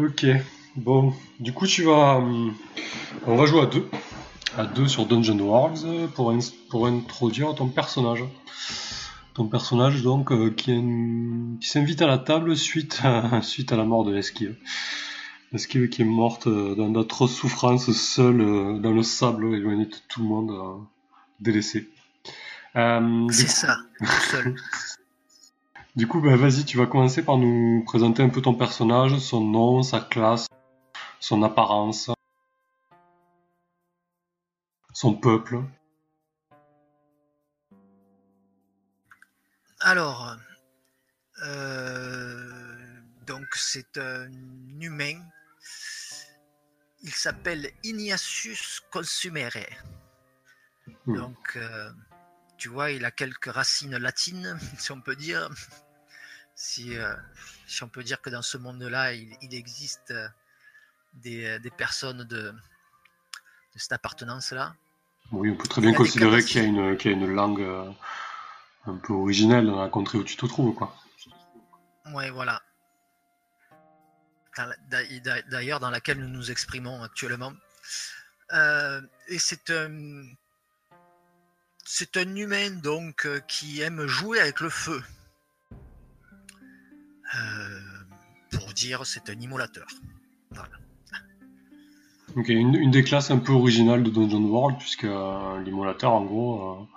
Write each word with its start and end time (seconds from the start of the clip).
Ok, 0.00 0.24
bon, 0.76 1.12
du 1.40 1.52
coup 1.52 1.66
tu 1.66 1.82
vas... 1.82 2.16
hum, 2.16 2.54
On 3.26 3.36
va 3.36 3.44
jouer 3.46 3.60
à 3.62 3.66
deux. 3.66 3.86
À 4.56 4.64
deux 4.64 4.88
sur 4.88 5.06
Dungeon 5.06 5.38
pour, 6.14 6.32
ins- 6.32 6.52
pour 6.70 6.86
introduire 6.86 7.54
ton 7.54 7.68
personnage. 7.68 8.24
Ton 9.34 9.46
personnage 9.46 10.02
donc 10.02 10.32
euh, 10.32 10.50
qui, 10.50 10.72
est- 10.72 11.60
qui 11.60 11.68
s'invite 11.68 12.02
à 12.02 12.06
la 12.06 12.18
table 12.18 12.56
suite 12.56 13.00
à, 13.04 13.42
suite 13.52 13.72
à 13.72 13.76
la 13.76 13.84
mort 13.84 14.04
de 14.04 14.16
Esquive. 14.16 14.56
Esquive 15.52 15.88
qui 15.88 16.02
est 16.02 16.04
morte 16.06 16.46
euh, 16.46 16.74
dans 16.74 16.88
d'atroces 16.90 17.34
souffrances 17.34 17.90
seule 17.92 18.40
euh, 18.40 18.78
dans 18.78 18.92
le 18.92 19.02
sable 19.02 19.54
éloignée 19.54 19.86
de 19.86 19.96
tout 20.08 20.20
le 20.22 20.26
monde, 20.26 20.50
euh, 20.50 20.82
délaissée. 21.40 21.88
Euh, 22.76 23.26
du 23.26 23.32
C'est 23.34 23.48
ça, 23.48 23.76
tout 23.98 24.06
seul. 24.30 24.54
Du 25.96 26.06
coup, 26.06 26.20
bah, 26.20 26.36
vas-y, 26.36 26.64
tu 26.64 26.78
vas 26.78 26.86
commencer 26.86 27.24
par 27.24 27.36
nous 27.36 27.82
présenter 27.84 28.22
un 28.22 28.28
peu 28.28 28.40
ton 28.40 28.54
personnage, 28.54 29.18
son 29.18 29.40
nom, 29.40 29.82
sa 29.82 30.00
classe, 30.00 30.46
son 31.18 31.42
apparence, 31.42 32.10
son 34.92 35.14
peuple. 35.14 35.60
Alors, 39.80 40.36
euh, 41.44 43.00
donc 43.26 43.46
c'est 43.54 43.98
un 43.98 44.30
humain. 44.80 45.20
Il 47.02 47.12
s'appelle 47.12 47.70
Ignatius 47.82 48.80
Consumere. 48.92 49.66
Hmm. 51.06 51.16
Donc, 51.16 51.56
euh, 51.56 51.90
tu 52.60 52.68
vois, 52.68 52.90
il 52.90 53.04
a 53.06 53.10
quelques 53.10 53.46
racines 53.52 53.96
latines, 53.96 54.56
si 54.78 54.92
on 54.92 55.00
peut 55.00 55.16
dire. 55.16 55.48
Si, 56.54 56.96
euh, 56.96 57.14
si 57.66 57.82
on 57.82 57.88
peut 57.88 58.04
dire 58.04 58.20
que 58.20 58.28
dans 58.28 58.42
ce 58.42 58.58
monde-là, 58.58 59.14
il, 59.14 59.34
il 59.40 59.54
existe 59.54 60.10
euh, 60.10 60.28
des, 61.14 61.58
des 61.58 61.70
personnes 61.70 62.24
de, 62.24 62.52
de 62.52 63.78
cette 63.78 63.92
appartenance-là. 63.92 64.74
Oui, 65.32 65.50
on 65.50 65.56
peut 65.56 65.68
très 65.68 65.80
bien 65.80 65.94
considérer 65.94 66.44
qu'il 66.44 66.60
y, 66.60 66.64
a 66.64 66.68
une- 66.68 66.96
qu'il 66.98 67.12
y 67.12 67.14
a 67.14 67.16
une 67.16 67.32
langue 67.32 67.62
euh, 67.62 67.90
un 68.86 68.96
peu 68.96 69.14
originelle 69.14 69.66
dans 69.66 69.80
la 69.80 69.88
contrée 69.88 70.18
où 70.18 70.24
tu 70.24 70.36
te 70.36 70.44
trouves, 70.44 70.74
quoi. 70.74 70.94
Ouais, 72.12 72.30
voilà. 72.30 72.60
D'ailleurs, 75.48 75.80
dans 75.80 75.90
laquelle 75.90 76.18
nous 76.18 76.28
nous 76.28 76.50
exprimons 76.50 77.02
actuellement. 77.02 77.52
Euh, 78.52 79.00
et 79.28 79.38
c'est 79.38 79.70
un, 79.70 80.24
c'est 81.84 82.16
un 82.16 82.34
humain 82.36 82.70
donc 82.70 83.26
euh, 83.26 83.40
qui 83.40 83.80
aime 83.80 84.06
jouer 84.06 84.40
avec 84.40 84.60
le 84.60 84.70
feu. 84.70 85.02
Euh, 87.36 87.80
pour 88.50 88.72
dire, 88.72 89.06
c'est 89.06 89.30
un 89.30 89.38
immolateur. 89.40 89.86
Voilà. 90.50 90.70
Ok, 92.36 92.48
une, 92.48 92.74
une 92.74 92.90
des 92.90 93.02
classes 93.04 93.30
un 93.30 93.38
peu 93.38 93.52
originales 93.52 94.02
de 94.02 94.10
Dungeon 94.10 94.44
World, 94.44 94.78
puisque 94.78 95.04
euh, 95.04 95.60
l'immolateur, 95.62 96.12
en 96.12 96.24
gros, 96.24 96.88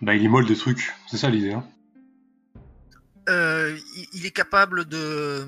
bah, 0.00 0.14
il 0.14 0.22
immole 0.22 0.46
des 0.46 0.56
trucs. 0.56 0.92
C'est 1.08 1.16
ça 1.16 1.30
l'idée, 1.30 1.52
hein. 1.52 1.68
Il, 3.28 4.06
il 4.12 4.26
est 4.26 4.32
capable 4.32 4.84
de, 4.84 5.46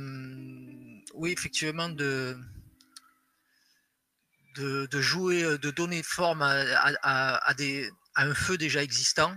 oui, 1.15 1.33
effectivement, 1.33 1.89
de, 1.89 2.37
de, 4.57 4.87
de 4.87 5.01
jouer, 5.01 5.59
de 5.59 5.71
donner 5.71 6.03
forme 6.03 6.43
à, 6.43 6.53
à- 6.53 6.95
à- 7.03 7.49
à 7.51 7.55
des, 7.55 7.91
à 8.17 8.25
un 8.25 8.35
feu 8.35 8.59
déjà 8.59 8.83
existant, 8.83 9.37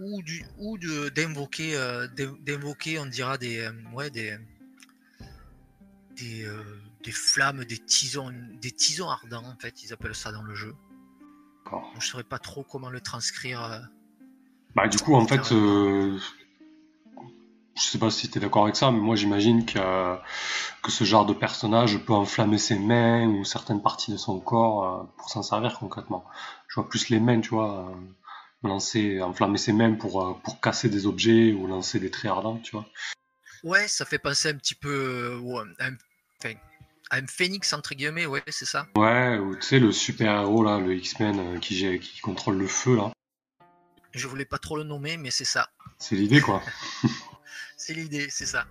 ou 0.00 0.22
du, 0.22 0.44
ou 0.58 0.78
de 0.78 1.08
d'invoquer, 1.10 1.76
euh, 1.76 2.06
d'in- 2.08 2.36
d'invoquer, 2.40 2.98
on 2.98 3.06
dira 3.06 3.36
des, 3.36 3.58
euh, 3.60 3.72
ouais, 3.92 4.10
des, 4.10 4.38
des, 6.16 6.44
euh, 6.44 6.62
des 7.02 7.12
flammes, 7.12 7.64
des 7.64 7.78
tisons, 7.78 8.32
des 8.60 8.70
tisons 8.70 9.10
ardents 9.10 9.44
en 9.44 9.56
fait, 9.58 9.82
ils 9.82 9.92
appellent 9.92 10.14
ça 10.14 10.32
dans 10.32 10.42
le 10.42 10.54
jeu. 10.54 10.74
Je 11.92 11.96
ne 11.98 12.02
saurais 12.02 12.24
pas 12.24 12.38
trop 12.38 12.62
comment 12.64 12.90
le 12.90 13.00
transcrire. 13.00 13.62
euh, 13.62 13.80
Bah, 14.74 14.88
du 14.88 14.98
coup, 14.98 15.14
en 15.14 15.26
fait, 15.26 15.52
je 17.78 17.84
sais 17.84 17.98
pas 17.98 18.10
si 18.10 18.28
tu 18.28 18.38
es 18.38 18.40
d'accord 18.40 18.64
avec 18.64 18.76
ça, 18.76 18.90
mais 18.90 18.98
moi 18.98 19.16
j'imagine 19.16 19.64
que, 19.64 20.16
que 20.82 20.90
ce 20.90 21.04
genre 21.04 21.26
de 21.26 21.32
personnage 21.32 21.98
peut 21.98 22.12
enflammer 22.12 22.58
ses 22.58 22.78
mains 22.78 23.26
ou 23.28 23.44
certaines 23.44 23.82
parties 23.82 24.10
de 24.12 24.16
son 24.16 24.40
corps 24.40 24.84
euh, 24.84 25.04
pour 25.16 25.30
s'en 25.30 25.42
servir 25.42 25.78
concrètement. 25.78 26.24
Je 26.68 26.74
vois 26.74 26.88
plus 26.88 27.08
les 27.08 27.20
mains, 27.20 27.40
tu 27.40 27.50
vois, 27.50 27.88
euh, 27.88 27.94
lancer, 28.68 29.22
enflammer 29.22 29.58
ses 29.58 29.72
mains 29.72 29.94
pour, 29.94 30.22
euh, 30.22 30.34
pour 30.42 30.60
casser 30.60 30.88
des 30.88 31.06
objets 31.06 31.52
ou 31.52 31.66
lancer 31.66 32.00
des 32.00 32.10
traits 32.10 32.30
ardents, 32.30 32.58
tu 32.58 32.72
vois. 32.72 32.86
Ouais, 33.62 33.88
ça 33.88 34.04
fait 34.04 34.18
penser 34.18 34.48
un 34.50 34.54
petit 34.54 34.74
peu 34.74 35.40
à, 35.78 35.86
un, 35.86 35.94
enfin, 36.42 36.54
un 37.10 37.26
phénix, 37.26 37.72
entre 37.72 37.94
guillemets, 37.94 38.26
ouais, 38.26 38.42
c'est 38.48 38.66
ça. 38.66 38.86
Ouais, 38.96 39.38
ou 39.38 39.54
tu 39.56 39.62
sais, 39.62 39.78
le 39.78 39.92
super-héros 39.92 40.62
là, 40.64 40.78
le 40.78 40.94
X-Men 40.94 41.58
qui, 41.60 41.98
qui 42.00 42.20
contrôle 42.20 42.56
le 42.56 42.66
feu 42.68 42.96
là, 42.96 43.10
Je 44.12 44.26
voulais 44.28 44.44
pas 44.44 44.58
trop 44.58 44.76
le 44.76 44.84
nommer, 44.84 45.16
mais 45.16 45.30
c'est 45.30 45.44
ça. 45.44 45.68
c'est 45.98 46.14
l'idée 46.16 46.40
quoi. 46.40 46.62
C'est 47.78 47.94
l'idée, 47.94 48.28
c'est 48.28 48.44
ça. 48.46 48.66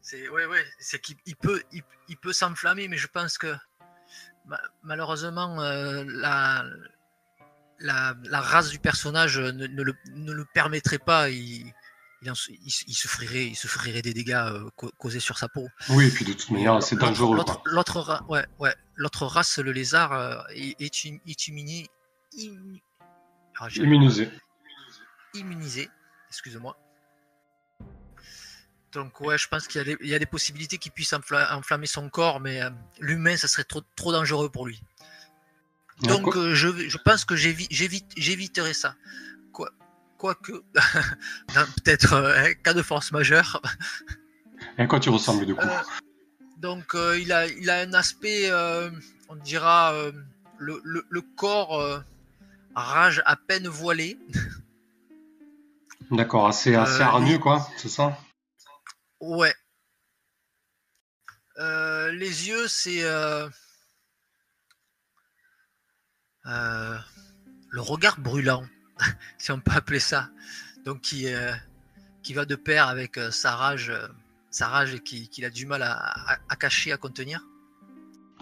C'est 0.00 0.28
ouais, 0.30 0.46
ouais, 0.46 0.64
c'est 0.78 1.00
qu'il 1.00 1.16
il 1.26 1.36
peut, 1.36 1.62
il, 1.72 1.82
il 2.08 2.16
peut 2.16 2.32
s'enflammer, 2.32 2.88
mais 2.88 2.96
je 2.96 3.08
pense 3.08 3.36
que 3.36 3.54
ma- 4.46 4.60
malheureusement 4.84 5.60
euh, 5.60 6.04
la, 6.06 6.64
la, 7.80 8.14
la 8.22 8.40
race 8.40 8.70
du 8.70 8.78
personnage 8.78 9.38
ne, 9.38 9.66
ne 9.66 9.82
le, 9.82 9.92
ne 10.12 10.32
le 10.32 10.44
permettrait 10.54 10.98
pas. 11.00 11.28
Il, 11.30 11.72
il, 12.22 12.30
en 12.30 12.34
souffrirait, 12.34 13.46
il 13.46 13.54
souffrirait 13.56 14.02
des 14.02 14.14
dégâts 14.14 14.32
euh, 14.34 14.68
ca- 14.80 14.88
causés 14.98 15.20
sur 15.20 15.36
sa 15.36 15.48
peau. 15.48 15.68
Oui, 15.90 16.06
et 16.06 16.10
puis 16.10 16.24
de 16.24 16.32
toute 16.32 16.50
manière, 16.50 16.80
c'est 16.82 16.96
dangereux 16.96 17.36
L'autre, 17.66 18.24
ouais, 18.28 18.46
ouais, 18.60 18.74
l'autre 18.94 19.26
race, 19.26 19.58
le 19.58 19.72
lézard, 19.72 20.12
euh, 20.12 20.40
est, 20.54 20.80
est 20.80 21.06
im- 21.08 21.18
Ah, 23.60 23.68
Immunisé. 23.74 24.30
immunisé, 25.34 25.90
excuse-moi. 26.28 26.76
Donc 28.92 29.20
ouais, 29.20 29.36
je 29.36 29.48
pense 29.48 29.66
qu'il 29.68 29.78
y, 29.78 29.82
a 29.82 29.84
des- 29.84 29.96
il 30.00 30.08
y 30.08 30.14
a 30.14 30.18
des 30.18 30.26
possibilités 30.26 30.78
qu'il 30.78 30.92
puisse 30.92 31.12
enfla- 31.12 31.52
enflammer 31.54 31.86
son 31.86 32.08
corps, 32.08 32.40
mais 32.40 32.62
euh, 32.62 32.70
l'humain, 33.00 33.36
ça 33.36 33.46
serait 33.48 33.64
trop, 33.64 33.82
trop 33.96 34.12
dangereux 34.12 34.48
pour 34.48 34.66
lui. 34.66 34.80
Donc 36.00 36.36
euh, 36.36 36.54
je, 36.54 36.88
je 36.88 36.96
pense 36.98 37.24
que 37.24 37.34
j'évi- 37.36 37.66
j'évite, 37.70 38.06
j'éviterai 38.16 38.72
ça. 38.72 38.94
Quoi, 39.52 39.70
quoique, 40.16 40.52
peut-être 41.54 42.14
euh, 42.14 42.44
un 42.46 42.54
cas 42.54 42.72
de 42.72 42.82
force 42.82 43.12
majeure. 43.12 43.60
Et 44.78 44.82
à 44.82 44.86
quoi 44.86 45.00
tu 45.00 45.10
ressembles 45.10 45.44
du 45.46 45.54
coup 45.54 45.66
donc 46.56 46.94
il, 46.94 47.32
a, 47.32 47.46
il 47.46 47.70
a 47.70 47.80
un 47.82 47.92
aspect, 47.94 48.50
on 49.28 49.36
dira, 49.36 49.94
le, 50.58 50.80
le- 50.82 51.06
le 51.08 51.20
corps 51.20 52.02
rage 52.74 53.22
à 53.26 53.36
peine 53.36 53.68
voilé. 53.68 54.18
D'accord, 56.10 56.48
assez, 56.48 56.74
assez 56.74 57.02
hargneux 57.02 57.38
quoi, 57.38 57.68
c'est 57.76 57.88
ça? 57.88 58.18
Ouais. 59.20 59.54
Euh, 61.58 62.12
les 62.12 62.48
yeux, 62.48 62.68
c'est 62.68 63.02
euh, 63.02 63.48
euh, 66.46 66.96
le 67.70 67.80
regard 67.80 68.20
brûlant, 68.20 68.64
si 69.38 69.50
on 69.52 69.60
peut 69.60 69.72
appeler 69.72 69.98
ça. 70.00 70.30
Donc 70.84 71.00
qui, 71.00 71.26
qui 72.22 72.32
va 72.32 72.44
de 72.44 72.54
pair 72.54 72.86
avec 72.88 73.18
sa 73.30 73.56
rage, 73.56 73.92
sa 74.50 74.68
rage 74.68 74.98
qui- 75.00 75.28
qu'il 75.28 75.44
a 75.44 75.50
du 75.50 75.66
mal 75.66 75.82
à, 75.82 75.92
à- 75.94 76.38
à 76.48 76.56
cacher, 76.56 76.92
à 76.92 76.96
contenir. 76.96 77.44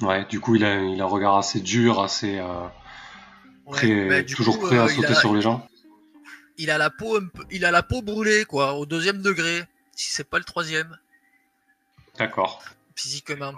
Ouais, 0.02 0.26
du 0.26 0.40
coup, 0.40 0.54
il 0.56 0.64
a, 0.64 0.82
il 0.82 1.00
a 1.00 1.04
un 1.04 1.08
regard 1.08 1.36
assez 1.38 1.60
dur, 1.60 2.00
assez 2.02 2.38
Ouais, 3.64 3.78
prêt- 3.78 4.24
du 4.24 4.34
toujours 4.34 4.58
coup, 4.60 4.66
prêt 4.66 4.78
à 4.78 4.88
sauter 4.88 5.06
a- 5.08 5.14
sur 5.14 5.34
les 5.34 5.40
gens. 5.40 5.66
il 6.58 6.70
a 6.70 6.78
la 6.78 6.90
peau 6.90 7.16
un 7.16 7.26
peu, 7.26 7.44
il 7.50 7.64
a 7.64 7.70
la 7.70 7.82
peau 7.82 8.02
brûlée 8.02 8.44
quoi, 8.44 8.74
au 8.74 8.84
deuxième 8.86 9.22
degré, 9.22 9.64
si 9.96 10.10
c'est 10.12 10.24
pas 10.24 10.38
le 10.38 10.44
troisième, 10.44 10.96
D'accord. 12.18 12.62
physiquement. 12.94 13.54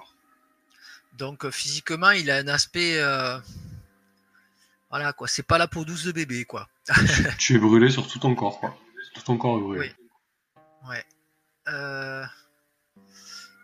Donc 1.15 1.45
euh, 1.45 1.51
physiquement, 1.51 2.11
il 2.11 2.31
a 2.31 2.37
un 2.37 2.49
aspect, 2.49 2.99
euh, 2.99 3.39
voilà 4.89 5.13
quoi, 5.13 5.29
c'est 5.29 5.43
pas 5.43 5.59
la 5.59 5.69
peau 5.69 5.85
douce 5.85 6.05
de 6.05 6.13
bébé 6.13 6.45
quoi. 6.45 6.69
tu 7.39 7.57
es 7.57 7.59
brûlé 7.59 7.91
sur 7.91 8.09
tout 8.09 8.21
ton 8.21 8.35
corps, 8.35 8.61
quoi. 8.61 8.79
Tout 9.15 9.23
ton 9.23 9.37
corps 9.37 9.59
est 9.59 9.63
brûlé. 9.63 9.95
Ouais. 10.89 11.05
Euh, 11.69 12.25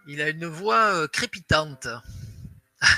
il 0.07 0.21
a 0.21 0.29
une 0.29 0.47
voix 0.47 0.95
euh, 0.95 1.09
crépitante. 1.09 1.89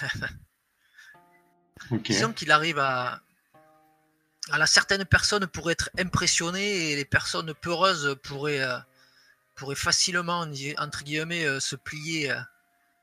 Ok. 1.93 2.03
Disons 2.03 2.33
qu'il 2.33 2.50
arrive 2.50 2.81
à, 2.81 3.21
la 4.49 4.67
certaines 4.67 5.05
personnes 5.05 5.47
pourraient 5.47 5.75
être 5.75 5.91
impressionnées 5.97 6.91
et 6.91 6.97
les 6.97 7.05
personnes 7.05 7.55
peureuses 7.55 8.17
pourraient, 8.25 8.67
pourraient 9.56 9.75
facilement, 9.75 10.47
entre 10.79 11.03
guillemets, 11.03 11.44
euh, 11.44 11.58
se 11.61 11.75
plier 11.76 12.31
euh, 12.31 12.41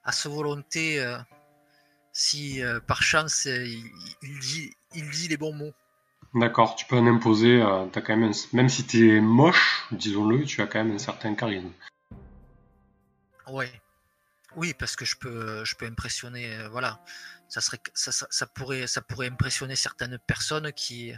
à 0.03 0.11
sa 0.11 0.29
volonté 0.29 0.99
euh, 1.01 1.17
si 2.13 2.61
par 2.87 3.01
chance 3.01 3.45
il, 3.45 3.83
il 4.21 4.39
dit, 4.39 4.71
il 4.93 5.09
dit 5.09 5.27
les 5.27 5.37
bons 5.37 5.53
mots. 5.53 5.73
D'accord, 6.35 6.75
tu 6.75 6.85
peux 6.85 6.95
en 6.97 7.07
imposer. 7.07 7.59
quand 8.01 8.15
même, 8.15 8.31
un- 8.31 8.55
même 8.55 8.69
si 8.69 8.85
tu 8.85 9.15
es 9.17 9.21
moche, 9.21 9.83
disons-le, 9.91 10.45
tu 10.45 10.61
as 10.61 10.67
quand 10.67 10.83
même 10.83 10.95
un 10.95 10.99
certain 10.99 11.35
charisme. 11.35 11.71
Ouais. 13.47 13.71
Oui, 14.55 14.73
parce 14.77 14.95
que 14.95 15.05
je 15.05 15.15
peux, 15.15 15.65
je 15.65 15.75
peux 15.75 15.85
impressionner. 15.87 16.67
voilà, 16.71 16.99
ça 17.49 17.61
serait, 17.61 17.79
ça, 17.93 18.11
ça, 18.11 18.27
ça 18.29 18.45
pourrait, 18.45 18.85
ça 18.87 19.01
pourrait 19.01 19.27
impressionner 19.27 19.75
certaines 19.75 20.19
personnes 20.19 20.71
qui, 20.73 21.13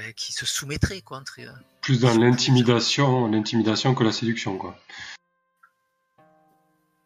ben, 0.00 0.12
qui 0.14 0.32
se 0.32 0.46
soumettraient 0.46 1.02
quoi. 1.02 1.18
Entre, 1.18 1.40
euh, 1.40 1.50
Plus 1.82 2.00
dans 2.00 2.16
l'intimidation, 2.16 3.26
l'intimidation 3.28 3.94
que 3.94 4.02
la 4.04 4.12
séduction, 4.12 4.56
quoi. 4.56 4.78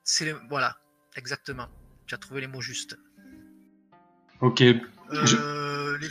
c'est 0.04 0.32
voilà, 0.48 0.76
exactement. 1.16 1.66
Tu 2.06 2.14
as 2.14 2.18
trouvé 2.18 2.40
les 2.42 2.46
mots 2.46 2.60
justes. 2.60 2.96
Ok. 4.40 4.62
Je- 4.62 5.36
Euh, 5.36 5.98
les- 5.98 6.08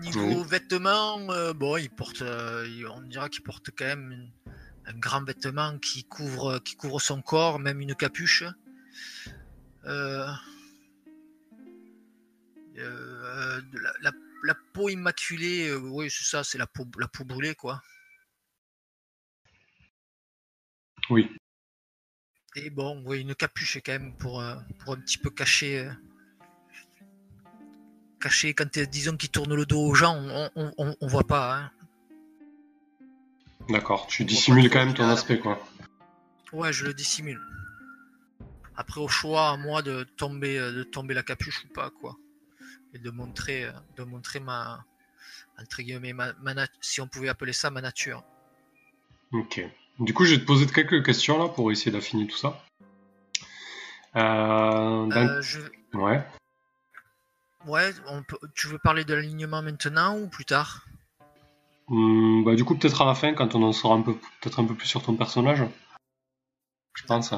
niveau 0.00 0.42
vêtements, 0.44 1.18
euh, 1.30 1.52
bon, 1.52 1.76
euh, 1.76 2.66
ils- 2.68 2.86
on 2.86 3.00
dira 3.02 3.28
qu'ils 3.28 3.42
portent 3.42 3.70
quand 3.76 3.84
même 3.86 4.30
un 4.86 4.92
grand 4.94 5.22
vêtement 5.24 5.78
qui 5.78 6.04
couvre, 6.04 6.58
qui 6.60 6.76
couvre 6.76 7.00
son 7.00 7.20
corps, 7.22 7.58
même 7.58 7.80
une 7.80 7.94
capuche. 7.94 8.44
Euh, 9.86 10.26
euh, 12.78 13.60
de 13.72 13.78
la, 13.78 13.92
la- 14.02 14.12
la 14.42 14.54
peau 14.72 14.88
immaculée, 14.88 15.68
euh, 15.68 15.78
oui, 15.78 16.10
c'est 16.10 16.24
ça, 16.24 16.44
c'est 16.44 16.58
la 16.58 16.66
peau, 16.66 16.86
la 16.98 17.08
peau 17.08 17.24
brûlée, 17.24 17.54
quoi. 17.54 17.80
Oui. 21.10 21.28
Et 22.56 22.70
bon, 22.70 23.02
oui, 23.06 23.20
une 23.20 23.34
capuche 23.34 23.78
quand 23.84 23.92
même 23.92 24.16
pour, 24.16 24.40
euh, 24.40 24.54
pour 24.78 24.94
un 24.94 25.00
petit 25.00 25.18
peu 25.18 25.30
cacher. 25.30 25.80
euh, 25.80 25.92
cacher 28.20 28.52
quand 28.54 28.78
disons 28.78 29.16
qu'ils 29.16 29.30
tournent 29.30 29.54
le 29.54 29.64
dos 29.64 29.80
aux 29.80 29.94
gens, 29.94 30.16
on, 30.16 30.50
on, 30.56 30.72
on- 30.78 30.96
on 31.00 31.06
voit 31.06 31.26
pas. 31.26 31.56
hein. 31.56 31.70
D'accord. 33.68 34.06
Tu 34.08 34.24
dissimules 34.24 34.70
quand 34.70 34.84
même 34.84 34.94
ton 34.94 35.08
aspect, 35.08 35.38
quoi. 35.38 35.64
Ouais, 36.52 36.72
je 36.72 36.84
le 36.86 36.94
dissimule. 36.94 37.40
Après, 38.76 39.00
au 39.00 39.08
choix, 39.08 39.50
à 39.50 39.56
moi 39.56 39.82
de 39.82 40.04
tomber, 40.16 40.58
de 40.58 40.82
tomber 40.84 41.12
la 41.14 41.22
capuche 41.22 41.64
ou 41.64 41.68
pas, 41.68 41.90
quoi. 41.90 42.16
Et 42.94 42.98
de 42.98 43.10
montrer, 43.10 43.64
euh, 43.64 43.72
de 43.96 44.04
montrer 44.04 44.40
ma, 44.40 44.84
entre 45.60 45.82
guillemets, 45.82 46.12
ma, 46.12 46.32
si 46.80 47.00
on 47.00 47.06
pouvait 47.06 47.28
appeler 47.28 47.52
ça 47.52 47.70
ma 47.70 47.80
nature. 47.80 48.22
Ok. 49.32 49.62
Du 49.98 50.14
coup, 50.14 50.24
je 50.24 50.34
vais 50.34 50.40
te 50.40 50.46
poser 50.46 50.66
quelques 50.66 51.04
questions 51.04 51.38
là 51.38 51.48
pour 51.48 51.70
essayer 51.72 51.90
d'affiner 51.90 52.26
tout 52.26 52.36
ça. 52.36 52.62
Euh, 54.16 55.10
Euh, 55.10 55.42
je, 55.42 55.60
Ouais. 55.92 56.24
ouais, 57.66 57.92
on 58.06 58.22
peut, 58.22 58.38
tu 58.54 58.68
veux 58.68 58.78
parler 58.78 59.04
de 59.04 59.14
l'alignement 59.14 59.62
maintenant 59.62 60.18
ou 60.18 60.28
plus 60.28 60.44
tard? 60.44 60.86
Hum, 61.88 62.44
bah, 62.44 62.54
du 62.54 62.64
coup, 62.64 62.76
peut-être 62.76 63.02
à 63.02 63.06
la 63.06 63.14
fin, 63.14 63.34
quand 63.34 63.54
on 63.54 63.62
en 63.62 63.72
saura 63.72 63.96
un 63.96 64.02
peu, 64.02 64.14
peut-être 64.40 64.60
un 64.60 64.64
peu 64.64 64.74
plus 64.74 64.86
sur 64.86 65.02
ton 65.02 65.14
personnage. 65.14 65.64
Je 66.94 67.04
pense. 67.04 67.32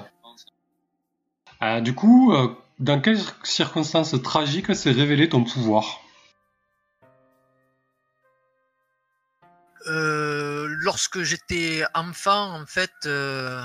Euh, 1.62 1.80
du 1.80 1.94
coup, 1.94 2.32
euh, 2.32 2.54
dans 2.80 2.98
quelles 3.00 3.20
circonstances 3.44 4.20
tragiques 4.22 4.74
s'est 4.74 4.90
révélé 4.90 5.28
ton 5.28 5.44
pouvoir? 5.44 6.00
Euh, 9.86 10.66
lorsque 10.80 11.22
j'étais 11.22 11.84
enfant, 11.94 12.58
en 12.58 12.66
fait, 12.66 12.92
euh, 13.04 13.62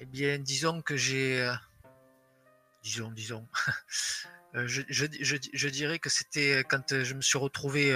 eh 0.00 0.04
bien, 0.04 0.38
disons 0.38 0.82
que 0.82 0.96
j'ai, 0.96 1.40
euh, 1.40 1.54
disons, 2.82 3.10
disons, 3.12 3.46
je, 4.54 4.82
je, 4.88 5.68
dirais 5.68 5.98
que 6.00 6.10
c'était 6.10 6.64
quand 6.68 7.02
je 7.02 7.14
me 7.14 7.20
suis 7.20 7.38
retrouvé 7.38 7.94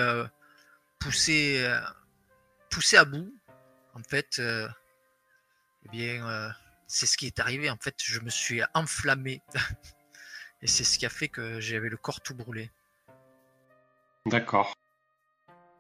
poussé, 1.00 1.69
poussé 2.70 2.97
à 2.97 3.05
bout. 3.05 3.32
En 3.94 4.02
fait, 4.02 4.41
eh 4.41 5.88
bien, 5.91 6.52
c'est 6.87 7.06
ce 7.06 7.17
qui 7.17 7.26
est 7.26 7.41
arrivé. 7.41 7.70
En 7.70 7.76
fait, 7.76 7.97
je 8.02 8.20
me 8.20 8.31
suis 8.31 8.62
enflammé, 8.75 9.43
et 10.66 10.68
c'est 10.68 10.82
ce 10.82 10.98
qui 10.98 11.06
a 11.06 11.08
fait 11.08 11.28
que 11.28 11.60
j'avais 11.60 11.88
le 11.88 11.96
corps 11.96 12.20
tout 12.20 12.34
brûlé. 12.34 12.72
D'accord. 14.26 14.74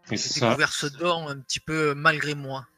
J'ai 0.08 0.16
ça, 0.16 0.50
découvert 0.50 0.72
ce 0.72 0.86
don 0.86 1.26
un 1.26 1.40
petit 1.40 1.58
peu 1.58 1.92
malgré 1.96 2.36
moi. 2.36 2.68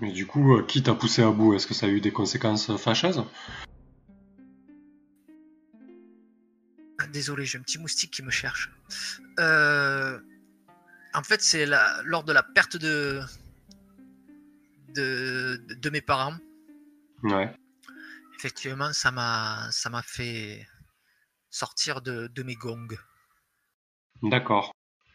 mais 0.00 0.10
du 0.10 0.26
coup, 0.26 0.56
euh, 0.56 0.64
qui 0.64 0.82
t'a 0.82 0.92
poussé 0.92 1.22
à 1.22 1.30
bout? 1.30 1.54
Est-ce 1.54 1.68
que 1.68 1.72
ça 1.72 1.86
a 1.86 1.88
eu 1.88 2.00
des 2.00 2.10
conséquences 2.10 2.76
fâcheuses? 2.76 3.24
Ah, 6.98 7.06
Désolé, 7.06 7.46
j'ai 7.46 7.58
un 7.58 7.62
petit 7.62 7.78
moustique 7.78 8.10
qui 8.10 8.24
me 8.24 8.30
cherche. 8.30 8.72
Euh, 9.38 10.18
en 11.14 11.22
fait, 11.22 11.40
c'est 11.40 11.64
la- 11.64 12.02
lors 12.02 12.24
de 12.24 12.32
la 12.32 12.42
perte 12.42 12.76
de, 12.76 13.20
de, 14.96 15.64
de 15.80 15.90
mes 15.90 16.00
parents. 16.00 16.34
Ouais. 17.22 17.54
Effectivement, 18.38 18.92
ça 18.92 19.10
m'a 19.10 19.68
ça 19.70 19.88
m'a 19.90 20.02
fait 20.02 20.66
sortir 21.50 22.02
de, 22.02 22.26
de 22.28 22.42
mes 22.42 22.54
gongs. 22.54 22.96
D'accord. 24.22 24.72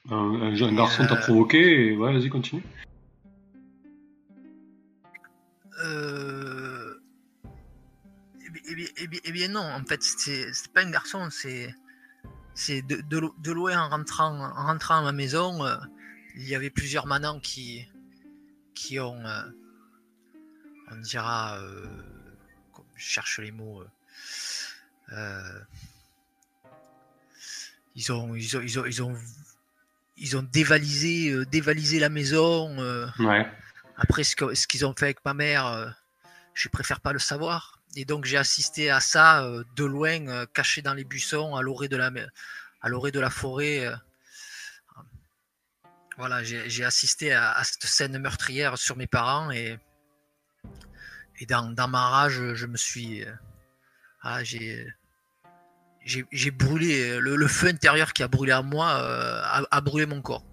Un, 0.09 0.15
un 0.41 0.55
jeune 0.55 0.75
garçon 0.75 1.05
t'a 1.05 1.13
euh, 1.15 1.21
provoqué 1.21 1.59
et 1.91 1.95
ouais, 1.95 2.11
vas-y, 2.13 2.29
continue. 2.29 2.63
Euh, 5.83 6.99
eh 8.45 8.49
bien, 8.49 8.61
eh 8.67 8.75
bien- 8.75 8.87
eh 8.97 9.07
bien- 9.07 9.19
eh 9.23 9.31
bien 9.31 9.47
non, 9.49 9.61
en 9.61 9.83
fait, 9.85 10.01
c'est 10.01 10.51
c'est 10.53 10.71
pas 10.73 10.81
un 10.81 10.89
garçon, 10.91 11.29
c'est 11.29 11.73
c'est 12.55 12.81
de, 12.81 13.01
de, 13.01 13.17
lo- 13.19 13.35
de 13.39 13.51
loin 13.51 13.79
en 13.79 13.89
rentrant, 13.89 14.37
en 14.39 14.65
rentrant 14.65 14.97
à 14.97 15.01
ma 15.03 15.11
maison, 15.11 15.63
euh, 15.65 15.75
il 16.35 16.47
y 16.47 16.55
avait 16.55 16.69
plusieurs 16.71 17.05
manants 17.07 17.39
qui 17.39 17.87
qui 18.73 18.99
ont, 18.99 19.23
euh, 19.25 19.43
on 20.91 20.97
dira, 20.97 21.57
euh, 21.59 21.85
cherche 23.01 23.39
les 23.39 23.51
mots, 23.51 23.81
euh, 23.81 23.87
euh, 25.13 25.59
ils 27.95 28.11
ont 28.11 28.35
ils 28.35 28.57
ont 28.57 28.61
ils 28.61 28.79
ont 28.79 28.85
ils 28.85 29.01
ont 29.03 29.17
ils 30.17 30.37
ont 30.37 30.43
dévalisé 30.43 31.31
euh, 31.31 31.45
dévalisé 31.45 31.99
la 31.99 32.09
maison. 32.09 32.79
euh, 32.79 33.07
Ouais. 33.19 33.49
après, 33.97 34.23
ce 34.23 34.67
qu'ils 34.67 34.85
ont 34.85 34.93
fait 34.97 35.05
avec 35.05 35.25
ma 35.25 35.33
mère, 35.33 35.65
euh, 35.67 35.89
je 36.53 36.69
préfère 36.69 36.99
pas 37.01 37.13
le 37.13 37.19
savoir. 37.19 37.79
Et 37.95 38.05
donc, 38.05 38.23
j'ai 38.23 38.37
assisté 38.37 38.89
à 38.89 39.01
ça 39.01 39.45
de 39.75 39.83
loin, 39.83 40.45
caché 40.53 40.81
dans 40.81 40.93
les 40.93 41.03
buissons, 41.03 41.55
à 41.57 41.61
l'orée 41.61 41.89
de 41.89 41.97
la, 41.97 42.09
à 42.81 42.87
l'orée 42.87 43.11
de 43.11 43.19
la 43.19 43.29
forêt. 43.29 43.91
Voilà, 46.17 46.41
j'ai 46.43 46.69
j'ai 46.69 46.85
assisté 46.85 47.33
à, 47.33 47.51
à 47.51 47.63
cette 47.65 47.85
scène 47.85 48.17
meurtrière 48.17 48.77
sur 48.77 48.95
mes 48.95 49.07
parents 49.07 49.51
et, 49.51 49.77
et 51.41 51.45
dans, 51.45 51.69
dans 51.73 51.87
ma 51.89 52.07
rage, 52.09 52.53
je 52.53 52.65
me 52.65 52.77
suis. 52.77 53.25
euh, 53.25 53.33
ah, 54.21 54.43
j'ai. 54.43 54.87
J'ai 56.03 56.49
brûlé, 56.49 57.19
le, 57.19 57.35
le 57.35 57.47
feu 57.47 57.67
intérieur 57.67 58.11
qui 58.13 58.23
a 58.23 58.27
brûlé 58.27 58.51
en 58.53 58.63
moi 58.63 58.89
euh, 59.03 59.39
a, 59.43 59.61
a 59.69 59.81
brûlé 59.81 60.07
mon 60.07 60.19
corps. 60.23 60.43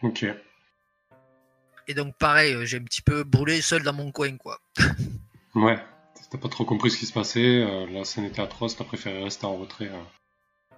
Ok. 0.00 0.24
Et 1.86 1.92
donc, 1.94 2.16
pareil, 2.16 2.54
euh, 2.54 2.64
j'ai 2.64 2.78
un 2.78 2.82
petit 2.84 3.02
peu 3.02 3.24
brûlé 3.24 3.60
seul 3.60 3.82
dans 3.82 3.92
mon 3.92 4.10
coin, 4.12 4.36
quoi. 4.38 4.58
Ouais. 5.54 5.78
T'as 6.30 6.38
pas 6.38 6.48
trop 6.48 6.64
compris 6.64 6.90
ce 6.90 6.96
qui 6.98 7.04
se 7.06 7.12
passait. 7.12 7.40
euh, 7.62 7.86
la 7.90 8.04
scène 8.04 8.24
était 8.24 8.40
atroce. 8.40 8.76
T'as 8.76 8.84
préféré 8.84 9.22
rester 9.22 9.44
en 9.46 9.56
retrait. 9.56 9.88
euh. 9.88 10.76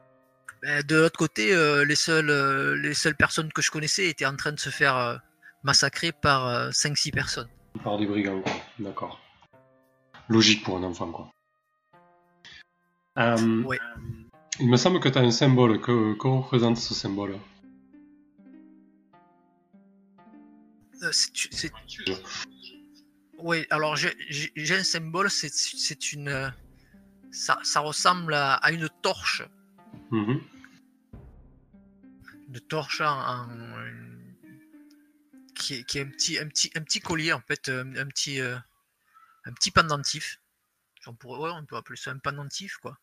Ben, 0.62 0.83
de 0.85 0.97
l'autre 0.97 1.19
côté, 1.19 1.52
euh, 1.55 1.85
les, 1.85 1.97
seules, 1.97 2.31
euh, 2.31 2.76
les 2.76 2.95
seules 2.95 3.17
personnes 3.17 3.52
que 3.52 3.62
je 3.62 3.71
connaissais 3.71 4.07
étaient 4.09 4.26
en 4.26 4.37
train 4.37 4.52
de 4.52 4.61
se 4.61 4.71
faire 4.71 4.97
euh, 4.97 5.17
massacrer 5.62 6.11
par 6.12 6.47
euh, 6.49 6.71
5-6 6.71 7.12
personnes. 7.12 7.49
Par 7.85 7.99
des 7.99 8.07
brigands, 8.07 8.40
quoi. 8.43 8.52
D'accord. 8.81 9.21
Logique 10.29 10.65
pour 10.65 10.77
un 10.79 10.83
enfant, 10.83 11.11
quoi. 11.13 11.31
Euh, 13.19 13.63
Ouais. 13.63 13.79
Il 14.59 14.69
me 14.69 14.77
semble 14.77 15.01
que 15.01 15.09
tu 15.09 15.19
as 15.19 15.23
un 15.23 15.31
symbole. 15.31 15.81
Que, 15.81 16.15
que 16.15 16.27
représente 16.29 16.77
ce 16.77 16.95
symbole? 16.95 17.39
Euh, 21.03 21.11
c'est- 21.13 21.73
Oui, 23.39 23.67
alors 23.71 23.97
j'ai- 23.97 24.17
un 24.75 24.85
symbole, 24.85 25.31
c'est- 25.31 26.13
une. 26.13 26.29
euh, 26.29 26.51
Ça, 27.33 27.59
ça 27.63 27.79
ressemble 27.79 28.35
à, 28.35 28.55
une 28.73 28.89
torche. 29.03 29.43
Mhm. 30.11 30.41
Une 32.49 32.61
torche 32.63 33.01
en. 33.03 33.07
en- 33.07 33.49
qui, 35.55 35.75
est, 35.75 35.85
qui 35.85 35.99
est 35.99 36.03
un 36.03 36.09
petit, 36.09 36.39
un, 36.41 36.49
petit, 36.49 36.71
un 36.75 36.81
petit 36.83 36.99
collier, 37.01 37.33
en 37.33 37.41
fait, 37.41 37.69
un, 37.69 37.95
un 37.97 38.07
petit, 38.07 38.41
euh, 38.41 38.57
un 39.50 39.52
petit 39.52 39.71
pendentif. 39.71 40.40
On, 41.07 41.14
pourrait, 41.14 41.40
ouais, 41.50 41.50
on 41.59 41.64
peut 41.66 41.76
appeler 41.76 41.97
ça 41.97 42.11
un 42.11 42.19
pendentif, 42.19 42.76
quoi. 42.76 42.99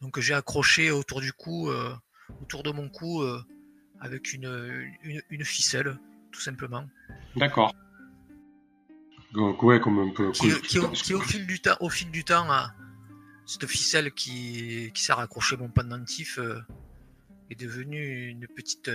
Donc 0.00 0.18
j'ai 0.20 0.34
accroché 0.34 0.90
autour 0.90 1.20
du 1.20 1.32
cou, 1.32 1.70
euh, 1.70 1.94
autour 2.40 2.62
de 2.62 2.70
mon 2.70 2.88
cou, 2.88 3.22
euh, 3.22 3.42
avec 4.00 4.32
une, 4.32 4.88
une, 5.02 5.22
une 5.30 5.44
ficelle, 5.44 5.98
tout 6.32 6.40
simplement. 6.40 6.88
D'accord. 7.36 7.74
Donc, 9.32 9.62
ouais, 9.62 9.80
comme 9.80 9.98
un 9.98 10.10
peu. 10.12 10.30
qui, 10.32 10.52
au, 10.78 10.88
qui, 10.90 11.14
au 11.14 11.20
fil 11.20 11.46
du 11.46 11.60
temps, 11.60 11.76
au 11.80 11.88
fil 11.88 12.10
du 12.10 12.24
temps, 12.24 12.50
a- 12.50 12.74
cette 13.46 13.66
ficelle 13.66 14.12
qui, 14.12 14.92
sert 14.94 15.18
à 15.18 15.22
accrocher 15.22 15.56
mon 15.56 15.68
pendentif 15.68 16.38
euh, 16.38 16.60
est 17.50 17.54
devenue 17.56 18.28
une 18.28 18.46
petite 18.46 18.90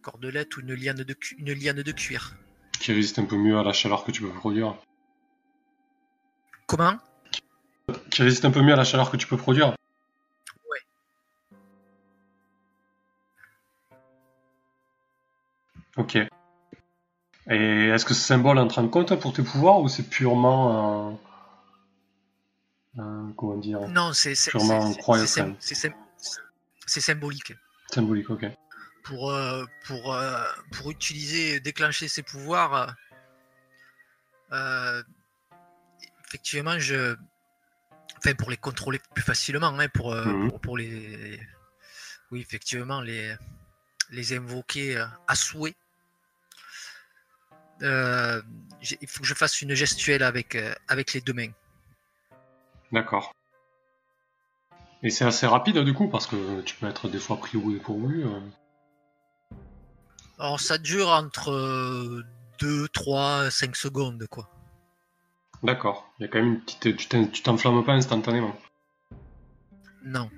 cordelette 0.00 0.56
ou 0.56 0.60
une 0.60 0.74
liane 0.74 1.02
de, 1.02 1.12
cu- 1.12 1.36
une 1.38 1.52
liane 1.52 1.82
de 1.82 1.92
cuir. 1.92 2.34
qui 2.80 2.92
résiste 2.92 3.18
un 3.18 3.24
peu 3.24 3.36
mieux 3.36 3.58
à 3.58 3.62
la 3.62 3.72
chaleur 3.72 4.04
que 4.04 4.10
tu 4.12 4.22
peux 4.22 4.30
produire. 4.32 4.76
Comment 6.76 6.98
Qui 8.10 8.22
résiste 8.24 8.44
un 8.44 8.50
peu 8.50 8.60
mieux 8.60 8.72
à 8.72 8.76
la 8.76 8.82
chaleur 8.82 9.08
que 9.12 9.16
tu 9.16 9.28
peux 9.28 9.36
produire 9.36 9.76
Ouais. 10.68 10.80
Ok. 15.96 16.16
Et 17.50 17.86
est-ce 17.88 18.04
que 18.04 18.12
ce 18.12 18.20
symbole 18.20 18.58
entre 18.58 18.80
en 18.80 18.88
compte 18.88 19.14
pour 19.20 19.32
tes 19.32 19.44
pouvoirs 19.44 19.78
ou 19.80 19.88
c'est 19.88 20.02
purement 20.02 21.18
un... 22.96 23.02
un- 23.02 23.32
comment 23.36 23.56
dire 23.58 23.78
Non, 23.88 24.12
c'est 24.12 24.34
Purement 24.50 24.90
c'est 26.86 27.00
symbolique. 27.00 27.52
Symbolique, 27.92 28.30
ok. 28.30 28.46
Pour, 29.04 29.30
euh, 29.30 29.64
pour, 29.86 30.12
euh, 30.12 30.42
pour 30.72 30.90
utiliser, 30.90 31.60
déclencher 31.60 32.08
ses 32.08 32.24
pouvoirs, 32.24 32.96
euh, 34.52 35.02
effectivement, 36.34 36.78
je. 36.78 37.16
Enfin, 38.18 38.34
pour 38.34 38.50
les 38.50 38.56
contrôler 38.56 39.00
plus 39.14 39.22
facilement, 39.22 39.68
hein, 39.78 39.88
pour, 39.88 40.12
euh, 40.12 40.24
Mhm. 40.24 40.48
pour, 40.50 40.60
pour 40.60 40.76
les. 40.78 41.38
Oui, 42.30 42.40
effectivement, 42.40 43.00
les, 43.00 43.36
les 44.10 44.32
invoquer 44.36 44.96
euh, 44.96 45.06
à 45.28 45.34
souhait. 45.36 45.74
Euh, 47.82 48.42
il 49.00 49.08
faut 49.08 49.20
que 49.20 49.26
je 49.26 49.34
fasse 49.34 49.60
une 49.62 49.74
gestuelle 49.74 50.22
avec, 50.22 50.56
avec 50.88 51.12
les 51.12 51.20
deux 51.20 51.32
mains. 51.32 51.50
D'accord. 52.92 53.32
Et 55.02 55.10
c'est 55.10 55.24
assez 55.24 55.46
rapide 55.46 55.78
du 55.80 55.92
coup 55.92 56.08
parce 56.08 56.26
que 56.26 56.62
tu 56.62 56.76
peux 56.76 56.86
être 56.86 57.08
des 57.08 57.18
fois 57.18 57.36
pris 57.38 57.58
au 57.58 57.70
dépourvu. 57.72 58.24
euh. 58.26 58.40
Alors, 60.38 60.60
ça 60.60 60.78
dure 60.78 61.08
entre 61.08 62.22
2, 62.60 62.88
3, 62.88 63.50
5 63.50 63.76
secondes, 63.76 64.26
quoi. 64.28 64.48
D'accord. 65.64 66.12
Il 66.18 66.22
y 66.22 66.24
a 66.26 66.28
quand 66.28 66.38
même 66.38 66.54
une 66.54 66.60
petite. 66.60 66.96
Tu 66.96 67.08
t'en- 67.08 67.26
tu 67.26 67.42
t'enflammes 67.42 67.84
pas 67.84 67.94
instantanément. 67.94 68.54
Non. 70.04 70.30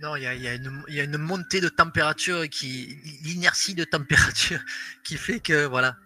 Non, 0.00 0.14
il 0.16 0.22
y 0.22 0.26
a, 0.26 0.34
il 0.34 0.42
y 0.42 0.48
a 0.48 0.54
une- 0.54 0.84
il 0.88 0.94
y 0.94 1.00
a 1.00 1.04
une 1.04 1.18
montée 1.18 1.60
de 1.60 1.68
température 1.68 2.48
qui. 2.48 2.96
L'inertie 3.24 3.74
de 3.74 3.84
température 3.84 4.60
qui 5.04 5.16
fait 5.16 5.40
que, 5.40 5.66
voilà. 5.66 5.96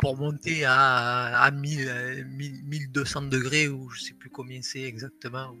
Pour 0.00 0.16
monter 0.16 0.64
à, 0.64 1.38
à 1.42 1.50
1000, 1.50 1.86
euh, 1.88 2.24
1000, 2.24 2.64
1200 2.64 3.22
degrés, 3.22 3.68
ou 3.68 3.90
je 3.90 4.00
sais 4.02 4.14
plus 4.14 4.30
combien 4.30 4.60
c'est 4.62 4.82
exactement. 4.82 5.54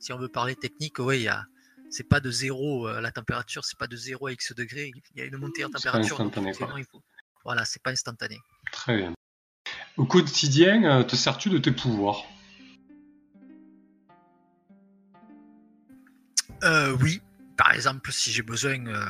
Si 0.00 0.12
on 0.12 0.18
veut 0.18 0.28
parler 0.28 0.56
technique, 0.56 0.98
oui, 0.98 1.18
il 1.18 1.22
y 1.22 1.28
a. 1.28 1.46
C'est 1.88 2.08
pas 2.08 2.20
de 2.20 2.30
zéro, 2.30 2.88
euh, 2.88 3.00
la 3.00 3.10
température, 3.12 3.64
c'est 3.64 3.78
pas 3.78 3.86
de 3.86 3.96
0 3.96 4.26
à 4.26 4.32
X 4.32 4.54
degrés. 4.54 4.92
Il 5.14 5.18
y 5.20 5.22
a 5.22 5.24
une 5.24 5.36
montée 5.36 5.64
en 5.64 5.70
pas 5.70 5.78
température. 5.78 6.18
donc 6.18 6.26
instantané, 6.26 6.50
effectivement, 6.50 6.76
il 6.78 6.84
faut- 6.84 7.02
Voilà, 7.44 7.64
c'est 7.64 7.82
pas 7.82 7.90
instantané. 7.92 8.38
Très 8.80 8.96
bien. 8.96 9.12
Au 9.98 10.06
quotidien, 10.06 10.84
euh, 10.84 11.02
te 11.02 11.14
sers-tu 11.14 11.50
de 11.50 11.58
tes 11.58 11.70
pouvoirs? 11.70 12.24
Euh, 16.62 16.96
oui, 17.02 17.20
par 17.58 17.74
exemple, 17.74 18.10
si 18.10 18.30
j'ai 18.30 18.40
besoin 18.40 18.86
euh, 18.86 19.04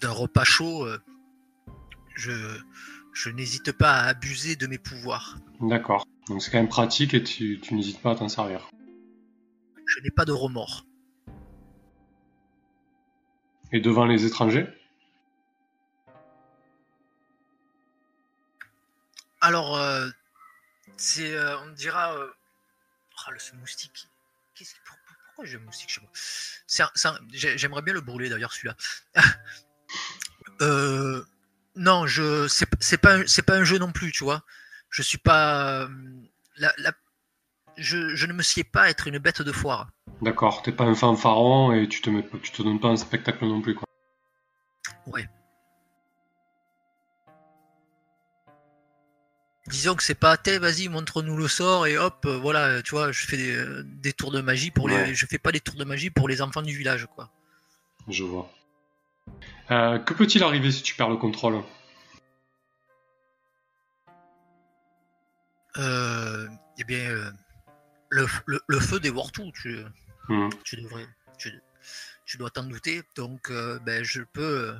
d'un 0.00 0.12
repas 0.12 0.44
chaud, 0.44 0.86
euh, 0.86 1.02
je, 2.14 2.30
je 3.12 3.30
n'hésite 3.30 3.72
pas 3.72 3.90
à 3.90 4.04
abuser 4.04 4.54
de 4.54 4.68
mes 4.68 4.78
pouvoirs. 4.78 5.38
D'accord. 5.60 6.06
Donc 6.28 6.40
c'est 6.40 6.52
quand 6.52 6.58
même 6.58 6.68
pratique 6.68 7.12
et 7.12 7.24
tu, 7.24 7.58
tu 7.60 7.74
n'hésites 7.74 8.00
pas 8.00 8.12
à 8.12 8.14
t'en 8.14 8.28
servir. 8.28 8.70
Je 9.84 10.00
n'ai 10.04 10.12
pas 10.12 10.26
de 10.26 10.32
remords. 10.32 10.84
Et 13.72 13.80
devant 13.80 14.06
les 14.06 14.26
étrangers? 14.26 14.68
Alors, 19.48 19.78
euh, 19.78 20.06
c'est, 20.98 21.32
euh, 21.32 21.58
on 21.60 21.70
dira, 21.70 22.14
ah, 23.26 23.30
le 23.30 23.38
ce 23.38 23.54
moustique. 23.54 24.06
Qu'est-ce 24.54 24.74
que- 24.74 24.80
pour- 24.84 24.98
pour- 25.06 25.16
pourquoi 25.24 25.44
j'ai 25.46 25.56
un 25.56 25.60
moustique 25.60 25.88
chez 25.88 26.02
moi? 26.02 26.10
J'aimerais 27.32 27.80
bien 27.80 27.94
le 27.94 28.02
brûler 28.02 28.28
d'ailleurs 28.28 28.52
celui-là. 28.52 28.76
Euh, 30.60 31.24
non, 31.76 32.06
je, 32.06 32.46
c'est 32.48 32.66
c'est 32.80 32.98
pas, 32.98 33.14
un- 33.18 33.26
c'est 33.26 33.42
pas 33.42 33.54
un 33.54 33.62
jeu 33.64 33.78
non 33.78 33.92
plus, 33.92 34.10
tu 34.12 34.24
vois. 34.24 34.42
Je 34.90 35.02
suis 35.02 35.16
pas, 35.18 35.88
la- 36.56 36.74
la- 36.78 36.92
je, 37.76 38.14
je 38.16 38.26
ne 38.26 38.32
me 38.32 38.42
sied 38.42 38.64
pas 38.64 38.82
à 38.82 38.88
être 38.90 39.06
une 39.06 39.18
bête 39.18 39.40
de 39.40 39.52
foire. 39.52 39.88
D'accord. 40.20 40.62
T'es 40.62 40.72
pas 40.72 40.84
un 40.84 40.94
fanfaron 40.96 41.72
et 41.72 41.88
tu 41.88 42.02
te, 42.02 42.10
mets, 42.10 42.26
tu 42.42 42.50
te 42.50 42.62
donnes 42.62 42.80
pas 42.80 42.88
un 42.88 42.96
spectacle 42.96 43.46
non 43.46 43.60
plus, 43.62 43.76
quoi. 43.76 43.86
Disons 49.68 49.94
que 49.94 50.02
c'est 50.02 50.14
pas 50.14 50.36
t'es 50.36 50.58
vas-y 50.58 50.88
montre-nous 50.88 51.36
le 51.36 51.46
sort 51.46 51.86
et 51.86 51.98
hop 51.98 52.24
euh, 52.26 52.36
voilà 52.38 52.82
tu 52.82 52.90
vois 52.92 53.12
je 53.12 53.26
fais 53.26 53.36
des, 53.36 53.54
euh, 53.54 53.82
des 53.84 54.12
tours 54.12 54.30
de 54.32 54.40
magie 54.40 54.70
pour 54.70 54.86
Ouais. 54.86 55.06
les 55.08 55.14
je 55.14 55.26
fais 55.26 55.38
pas 55.38 55.52
des 55.52 55.60
tours 55.60 55.74
de 55.76 55.84
magie 55.84 56.10
pour 56.10 56.26
les 56.28 56.40
enfants 56.42 56.62
du 56.62 56.76
village 56.76 57.06
quoi. 57.14 57.30
Je 58.08 58.24
vois. 58.24 58.50
Euh, 59.70 59.98
que 59.98 60.14
peut-il 60.14 60.42
arriver 60.42 60.72
si 60.72 60.82
tu 60.82 60.94
perds 60.94 61.10
le 61.10 61.16
contrôle? 61.16 61.62
Euh, 65.76 66.48
eh 66.78 66.84
bien 66.84 67.10
euh, 67.10 67.30
le, 68.08 68.26
le, 68.46 68.60
le 68.66 68.80
feu 68.80 68.98
dévore 69.00 69.30
tout 69.32 69.52
tu, 69.54 69.78
Hmm. 70.28 70.48
tu 70.64 70.76
devrais 70.76 71.06
tu, 71.38 71.52
tu 72.26 72.36
dois 72.36 72.50
t'en 72.50 72.64
douter 72.64 73.02
donc 73.16 73.50
euh, 73.50 73.78
ben 73.80 74.02
je 74.04 74.22
peux 74.32 74.70
euh, 74.70 74.74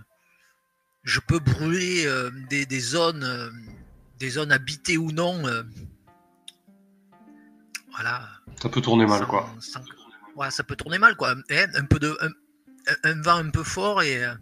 je 1.05 1.21
peux 1.21 1.39
brûler 1.39 2.07
euh, 2.07 2.31
des, 2.51 2.67
des 2.67 2.81
zones 2.81 3.25
euh, 3.25 3.51
des 4.19 4.31
zones 4.31 4.53
habitées 4.53 4.97
ou 4.99 5.13
non 5.13 5.47
euh, 5.47 5.63
voilà 7.91 8.29
Ça 8.61 8.69
peut 8.69 8.81
tourner 8.81 9.07
mal, 9.07 9.21
sans- 9.21 9.27
quoi. 9.27 9.55
sans- 9.61 9.85
Ouais, 10.37 10.51
ça 10.53 10.63
peut 10.63 10.77
tourner 10.77 10.99
mal, 10.99 11.17
quoi. 11.17 11.35
Eh, 11.49 11.65
un 11.75 11.85
peu 11.85 11.99
de, 11.99 12.17
un, 12.21 12.31
un 13.11 13.21
vent 13.23 13.37
un 13.39 13.51
peu 13.51 13.65
fort 13.65 14.03
et 14.03 14.25
euh, 14.25 14.35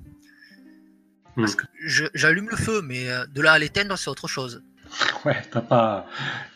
Hmm. 1.37 1.43
parce 1.43 1.55
que 1.55 1.67
je- 1.85 2.07
j'allume 2.15 2.49
le 2.49 2.57
feu, 2.57 2.81
mais 2.83 3.11
euh, 3.11 3.27
de 3.27 3.41
là 3.43 3.53
à 3.53 3.59
l'éteindre, 3.59 3.97
c'est 3.97 4.09
autre 4.11 4.29
chose. 4.29 4.63
Ouais, 5.25 5.43
t'as 5.51 5.61
pas. 5.63 6.07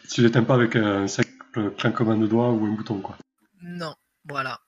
Tu 0.08 0.22
l'éteins 0.22 0.44
pas 0.44 0.54
avec 0.54 0.76
un 0.76 1.06
simple 1.08 1.70
clinquement 1.76 2.16
de 2.16 2.26
doigts 2.26 2.50
ou 2.52 2.64
un 2.66 2.72
bouton, 2.72 3.00
quoi. 3.00 3.16
Non, 3.62 3.94
voilà. 4.28 4.60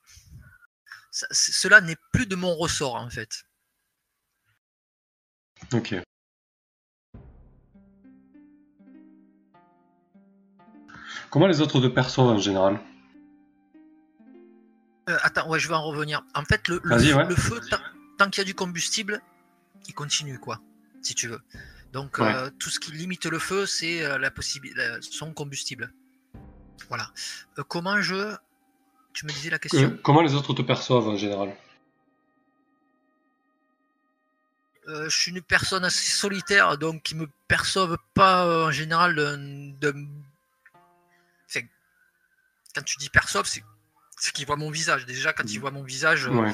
Ça- 1.10 1.26
cela 1.30 1.80
n'est 1.80 1.96
plus 2.12 2.26
de 2.26 2.34
mon 2.34 2.54
ressort, 2.54 2.94
en 2.96 3.08
fait. 3.10 3.44
Ok. 5.72 5.94
Comment 11.32 11.46
les 11.46 11.60
autres 11.62 11.80
te 11.80 11.86
perçoivent 11.86 12.26
en 12.28 12.38
général 12.38 12.78
Euh, 15.08 15.16
attends, 15.22 15.48
ouais, 15.48 15.58
je 15.58 15.66
vais 15.66 15.74
en 15.74 15.82
revenir. 15.82 16.22
En 16.34 16.44
fait, 16.44 16.68
le, 16.68 16.78
feu, 16.78 17.14
ouais. 17.16 17.26
le 17.26 17.34
feu, 17.34 17.60
tant, 17.70 17.78
tant 18.18 18.30
qu'il 18.30 18.42
y 18.42 18.42
a 18.42 18.44
du 18.44 18.54
combustible, 18.54 19.20
il 19.88 19.94
continue, 19.94 20.38
quoi, 20.38 20.60
si 21.00 21.14
tu 21.14 21.26
veux. 21.26 21.40
Donc, 21.92 22.18
Ouais. 22.18 22.32
euh, 22.34 22.50
tout 22.58 22.70
ce 22.70 22.78
qui 22.78 22.92
limite 22.92 23.24
le 23.26 23.38
feu, 23.40 23.66
c'est 23.66 24.04
euh, 24.04 24.18
la 24.18 24.30
possibilité, 24.30 24.80
son 25.00 25.32
combustible. 25.32 25.92
Voilà. 26.88 27.10
Comment 27.66 28.00
je. 28.02 28.36
Tu 29.14 29.24
me 29.26 29.30
disais 29.32 29.50
la 29.50 29.58
question 29.58 29.98
Comment 30.02 30.20
les 30.22 30.34
autres 30.34 30.52
te 30.54 30.62
perçoivent 30.62 31.08
en 31.08 31.16
général 31.16 31.56
Euh, 34.88 35.08
je 35.08 35.16
suis 35.16 35.30
une 35.30 35.40
personne 35.42 35.84
assez 35.84 36.10
solitaire, 36.10 36.76
donc 36.76 37.02
qui 37.02 37.14
me 37.14 37.28
perçoivent 37.46 37.98
pas 38.14 38.44
euh, 38.46 38.66
en 38.66 38.70
général 38.72 39.14
d'un. 39.80 40.04
Quand 42.74 42.82
tu 42.82 42.96
dis 42.98 43.10
perçoivent, 43.10 43.46
c'est 43.46 43.62
qu'ils 44.32 44.46
voient 44.46 44.56
mon 44.56 44.70
visage. 44.70 45.06
Déjà, 45.06 45.32
quand 45.32 45.50
ils 45.50 45.58
voient 45.60 45.70
mon 45.70 45.82
visage, 45.82 46.26
euh, 46.26 46.30
Ouais. 46.30 46.52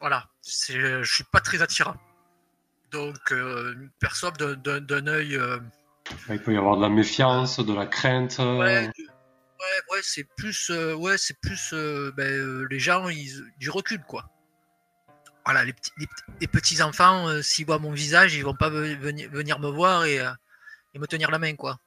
voilà, 0.00 0.28
c'est- 0.42 1.02
je 1.02 1.12
suis 1.14 1.24
pas 1.24 1.40
très 1.40 1.62
attirant. 1.62 1.96
Donc, 2.90 3.32
euh, 3.32 3.74
d'un- 4.56 5.06
œil. 5.06 5.36
euh, 5.36 5.58
Il 6.28 6.40
peut 6.40 6.54
y 6.54 6.56
avoir 6.56 6.76
de 6.76 6.82
la 6.82 6.88
méfiance, 6.88 7.58
de 7.58 7.74
la 7.74 7.86
crainte. 7.86 8.38
euh, 8.38 8.58
ouais, 8.58 8.86
de- 8.86 8.92
ouais, 9.02 9.82
ouais, 9.90 10.00
c'est 10.02 10.22
plus, 10.36 10.70
euh, 10.70 10.94
ouais, 10.94 11.18
c'est 11.18 11.38
plus 11.40 11.70
euh, 11.72 12.12
ben, 12.16 12.30
euh, 12.30 12.66
les 12.70 12.78
gens, 12.78 13.08
ils, 13.08 13.44
du 13.58 13.70
recul, 13.70 14.00
quoi. 14.04 14.30
Voilà, 15.44 15.64
les 15.64 15.72
petits, 15.72 15.90
les, 15.98 16.06
petits- 16.06 16.22
les 16.40 16.46
petits 16.48 16.82
enfants, 16.82 17.28
euh, 17.28 17.42
s'ils 17.42 17.66
voient 17.66 17.78
mon 17.80 17.92
visage, 17.92 18.34
ils 18.34 18.44
vont 18.44 18.54
pas 18.54 18.68
ve- 18.70 18.96
venir, 18.98 19.30
venir 19.30 19.58
me 19.58 19.68
voir 19.68 20.04
et, 20.04 20.20
euh, 20.20 20.30
et 20.94 20.98
me 20.98 21.06
tenir 21.06 21.30
la 21.30 21.38
main, 21.38 21.54
quoi. 21.56 21.78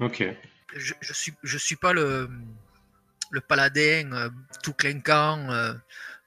Ok. 0.00 0.24
Je, 0.76 0.94
je 1.00 1.12
suis, 1.12 1.34
je 1.42 1.58
suis 1.58 1.76
pas 1.76 1.92
le, 1.92 2.28
le 3.30 3.40
paladin 3.40 4.12
euh, 4.12 4.30
tout 4.62 4.72
clinquant, 4.74 5.50
euh, 5.50 5.74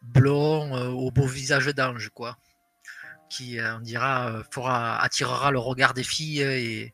blond, 0.01 0.75
euh, 0.75 0.88
au 0.89 1.12
beau 1.12 1.27
visage 1.27 1.68
d'ange, 1.68 2.10
quoi. 2.13 2.38
Qui, 3.30 3.60
on 3.62 3.80
dira, 3.80 4.44
fera, 4.51 5.00
attirera 5.01 5.51
le 5.51 5.60
regard 5.60 5.94
des 5.94 6.03
filles 6.03 6.41
et, 6.41 6.94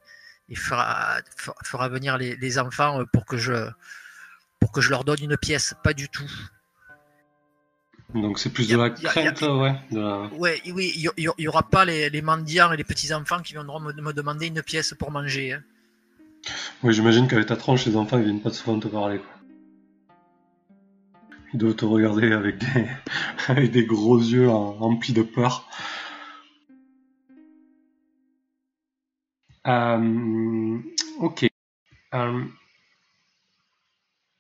et 0.49 0.55
fera, 0.55 1.17
fera, 1.63 1.89
venir 1.89 2.17
les, 2.17 2.35
les 2.35 2.59
enfants 2.59 3.03
pour 3.11 3.25
que 3.25 3.37
je, 3.37 3.69
pour 4.59 4.71
que 4.71 4.81
je 4.81 4.89
leur 4.91 5.03
donne 5.03 5.21
une 5.23 5.37
pièce. 5.37 5.73
Pas 5.83 5.93
du 5.93 6.09
tout. 6.09 6.29
Donc 8.13 8.39
c'est 8.39 8.51
plus 8.51 8.71
a- 8.71 8.75
de 8.75 8.77
la 8.81 8.83
a- 8.83 8.87
a- 8.87 8.91
crainte, 8.91 9.41
ouais. 9.41 9.75
de 9.91 9.99
la- 9.99 10.27
Ouais, 10.37 10.61
oui, 10.67 10.93
il 10.95 11.01
y, 11.01 11.09
il 11.17 11.43
y 11.43 11.47
aura 11.47 11.63
pas 11.67 11.85
les, 11.85 12.09
les 12.09 12.21
mendiants 12.21 12.71
et 12.71 12.77
les 12.77 12.83
petits 12.83 13.13
enfants 13.13 13.41
qui 13.41 13.53
viendront 13.53 13.79
me, 13.79 13.91
me 13.93 14.13
demander 14.13 14.47
une 14.47 14.61
pièce 14.61 14.93
pour 14.97 15.11
manger. 15.11 15.53
hein. 15.53 15.63
Oui, 16.83 16.93
j'imagine 16.93 17.27
qu'avec 17.27 17.47
ta 17.47 17.55
tronche, 17.55 17.87
les 17.87 17.95
enfants 17.95 18.19
ils 18.19 18.23
viennent 18.23 18.41
pas 18.41 18.51
souvent 18.51 18.79
te 18.79 18.87
parler. 18.87 19.17
Quoi. 19.17 19.37
Ils 21.53 21.57
doivent 21.57 21.75
te 21.75 21.85
regarder 21.85 22.31
avec 22.31 22.59
des, 22.59 22.87
avec 23.47 23.71
des 23.71 23.85
gros 23.85 24.19
yeux 24.19 24.47
remplis 24.49 25.13
de 25.13 25.23
peur. 25.23 25.67
Euh, 29.65 30.79
ok. 31.19 31.47
Euh, 32.13 32.43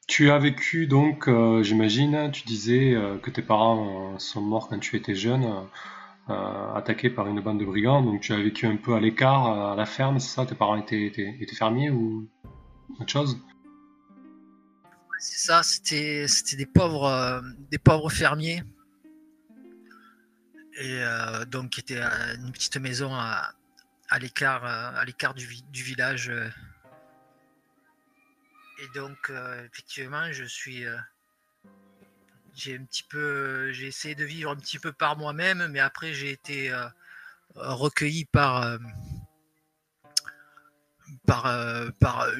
tu 0.07 0.29
as 0.29 0.37
vécu 0.37 0.85
donc, 0.85 1.27
euh, 1.27 1.63
j'imagine, 1.63 2.29
tu 2.31 2.43
disais 2.43 2.95
que 3.23 3.31
tes 3.31 3.41
parents 3.41 4.17
sont 4.19 4.41
morts 4.41 4.69
quand 4.69 4.79
tu 4.79 4.95
étais 4.95 5.15
jeune, 5.15 5.67
euh, 6.29 6.73
attaqués 6.73 7.09
par 7.09 7.27
une 7.27 7.39
bande 7.41 7.59
de 7.59 7.65
brigands, 7.65 8.01
donc 8.01 8.21
tu 8.21 8.33
as 8.33 8.37
vécu 8.37 8.65
un 8.65 8.77
peu 8.77 8.93
à 8.95 8.99
l'écart, 8.99 9.47
euh, 9.47 9.73
à 9.73 9.75
la 9.75 9.85
ferme, 9.85 10.19
c'est 10.19 10.35
ça? 10.35 10.45
Tes 10.45 10.55
parents 10.55 10.75
étaient, 10.77 11.05
étaient, 11.05 11.55
fermiers 11.55 11.89
ou 11.89 12.27
autre 12.99 13.09
chose? 13.09 13.39
C'est 15.19 15.47
ça, 15.47 15.63
c'était 15.63 16.27
c'était 16.27 16.57
des 16.57 16.65
pauvres 16.65 17.05
euh, 17.05 17.41
des 17.71 17.77
pauvres 17.77 18.09
fermiers. 18.09 18.63
Et 20.79 21.01
donc 21.47 21.71
qui 21.71 21.79
étaient 21.79 21.99
à 21.99 22.35
une 22.35 22.51
petite 22.51 22.77
maison 22.77 23.11
à, 23.11 23.51
à 24.09 24.19
l'écart 24.19 24.63
à 24.63 25.03
l'écart 25.05 25.33
du, 25.33 25.47
vi- 25.47 25.65
du 25.71 25.81
village. 25.81 26.31
Et 28.77 28.87
donc 28.93 29.31
effectivement, 29.65 30.31
je 30.31 30.43
suis 30.43 30.83
j'ai 32.57 32.75
un 32.75 32.83
petit 32.85 33.03
peu 33.03 33.71
j'ai 33.71 33.87
essayé 33.87 34.15
de 34.15 34.25
vivre 34.25 34.51
un 34.51 34.55
petit 34.55 34.79
peu 34.79 34.91
par 34.91 35.15
moi-même, 35.15 35.67
mais 35.67 35.79
après 35.79 36.13
j'ai 36.13 36.31
été 36.31 36.71
euh, 36.71 36.87
recueilli 37.55 38.25
par 38.25 38.63
euh, 38.63 38.77
par, 41.25 41.45
euh, 41.45 41.89
par 41.99 42.21
euh, 42.21 42.35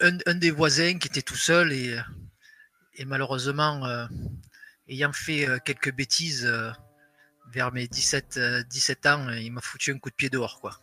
un, 0.00 0.18
un 0.26 0.34
des 0.34 0.50
voisins 0.50 0.98
qui 0.98 1.08
était 1.08 1.22
tout 1.22 1.36
seul 1.36 1.72
et, 1.72 1.98
et 2.96 3.04
malheureusement, 3.04 3.84
euh, 3.86 4.06
ayant 4.88 5.12
fait 5.12 5.48
euh, 5.48 5.58
quelques 5.58 5.92
bêtises 5.92 6.44
euh, 6.46 6.70
vers 7.50 7.72
mes 7.72 7.88
17, 7.88 8.36
euh, 8.36 8.62
17 8.64 9.06
ans, 9.06 9.30
il 9.30 9.50
m'a 9.52 9.60
foutu 9.60 9.92
un 9.92 9.98
coup 9.98 10.10
de 10.10 10.14
pied 10.14 10.30
dehors, 10.30 10.60
quoi. 10.60 10.78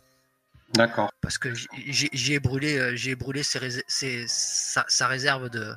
D'accord. 0.74 1.12
Parce 1.20 1.36
que 1.38 1.50
j'ai- 1.86 2.38
brûlé, 2.40 2.78
euh, 2.78 2.96
j'ai 2.96 3.14
brûlé 3.14 3.42
ses 3.42 3.58
rés- 3.58 3.84
ses- 3.86 4.26
sa, 4.26 4.84
sa 4.88 5.06
réserve 5.06 5.50
de, 5.50 5.74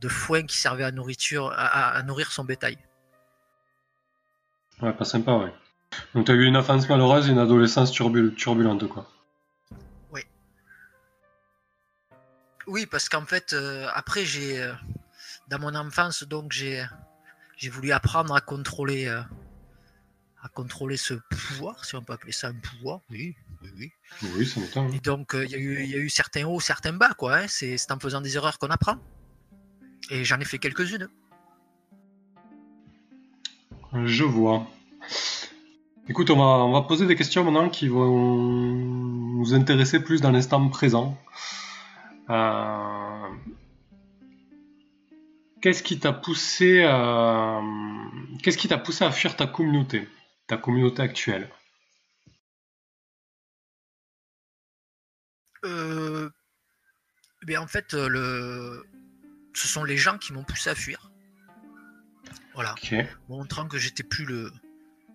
de 0.00 0.08
foin 0.08 0.42
qui 0.44 0.56
servait 0.56 0.84
à, 0.84 0.90
nourriture, 0.90 1.52
à, 1.56 2.02
nourrir 2.02 2.30
son 2.32 2.44
bétail. 2.44 2.78
Ouais, 4.82 4.92
pas 4.92 5.04
sympa, 5.04 5.32
ouais. 5.36 5.52
Donc 6.14 6.26
t'as 6.26 6.34
eu 6.34 6.44
une 6.44 6.56
enfance 6.56 6.88
malheureuse 6.88 7.28
et 7.28 7.30
une 7.32 7.38
adolescence 7.38 7.92
turbul- 7.92 8.34
turbulente, 8.34 8.88
quoi. 8.88 9.08
Oui, 12.66 12.86
parce 12.86 13.08
qu'en 13.10 13.26
fait, 13.26 13.52
euh, 13.52 13.86
après, 13.92 14.24
j'ai, 14.24 14.62
euh, 14.62 14.72
dans 15.48 15.58
mon 15.58 15.74
enfance, 15.74 16.22
donc 16.22 16.52
j'ai, 16.52 16.82
j'ai 17.58 17.68
voulu 17.68 17.92
apprendre 17.92 18.34
à 18.34 18.40
contrôler, 18.40 19.06
euh, 19.06 19.20
à 20.42 20.48
contrôler 20.48 20.96
ce 20.96 21.12
pouvoir, 21.14 21.84
si 21.84 21.94
on 21.94 22.02
peut 22.02 22.14
appeler 22.14 22.32
ça 22.32 22.48
un 22.48 22.54
pouvoir. 22.54 23.00
Oui, 23.10 23.36
oui, 23.62 23.70
oui. 23.76 23.92
Oui, 24.22 24.46
ça 24.46 24.60
m'étonne. 24.60 24.94
Et 24.94 25.00
donc, 25.00 25.32
il 25.34 25.50
y, 25.50 25.54
a 25.54 25.58
eu- 25.58 25.82
il 25.84 25.90
y 25.90 25.94
a 25.94 25.98
eu 25.98 26.08
certains 26.08 26.44
hauts, 26.46 26.60
certains 26.60 26.94
bas, 26.94 27.12
quoi. 27.12 27.36
hein. 27.36 27.48
C'est 27.48 27.76
en 27.92 27.98
faisant 27.98 28.22
des 28.22 28.34
erreurs 28.36 28.58
qu'on 28.58 28.70
apprend. 28.70 28.96
Et 30.10 30.24
j'en 30.24 30.38
ai 30.40 30.44
fait 30.44 30.58
quelques-unes. 30.58 31.08
Je 34.04 34.24
vois. 34.24 34.66
Écoute, 36.08 36.30
on 36.30 36.36
va, 36.36 36.64
on 36.64 36.72
va 36.72 36.82
poser 36.82 37.06
des 37.06 37.16
questions 37.16 37.44
maintenant 37.44 37.70
qui 37.70 37.88
vont 37.88 38.74
nous 38.74 39.54
intéresser 39.54 40.02
plus 40.02 40.20
dans 40.20 40.30
l'instant 40.30 40.68
présent. 40.68 41.18
Euh, 42.30 43.28
Qu'est-ce 45.64 45.82
qui 45.82 45.98
t'a 45.98 46.12
poussé, 46.12 46.84
à... 46.84 47.62
qu'est-ce 48.42 48.58
qui 48.58 48.68
t'a 48.68 48.76
poussé 48.76 49.02
à 49.02 49.10
fuir 49.10 49.34
ta 49.34 49.46
communauté, 49.46 50.06
ta 50.46 50.58
communauté 50.58 51.00
actuelle? 51.00 51.48
Euh, 55.64 56.28
ben, 57.46 57.56
en 57.56 57.66
fait, 57.66 57.94
euh, 57.94 58.08
le... 58.08 58.86
ce 59.54 59.68
sont 59.68 59.84
les 59.84 59.96
gens 59.96 60.18
qui 60.18 60.32
m'ont 60.32 60.44
poussé 60.44 60.70
à 60.70 60.74
fuir. 60.74 61.10
Voilà. 62.54 62.74
Montrant 63.28 63.66
que 63.66 63.78
j'étais 63.78 64.02
plus 64.02 64.24
le, 64.24 64.52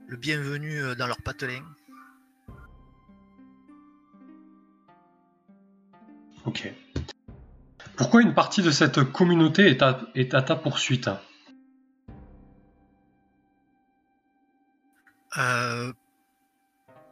le 0.08 0.17
bienvenu 0.17 0.82
euh, 0.82 0.95
dans 0.95 1.08
leur 1.08 1.21
patelin. 1.21 1.63
Ok. 6.45 6.73
Pourquoi 7.95 8.21
une 8.21 8.34
partie 8.34 8.62
de 8.62 8.71
cette 8.71 9.04
communauté 9.04 9.67
est 9.69 9.82
à, 9.82 10.02
est 10.15 10.34
à 10.34 10.41
ta 10.41 10.56
poursuite? 10.56 11.10
Euh, 15.38 15.93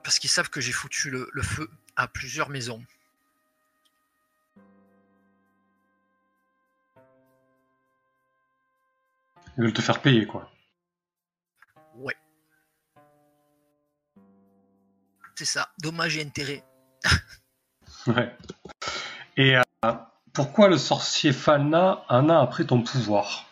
parce 0.03 0.19
qu'ils 0.19 0.29
savent 0.29 0.49
que 0.49 0.61
j'ai 0.61 0.71
foutu 0.71 1.09
le, 1.09 1.29
le 1.31 1.41
feu 1.41 1.69
à 1.95 2.07
plusieurs 2.07 2.49
maisons. 2.49 2.81
Ils 9.57 9.63
veulent 9.63 9.73
te 9.73 9.81
faire 9.81 10.01
payer, 10.01 10.27
quoi. 10.27 10.51
Ouais. 11.95 12.15
C'est 15.35 15.45
ça, 15.45 15.69
dommage 15.79 16.17
et 16.17 16.21
intérêt. 16.21 16.63
Ouais. 18.05 18.33
Et 19.35 19.57
euh, 19.57 19.93
pourquoi 20.31 20.69
le 20.69 20.77
sorcier 20.77 21.33
Falna 21.33 22.05
en 22.07 22.29
a 22.29 22.39
après 22.39 22.63
ton 22.63 22.81
pouvoir? 22.81 23.49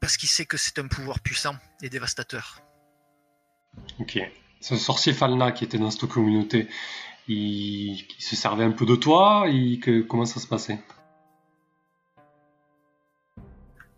Parce 0.00 0.16
qu'il 0.16 0.30
sait 0.30 0.46
que 0.46 0.56
c'est 0.56 0.78
un 0.78 0.88
pouvoir 0.88 1.20
puissant 1.20 1.56
et 1.82 1.90
dévastateur. 1.90 2.62
Ok. 4.00 4.18
Ce 4.62 4.76
sorcier 4.76 5.12
Falna 5.12 5.52
qui 5.52 5.64
était 5.64 5.78
dans 5.78 5.90
cette 5.90 6.06
communauté, 6.06 6.70
il, 7.28 8.06
il 8.18 8.22
se 8.22 8.36
servait 8.36 8.64
un 8.64 8.72
peu 8.72 8.86
de 8.86 8.96
toi 8.96 9.44
que, 9.82 10.02
Comment 10.02 10.24
ça 10.24 10.40
se 10.40 10.46
passait? 10.46 10.78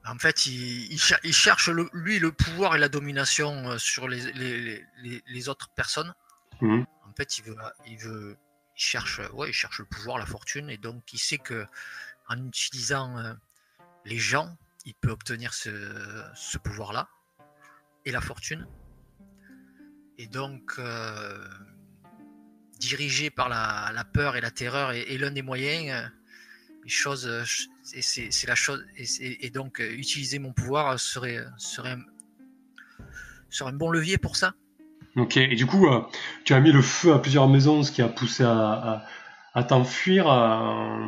En 0.07 0.19
fait, 0.19 0.47
il, 0.47 0.93
il 0.93 0.99
cher- 0.99 1.21
il 1.23 1.33
cherche 1.33 1.69
le- 1.69 1.89
lui 1.93 2.19
le 2.19 2.33
pouvoir 2.33 2.75
et 2.75 2.79
la 2.79 2.89
domination 2.89 3.71
euh, 3.71 3.79
sur 3.79 4.09
les, 4.09 4.33
les- 4.33 4.85
les- 5.03 5.23
les 5.27 5.49
autres 5.49 5.69
personnes. 5.71 6.13
Mhm. 6.61 6.85
En 7.09 7.13
fait, 7.15 7.39
il 7.39 7.45
veut, 7.45 7.57
il 7.87 7.99
veut, 7.99 8.37
il 8.77 8.83
cherche, 8.83 9.21
ouais, 9.35 9.51
il 9.51 9.53
cherche 9.53 9.79
le 9.79 9.85
pouvoir, 9.85 10.19
la 10.19 10.27
fortune, 10.27 10.69
et 10.71 10.79
donc 10.79 11.13
il 11.13 11.19
sait 11.19 11.39
que 11.39 11.67
en 12.29 12.45
utilisant 12.47 13.19
euh, 13.19 13.35
les 14.05 14.19
gens, 14.19 14.57
il 14.85 14.95
peut 14.95 15.11
obtenir 15.11 15.53
ce, 15.55 15.71
ce 16.35 16.59
pouvoir-là 16.59 17.09
et 18.05 18.11
la 18.11 18.21
fortune. 18.21 18.67
Et 20.19 20.27
donc, 20.27 20.75
euh, 20.79 21.47
dirigé 22.81 23.31
par 23.31 23.49
la, 23.49 24.05
peur 24.13 24.37
et 24.37 24.41
la 24.41 24.51
terreur 24.51 24.91
est, 24.91 25.13
est 25.13 25.19
l'un 25.19 25.31
des 25.31 25.43
moyens. 25.43 25.95
euh, 25.95 26.09
les 26.83 26.91
choses, 26.91 27.27
euh, 27.27 27.43
c'est 27.85 28.47
la 28.47 28.55
chose, 28.55 28.85
et, 28.97 29.51
donc 29.51 29.81
euh, 29.81 29.93
utiliser 29.93 30.39
mon 30.39 30.53
pouvoir 30.53 30.99
serait, 30.99 31.45
serait, 31.59 31.97
serait 33.51 33.71
un 33.71 33.75
bon 33.75 33.91
levier 33.91 34.17
pour 34.17 34.37
ça. 34.37 34.55
Ok. 35.17 35.37
Et 35.37 35.57
du 35.57 35.67
coup, 35.67 35.87
tu 36.45 36.55
as 36.55 36.61
mis 36.61 36.73
le 36.73 36.81
feu 36.81 37.13
à 37.13 37.19
plusieurs 37.19 37.49
maisons, 37.49 37.83
ce 37.83 37.93
qui 37.93 38.01
a 38.01 38.09
poussé 38.09 38.45
à, 38.45 39.05
à, 39.55 39.65
t'enfuir. 39.65 40.25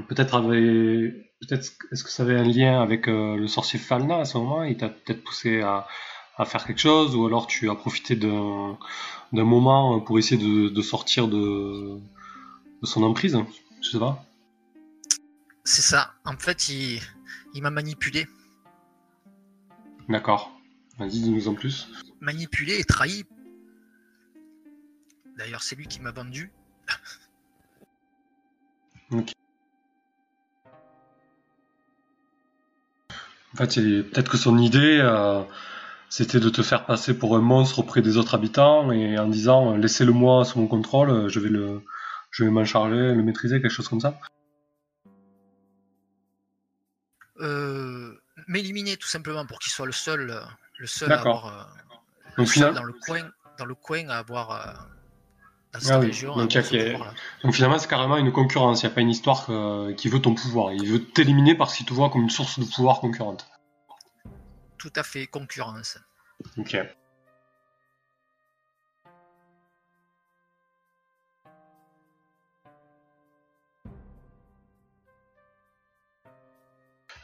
peut-être 0.09 0.35
avait, 0.35 1.33
peut-être 1.41 1.73
est-ce 1.91 2.05
que 2.05 2.11
ça 2.11 2.25
avait 2.25 2.37
un 2.37 2.45
lien 2.45 2.83
avec 2.83 3.07
le 3.07 3.47
sorcier 3.47 3.79
Falna 3.79 4.19
à 4.19 4.25
ce 4.25 4.37
moment 4.37 4.65
Il 4.65 4.77
t'a 4.77 4.89
peut-être 4.89 5.23
poussé 5.23 5.63
à, 5.63 5.87
à 6.37 6.45
faire 6.45 6.65
quelque 6.65 6.81
chose, 6.81 7.15
ou 7.15 7.27
alors 7.27 7.47
tu 7.47 7.71
as 7.71 7.75
profité 7.75 8.17
d'un 8.17 8.77
moment 9.33 10.01
pour 10.01 10.19
essayer 10.19 10.43
de, 10.43 10.69
de 10.69 10.83
sortir 10.83 11.29
de, 11.29 11.99
de 12.81 12.87
son 12.87 13.03
emprise. 13.03 13.39
Je 13.83 13.91
sais 13.91 13.99
pas. 13.99 14.25
C'est 15.65 15.83
ça. 15.83 16.15
En 16.25 16.37
fait, 16.37 16.69
il, 16.69 17.01
il 17.55 17.63
m'a 17.63 17.71
manipulé. 17.71 18.27
D'accord. 20.09 20.53
Vas-y, 20.99 21.21
dis-nous 21.21 21.49
en 21.49 21.55
plus. 21.55 21.89
Manipulé 22.21 22.79
et 22.79 22.85
trahi. 22.85 23.25
D'ailleurs, 25.37 25.63
c'est 25.63 25.77
lui 25.77 25.87
qui 25.87 26.01
m'a 26.01 26.13
vendu. 26.13 26.53
En 33.55 33.67
fait, 33.67 33.75
peut-être 33.75 34.31
que 34.31 34.39
son 34.39 34.57
idée, 34.57 34.99
euh, 35.03 35.43
c'était 36.13 36.41
de 36.41 36.51
te 36.51 36.61
faire 36.63 36.85
passer 36.85 37.17
pour 37.17 37.37
un 37.37 37.41
monstre 37.41 37.79
auprès 37.79 38.03
des 38.03 38.19
autres 38.19 38.35
habitants 38.35 38.93
et 38.93 39.19
en 39.19 39.27
disant 39.29 39.73
euh, 39.73 39.77
laissez-le-moi 39.79 40.45
sous 40.45 40.59
mon 40.61 40.67
contrôle, 40.67 41.09
euh, 41.09 41.29
je 41.31 41.41
vais 41.41 41.49
le, 41.49 41.81
je 42.31 42.45
vais 42.45 42.51
m'en 42.51 42.67
charger, 42.67 43.15
le 43.15 43.23
maîtriser, 43.23 43.63
quelque 43.63 43.71
chose 43.71 43.89
comme 43.89 44.01
ça. 44.01 44.19
m'éliminer 48.47 48.99
tout 48.99 49.09
simplement 49.09 49.47
pour 49.47 49.59
qu'il 49.59 49.73
soit 49.73 49.87
le 49.87 49.93
seul, 49.93 50.31
euh, 50.31 50.41
le 50.79 50.87
seul 50.87 51.11
à 51.13 51.21
avoir. 51.21 51.47
euh, 51.47 51.63
le 52.37 52.45
Donc, 52.45 52.49
seul 52.49 52.55
final- 52.55 52.75
dans 52.75 52.85
le 52.85 52.93
coin, 52.93 53.31
dans 53.59 53.65
le 53.65 53.75
coin 53.75 54.07
à 54.11 54.19
avoir. 54.19 54.51
euh, 54.51 54.73
dans 55.73 55.81
cette 55.81 55.91
Ah 55.91 55.99
oui, 55.99 56.07
région, 56.09 56.37
donc 56.37 56.55
à 56.55 56.59
avoir 56.59 57.09
a-. 57.09 57.15
Donc 57.43 57.55
finalement, 57.55 57.79
c'est 57.79 57.89
carrément 57.89 58.19
une 58.19 58.33
concurrence. 58.33 58.83
Il 58.83 58.87
n'y 58.87 58.93
a 58.93 58.95
pas 58.95 59.01
une 59.01 59.09
histoire 59.09 59.47
qui 59.97 60.09
veut 60.11 60.21
ton 60.21 60.35
pouvoir. 60.35 60.75
Il 60.75 60.87
veut 60.93 61.03
t'éliminer 61.03 61.55
parce 61.55 61.75
qu'il 61.75 61.87
te 61.87 61.95
voit 61.95 62.11
comme 62.11 62.23
une 62.25 62.31
source 62.31 62.59
de 62.59 62.67
pouvoir 62.67 63.01
concurrente. 63.01 63.47
Tout 64.83 64.93
à 64.97 65.05
fait 65.05 65.29
concurrence. 65.29 65.97
Ok. 66.59 66.77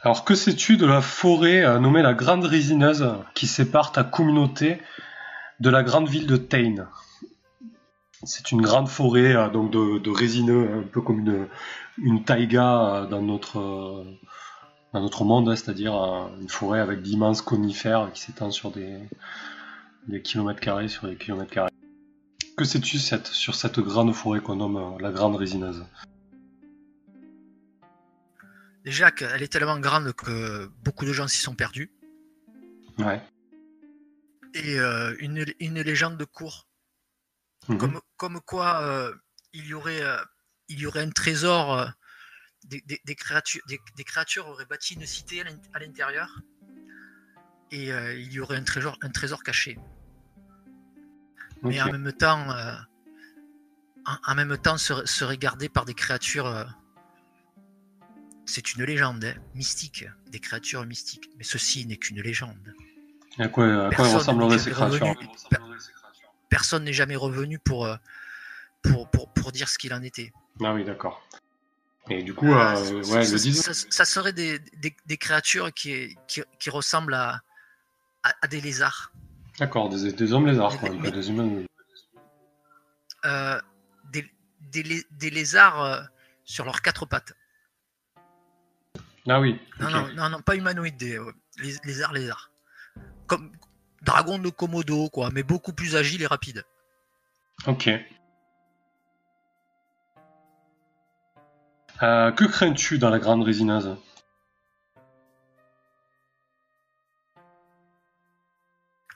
Alors, 0.03 0.23
que 0.23 0.35
sais-tu 0.35 0.77
de 0.77 0.85
la 0.85 1.01
forêt 1.01 1.65
euh, 1.65 1.79
nommée 1.79 2.01
la 2.01 2.13
Grande 2.13 2.45
Résineuse 2.45 3.13
qui 3.33 3.45
sépare 3.45 3.91
ta 3.91 4.05
communauté 4.05 4.81
de 5.59 5.69
la 5.69 5.83
grande 5.83 6.07
ville 6.07 6.27
de 6.27 6.37
Tain 6.37 6.87
C'est 8.23 8.53
une 8.53 8.61
grande 8.61 8.87
forêt 8.87 9.35
euh, 9.35 9.49
donc 9.49 9.69
de, 9.69 10.09
résineux, 10.09 10.79
un 10.79 10.83
peu 10.83 11.01
comme 11.01 11.49
une, 11.97 12.23
taïga 12.23 12.85
euh, 12.85 13.05
dans 13.05 13.21
notre, 13.21 14.05
dans 14.93 15.01
notre 15.01 15.23
monde, 15.23 15.49
hein, 15.49 15.55
c'est-à-dire 15.55 15.95
euh, 15.95 16.27
une 16.41 16.49
forêt 16.49 16.79
avec 16.79 17.01
d'immenses 17.01 17.41
conifères 17.41 18.11
qui 18.13 18.21
s'étendent 18.21 18.53
sur 18.53 18.71
des, 18.71 18.99
des 20.07 20.21
kilomètres 20.21 20.59
carrés 20.59 20.87
sur 20.87 21.07
des 21.07 21.15
kilomètres 21.15 21.51
carrés. 21.51 21.71
Que 22.57 22.65
sais-tu 22.65 22.97
cette, 22.99 23.27
sur 23.27 23.55
cette 23.55 23.79
grande 23.79 24.13
forêt 24.13 24.41
qu'on 24.41 24.57
nomme 24.57 24.77
euh, 24.77 24.97
la 24.99 25.11
Grande 25.11 25.35
Résineuse 25.35 25.85
Déjà 28.83 29.11
qu'elle 29.11 29.43
est 29.43 29.51
tellement 29.51 29.79
grande 29.79 30.13
que 30.13 30.69
beaucoup 30.83 31.05
de 31.05 31.13
gens 31.13 31.27
s'y 31.27 31.39
sont 31.39 31.55
perdus. 31.55 31.91
Ouais. 32.97 33.21
Et 34.55 34.79
euh, 34.79 35.15
une, 35.19 35.45
une 35.59 35.81
légende 35.81 36.17
de 36.17 36.25
cours 36.25 36.69
Mhm. 37.67 37.77
comme, 37.77 38.01
comme 38.17 38.41
quoi 38.41 38.81
euh, 38.81 39.13
il, 39.53 39.65
y 39.67 39.73
aurait, 39.73 40.01
euh, 40.01 40.17
il 40.69 40.79
y 40.79 40.87
aurait 40.87 41.01
un 41.01 41.11
trésor, 41.11 41.87
des, 42.65 42.81
des- 42.81 43.01
des 43.05 43.15
créatures, 43.15 43.61
des, 43.67 43.79
créatures 44.03 44.47
auraient 44.47 44.65
bâti 44.65 44.93
une 44.95 45.05
cité 45.05 45.41
à 45.41 45.43
l'in- 45.45 45.57
à 45.73 45.79
l'intérieur, 45.79 46.41
et 47.71 47.91
euh, 47.91 48.13
il 48.13 48.31
y 48.33 48.39
aurait 48.39 48.57
un 48.57 48.63
trésor, 48.63 48.97
un 49.01 49.09
trésor 49.09 49.43
caché. 49.43 49.77
Mais 51.63 51.81
en 51.81 51.91
même 51.91 52.13
temps, 52.13 52.49
euh, 52.51 52.73
en, 54.05 54.31
en 54.31 54.35
même 54.35 54.57
temps 54.57 54.77
serait, 54.77 55.05
serait 55.05 55.37
gardé 55.37 55.69
par 55.69 55.85
des 55.85 55.93
créatures. 55.93 56.45
euh, 56.47 56.63
c'est 58.45 58.73
une 58.73 58.83
légende 58.83 59.23
hein, 59.25 59.35
mystique, 59.53 60.05
des 60.31 60.39
créatures 60.39 60.83
mystiques. 60.85 61.29
Mais 61.37 61.43
ceci 61.43 61.85
n'est 61.85 61.97
qu'une 61.97 62.19
légende. 62.21 62.73
Et 63.37 63.43
à 63.43 63.47
quoi, 63.47 63.87
à 63.87 63.91
quoi 63.91 64.07
ressembleraient 64.07 64.57
ces 64.57 64.71
jamais 64.73 64.97
créatures? 64.97 65.07
Revenu. 65.07 65.29
Personne 66.49 66.83
n'est 66.83 66.93
jamais 66.93 67.15
revenu 67.15 67.59
pour, 67.59 67.87
pour, 68.81 69.07
pour, 69.11 69.31
pour 69.33 69.51
dire 69.51 69.69
ce 69.69 69.77
qu'il 69.77 69.93
en 69.93 70.01
était. 70.01 70.33
Ah 70.63 70.73
oui, 70.73 70.83
d'accord. 70.83 71.23
Et 72.09 72.23
du 72.23 72.33
coup, 72.33 72.51
euh, 72.51 72.75
ça, 72.75 72.93
ouais, 72.93 73.03
ça- 73.25 73.33
le 73.33 73.39
disent. 73.39 73.61
ça- 73.61 73.73
ça 73.89 74.05
serait 74.05 74.33
des, 74.33 74.59
des, 74.77 74.95
des 75.05 75.17
créatures 75.17 75.71
qui, 75.73 76.17
qui, 76.27 76.41
qui 76.59 76.69
ressemblent 76.69 77.13
à, 77.13 77.41
à, 78.23 78.33
à 78.41 78.47
des 78.47 78.61
lézards. 78.61 79.11
D'accord, 79.59 79.89
des, 79.89 80.11
des 80.13 80.33
hommes 80.33 80.47
lézards, 80.47 80.77
quoi, 80.79 80.89
Mais- 80.89 81.11
des 81.11 81.29
humains. 81.29 81.63
Euh, 83.25 83.59
des, 84.11 84.25
des, 84.61 84.83
lé- 84.83 85.05
des 85.11 85.29
lézards 85.29 85.81
euh, 85.83 86.01
sur 86.45 86.65
leurs 86.65 86.81
quatre 86.81 87.05
pattes. 87.05 87.33
Ah 89.27 89.39
oui. 89.39 89.59
Non, 89.79 89.89
non, 89.91 90.07
non, 90.13 90.29
non, 90.29 90.41
pas 90.41 90.55
humanoïdes, 90.55 90.97
des 90.97 91.19
lés- 91.61 91.77
lézards, 91.83 92.13
lézards. 92.13 92.49
Comme 93.27 93.51
dragon 94.01 94.39
de 94.39 94.49
Komodo, 94.49 95.09
quoi, 95.09 95.29
mais 95.31 95.43
beaucoup 95.43 95.73
plus 95.73 95.95
agile 95.95 96.21
et 96.23 96.27
rapide. 96.27 96.63
Ok. 97.67 97.89
Euh, 102.01 102.31
que 102.31 102.45
crains-tu 102.45 102.97
dans 102.97 103.09
la 103.09 103.19
grande 103.19 103.43
résineuse 103.43 103.95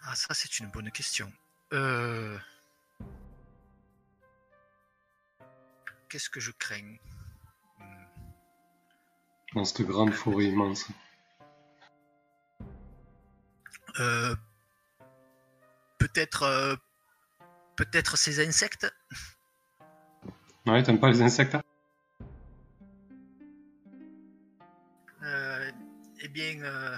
Ah, 0.05 0.15
ça, 0.15 0.33
c'est 0.33 0.59
une 0.59 0.67
bonne 0.69 0.91
question. 0.91 1.31
Euh, 1.71 2.37
Qu'est-ce 6.09 6.29
que 6.29 6.39
je 6.39 6.51
crains? 6.51 6.95
Hmm. 7.79 7.85
dans 9.55 9.65
cette 9.65 9.81
grande 9.87 10.11
forêt 10.13 10.45
immense 10.45 10.87
Euh, 13.99 14.35
Peut-être. 15.99 16.43
euh, 16.43 16.75
Peut-être 17.75 18.17
ces 18.17 18.45
insectes? 18.45 18.91
Ouais, 20.67 20.83
t'aimes 20.83 20.99
pas 20.99 21.09
les 21.09 21.21
insectes 21.23 21.57
bien, 26.33 26.61
euh, 26.63 26.97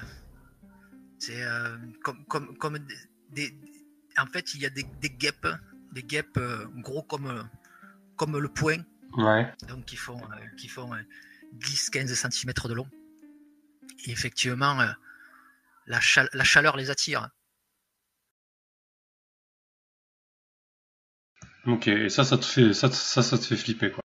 c'est 1.19 1.43
euh, 1.43 1.77
comme, 2.03 2.25
comme, 2.25 2.57
comme 2.57 2.77
des, 2.79 2.95
des- 3.31 3.55
En 4.17 4.25
fait, 4.27 4.53
il 4.53 4.61
y 4.61 4.65
a 4.65 4.69
des, 4.69 4.83
des 5.01 5.09
guêpes, 5.09 5.47
des 5.91 6.03
guêpes 6.03 6.37
euh, 6.37 6.65
gros 6.77 7.03
comme, 7.03 7.47
comme 8.15 8.37
le 8.37 8.47
poing, 8.49 8.77
Ouais. 9.17 9.51
donc 9.67 9.85
qui 9.85 9.95
font, 9.97 10.19
qui 10.57 10.67
font 10.67 10.89
10-15 11.59 12.15
cm 12.15 12.53
de 12.69 12.73
long. 12.73 12.87
Et 14.05 14.11
effectivement, 14.11 14.75
la, 15.87 15.99
chal- 15.99 16.29
la 16.33 16.43
chaleur 16.43 16.77
les 16.77 16.89
attire. 16.89 17.29
Ok, 21.65 21.87
et 21.87 22.09
ça, 22.09 22.23
ça 22.23 22.37
te 22.37 22.45
fait, 22.45 22.73
ça, 22.73 22.91
ça, 22.91 23.23
ça 23.23 23.37
te 23.37 23.43
fait 23.43 23.55
flipper, 23.57 23.91
quoi. 23.91 24.01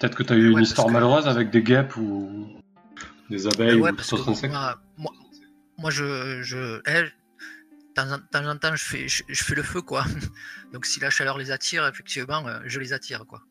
Peut-être 0.00 0.16
que 0.16 0.22
t'as 0.24 0.34
eu 0.36 0.48
une 0.50 0.56
Ouais, 0.56 0.62
histoire 0.62 0.86
que- 0.88 0.92
malheureuse 0.92 1.28
avec 1.28 1.50
des 1.50 1.62
guêpes 1.62 1.96
ou 1.96 2.60
des 3.30 3.46
abeilles 3.46 3.80
Ouais, 3.80 3.90
ou 3.92 3.96
parce 3.96 4.08
tout 4.08 4.14
autre 4.16 4.26
que 4.26 4.30
insecte. 4.30 4.52
moi, 4.52 4.80
moi, 4.96 5.12
moi, 5.78 5.90
je, 5.90 6.42
je, 6.42 6.80
eh, 6.86 7.02
de 7.02 7.10
temps 7.94 8.10
en, 8.12 8.18
de 8.18 8.22
temps 8.30 8.46
en 8.46 8.56
temps, 8.56 8.74
je 8.76 8.84
fais, 8.84 9.08
je, 9.08 9.22
je 9.28 9.44
fais 9.44 9.54
le 9.54 9.62
feu, 9.62 9.82
quoi. 9.82 10.04
Donc, 10.72 10.86
si 10.86 11.00
la 11.00 11.10
chaleur 11.10 11.38
les 11.38 11.50
attire, 11.50 11.86
effectivement, 11.86 12.46
euh, 12.46 12.60
je 12.66 12.80
les 12.80 12.92
attire, 12.92 13.24
quoi. 13.26 13.42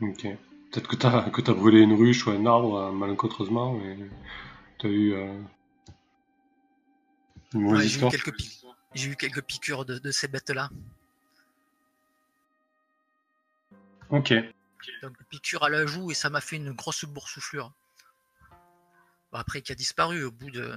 Ok. 0.00 0.22
Peut-être 0.70 0.88
que 0.88 0.96
t'as 0.96 1.30
que 1.30 1.40
t'as 1.40 1.54
brûlé 1.54 1.80
une 1.80 1.94
ruche 1.94 2.26
ou 2.26 2.30
un 2.30 2.44
arbre 2.46 2.76
euh, 2.76 2.92
malencontreusement, 2.92 3.72
mais 3.74 3.96
t'as 4.78 4.88
eu 4.88 5.12
euh, 5.14 5.32
une 7.54 7.62
mauvaise 7.62 7.80
Ouais, 7.80 7.88
j'ai 7.88 8.30
eu 8.30 8.36
histoire. 8.38 8.74
J'ai 8.94 9.10
eu 9.10 9.16
quelques 9.16 9.42
piqûres 9.42 9.84
de, 9.84 9.98
de 9.98 10.10
ces 10.10 10.28
bêtes-là. 10.28 10.70
Ok. 14.10 14.32
Donc, 15.02 15.16
piqûre 15.28 15.64
à 15.64 15.68
la 15.68 15.86
joue 15.86 16.10
et 16.10 16.14
ça 16.14 16.30
m'a 16.30 16.40
fait 16.40 16.56
une 16.56 16.72
grosse 16.72 17.04
boursouflure. 17.04 17.72
Bon, 19.32 19.38
après, 19.38 19.62
qui 19.62 19.72
a 19.72 19.74
disparu 19.74 20.24
au 20.24 20.30
bout 20.30 20.50
de, 20.50 20.74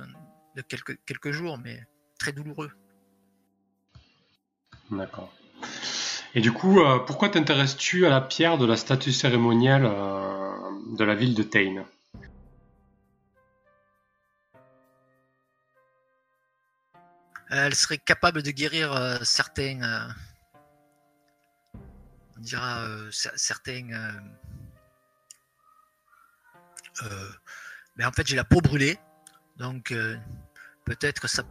de 0.55 0.61
quelques, 0.61 0.99
quelques 1.05 1.31
jours, 1.31 1.57
mais 1.57 1.85
très 2.19 2.31
douloureux. 2.31 2.71
D'accord. 4.89 5.33
Et 6.33 6.41
du 6.41 6.51
coup, 6.51 6.81
euh, 6.81 6.99
pourquoi 6.99 7.29
t'intéresses-tu 7.29 8.05
à 8.05 8.09
la 8.09 8.21
pierre 8.21 8.57
de 8.57 8.65
la 8.65 8.77
statue 8.77 9.11
cérémonielle 9.11 9.85
euh, 9.85 10.51
de 10.97 11.03
la 11.03 11.15
ville 11.15 11.35
de 11.35 11.43
Tain 11.43 11.85
Elle 17.49 17.75
serait 17.75 17.97
capable 17.97 18.43
de 18.43 18.51
guérir 18.51 18.93
euh, 18.93 19.17
certains. 19.23 19.81
euh, 19.83 20.07
on 22.37 22.41
dira 22.41 22.83
euh, 22.83 23.11
mais 28.01 28.07
en 28.07 28.11
fait, 28.11 28.25
j'ai 28.25 28.35
la 28.35 28.43
peau 28.43 28.61
brûlée. 28.61 28.97
Donc, 29.57 29.91
euh, 29.91 30.17
peut-être 30.85 31.21
que 31.21 31.27
ça. 31.27 31.43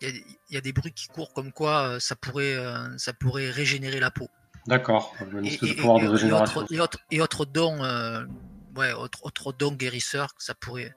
Il 0.00 0.08
y, 0.08 0.10
a, 0.10 0.14
il 0.48 0.54
y 0.54 0.56
a 0.56 0.62
des 0.62 0.72
bruits 0.72 0.94
qui 0.94 1.08
courent 1.08 1.34
comme 1.34 1.52
quoi 1.52 1.88
euh, 1.88 2.00
ça, 2.00 2.16
pourrait, 2.16 2.54
euh, 2.56 2.96
ça 2.96 3.12
pourrait 3.12 3.50
régénérer 3.50 4.00
la 4.00 4.10
peau. 4.10 4.30
D'accord. 4.66 5.14
Et, 5.42 5.48
et- 5.48 5.70
et- 5.72 5.74
de 5.76 5.82
et 6.26 6.32
autres, 6.32 7.44
et 7.44 7.46
dons, 7.52 7.84
euh, 7.84 8.24
ouais, 8.76 8.94
autres, 8.94 9.26
autres 9.26 9.52
dons 9.52 9.72
guérisseurs 9.72 10.34
que 10.34 10.42
ça 10.42 10.54
pourrait, 10.54 10.96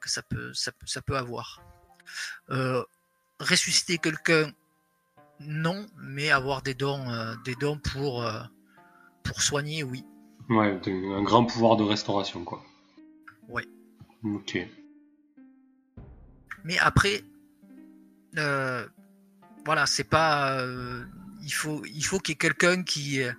que 0.00 0.08
ça 0.08 0.22
peut, 0.22 0.54
ça, 0.54 0.72
peut- 0.72 0.86
ça 0.86 1.02
peut 1.02 1.18
avoir. 1.18 1.60
Ressusciter 3.40 3.98
quelqu'un, 3.98 4.50
non, 5.40 5.86
mais 5.98 6.30
avoir 6.30 6.62
des 6.62 6.72
dons, 6.74 7.04
des 7.44 7.54
dons 7.56 7.78
pour, 7.78 8.24
pour 9.24 9.42
soigner, 9.42 9.82
oui. 9.82 10.06
Ouais, 10.48 10.80
un 10.86 11.22
grand 11.22 11.44
pouvoir 11.44 11.76
de 11.76 11.84
restauration, 11.84 12.44
quoi. 12.44 12.64
Ouais. 13.48 13.66
Ok. 14.24 14.58
Mais 16.64 16.78
après, 16.78 17.22
euh, 18.38 18.88
voilà, 19.66 19.86
c'est 19.86 20.04
pas. 20.04 20.58
euh, 20.60 21.04
il 21.42 21.52
faut, 21.52 21.84
il 21.84 22.04
faut 22.04 22.18
qu'il 22.18 22.32
y 22.32 22.34
ait 22.34 22.38
quelqu'un 22.38 22.82
qui, 22.82 23.22
euh, 23.22 23.32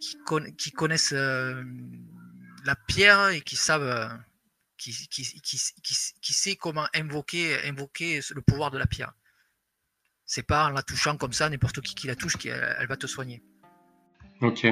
qui, 0.00 0.16
conna- 0.24 0.50
qui 0.52 0.70
connaisse 0.72 1.12
euh, 1.12 1.62
la 2.64 2.74
pierre 2.76 3.28
et 3.28 3.42
qui 3.42 3.56
savent, 3.56 4.18
qui, 4.78 4.92
qui, 5.08 5.22
qui, 5.42 6.32
sait 6.32 6.56
comment 6.56 6.86
invoquer, 6.94 7.58
invoquer 7.68 8.20
le 8.30 8.40
pouvoir 8.40 8.70
de 8.70 8.78
la 8.78 8.86
pierre. 8.86 9.12
C'est 10.24 10.44
pas 10.44 10.66
en 10.66 10.70
la 10.70 10.82
touchant 10.82 11.18
comme 11.18 11.34
ça, 11.34 11.50
n'importe 11.50 11.82
qui 11.82 11.94
qui 11.94 12.06
la 12.06 12.16
touche, 12.16 12.36
qu'elle 12.36 12.76
elle 12.78 12.86
va 12.86 12.96
te 12.96 13.06
soigner. 13.06 13.42
Ok. 14.40 14.66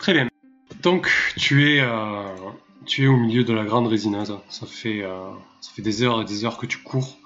Très 0.00 0.14
bien. 0.14 0.30
Donc, 0.82 1.12
tu 1.36 1.74
es, 1.74 1.80
euh, 1.82 2.24
tu 2.86 3.04
es 3.04 3.06
au 3.06 3.18
milieu 3.18 3.44
de 3.44 3.52
la 3.52 3.64
grande 3.64 3.86
fait, 4.66 5.02
euh, 5.02 5.30
ça 5.60 5.72
fait 5.72 5.82
des 5.82 6.02
heures 6.02 6.22
et 6.22 6.24
des 6.24 6.46
heures 6.46 6.56
que 6.56 6.64
tu 6.64 6.78
cours. 6.78 7.18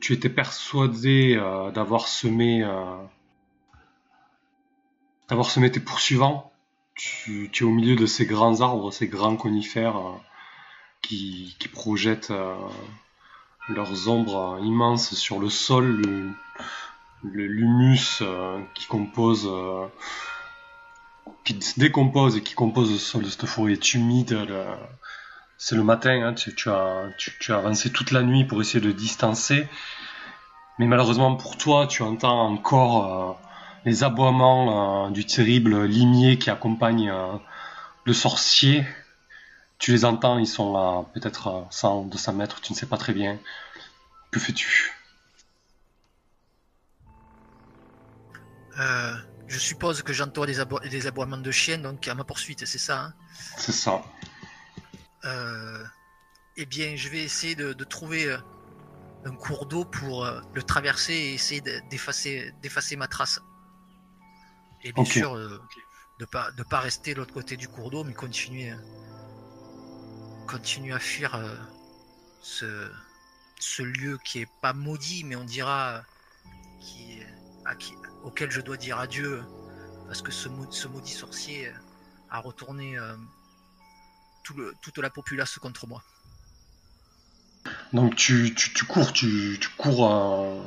Tu 0.00 0.12
étais 0.12 0.28
persuadé 0.28 1.36
euh, 1.38 1.70
d'avoir 1.70 2.08
semé, 2.08 2.66
d'avoir 5.28 5.48
semé 5.48 5.70
tes 5.70 5.78
poursuivants. 5.78 6.52
Tu, 6.96 7.48
es 7.54 7.62
au 7.62 7.70
milieu 7.70 7.94
de 7.94 8.06
ces 8.06 8.26
grands 8.26 8.60
arbres, 8.60 8.92
ces 8.92 9.06
grands 9.06 9.36
conifères 9.36 10.00
qui, 11.00 11.56
projettent 11.72 12.32
leurs 13.68 14.08
ombres 14.08 14.58
immenses 14.64 15.14
sur 15.14 15.38
le 15.38 15.48
sol, 15.48 16.02
le, 17.22 17.46
l'humus 17.46 18.20
qui 18.74 18.86
compose 18.86 19.48
qui 21.44 21.60
se 21.60 21.78
décompose 21.78 22.36
et 22.36 22.42
qui 22.42 22.54
compose 22.54 22.92
le 22.92 22.98
sol 22.98 23.22
de 23.22 23.28
cette 23.28 23.46
forêt 23.46 23.72
est 23.72 23.94
humide. 23.94 24.36
C'est 25.64 25.76
le 25.76 25.84
matin, 25.84 26.22
hein, 26.26 26.34
tu, 26.34 26.68
as, 26.70 27.56
avancé 27.56 27.92
toute 27.92 28.10
la 28.10 28.22
nuit 28.22 28.44
pour 28.44 28.60
essayer 28.60 28.80
de 28.80 28.90
distancer. 28.90 29.68
Mais 30.80 30.86
malheureusement 30.86 31.36
pour 31.36 31.56
toi, 31.56 31.86
tu 31.86 32.02
entends 32.02 32.48
encore 32.48 32.96
euh, 33.06 33.48
les 33.84 34.02
aboiements 34.02 35.06
euh, 35.06 35.10
du 35.10 35.24
terrible 35.24 35.84
limier 35.84 36.36
qui 36.36 36.50
accompagne 36.50 37.10
euh, 37.10 37.36
le 38.04 38.12
sorcier. 38.12 38.84
Tu 39.78 39.92
les 39.92 40.04
entends, 40.04 40.38
ils 40.38 40.48
sont 40.48 40.74
à 40.74 41.08
peut-être 41.14 41.64
100, 41.70 42.06
200 42.06 42.32
mètres, 42.32 42.60
tu 42.60 42.72
ne 42.72 42.76
sais 42.76 42.86
pas 42.86 42.96
très 42.96 43.12
bien. 43.12 43.38
Que 44.32 44.40
fais-tu? 44.40 44.92
Je 49.48 49.58
suppose 49.58 50.02
que 50.02 50.12
j'entends 50.12 50.46
des, 50.46 50.62
des, 50.88 51.06
aboiements 51.06 51.36
de 51.36 51.50
chiens, 51.50 51.78
donc 51.78 52.08
à 52.08 52.14
ma 52.14 52.24
poursuite, 52.24 52.64
c'est 52.64 52.78
ça 52.78 53.00
hein 53.00 53.14
C'est 53.56 53.72
ça. 53.72 54.02
Euh, 55.24 55.84
eh 56.56 56.66
bien, 56.66 56.96
je 56.96 57.08
vais 57.08 57.20
essayer 57.22 57.54
de, 57.54 57.72
trouver 57.84 58.26
euh, 58.26 58.38
un 59.24 59.34
cours 59.34 59.66
d'eau 59.66 59.84
pour 59.84 60.24
euh, 60.24 60.40
le 60.54 60.62
traverser 60.62 61.12
et 61.12 61.34
essayer 61.34 61.60
d'effacer 61.60 62.96
ma 62.96 63.08
trace. 63.08 63.40
Et 64.84 64.92
bien 64.92 65.04
sûr, 65.04 65.36
de 65.36 65.60
ne 66.20 66.24
pas, 66.24 66.50
de 66.52 66.62
pas 66.62 66.80
rester 66.80 67.14
de 67.14 67.18
l'autre 67.18 67.34
côté 67.34 67.56
du 67.56 67.68
cours 67.68 67.90
d'eau, 67.90 68.04
mais 68.04 68.14
continuer, 68.14 68.72
continuer 70.48 70.92
à 70.92 70.98
fuir 70.98 71.40
ce, 72.40 72.90
ce 73.60 73.82
lieu 73.82 74.18
qui 74.24 74.40
est 74.40 74.48
pas 74.60 74.72
maudit, 74.72 75.22
mais 75.24 75.36
on 75.36 75.44
dira 75.44 76.02
qui, 76.80 77.20
à 77.64 77.74
qui, 77.74 77.94
auquel 78.24 78.50
je 78.50 78.60
dois 78.60 78.76
dire 78.76 78.98
adieu 78.98 79.42
parce 80.12 80.20
que 80.20 80.30
ce, 80.30 80.48
maudit 80.48 81.10
sorcier 81.10 81.72
a 82.28 82.38
retourné 82.38 82.98
euh, 82.98 83.16
toute 84.44 84.98
la 84.98 85.08
populace 85.08 85.58
contre 85.58 85.86
moi. 85.86 86.02
Donc 87.94 88.14
tu, 88.16 88.54
cours, 88.86 89.12
tu, 89.14 89.58
cours. 89.78 90.12
Euh, 90.12 90.62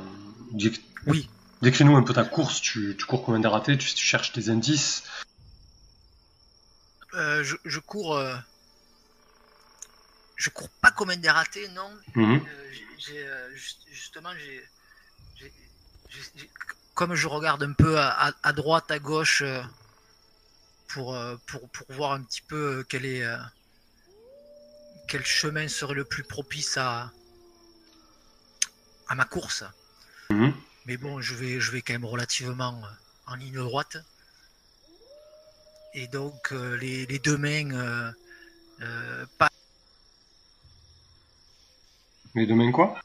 oui. 1.06 1.30
Décris-nous 1.62 1.96
un 1.96 2.02
peu 2.02 2.12
ta 2.12 2.24
course. 2.24 2.60
Tu, 2.60 2.96
cours 3.06 3.24
combien 3.24 3.40
de 3.40 3.46
ratés 3.46 3.78
tu, 3.78 3.86
cherches 3.96 4.32
des 4.32 4.50
indices 4.50 5.04
euh, 7.14 7.44
je, 7.44 7.78
cours. 7.78 8.20
je 10.34 10.50
cours 10.50 10.68
pas 10.82 10.90
comme 10.90 11.10
un 11.10 11.16
dératé, 11.16 11.68
non. 11.68 11.96
Mhm. 12.16 12.44
justement, 13.92 14.32
j'ai 14.36 14.60
comme 16.96 17.14
je 17.14 17.28
regarde 17.28 17.62
un 17.62 17.74
peu 17.74 17.98
à, 18.00 18.52
droite, 18.54 18.90
à 18.90 18.98
gauche, 18.98 19.42
euh, 19.42 19.62
pour, 20.88 21.14
euh, 21.14 21.36
pour, 21.46 21.68
pour, 21.68 21.86
voir 21.90 22.12
un 22.12 22.22
petit 22.22 22.40
peu 22.40 22.84
quel 22.88 23.04
est 23.04 23.22
euh, 23.22 23.36
quel 25.06 25.24
chemin 25.24 25.68
serait 25.68 25.94
le 25.94 26.04
plus 26.04 26.24
propice 26.24 26.78
à, 26.78 27.12
à 29.08 29.14
ma 29.14 29.26
course. 29.26 29.62
Mhm. 30.30 30.54
Mais 30.86 30.96
bon, 30.96 31.20
je 31.20 31.34
vais, 31.34 31.60
je 31.60 31.70
vais 31.70 31.82
quand 31.82 31.92
même 31.92 32.06
relativement 32.06 32.80
en 33.26 33.34
ligne 33.34 33.56
droite. 33.56 33.98
Et 35.92 36.08
donc, 36.08 36.50
les, 36.50 37.04
les, 37.06 37.18
deux 37.18 37.36
mains, 37.36 38.12
pas. 39.38 39.50
Les 42.34 42.46
deux 42.46 42.54
mains 42.54 42.72
quoi? 42.72 42.98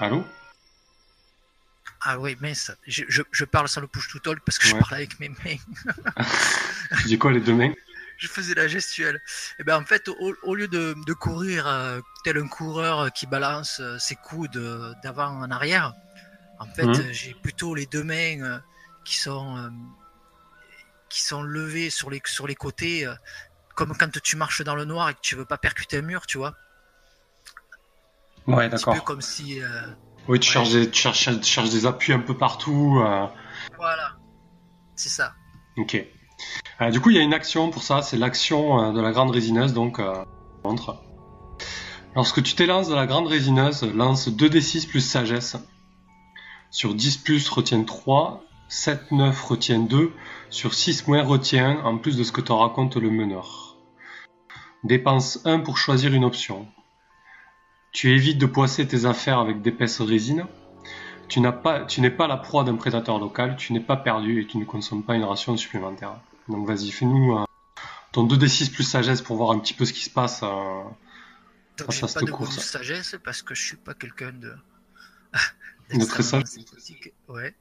Allô 0.00 0.24
Ah 2.00 2.18
oui, 2.18 2.34
mince. 2.40 2.72
Je, 2.86 3.04
je, 3.30 3.44
parle 3.44 3.68
sans 3.68 3.82
le 3.82 3.86
push-to-talk 3.86 4.40
parce 4.46 4.58
que 4.58 4.66
je 4.66 4.74
parle 4.76 4.94
avec 4.94 5.20
mes 5.20 5.28
mains. 5.28 6.24
tu 7.02 7.06
dis 7.06 7.18
quoi 7.18 7.32
les 7.32 7.40
deux 7.40 7.52
mains 7.52 7.72
Je 8.16 8.26
faisais 8.26 8.54
la 8.54 8.66
gestuelle. 8.66 9.16
Et 9.16 9.56
eh 9.60 9.64
ben 9.64 9.76
en 9.76 9.84
fait, 9.84 10.08
au, 10.08 10.54
lieu 10.54 10.68
de, 10.68 10.94
de 11.06 11.12
courir 11.12 11.66
euh, 11.66 12.00
tel 12.24 12.38
un 12.38 12.48
coureur 12.48 13.12
qui 13.12 13.26
balance 13.26 13.80
euh, 13.80 13.98
ses 13.98 14.16
coudes 14.16 14.96
d'avant 15.02 15.38
en 15.38 15.50
arrière, 15.50 15.92
en 16.58 16.66
fait, 16.66 16.86
mhm. 16.86 17.12
j'ai 17.12 17.34
plutôt 17.34 17.74
les 17.74 17.84
deux 17.84 18.04
mains 18.04 18.40
euh, 18.40 18.58
qui 19.04 19.18
sont 19.18 19.70
qui 21.10 21.20
sont 21.20 21.42
levées 21.42 21.90
sur 21.90 22.08
les 22.08 22.22
sur 22.24 22.46
les 22.46 22.54
côtés, 22.54 23.06
comme 23.74 23.94
quand 23.94 24.18
tu 24.22 24.36
marches 24.36 24.62
dans 24.62 24.76
le 24.76 24.86
noir 24.86 25.10
et 25.10 25.14
que 25.14 25.20
tu 25.20 25.36
veux 25.36 25.44
pas 25.44 25.58
percuter 25.58 25.98
un 25.98 26.02
mur, 26.02 26.24
tu 26.24 26.38
vois. 26.38 26.56
Ouais, 28.54 28.68
d'accord. 28.68 28.94
Un 28.94 28.98
peu 28.98 29.02
comme 29.02 29.20
si. 29.20 29.60
Euh, 29.60 29.68
oui, 30.28 30.40
tu, 30.40 30.50
cherches 30.50 30.70
des, 30.70 30.90
tu, 30.90 31.00
cherches, 31.00 31.70
des, 31.70 31.86
appuis 31.86 32.12
un 32.12 32.20
peu 32.20 32.36
partout. 32.36 33.00
Euh. 33.04 33.26
Voilà, 33.76 34.16
c'est 34.94 35.08
ça. 35.08 35.32
Ok. 35.76 36.02
Euh, 36.80 36.90
du 36.90 37.00
coup, 37.00 37.10
il 37.10 37.16
y 37.16 37.18
a 37.18 37.22
une 37.22 37.34
action 37.34 37.70
pour 37.70 37.82
ça, 37.82 38.02
c'est 38.02 38.16
l'action 38.16 38.92
de 38.92 39.00
la 39.00 39.12
grande 39.12 39.30
résineuse, 39.30 39.74
donc 39.74 40.00
montre. 40.64 41.02
Lorsque 42.16 42.42
tu 42.42 42.54
t'élances 42.54 42.88
de 42.88 42.94
la 42.94 43.06
grande 43.06 43.28
résineuse, 43.28 43.84
lance 43.94 44.28
2d6 44.28 44.88
plus 44.88 45.00
sagesse. 45.00 45.56
Sur 46.70 46.94
10 46.94 47.18
plus, 47.18 47.48
retiens 47.48 47.84
3. 47.84 48.42
7, 48.68 49.10
9, 49.10 49.44
retiens 49.44 49.80
2. 49.80 50.12
Sur 50.48 50.74
6 50.74 51.08
moins, 51.08 51.22
retiens 51.22 51.80
en 51.84 51.98
plus 51.98 52.16
de 52.16 52.24
ce 52.24 52.32
que 52.32 52.40
te 52.40 52.52
raconte 52.52 52.96
le 52.96 53.10
meneur. 53.10 53.76
Dépense 54.84 55.40
1 55.44 55.60
pour 55.60 55.76
choisir 55.76 56.14
une 56.14 56.24
option. 56.24 56.66
Tu 57.92 58.10
évites 58.12 58.38
de 58.38 58.46
poisser 58.46 58.86
tes 58.86 59.04
affaires 59.04 59.38
avec 59.38 59.62
d'épaisses 59.62 60.00
résines. 60.00 60.46
Tu 61.28 61.40
n'as 61.40 61.52
pas, 61.52 61.84
tu 61.84 62.00
n'es 62.00 62.10
pas 62.10 62.26
la 62.26 62.36
proie 62.36 62.64
d'un 62.64 62.76
prédateur 62.76 63.18
local, 63.18 63.56
tu 63.56 63.72
n'es 63.72 63.80
pas 63.80 63.96
perdu 63.96 64.42
et 64.42 64.46
tu 64.46 64.58
ne 64.58 64.64
consommes 64.64 65.04
pas 65.04 65.14
une 65.14 65.24
ration 65.24 65.56
supplémentaire. 65.56 66.20
Donc 66.48 66.66
vas-y, 66.66 66.90
fais-nous 66.90 67.38
euh, 67.38 67.44
ton 68.12 68.26
2d6 68.26 68.72
plus 68.72 68.82
sagesse 68.82 69.22
pour 69.22 69.36
voir 69.36 69.52
un 69.52 69.58
petit 69.60 69.74
peu 69.74 69.84
ce 69.84 69.92
qui 69.92 70.04
se 70.04 70.10
passe 70.10 70.42
euh, 70.42 70.82
Donc 71.78 71.92
cette 71.92 72.14
pas 72.14 72.26
course. 72.26 72.56
De 72.56 72.60
sagesse 72.60 73.16
parce 73.22 73.42
que 73.42 73.54
je 73.54 73.64
suis 73.64 73.76
pas 73.76 73.94
quelqu'un 73.94 74.32
de. 74.32 74.54
de 75.94 76.04
très 76.04 76.24
sage. 76.24 76.44
Ouais. 77.28 77.54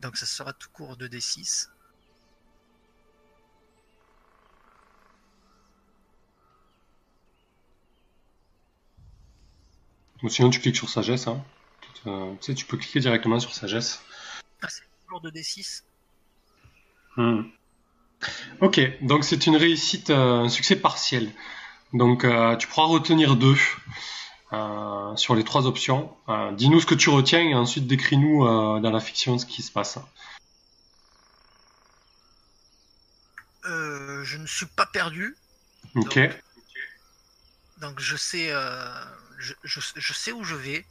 Donc 0.00 0.16
ça 0.16 0.26
sera 0.26 0.52
tout 0.52 0.68
court 0.72 0.96
2d6. 0.96 1.68
Sinon, 10.28 10.50
tu 10.50 10.60
cliques 10.60 10.76
sur 10.76 10.88
sagesse. 10.88 11.26
Hein. 11.26 11.42
Euh, 12.06 12.32
tu 12.40 12.46
sais, 12.46 12.54
tu 12.54 12.64
peux 12.64 12.76
cliquer 12.76 13.00
directement 13.00 13.40
sur 13.40 13.54
sagesse. 13.54 14.02
Ah, 14.62 14.68
c'est 14.68 14.84
toujours 15.04 15.20
de 15.20 15.30
D6. 15.30 15.82
Hmm. 17.16 17.42
Ok, 18.60 18.80
donc 19.02 19.24
c'est 19.24 19.46
une 19.46 19.56
réussite, 19.56 20.10
euh, 20.10 20.44
un 20.44 20.48
succès 20.48 20.76
partiel. 20.76 21.30
Donc 21.92 22.24
euh, 22.24 22.56
tu 22.56 22.66
pourras 22.66 22.86
retenir 22.86 23.36
deux 23.36 23.56
sur 25.16 25.34
les 25.34 25.44
trois 25.44 25.66
options. 25.66 26.14
Dis-nous 26.52 26.80
ce 26.80 26.86
que 26.86 26.94
tu 26.94 27.10
retiens 27.10 27.40
et 27.40 27.54
ensuite 27.54 27.86
décris-nous 27.86 28.44
dans 28.80 28.90
la 28.90 29.00
fiction 29.00 29.38
ce 29.38 29.44
qui 29.46 29.62
se 29.62 29.70
passe. 29.70 29.98
je 33.64 34.38
ne 34.38 34.46
suis 34.46 34.66
pas 34.66 34.86
perdu. 34.86 35.36
Ok. 35.94 36.18
donc 37.78 38.00
je 38.00 38.16
sais 38.16 38.50
je, 39.38 40.12
sais 40.12 40.32
où 40.32 40.44
je 40.44 40.54
vais 40.54 40.84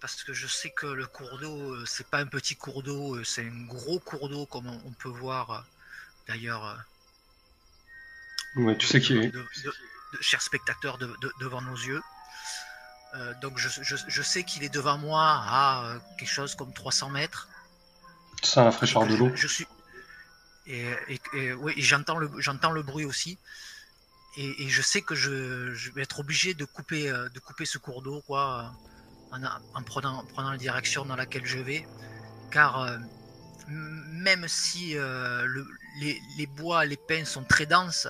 parce 0.00 0.22
que 0.22 0.32
je 0.32 0.46
sais 0.46 0.70
que 0.70 0.86
le 0.86 1.06
cours 1.06 1.38
d'eau, 1.38 1.74
euh, 1.74 1.84
c'est 1.86 2.06
pas 2.06 2.18
un 2.18 2.26
petit 2.26 2.56
cours 2.56 2.82
d'eau, 2.82 3.16
euh, 3.16 3.24
c'est 3.24 3.42
un 3.42 3.64
gros 3.64 3.98
cours 3.98 4.28
d'eau 4.28 4.46
comme 4.46 4.66
on, 4.66 4.92
peut 4.92 5.08
voir 5.08 5.50
euh, 5.50 5.60
d'ailleurs. 6.28 6.84
Ouais, 8.56 8.76
tu 8.76 8.86
sais 8.86 9.00
qui 9.00 9.16
est. 9.18 9.32
chers 10.20 10.42
spectateurs 10.42 10.98
devant 11.40 11.62
nos 11.62 11.76
yeux. 11.76 12.02
donc 13.40 13.58
je, 13.58 14.22
sais 14.22 14.44
qu'il 14.44 14.62
est 14.64 14.72
devant 14.72 14.98
moi 14.98 15.24
à 15.24 15.98
quelque 16.18 16.30
chose 16.30 16.54
comme 16.54 16.72
300 16.72 17.10
mètres. 17.10 17.48
Sens 18.42 18.64
la 18.64 18.72
fraîcheur 18.72 19.06
de 19.06 19.16
l'eau. 19.16 19.30
Je, 19.34 19.46
suis 19.46 19.66
et, 20.66 21.52
oui, 21.54 21.74
j'entends 21.78 22.18
le 22.18 22.30
j'entends 22.38 22.72
le 22.72 22.82
bruit 22.82 23.04
aussi. 23.04 23.38
Et, 24.38 24.68
je 24.68 24.82
sais 24.82 25.00
que 25.00 25.14
je, 25.14 25.90
vais 25.92 26.02
être 26.02 26.20
obligé 26.20 26.52
de 26.52 26.64
couper 26.64 27.10
de 27.10 27.38
couper 27.38 27.64
ce 27.64 27.78
cours 27.78 28.02
d'eau 28.02 28.22
quoi 28.26 28.72
en, 29.32 29.82
prenant, 29.82 30.24
prenant 30.26 30.50
la 30.50 30.58
direction 30.58 31.04
dans 31.06 31.16
laquelle 31.16 31.46
je 31.46 31.58
vais, 31.58 31.86
car 32.50 32.98
même 33.68 34.46
si 34.46 34.94
les, 36.00 36.20
les, 36.36 36.46
bois, 36.46 36.84
les 36.84 36.98
pins 36.98 37.24
sont 37.24 37.44
très 37.44 37.64
denses, 37.64 38.08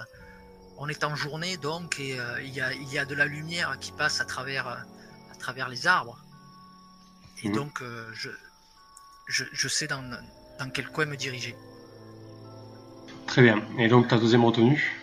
on 0.79 0.89
est 0.89 1.05
en 1.05 1.15
journée 1.15 1.57
donc 1.57 2.01
et 2.01 2.19
il 2.43 2.53
y, 2.53 2.61
a, 2.61 2.73
il, 2.73 2.93
y 2.93 2.99
a, 2.99 3.05
de 3.05 3.15
la 3.15 3.27
lumière 3.27 3.79
qui 3.81 3.93
passe 3.93 4.21
à 4.21 4.25
travers, 4.25 4.67
à 4.67 5.37
travers 5.39 5.69
les 5.69 5.87
arbres. 5.87 6.19
Et 7.45 7.49
mmh. 7.49 7.53
donc 7.53 7.83
je, 8.12 8.31
je, 9.29 9.69
sais 9.69 9.87
dans, 9.87 10.03
dans, 10.59 10.71
quel 10.71 10.89
coin 10.89 11.07
me 11.07 11.17
diriger. 11.17 11.55
Très 13.27 13.43
bien. 13.43 13.62
Et 13.79 13.89
donc 13.89 14.09
ta 14.09 14.19
deuxième 14.19 14.45
retenue? 14.45 14.96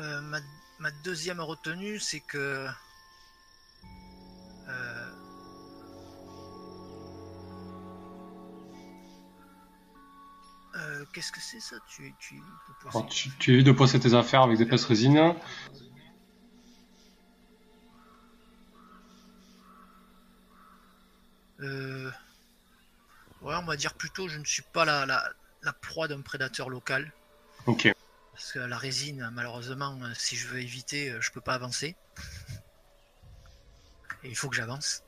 Euh, 0.00 0.20
ma, 0.22 0.40
ma, 0.78 0.90
deuxième 1.04 1.40
retenue, 1.40 1.98
c'est 2.00 2.20
que 2.20 2.66
euh, 4.68 5.10
euh, 10.76 11.04
Qu'est-ce 11.12 11.32
que 11.32 11.40
c'est 11.40 11.60
ça? 11.60 11.76
Tu, 11.86 12.14
tu, 12.18 12.42
tu, 13.10 13.30
tu, 13.38 13.52
évites 13.52 13.66
de 13.66 13.72
poser 13.72 14.00
tes 14.00 14.14
affaires 14.14 14.42
avec 14.42 14.58
des 14.58 14.66
pinces 14.66 14.86
résine. 14.86 15.34
Euh, 21.60 22.10
Ouais, 23.42 23.54
on 23.54 23.64
va 23.64 23.76
dire 23.76 23.94
plutôt, 23.94 24.28
je 24.28 24.38
ne 24.38 24.44
suis 24.44 24.62
pas 24.62 24.84
la, 24.84 25.06
la, 25.06 25.72
proie 25.72 26.08
d'un 26.08 26.20
prédateur 26.20 26.68
local. 26.68 27.10
Ok. 27.66 27.90
Parce 28.32 28.52
que 28.52 28.58
la 28.58 28.78
résine, 28.78 29.30
malheureusement, 29.32 29.98
si 30.14 30.36
je 30.36 30.48
veux 30.48 30.60
éviter, 30.60 31.14
je 31.20 31.30
peux 31.30 31.40
pas 31.40 31.54
avancer. 31.54 31.96
Et 34.22 34.28
il 34.28 34.36
faut 34.36 34.48
que 34.48 34.56
j'avance. 34.56 35.02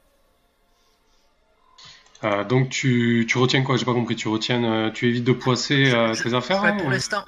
Euh, 2.24 2.44
donc 2.44 2.70
tu, 2.70 3.26
tu, 3.28 3.38
retiens 3.38 3.62
quoi? 3.62 3.76
J'ai 3.76 3.84
pas 3.84 3.94
compris. 3.94 4.16
Tu 4.16 4.28
retiens, 4.28 4.62
euh, 4.64 4.90
tu 4.90 5.08
évites 5.08 5.24
de 5.24 5.32
poisser 5.32 5.92
euh, 5.92 6.14
tes 6.14 6.34
affaires 6.34 6.76
Pour 6.76 6.90
l'instant, 6.90 7.24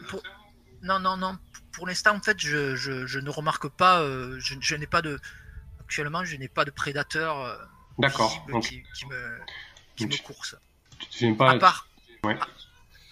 non, 0.82 1.00
non, 1.00 1.16
non. 1.16 1.36
Pour 1.72 1.88
l'instant, 1.88 2.14
en 2.14 2.20
fait, 2.20 2.38
je, 2.38 2.76
je, 2.76 3.18
ne 3.18 3.30
remarque 3.30 3.68
pas. 3.68 4.00
je, 4.38 4.54
je 4.60 4.74
n'ai 4.76 4.86
pas 4.86 5.02
de. 5.02 5.18
Actuellement, 5.80 6.24
je 6.24 6.36
n'ai 6.36 6.48
pas 6.48 6.64
de 6.64 6.70
prédateur. 6.70 7.58
D'accord. 7.98 8.46
Qui, 8.62 8.82
qui, 8.94 9.06
me, 9.06 9.38
qui 9.96 10.06
me 10.06 10.22
course. 10.22 10.56
Tu 11.10 11.34
pas. 11.34 11.50
À 11.50 11.58
part, 11.58 11.88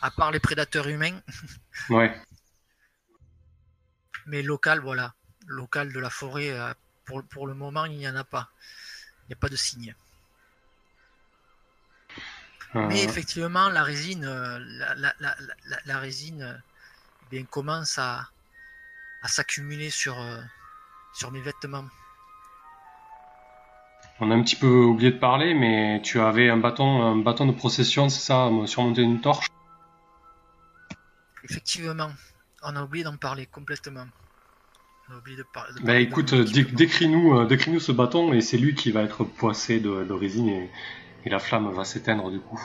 à, 0.00 0.10
part 0.10 0.30
les 0.30 0.40
prédateurs 0.40 0.88
humains. 0.88 1.20
ouais. 1.90 2.14
Mais 4.26 4.42
local, 4.42 4.80
voilà. 4.80 5.14
Local 5.46 5.92
de 5.92 6.00
la 6.00 6.10
forêt, 6.10 6.50
euh, 6.50 6.72
pour, 7.04 7.22
pour 7.24 7.46
le 7.46 7.54
moment, 7.54 7.84
il 7.84 7.98
n'y 7.98 8.08
en 8.08 8.16
a 8.16 8.24
pas. 8.24 8.48
Il 9.24 9.28
n'y 9.28 9.34
a 9.34 9.36
pas 9.36 9.48
de 9.48 9.56
signe. 9.56 9.94
Euh. 12.74 12.86
Mais 12.86 13.02
effectivement, 13.04 13.68
la 13.68 13.82
résine, 13.82 14.24
euh, 14.24 14.58
la, 14.96 15.14
la, 15.18 15.36
la, 15.84 15.98
résine 15.98 16.62
eh 17.22 17.36
bien, 17.36 17.44
commence 17.44 17.98
à, 17.98 18.28
à 19.22 19.28
s'accumuler 19.28 19.90
sur, 19.90 20.16
sur 21.12 21.30
mes 21.30 21.40
vêtements. 21.40 21.84
On 24.20 24.30
a 24.30 24.34
un 24.34 24.42
petit 24.42 24.56
peu 24.56 24.66
oublié 24.66 25.10
de 25.10 25.18
parler, 25.18 25.52
mais 25.52 26.00
tu 26.02 26.20
avais 26.20 26.48
un 26.48 26.56
bâton, 26.56 27.02
un 27.02 27.16
bâton 27.16 27.46
de 27.46 27.52
procession, 27.52 28.08
c'est 28.08 28.20
ça, 28.20 28.48
surmonter 28.66 29.02
une 29.02 29.20
torche? 29.20 29.48
Effectivement, 31.44 32.12
on 32.62 32.76
a 32.76 32.82
oublié 32.82 33.04
d'en 33.04 33.16
parler 33.16 33.46
complètement. 33.46 34.06
On 35.08 35.14
a 35.14 35.18
oublié 35.18 35.36
de, 35.36 35.44
bah, 35.82 35.98
écoute, 35.98 36.32
décris-nous, 36.34 37.36
euh, 37.36 37.46
décris-nous 37.46 37.80
ce 37.80 37.92
bâton 37.92 38.32
et 38.32 38.40
c'est 38.40 38.56
lui 38.56 38.74
qui 38.74 38.92
va 38.92 39.02
être 39.02 39.24
poissé 39.24 39.80
de, 39.80 40.12
résine 40.12 40.48
et, 40.48 40.70
la 41.26 41.38
flamme 41.38 41.70
va 41.72 41.84
s'éteindre 41.84 42.30
du 42.30 42.40
coup. 42.40 42.60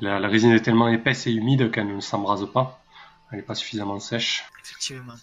La, 0.00 0.18
résine 0.28 0.52
est 0.52 0.60
tellement 0.60 0.88
épaisse 0.88 1.26
et 1.26 1.32
humide 1.32 1.70
qu'elle 1.70 1.94
ne 1.94 2.00
s'embrase 2.00 2.46
pas. 2.52 2.82
Elle 3.30 3.38
n'est 3.38 3.44
pas 3.44 3.54
suffisamment 3.54 3.98
sèche. 3.98 4.44
Effectivement. 4.62 5.14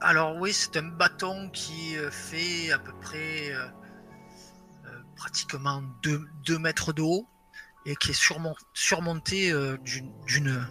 Alors 0.00 0.36
oui, 0.36 0.52
c'est 0.52 0.76
un 0.76 0.88
bâton 0.88 1.48
qui 1.50 1.96
euh, 1.96 2.10
fait 2.10 2.70
à 2.72 2.78
peu 2.78 2.92
près 3.00 3.52
euh, 3.52 3.66
pratiquement 5.16 5.82
2, 6.02 6.58
mètres 6.58 6.92
de 6.92 7.02
haut 7.02 7.26
et 7.86 7.96
qui 7.96 8.10
est 8.10 8.60
surmonté 8.74 9.52
euh, 9.52 9.78
d'une 10.26 10.66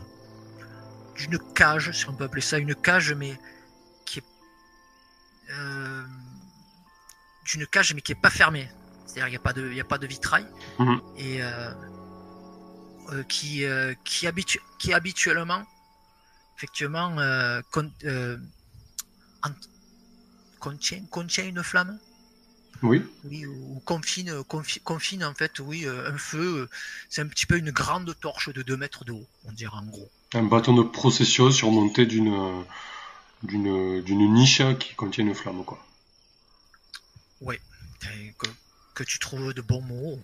d'une 1.16 1.40
cage, 1.54 1.92
si 1.92 2.08
on 2.10 2.14
peut 2.14 2.26
appeler 2.26 2.42
ça 2.42 2.58
une 2.58 2.76
cage, 2.76 3.14
mais 3.14 3.40
qui 4.06 4.20
est 4.20 4.24
euh, 5.52 6.04
d'une 7.46 7.66
cage 7.68 7.94
mais 7.94 8.02
qui 8.02 8.12
est 8.12 8.22
pas 8.22 8.30
fermée. 8.30 8.70
C'est-à-dire 9.06 9.26
qu'il 9.26 9.32
n'y 9.32 9.38
a 9.38 9.40
pas 9.40 9.54
de 9.54 9.72
il 9.72 9.80
a 9.80 9.86
pas 9.86 9.98
de 9.98 10.08
vitrail 10.08 10.46
mhm. 10.80 11.02
et 11.18 11.42
euh, 11.42 11.74
qui 13.30 13.64
qui, 14.04 14.28
habitu 14.28 14.60
qui 14.80 14.94
habituellement 14.94 15.64
effectivement 16.58 17.16
contient, 20.60 21.06
contient 21.12 21.46
une 21.46 21.64
flamme 21.64 22.00
oui. 22.82 23.04
Oui, 23.24 23.46
ou 23.46 23.82
confine, 23.86 24.44
confine, 24.44 25.24
en 25.24 25.34
fait, 25.34 25.60
oui, 25.60 25.86
euh, 25.86 26.12
un 26.12 26.18
feu. 26.18 26.62
Euh, 26.62 26.70
c'est 27.10 27.22
un 27.22 27.28
petit 27.28 27.46
peu 27.46 27.58
une 27.58 27.72
grande 27.72 28.14
torche 28.20 28.50
de 28.50 28.62
2 28.62 28.78
mètres 28.78 29.06
de 29.06 29.14
haut, 29.14 29.28
on 29.46 29.52
dirait 29.52 29.76
en 29.76 29.86
gros. 29.86 30.10
Un 30.36 30.44
bâton 30.44 30.74
de 30.74 30.84
procession 30.84 31.50
surmonté 31.50 32.06
d'une 32.06 32.64
d'une 33.44 34.02
d'une 34.02 34.34
niche 34.34 34.62
qui 34.80 34.94
contient 34.96 35.26
une 35.26 35.34
flamme, 35.34 35.64
quoi. 35.64 35.80
Ouais, 37.42 37.60
que, 38.38 38.48
que 38.94 39.04
tu 39.04 39.20
trouves 39.20 39.54
de 39.54 39.62
bons 39.62 39.82
mots. 39.82 40.20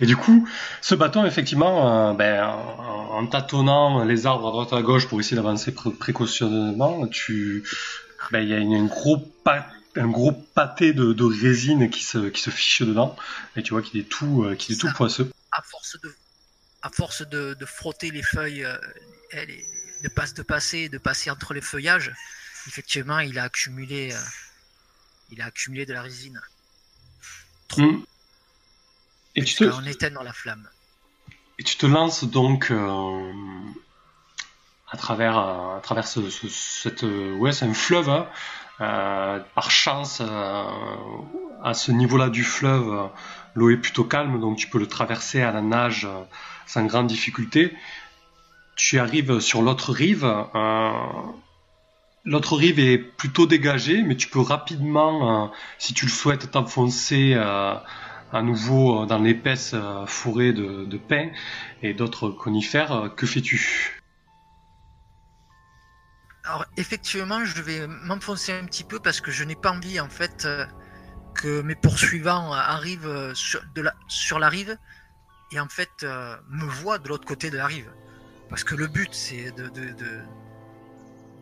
Et 0.00 0.06
du 0.06 0.16
coup, 0.16 0.48
ce 0.80 0.94
bâton, 0.94 1.24
effectivement, 1.26 2.10
euh, 2.10 2.12
ben, 2.14 2.44
en, 2.44 3.26
tâtonnant 3.26 4.04
les 4.04 4.26
arbres 4.26 4.48
à 4.48 4.50
droite 4.50 4.72
à 4.72 4.82
gauche 4.82 5.06
pour 5.06 5.20
essayer 5.20 5.36
d'avancer 5.36 5.72
précautionneusement, 5.72 7.06
tu, 7.08 7.64
ben, 8.30 8.40
il 8.40 8.48
y 8.48 8.54
a 8.54 8.58
une, 8.58 8.72
une 8.72 8.88
gros 8.88 9.22
un 9.96 10.06
gros 10.06 10.32
pâté 10.32 10.92
de, 10.92 11.12
de, 11.12 11.24
résine 11.24 11.90
qui 11.90 12.04
se, 12.04 12.28
qui 12.28 12.40
se 12.40 12.50
fiche 12.50 12.82
dedans. 12.82 13.16
Et 13.56 13.62
tu 13.62 13.72
vois 13.72 13.82
qu'il 13.82 14.00
est 14.00 14.08
tout, 14.08 14.44
euh, 14.44 14.54
qu'il 14.54 14.74
est 14.74 14.78
tout 14.78 14.88
poisseux. 14.94 15.30
À 15.52 15.62
force 15.62 15.98
de, 16.00 16.14
à 16.82 16.90
force 16.90 17.22
de, 17.22 17.54
de 17.54 17.66
frotter 17.66 18.10
les 18.10 18.22
feuilles, 18.22 18.64
euh, 18.64 18.76
de, 20.02 20.08
passe, 20.08 20.34
de, 20.34 20.42
passer, 20.42 20.88
de 20.88 20.98
passer 20.98 21.30
entre 21.30 21.54
les 21.54 21.60
feuillages, 21.60 22.12
effectivement, 22.66 23.18
il 23.20 23.38
a 23.38 23.44
accumulé, 23.44 24.12
euh, 24.12 24.18
il 25.30 25.40
a 25.42 25.46
accumulé 25.46 25.86
de 25.86 25.92
la 25.92 26.02
résine. 26.02 26.40
Trop. 27.68 27.82
Hmm. 27.82 28.04
Et 29.36 29.44
tu 29.44 29.54
te... 29.54 29.64
On 29.64 29.84
éteint 29.84 30.10
dans 30.10 30.22
la 30.22 30.32
flamme. 30.32 30.68
Et 31.58 31.64
tu 31.64 31.76
te 31.76 31.86
lances 31.86 32.24
donc 32.24 32.72
à 34.90 34.96
travers, 34.96 35.36
à 35.36 35.80
travers 35.82 36.08
ce, 36.08 36.28
cette, 36.30 37.02
ouais, 37.02 37.52
c'est 37.52 37.66
un 37.66 37.74
fleuve. 37.74 38.08
Hein, 38.08 38.28
euh, 38.80 39.40
par 39.54 39.70
chance, 39.70 40.22
euh, 40.22 40.64
à 41.62 41.74
ce 41.74 41.92
niveau-là 41.92 42.30
du 42.30 42.44
fleuve, 42.44 43.10
l'eau 43.54 43.68
est 43.68 43.76
plutôt 43.76 44.04
calme, 44.04 44.40
donc 44.40 44.56
tu 44.56 44.68
peux 44.68 44.78
le 44.78 44.86
traverser 44.86 45.42
à 45.42 45.52
la 45.52 45.60
nage 45.60 46.06
euh, 46.06 46.22
sans 46.70 46.86
grande 46.86 47.08
difficulté. 47.08 47.72
Tu 48.76 48.98
arrives 48.98 49.40
sur 49.40 49.62
l'autre 49.62 49.92
rive. 49.92 50.24
L'autre 52.24 52.56
rive 52.56 52.78
est 52.78 52.98
plutôt 52.98 53.46
dégagée, 53.46 54.02
mais 54.02 54.16
tu 54.16 54.28
peux 54.28 54.40
rapidement, 54.40 55.52
si 55.78 55.94
tu 55.94 56.06
le 56.06 56.10
souhaites, 56.10 56.50
t'enfoncer 56.50 57.34
à 57.34 58.42
nouveau 58.42 59.06
dans 59.06 59.18
l'épaisse 59.18 59.74
forêt 60.06 60.52
de, 60.52 60.96
pins 60.96 61.30
et 61.82 61.92
d'autres 61.92 62.30
conifères. 62.30 63.10
Que 63.16 63.26
fais-tu? 63.26 64.00
Alors 66.44 66.64
effectivement, 66.76 67.44
je 67.44 67.62
vais 67.62 67.86
m'enfoncer 67.86 68.52
un 68.52 68.64
petit 68.64 68.84
peu 68.84 68.98
parce 68.98 69.20
que 69.20 69.30
je 69.30 69.44
n'ai 69.44 69.54
pas 69.54 69.72
envie 69.72 70.00
en 70.00 70.08
fait 70.08 70.46
euh, 70.46 70.64
que 71.34 71.60
mes 71.60 71.74
poursuivants 71.74 72.52
arrivent 72.52 73.06
euh, 73.06 73.32
sur 73.34 74.38
la 74.38 74.48
rive 74.48 74.76
et 75.52 75.60
en 75.60 75.68
fait 75.68 75.90
euh, 76.02 76.36
me 76.48 76.64
voient 76.64 76.98
de 76.98 77.08
l'autre 77.08 77.26
côté 77.26 77.50
de 77.50 77.56
la 77.56 77.66
rive. 77.66 77.90
Parce 78.48 78.64
que 78.64 78.74
le 78.74 78.86
but 78.86 79.12
c'est 79.12 79.52
de, 79.52 79.68
de, 79.68 79.90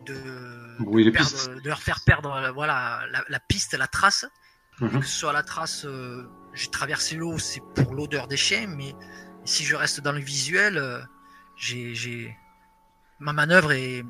de, 0.05 1.67
leur 1.67 1.81
faire 1.81 2.01
perdre 2.05 2.51
voilà, 2.53 3.03
la, 3.27 3.39
piste, 3.39 3.73
la 3.77 3.87
trace. 3.87 4.25
Mhm. 4.79 4.99
Que 4.99 5.05
ce 5.05 5.19
soit 5.19 5.33
la 5.33 5.43
trace, 5.43 5.85
j'ai 6.53 6.69
traversé 6.69 7.15
l'eau, 7.15 7.37
c'est 7.37 7.61
pour 7.75 7.93
l'odeur 7.93 8.27
des 8.27 8.37
chiens, 8.37 8.67
mais 8.67 8.95
si 9.43 9.65
je 9.65 9.75
reste 9.75 9.99
dans 10.01 10.13
le 10.13 10.19
visuel, 10.19 11.05
j'ai 11.57 12.35
ma 13.19 13.33
manœuvre 13.33 13.73
est, 13.73 14.03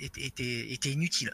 était, 0.00 0.72
était, 0.72 0.90
inutile. 0.90 1.32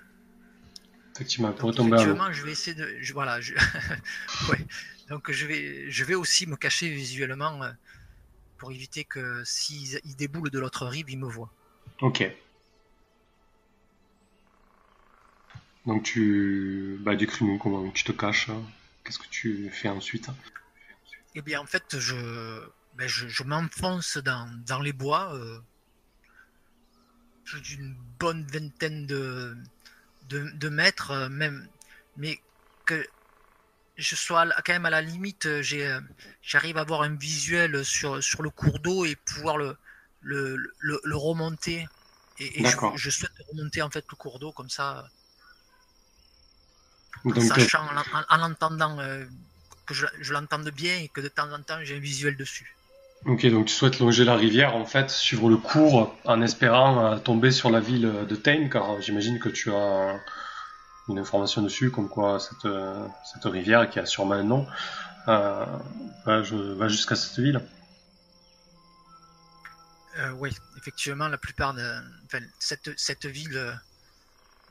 Effectivement, 1.14 1.52
pour 1.52 1.74
tomber 1.74 1.96
effectivement, 1.96 2.32
je 2.32 2.42
vais 2.44 2.52
essayer 2.52 2.74
de. 2.74 3.12
voilà, 3.12 3.40
je, 3.40 3.54
ouais. 4.50 4.66
Donc 5.08 5.30
je 5.30 5.46
vais, 5.46 5.90
je 5.90 6.04
vais 6.04 6.14
aussi 6.14 6.46
me 6.46 6.56
cacher 6.56 6.88
visuellement 6.90 7.62
euh, 7.62 7.70
pour 8.58 8.72
éviter 8.72 9.04
que 9.04 9.42
s'ils 9.44 10.00
ils 10.04 10.16
déboulent 10.16 10.50
de 10.50 10.58
l'autre 10.58 10.86
rive, 10.86 11.10
ils 11.10 11.18
me 11.18 11.28
voient. 11.28 11.52
Ok. 12.00 12.24
Donc 15.86 16.02
tu... 16.04 16.98
Bah 17.00 17.14
décris-nous 17.14 17.58
comment 17.58 17.90
tu 17.90 18.04
te 18.04 18.12
caches. 18.12 18.48
hein. 18.48 18.62
Qu'est-ce 19.04 19.18
que 19.18 19.28
tu 19.28 19.68
fais 19.70 19.88
ensuite? 19.88 20.28
Eh 21.34 21.42
bien, 21.42 21.60
en 21.60 21.66
fait, 21.66 21.98
je, 21.98 22.14
ben, 22.94 23.06
je, 23.06 23.28
je 23.28 23.42
m'enfonce 23.42 24.16
dans, 24.16 24.48
dans 24.66 24.80
les 24.80 24.94
bois, 24.94 25.34
euh, 25.34 25.58
d'une 27.60 27.94
bonne 28.18 28.46
vingtaine 28.46 29.04
de, 29.06 29.54
de, 30.30 30.48
de 30.52 30.68
mètres, 30.70 31.10
euh, 31.10 31.28
même, 31.28 31.68
mais 32.16 32.40
que 32.86 33.06
je 33.96 34.16
sois 34.16 34.46
quand 34.64 34.72
même 34.72 34.86
à 34.86 34.90
la 34.90 35.02
limite, 35.02 35.46
euh, 35.46 35.62
euh, 35.74 36.00
j'arrive 36.42 36.78
à 36.78 36.80
avoir 36.82 37.02
un 37.02 37.14
visuel 37.16 37.84
sur, 37.84 38.22
sur 38.22 38.42
le 38.42 38.50
cours 38.50 38.78
d'eau 38.80 39.04
et 39.04 39.16
pouvoir 39.16 39.56
le, 39.56 39.76
le, 40.22 40.56
le, 40.78 41.00
le 41.02 41.16
remonter. 41.16 41.86
Et, 42.38 42.60
et 42.62 42.64
je, 42.96 43.10
souhaite 43.10 43.30
remonter 43.52 43.82
en 43.82 43.90
fait 43.90 44.04
le 44.10 44.16
cours 44.16 44.38
d'eau 44.40 44.52
comme 44.52 44.68
ça, 44.68 45.06
en 47.24 47.30
euh, 47.30 47.40
sachant, 47.40 47.86
en, 48.30 48.40
en- 48.52 48.98
euh, 48.98 49.24
que 49.86 49.94
je, 49.94 50.06
je 50.20 50.32
l'entende 50.32 50.68
bien 50.70 50.96
et 50.98 51.08
que 51.08 51.20
de 51.20 51.28
temps 51.28 51.52
en 51.52 51.62
temps 51.62 51.78
j'ai 51.82 51.96
un 51.96 52.00
visuel 52.00 52.36
dessus. 52.36 52.76
Ok, 53.26 53.46
donc 53.46 53.66
tu 53.66 53.72
souhaites 53.72 54.00
longer 54.00 54.24
la 54.24 54.36
rivière, 54.36 54.76
en 54.76 54.84
fait, 54.84 55.08
suivre 55.10 55.48
le 55.48 55.56
cours 55.56 56.14
en 56.24 56.42
espérant 56.42 57.06
euh, 57.06 57.18
tomber 57.18 57.52
sur 57.52 57.70
la 57.70 57.80
ville 57.80 58.10
de 58.28 58.36
Tain, 58.36 58.68
car 58.68 59.00
j'imagine 59.00 59.38
que 59.38 59.48
tu 59.48 59.72
as 59.72 60.20
une 61.08 61.18
information 61.18 61.62
dessus, 61.62 61.90
comme 61.90 62.08
quoi 62.08 62.40
cette, 62.40 62.64
euh, 62.64 63.06
cette 63.24 63.44
rivière, 63.44 63.88
qui 63.90 63.98
a 63.98 64.06
sûrement 64.06 64.34
un 64.34 64.42
nom, 64.42 64.66
euh, 65.28 65.66
va, 66.24 66.88
jusqu'à 66.88 67.14
cette 67.16 67.38
ville. 67.38 67.60
Euh, 70.18 70.30
oui, 70.38 70.50
effectivement, 70.76 71.28
la 71.28 71.38
plupart 71.38 71.74
de 71.74 71.82
enfin, 72.26 72.44
cette, 72.58 72.98
cette 72.98 73.26
ville, 73.26 73.56
euh, 73.56 73.72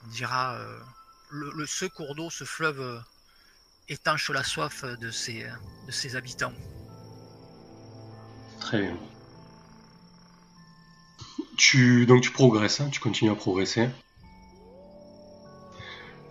on 0.05 0.09
dira, 0.09 0.55
euh, 0.55 0.79
le, 1.29 1.51
le- 1.51 1.65
ce 1.65 1.85
cours 1.85 2.15
d'eau, 2.15 2.29
ce 2.29 2.45
fleuve 2.45 3.03
étanche 3.89 4.29
la 4.29 4.43
soif 4.43 4.85
de 4.85 5.11
ses, 5.11 5.45
de 5.85 5.91
ses 5.91 6.15
habitants. 6.15 6.53
Très 8.59 8.81
bien. 8.81 8.97
Tu, 11.57 12.05
donc 12.05 12.21
tu 12.23 12.31
progresses, 12.31 12.79
hein, 12.81 12.89
tu 12.89 12.99
continues 12.99 13.31
à 13.31 13.35
progresser. 13.35 13.89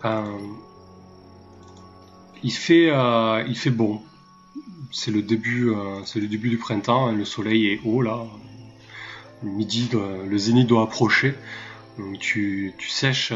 Euh, 0.05 0.37
il 2.43 2.51
fait, 2.51 2.89
euh, 2.89 3.43
il 3.47 3.57
fait 3.57 3.69
bon. 3.69 4.01
C'est 4.91 5.11
le 5.11 5.21
début, 5.21 5.71
euh, 5.71 6.01
du 6.15 6.57
printemps. 6.57 7.07
hein, 7.07 7.13
le 7.13 7.25
soleil 7.25 7.67
est 7.67 7.79
haut 7.85 8.01
là. 8.01 8.25
Le 9.43 9.49
midi, 9.49 9.89
le 9.91 10.37
zénith 10.37 10.67
doit 10.67 10.83
approcher. 10.83 11.35
Donc 11.97 12.19
tu, 12.19 12.73
tu 12.77 12.89
sèches, 12.89 13.33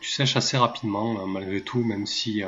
tu 0.00 0.22
assez 0.22 0.56
rapidement 0.56 1.18
hein, 1.20 1.26
malgré 1.26 1.60
tout, 1.60 1.82
même 1.82 2.06
si, 2.06 2.42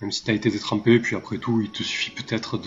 même 0.00 0.12
si 0.12 0.24
t'as 0.24 0.32
été 0.32 0.50
détrempé. 0.50 1.00
Puis 1.00 1.16
après 1.16 1.38
tout, 1.38 1.60
il 1.60 1.70
te 1.70 1.82
suffit 1.82 2.10
peut-être 2.10 2.60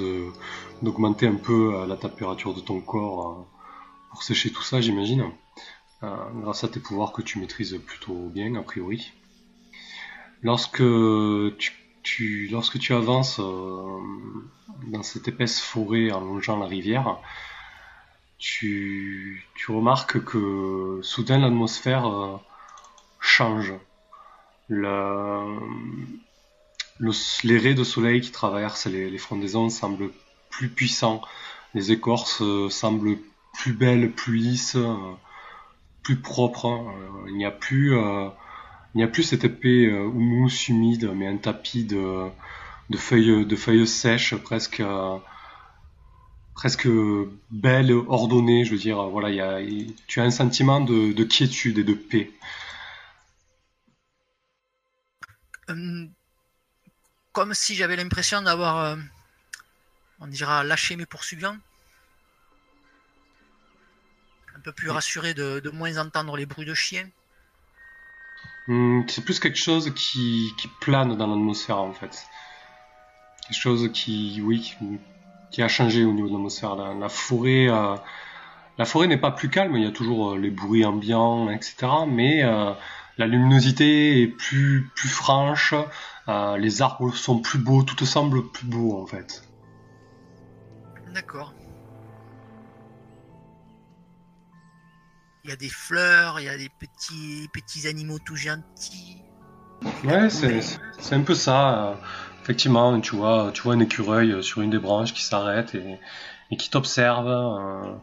d'augmenter 0.82 1.28
un 1.28 1.36
peu 1.36 1.86
la 1.88 1.96
température 1.96 2.54
de 2.54 2.60
ton 2.60 2.82
corps 2.82 3.48
pour 4.12 4.24
sécher 4.24 4.52
tout 4.52 4.64
ça, 4.64 4.82
j'imagine. 4.82 5.32
Grâce 6.02 6.64
à 6.64 6.68
tes 6.68 6.80
pouvoirs 6.80 7.14
que 7.14 7.22
tu 7.22 7.40
maîtrises 7.40 7.80
plutôt 7.86 8.30
bien, 8.30 8.54
a 8.56 8.64
priori. 8.64 9.14
Lorsque 10.44 10.84
tu, 12.04 12.50
avances 12.94 13.40
euh, 13.40 14.00
dans 14.88 15.04
cette 15.04 15.28
épaisse 15.28 15.60
forêt 15.60 16.12
en 16.12 16.22
longeant 16.22 16.58
la 16.58 16.68
rivière, 16.68 17.18
tu, 18.38 19.44
remarques 19.68 20.24
que 20.24 21.00
soudain 21.04 21.40
l'atmosphère 21.40 22.08
euh, 22.08 22.38
change. 23.20 23.74
Le, 24.70 25.60
le- 27.00 27.12
les 27.44 27.58
raies 27.58 27.74
de 27.74 27.84
soleil 27.84 28.22
qui 28.22 28.32
traversent 28.32 28.88
les, 28.88 29.18
frondaisons 29.18 29.70
semblent 29.70 30.12
plus 30.50 30.70
puissants. 30.70 31.22
Les 31.74 31.92
écorces 31.92 32.42
euh, 32.42 32.70
semblent 32.70 33.18
plus 33.54 33.74
belles, 33.74 34.12
plus 34.12 34.38
lisses, 34.38 34.78
plus 36.04 36.18
propres. 36.18 36.86
Il 37.28 37.36
n'y 37.38 37.46
a 37.46 37.52
plus, 37.52 37.96
il 38.98 39.02
n'y 39.02 39.04
a 39.04 39.08
plus 39.08 39.24
cette 39.24 39.46
épais 39.46 39.86
euh, 39.86 40.04
houmous 40.08 40.50
humide, 40.68 41.12
mais 41.16 41.28
un 41.28 41.38
tapis 41.38 41.84
de, 41.86 42.28
de 42.90 42.98
feuilles, 42.98 43.46
de 43.46 43.56
feuilles 43.56 43.88
sèches, 43.88 44.36
presque, 44.36 44.80
euh, 44.80 45.18
presque 46.56 46.88
belles, 47.52 47.92
ordonnées. 47.94 48.66
Je 48.66 48.72
veux 48.72 48.78
dire, 48.78 49.02
voilà, 49.10 49.30
il 49.30 49.36
y 49.36 49.42
a, 49.42 49.62
il- 49.62 49.94
tu 50.08 50.20
as 50.20 50.24
un 50.24 50.32
sentiment 50.32 50.82
de, 50.82 51.14
de 51.14 51.24
quiétude 51.24 51.78
et 51.78 51.84
de 51.84 51.94
paix. 51.94 52.32
Hum, 55.68 56.16
comme 57.32 57.54
si 57.54 57.74
j'avais 57.76 57.96
l'impression 57.96 58.42
d'avoir, 58.42 58.78
euh, 58.80 58.98
on 60.20 60.28
dira, 60.28 60.64
lâché 60.64 60.96
mes 60.96 61.06
poursuivants. 61.08 61.58
Un 64.56 64.60
peu 64.60 64.74
plus 64.74 64.90
rassuré 64.90 65.34
de, 65.34 65.62
de 65.62 65.70
moins 65.70 65.98
entendre 65.98 66.36
les 66.36 66.46
bruits 66.46 66.66
de 66.66 66.74
chiens. 66.74 67.10
Hmm, 68.68 69.04
C'est 69.08 69.24
plus 69.24 69.40
quelque 69.40 69.58
chose 69.58 69.94
qui, 69.96 70.54
plane 70.82 71.16
dans 71.16 71.28
l'atmosphère 71.28 71.80
en 71.80 71.94
fait. 71.94 72.26
Quelque 73.48 73.60
chose 73.60 73.90
qui, 73.94 74.42
oui, 74.44 74.76
qui, 75.52 75.62
a 75.62 75.68
changé 75.68 76.04
au 76.04 76.12
niveau 76.12 76.28
de 76.28 76.34
l'atmosphère. 76.34 76.76
La, 76.76 77.10
forêt, 77.10 77.70
euh, 77.70 77.96
forêt 78.84 79.08
n'est 79.08 79.18
pas 79.18 79.32
plus 79.32 79.50
calme. 79.50 79.76
Il 79.78 79.84
y 79.84 79.88
a 79.88 79.92
toujours 79.92 80.32
euh, 80.32 80.38
les 80.38 80.50
bruits 80.50 80.84
ambiants, 80.84 81.50
etc. 81.50 81.88
Mais 82.08 82.44
euh, 82.44 82.74
la 83.18 83.28
luminosité 83.28 84.22
est 84.22 84.28
plus 84.28 84.92
plus 84.96 85.10
franche. 85.10 85.74
les 86.58 86.82
arbres 86.82 87.16
sont 87.16 87.40
plus 87.40 87.60
beaux. 87.60 87.84
Tout 87.84 88.06
semble 88.06 88.50
plus 88.52 88.68
beau 88.68 89.02
en 89.02 89.06
fait. 89.06 89.44
D'accord. 91.14 91.54
Il 95.48 95.52
y 95.52 95.54
a 95.54 95.56
des 95.56 95.70
fleurs, 95.70 96.42
il 96.42 96.44
y 96.44 96.50
a 96.50 96.58
des 96.58 96.68
petits, 96.68 97.50
petits 97.54 97.88
animaux 97.88 98.20
tout 98.20 98.36
gentils. 98.36 99.24
Ouais, 100.04 100.30
c'est 100.30 101.16
un 101.16 101.22
peu 101.22 101.36
ça. 101.36 101.92
euh, 101.92 101.96
effectivement, 102.44 103.00
tu 103.00 103.16
vois, 103.16 103.52
tu 103.54 103.62
vois 103.62 103.76
un 103.76 103.80
écureuil 103.80 104.34
euh, 104.34 104.42
sur 104.42 104.62
une 104.62 104.72
des 104.72 104.78
branches 104.78 105.14
qui 105.14 105.24
s'arrête 105.24 105.74
et, 105.74 106.02
et 106.52 106.58
qui 106.58 106.70
t'observe. 106.70 107.30
euh, 107.30 107.96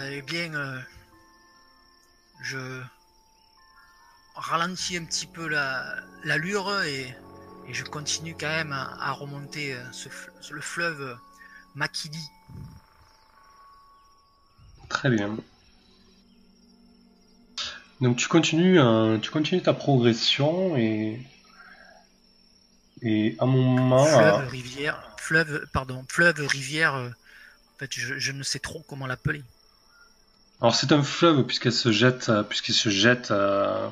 eh 0.00 0.22
bien, 0.22 0.54
euh, 0.54 0.80
je 2.40 2.82
ralentis 4.36 4.96
un 4.96 5.04
petit 5.04 5.26
peu 5.26 5.48
la- 5.48 5.84
l'allure 6.24 6.82
et, 6.84 7.14
et 7.66 7.74
je 7.74 7.84
continue 7.84 8.34
quand 8.34 8.48
même 8.48 8.72
à, 8.72 8.96
à 9.00 9.12
remonter 9.12 9.78
ce, 9.92 10.08
le 10.50 10.62
fleuve 10.62 11.18
Makili. 11.74 12.30
Très 14.88 15.10
bien. 15.10 15.36
Donc 18.00 18.16
tu 18.16 18.28
continues, 18.28 18.80
euh, 18.80 19.18
tu 19.18 19.30
continues 19.30 19.62
ta 19.62 19.72
progression 19.74 20.76
et 20.76 21.20
et 23.02 23.36
à 23.38 23.44
un 23.44 23.46
moment, 23.46 24.18
euh, 24.20 24.38
Fleuve, 24.38 24.48
rivière, 24.48 25.12
fleuve, 25.18 25.66
pardon, 25.72 26.04
fleuve, 26.08 26.40
rivière. 26.46 26.94
euh, 26.96 27.08
en 27.08 27.78
fait, 27.78 27.90
je, 27.92 28.18
je 28.18 28.32
ne 28.32 28.42
sais 28.42 28.58
trop 28.60 28.84
comment 28.88 29.06
l'appeler. 29.06 29.44
alors 30.60 30.74
c'est 30.74 30.92
un 30.92 31.02
fleuve 31.02 31.44
puisqu'elle 31.44 31.72
se 31.72 31.92
jette, 31.92 32.28
euh, 32.28 32.42
puisqu'il 32.42 32.74
se 32.74 32.88
jette, 32.90 33.30
euh, 33.30 33.88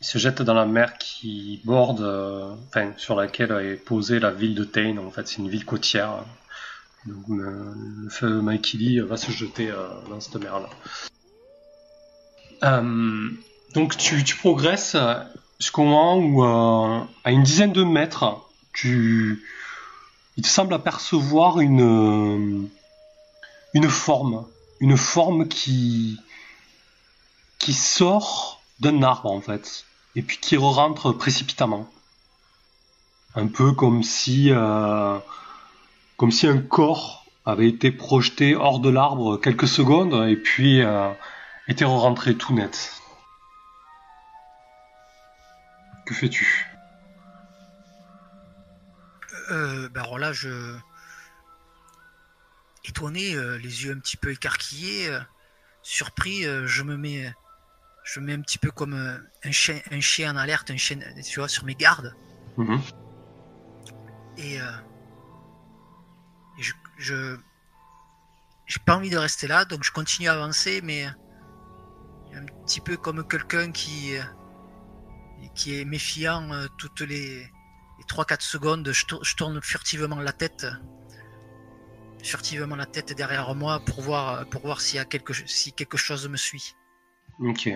il 0.00 0.06
se 0.06 0.18
jette 0.18 0.42
dans 0.42 0.54
la 0.54 0.66
mer 0.66 0.96
qui 0.98 1.60
borde, 1.64 2.00
euh, 2.02 2.54
enfin 2.68 2.92
sur 2.96 3.16
laquelle 3.16 3.52
est 3.52 3.76
posée 3.76 4.18
la 4.18 4.30
ville 4.30 4.54
de 4.54 4.64
Tain. 4.64 4.96
En 4.98 5.10
fait, 5.10 5.26
c'est 5.28 5.36
une 5.38 5.48
ville 5.50 5.64
côtière. 5.66 6.24
Donc 7.06 7.28
le, 7.28 7.74
le 8.02 8.08
fleuve 8.10 8.42
Maikili 8.42 9.00
va 9.00 9.16
se 9.16 9.30
jeter 9.30 9.70
euh, 9.70 9.88
dans 10.08 10.20
cette 10.20 10.36
mer-là. 10.36 10.68
Euh, 12.62 13.30
donc 13.74 13.96
tu, 13.96 14.22
progresses 14.36 14.96
jusqu'au 15.58 15.84
moment 15.84 16.18
où, 16.18 16.44
euh, 16.44 17.00
à 17.24 17.30
une 17.30 17.42
dizaine 17.42 17.72
de 17.72 17.84
mètres, 17.84 18.46
tu, 18.72 19.42
il 20.36 20.42
te 20.42 20.48
semble 20.48 20.74
apercevoir 20.74 21.60
une, 21.60 22.68
une 23.72 23.88
forme, 23.88 24.44
une 24.80 24.98
forme 24.98 25.48
qui, 25.48 26.20
qui 27.58 27.72
sort 27.72 28.60
d'un 28.80 29.02
arbre 29.02 29.30
en 29.30 29.40
fait, 29.40 29.86
et 30.16 30.22
puis 30.22 30.38
qui 30.38 30.56
rentre 30.58 31.12
précipitamment. 31.12 31.88
Un 33.36 33.46
peu 33.46 33.72
comme 33.72 34.02
si, 34.02 34.50
comme 36.20 36.32
si 36.32 36.46
un 36.46 36.58
corps 36.60 37.24
avait 37.46 37.66
été 37.66 37.90
projeté 37.90 38.54
hors 38.54 38.78
de 38.78 38.90
l'arbre 38.90 39.38
quelques 39.38 39.66
secondes 39.66 40.28
et 40.28 40.36
puis 40.36 40.82
euh, 40.82 41.10
était 41.66 41.86
rentré 41.86 42.34
tout 42.34 42.52
net. 42.52 42.92
Que 46.04 46.12
fais-tu? 46.12 46.66
Euh, 49.50 49.88
ben 49.88 50.02
alors 50.02 50.18
là, 50.18 50.34
je. 50.34 50.76
Étonné, 52.84 53.34
euh, 53.34 53.56
les 53.56 53.84
yeux 53.84 53.92
un 53.92 53.98
petit 53.98 54.18
peu 54.18 54.30
écarquillés, 54.30 55.08
euh, 55.08 55.20
surpris, 55.80 56.42
je 56.42 56.82
me 56.82 56.98
mets. 56.98 57.32
Je 58.04 58.20
me 58.20 58.26
mets 58.26 58.34
un 58.34 58.42
petit 58.42 58.58
peu 58.58 58.70
comme 58.70 58.92
un 58.92 59.50
chien, 59.52 59.80
un 59.90 60.00
chien 60.00 60.34
en 60.34 60.36
alerte, 60.36 60.70
un 60.70 60.76
chien, 60.76 60.98
tu 61.24 61.40
vois, 61.40 61.48
sur 61.48 61.64
mes 61.64 61.74
gardes. 61.74 62.14
Mhm. 62.58 62.78
Et, 64.36 64.60
euh, 64.60 64.64
et 64.64 64.89
je. 67.00 67.36
j'ai 68.66 68.80
pas 68.84 68.96
envie 68.96 69.10
de 69.10 69.18
rester 69.18 69.46
là, 69.46 69.64
donc 69.64 69.84
je 69.84 69.92
continue 69.92 70.28
à 70.28 70.34
avancer, 70.34 70.80
mais 70.82 71.06
un 72.34 72.44
petit 72.64 72.80
peu 72.80 72.96
comme 72.96 73.26
quelqu'un 73.26 73.72
qui, 73.72 74.16
euh, 74.16 74.22
qui 75.54 75.78
est 75.78 75.84
méfiant 75.84 76.52
euh, 76.52 76.66
toutes 76.78 77.00
les, 77.00 77.40
les 77.40 78.04
3-4 78.08 78.40
secondes, 78.40 78.92
je 78.92 79.34
tourne 79.34 79.60
furtivement 79.62 80.20
la 80.20 80.32
tête, 80.32 80.66
furtivement 82.22 82.76
la 82.76 82.86
tête 82.86 83.16
derrière 83.16 83.54
moi 83.54 83.80
pour 83.80 84.02
voir, 84.02 84.46
pour 84.46 84.62
voir 84.62 84.80
s'il 84.80 84.96
y 84.96 85.00
a 85.00 85.04
quelque, 85.04 85.32
si 85.32 85.72
quelque 85.72 85.96
chose 85.96 86.28
me 86.28 86.36
suit. 86.36 86.74
Ok. 87.40 87.70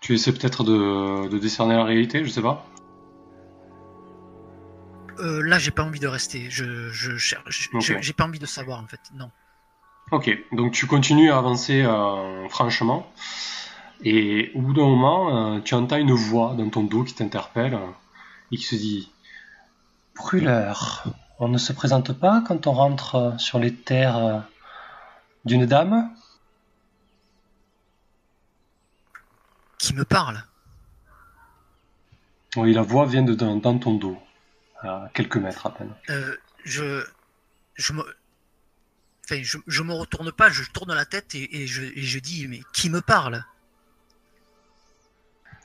Tu 0.00 0.14
essaies 0.14 0.32
peut-être 0.32 0.64
de, 0.64 1.28
de 1.28 1.38
décerner 1.38 1.74
la 1.74 1.84
réalité, 1.84 2.24
je 2.24 2.30
sais 2.30 2.42
pas. 2.42 2.66
Euh, 5.20 5.42
là, 5.42 5.58
j'ai 5.58 5.70
pas 5.70 5.82
envie 5.84 6.00
de 6.00 6.06
rester. 6.06 6.50
Je, 6.50 6.90
je, 6.90 7.16
cherche- 7.16 7.68
j'ai 7.80 8.00
j'ai 8.02 8.12
pas 8.12 8.24
envie 8.24 8.38
de 8.38 8.46
savoir 8.46 8.80
en 8.80 8.86
fait. 8.86 9.00
Non. 9.14 9.30
Ok, 10.10 10.30
donc 10.52 10.72
tu 10.72 10.86
continues 10.86 11.30
à 11.30 11.38
avancer 11.38 11.82
euh, 11.82 12.48
franchement, 12.48 13.12
et 14.02 14.50
au 14.54 14.62
bout 14.62 14.72
d'un 14.72 14.86
moment, 14.86 15.56
euh, 15.56 15.60
tu 15.60 15.74
entends 15.74 15.96
une 15.98 16.12
voix 16.12 16.54
dans 16.56 16.70
ton 16.70 16.84
dos 16.84 17.04
qui 17.04 17.14
t'interpelle 17.14 17.78
et 18.50 18.56
qui 18.56 18.64
se 18.64 18.74
dit 18.76 19.12
Brûleur, 20.16 21.04
on 21.38 21.48
ne 21.48 21.58
se 21.58 21.72
présente 21.72 22.12
pas 22.12 22.42
quand 22.46 22.66
on 22.66 22.72
rentre 22.72 23.34
sur 23.38 23.58
les 23.58 23.74
terres 23.74 24.44
d'une 25.44 25.66
dame? 25.66 26.10
Qui 29.78 29.94
me 29.94 30.04
parle 30.04 30.42
Oui, 32.56 32.72
la 32.72 32.82
voix 32.82 33.06
vient 33.06 33.22
de 33.22 33.34
dans, 33.34 33.56
dans 33.56 33.78
ton 33.78 33.94
dos, 33.94 34.18
à 34.82 35.08
quelques 35.14 35.36
mètres 35.36 35.66
à 35.66 35.74
peine. 35.74 35.92
Euh, 36.10 36.36
Je, 36.64 37.04
je 37.74 37.92
me, 37.92 38.02
enfin, 39.24 39.40
je, 39.42 39.58
je 39.66 39.82
me 39.82 39.92
retourne 39.92 40.30
pas. 40.32 40.50
Je 40.50 40.64
tourne 40.70 40.94
la 40.94 41.04
tête 41.04 41.34
et, 41.34 41.62
et 41.62 41.66
je, 41.66 41.82
et 41.82 42.02
je 42.02 42.18
dis 42.18 42.46
mais 42.48 42.60
qui 42.72 42.90
me 42.90 43.00
parle? 43.00 43.44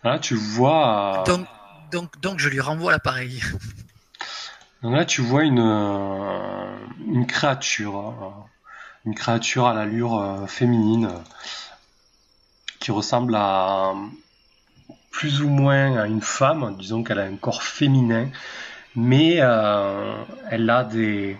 Là, 0.03 0.20
tu 0.20 0.36
vois, 0.36 1.22
euh, 1.22 1.24
Donc, 1.24 1.47
donc, 1.91 2.20
donc, 2.20 2.39
je 2.39 2.49
lui 2.49 2.59
renvoie 2.59 2.91
l'appareil. 2.91 3.41
donc 4.82 4.95
là, 4.95 5.05
tu 5.05 5.22
vois 5.22 5.43
une, 5.43 5.59
euh, 5.59 6.78
une 7.07 7.26
créature, 7.26 7.97
euh, 7.97 8.30
une 9.05 9.16
créature 9.16 9.66
à 9.66 9.74
l'allure 9.74 10.20
euh, 10.20 10.45
féminine, 10.47 11.05
euh, 11.05 11.20
qui 12.80 12.91
ressemble 12.91 13.34
à 13.36 13.93
plus 15.11 15.41
ou 15.41 15.47
moins 15.47 15.97
à 15.97 16.07
une 16.07 16.22
femme. 16.22 16.76
Disons 16.78 17.03
qu'elle 17.03 17.20
a 17.20 17.24
un 17.24 17.38
corps 17.38 17.64
féminin, 17.64 18.30
mais 18.96 19.38
euh, 19.41 20.24
elle 20.50 20.70
a 20.70 20.84
des, 20.84 21.38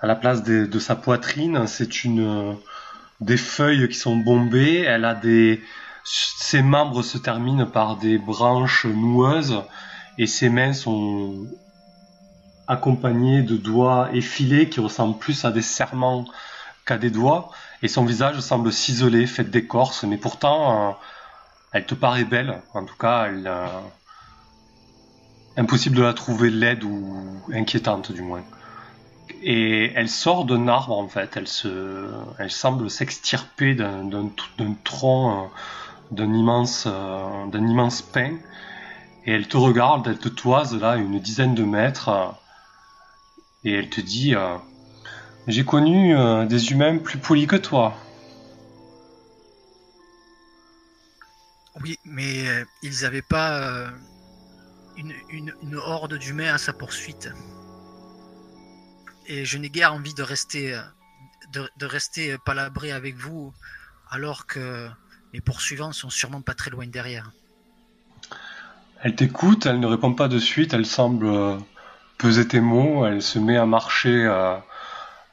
à 0.00 0.06
la 0.06 0.16
place 0.16 0.42
des- 0.42 0.66
de 0.68 0.78
sa 0.78 0.96
poitrine, 0.96 1.66
c'est 1.66 2.04
une 2.04 2.56
des 3.20 3.36
feuilles 3.38 3.88
qui 3.88 3.96
sont 3.96 4.16
bombées. 4.16 4.80
Elle 4.82 5.04
a 5.04 5.14
des, 5.14 5.62
ses 6.04 6.62
membres 6.62 7.02
se 7.02 7.18
terminent 7.18 7.66
par 7.66 7.96
des 7.98 8.18
branches 8.18 8.86
noueuses 8.86 9.62
et 10.18 10.26
ses 10.26 10.50
mains 10.50 10.72
sont 10.72 11.46
accompagnées 12.68 13.42
de 13.42 13.56
doigts 13.56 14.10
effilés 14.12 14.68
qui 14.68 14.80
ressemblent 14.80 15.18
plus 15.18 15.44
à 15.44 15.50
des 15.50 15.62
serments 15.62 16.24
qu'à 16.86 16.98
des 16.98 17.10
doigts. 17.10 17.50
Et 17.82 17.88
son 17.88 18.04
visage 18.04 18.40
semble 18.40 18.72
ciselé, 18.72 19.26
fait 19.26 19.44
d'écorce, 19.44 20.04
mais 20.04 20.18
pourtant, 20.18 20.90
euh, 20.90 20.94
elle 21.72 21.86
te 21.86 21.94
paraît 21.94 22.24
belle. 22.24 22.62
En 22.74 22.84
tout 22.84 22.96
cas, 22.96 23.26
elle, 23.28 23.46
euh, 23.46 23.66
impossible 25.58 25.96
de 25.96 26.02
la 26.02 26.14
trouver 26.14 26.50
laide 26.50 26.84
ou 26.84 27.42
inquiétante, 27.52 28.12
du 28.12 28.22
moins. 28.22 28.44
Et 29.42 29.92
elle 29.94 30.08
sort 30.08 30.44
d'un 30.44 30.68
arbre, 30.68 30.96
en 30.96 31.08
fait. 31.08 31.36
Elle 31.36 31.48
se, 31.48 32.08
elle 32.38 32.50
semble 32.50 32.88
s'extirper 32.88 33.74
d'un, 33.74 34.30
tronc, 34.84 35.30
euh, 35.30 35.46
d'un 36.12 36.32
immense, 36.32 36.84
euh, 36.86 37.46
d'un 37.48 37.66
immense 37.66 38.02
pin. 38.02 38.38
Et 39.26 39.32
elle 39.32 39.48
te 39.48 39.56
regarde, 39.56 40.06
elle 40.06 40.18
te 40.18 40.28
toise 40.28 40.74
là 40.80 40.96
une 40.96 41.18
dizaine 41.18 41.54
de 41.54 41.64
mètres. 41.64 42.08
euh, 42.08 42.28
et 43.64 43.72
elle 43.74 43.90
te 43.90 44.00
dit, 44.00 44.34
j'ai 45.48 45.64
connu 45.64 46.14
des 46.46 46.70
humains 46.70 46.96
plus 46.98 47.18
polis 47.18 47.48
que 47.48 47.56
toi. 47.56 47.92
Oui, 51.82 51.98
mais 52.04 52.44
ils 52.84 53.02
n'avaient 53.02 53.20
pas 53.20 53.90
une, 54.98 55.76
horde 55.76 56.14
d'humains 56.14 56.54
à 56.54 56.58
sa 56.58 56.72
poursuite. 56.72 57.30
Et 59.26 59.44
je 59.44 59.58
n'ai 59.58 59.70
guère 59.70 59.94
envie 59.94 60.14
de 60.14 60.22
rester, 60.22 60.74
euh, 60.74 60.82
de, 61.52 61.86
rester 61.86 62.36
palabré 62.44 62.92
avec 62.92 63.16
vous, 63.16 63.52
alors 64.10 64.46
que 64.46 64.88
mes 65.32 65.40
poursuivants 65.40 65.92
sont 65.92 66.10
sûrement 66.10 66.42
pas 66.42 66.54
très 66.54 66.70
loin 66.70 66.86
derrière. 66.86 67.30
Elle 69.00 69.14
t'écoute, 69.14 69.66
elle 69.66 69.80
ne 69.80 69.86
répond 69.86 70.14
pas 70.14 70.28
de 70.28 70.38
suite, 70.38 70.74
elle 70.74 70.86
semble 70.86 71.26
euh, 71.26 71.56
peser 72.16 72.48
tes 72.48 72.60
mots, 72.60 73.06
elle 73.06 73.22
se 73.22 73.38
met 73.38 73.56
à 73.56 73.64
marcher 73.64 74.24
euh, 74.26 74.56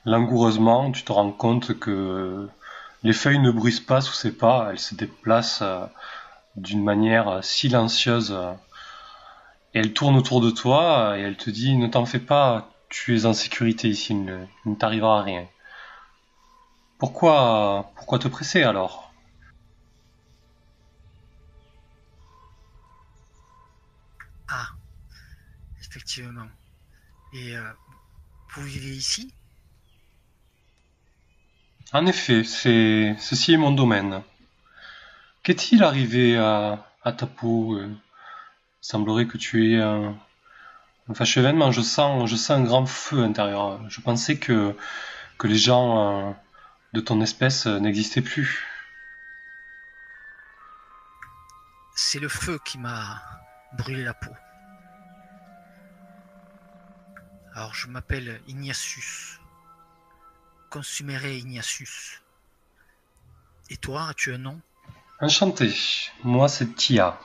langoureusement. 0.06 0.92
Tu 0.92 1.04
te 1.04 1.12
rends 1.12 1.32
compte 1.32 1.80
que 1.80 2.48
les 3.06 3.14
feuilles 3.14 3.40
ne 3.40 3.52
bruissent 3.52 3.80
pas 3.80 4.02
sous 4.02 4.14
ses 4.14 4.32
pas, 4.32 4.70
elle 4.72 4.80
se 4.80 4.96
déplace 4.96 5.60
euh, 5.62 5.86
d'une 6.56 6.84
manière 6.84 7.28
euh, 7.30 7.42
silencieuse. 7.44 8.36
Et 9.76 9.80
elle 9.80 9.94
tourne 9.94 10.16
autour 10.16 10.42
de 10.42 10.50
toi 10.50 11.12
euh, 11.12 11.18
et 11.18 11.22
elle 11.22 11.38
te 11.38 11.52
dit 11.52 11.78
Ne 11.78 11.88
t'en 11.88 12.06
fais 12.08 12.20
pas, 12.20 12.72
tu 12.90 13.16
es 13.16 13.26
en 13.26 13.34
sécurité 13.34 13.90
ici, 13.90 14.14
il 14.14 14.26
ne, 14.26 14.76
t'arrivera 14.76 15.22
rien. 15.22 15.48
Pourquoi, 16.98 17.92
pourquoi 17.96 18.20
te 18.20 18.28
presser 18.28 18.64
alors? 18.64 19.14
Ah, 24.48 24.70
effectivement. 25.82 26.50
Et 27.34 27.56
euh, 27.56 27.74
vous 28.56 28.64
vivez 28.64 28.96
ici? 28.96 29.36
En 31.94 32.06
effet, 32.06 32.44
c'est 32.44 33.16
ceci 33.18 33.54
est 33.54 33.58
mon 33.58 33.72
domaine. 33.72 34.22
Qu'est-il 35.44 35.82
arrivé 35.84 36.38
à, 36.38 36.86
à 37.04 37.14
ta 37.14 37.26
peau 37.26 37.76
euh, 37.76 37.90
semblerait 38.86 39.26
que 39.26 39.38
tu 39.38 39.74
aies 39.74 39.82
un, 39.82 40.16
un 41.10 41.14
fâcheux 41.14 41.42
événement. 41.42 41.72
Je 41.72 41.82
sens, 41.82 42.30
je 42.30 42.36
sens 42.36 42.52
un 42.52 42.64
grand 42.64 42.86
feu 42.86 43.24
intérieur. 43.24 43.80
Je 43.90 44.00
pensais 44.00 44.38
que, 44.38 44.76
que 45.38 45.48
les 45.48 45.58
gens 45.58 46.30
euh, 46.30 46.32
de 46.94 47.02
ton 47.02 47.20
espèce 47.22 47.66
euh, 47.66 47.80
n'existaient 47.80 48.22
plus. 48.22 48.68
C'est 51.96 52.20
le 52.20 52.30
feu 52.30 52.60
qui 52.64 52.78
m'a 52.78 53.22
brûlé 53.74 54.04
la 54.04 54.14
peau. 54.14 54.32
Alors 57.56 57.74
je 57.74 57.88
m'appelle 57.88 58.40
Ignatius. 58.48 59.40
Consumere 60.70 61.26
Ignatius. 61.26 62.22
Et 63.70 63.78
toi, 63.78 64.10
as-tu 64.10 64.34
un 64.34 64.38
nom? 64.38 64.62
Enchanté. 65.22 65.74
Moi, 66.24 66.50
c'est 66.50 66.76
Tia. 66.76 67.18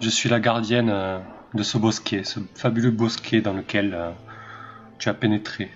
Je 0.00 0.08
suis 0.08 0.28
la 0.28 0.40
gardienne 0.40 0.90
euh, 0.90 1.18
de 1.54 1.62
ce 1.62 1.78
bosquet, 1.78 2.24
ce 2.24 2.40
fabuleux 2.54 2.90
bosquet 2.90 3.40
dans 3.40 3.52
lequel 3.52 3.94
euh, 3.94 4.10
tu 4.98 5.08
as 5.08 5.14
pénétré. 5.14 5.70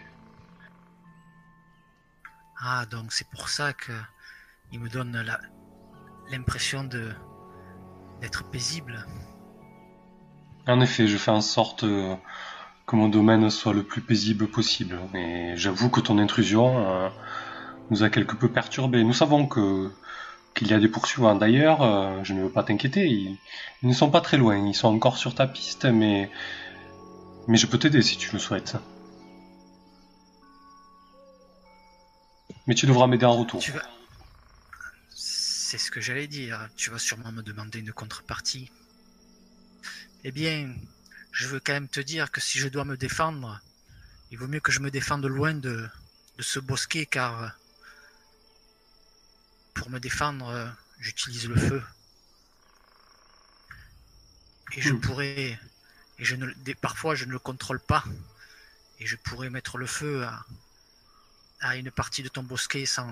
Ah, 2.65 2.87
donc 2.87 3.13
c'est 3.13 3.29
pour 3.29 3.49
ça 3.49 3.73
que 3.73 3.93
il 4.71 4.81
me 4.81 4.89
donne 4.89 5.25
l'impression 6.31 6.85
de 6.85 7.11
d'être 8.21 8.49
paisible. 8.51 9.05
En 10.69 10.81
effet, 10.81 11.09
je 11.09 11.17
fais 11.17 11.33
en 11.33 11.41
sorte 11.41 11.83
euh, 11.83 12.15
que 12.87 12.95
mon 12.95 13.09
domaine 13.09 13.51
soit 13.51 13.73
le 13.73 13.83
plus 13.83 14.01
paisible 14.01 14.47
possible. 14.47 14.99
Et 15.15 15.55
j'avoue 15.57 15.91
que 15.91 16.01
ton 16.01 16.19
intrusion 16.19 16.87
euh, 16.89 17.09
nous 17.91 18.05
a 18.05 18.11
quelque 18.11 18.37
peu 18.37 18.49
perturbés. 18.49 19.03
Nous 19.03 19.13
savons 19.13 19.47
que 19.47 19.91
qu'il 20.55 20.69
y 20.69 20.75
a 20.75 20.79
des 20.79 20.89
poursuivants. 20.89 21.35
D'ailleurs, 21.35 21.83
euh, 21.83 22.23
je 22.25 22.35
ne 22.35 22.43
veux 22.43 22.51
pas 22.51 22.63
t'inquiéter, 22.63 23.07
ils, 23.07 23.39
ne 23.83 23.93
sont 23.93 24.11
pas 24.11 24.21
très 24.21 24.37
loin. 24.37 24.57
Ils 24.57 24.75
sont 24.75 24.89
encore 24.89 25.17
sur 25.17 25.35
ta 25.35 25.47
piste, 25.47 25.85
mais 25.85 26.31
mais 27.49 27.57
je 27.57 27.67
peux 27.67 27.79
t'aider 27.79 28.03
si 28.03 28.17
tu 28.17 28.33
le 28.33 28.39
souhaites. 28.39 28.77
Mais 32.67 32.75
tu 32.75 32.87
devras 32.87 33.07
m'aider 33.09 33.27
en 33.27 33.37
retour. 33.37 33.61
Tu 33.61 33.73
vas. 33.73 33.83
C'est 35.11 35.79
ce 35.79 35.91
que 35.91 36.01
j'allais 36.01 36.29
dire. 36.29 36.69
Tu 36.77 36.91
vas 36.91 36.99
sûrement 36.99 37.33
me 37.33 37.43
demander 37.43 37.81
une 37.81 37.93
contrepartie. 37.93 38.71
Eh 40.23 40.31
bien, 40.31 40.73
je 41.33 41.49
veux 41.49 41.59
quand 41.59 41.73
même 41.73 41.89
te 41.89 41.99
dire 41.99 42.31
que 42.31 42.41
si 42.41 42.59
je 42.59 42.69
dois 42.69 42.85
me 42.85 42.97
défendre, 42.97 43.61
il 44.31 44.39
vaut 44.39 44.47
mieux 44.47 44.61
que 44.61 44.71
je 44.71 44.79
me 44.81 44.91
défende 44.91 45.27
loin 45.27 45.55
de, 45.55 45.89
de 46.39 46.43
ce 46.43 46.61
bosquet 46.61 47.07
car 47.07 47.57
pour 49.75 49.91
me 49.91 50.01
défendre, 50.01 50.75
j'utilise 50.99 51.49
le 51.49 51.57
feu. 51.57 51.83
Et 54.73 54.81
je 54.81 54.93
Hmm. 54.93 54.97
pourrais, 54.97 55.57
et 56.19 56.25
je 56.25 56.37
ne, 56.37 56.53
parfois 56.75 57.15
je 57.15 57.27
ne 57.27 57.33
le 57.33 57.39
contrôle 57.39 57.81
pas, 57.81 58.05
et 58.99 59.07
je 59.07 59.17
pourrais 59.17 59.51
mettre 59.51 59.79
le 59.79 59.87
feu 59.87 60.25
à, 60.25 60.47
à 61.61 61.77
une 61.77 61.91
partie 61.91 62.23
de 62.23 62.29
ton 62.29 62.43
bosquet 62.43 62.85
sans 62.85 63.11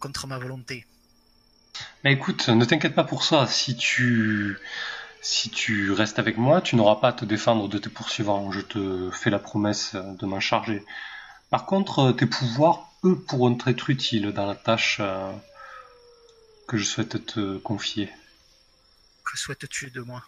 contre 0.00 0.26
ma 0.26 0.38
volonté. 0.38 0.84
Mais 2.04 2.12
écoute, 2.12 2.48
ne 2.48 2.64
t'inquiète 2.64 2.94
pas 2.94 3.04
pour 3.04 3.24
ça. 3.24 3.46
Si 3.46 3.76
tu, 3.76 4.58
si 5.22 5.50
tu 5.50 5.92
restes 5.92 6.18
avec 6.18 6.38
moi, 6.38 6.60
tu 6.62 6.76
n'auras 6.76 6.96
pas 6.96 7.08
à 7.08 7.12
te 7.12 7.24
défendre 7.24 7.68
de 7.68 7.78
tes 7.78 7.90
poursuivants. 7.90 8.50
Je 8.52 8.60
te 8.60 9.10
fais 9.12 9.30
la 9.30 9.38
promesse 9.38 9.94
de 9.96 10.26
m'en 10.26 10.40
charger. 10.40 10.84
Par 11.50 11.66
contre, 11.66 12.12
tes 12.12 12.26
pouvoirs, 12.26 12.88
eux, 13.04 13.18
pourront 13.18 13.58
être 13.66 13.90
utiles 13.90 14.32
dans 14.32 14.46
la 14.46 14.54
tâche 14.54 14.98
euh, 15.00 15.32
que 16.68 16.76
je 16.76 16.84
souhaite 16.84 17.26
te 17.26 17.58
confier. 17.58 18.08
Que 19.24 19.36
souhaites-tu 19.36 19.90
de 19.90 20.00
moi? 20.00 20.22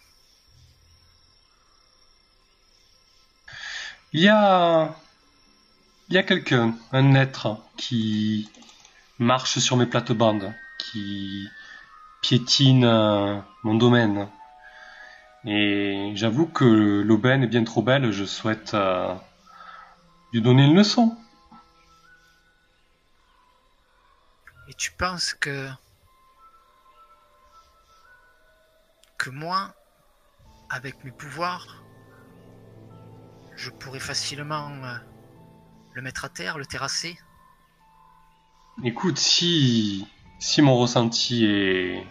Il 4.13 4.21
y 4.21 4.29
a, 4.29 4.95
il 6.09 6.15
y 6.17 6.19
a 6.19 6.23
quelqu'un, 6.23 6.77
un 6.93 7.15
être 7.15 7.57
qui 7.77 8.51
marche 9.19 9.59
sur 9.59 9.77
mes 9.77 9.87
plates-bandes, 9.87 10.53
qui 10.79 11.49
piétine 12.21 12.85
euh, 12.85 13.39
mon 13.63 13.75
domaine. 13.75 14.29
Et 15.45 16.13
j'avoue 16.15 16.47
que 16.47 16.65
l'aubaine 16.65 17.45
est 17.45 17.49
bien 17.49 17.65
trop 17.65 17.83
belle, 17.83 18.11
je 18.13 18.25
souhaite 18.25 18.75
euh, 18.75 19.15
lui 20.33 20.41
donner 20.41 20.65
une 20.65 20.75
leçon. 20.75 21.17
Et 24.69 24.75
tu 24.75 24.93
penses 24.93 25.35
que 25.35 25.69
que 29.19 29.31
moi, 29.31 29.73
avec 30.69 31.05
mes 31.05 31.13
pouvoirs, 31.13 31.85
je 33.55 33.71
pourrais 33.71 34.01
facilement 34.01 34.69
euh, 34.83 34.97
le 35.93 36.03
mettre 36.03 36.25
à 36.25 36.29
terre, 36.29 36.59
le 36.59 36.67
terrasser? 36.67 37.17
Écoute, 38.83 39.19
si, 39.19 40.09
si 40.41 40.61
mon 40.61 40.77
ressenti 40.77 41.45
est, 41.45 42.05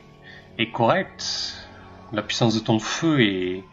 est 0.58 0.72
correct, 0.72 1.68
la 2.14 2.22
puissance 2.22 2.54
de 2.54 2.60
ton 2.60 2.80
feu 2.80 3.20
est, 3.22 3.66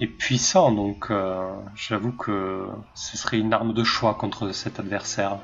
est 0.00 0.06
puissant, 0.06 0.72
donc 0.72 1.10
euh, 1.10 1.54
j'avoue 1.74 2.12
que 2.12 2.68
ce 2.94 3.16
serait 3.16 3.38
une 3.38 3.52
arme 3.52 3.72
de 3.72 3.84
choix 3.84 4.14
contre 4.14 4.50
cet 4.52 4.80
adversaire. 4.80 5.38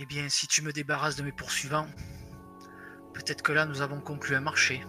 Eh 0.00 0.06
bien, 0.06 0.28
si 0.28 0.46
tu 0.46 0.62
me 0.62 0.72
débarrasses 0.72 1.16
de 1.16 1.22
mes 1.22 1.32
poursuivants, 1.32 1.86
peut-être 3.14 3.42
que 3.42 3.52
là 3.52 3.66
nous 3.66 3.80
avons 3.80 4.00
conclu 4.00 4.36
un 4.36 4.40
marché. 4.40 4.84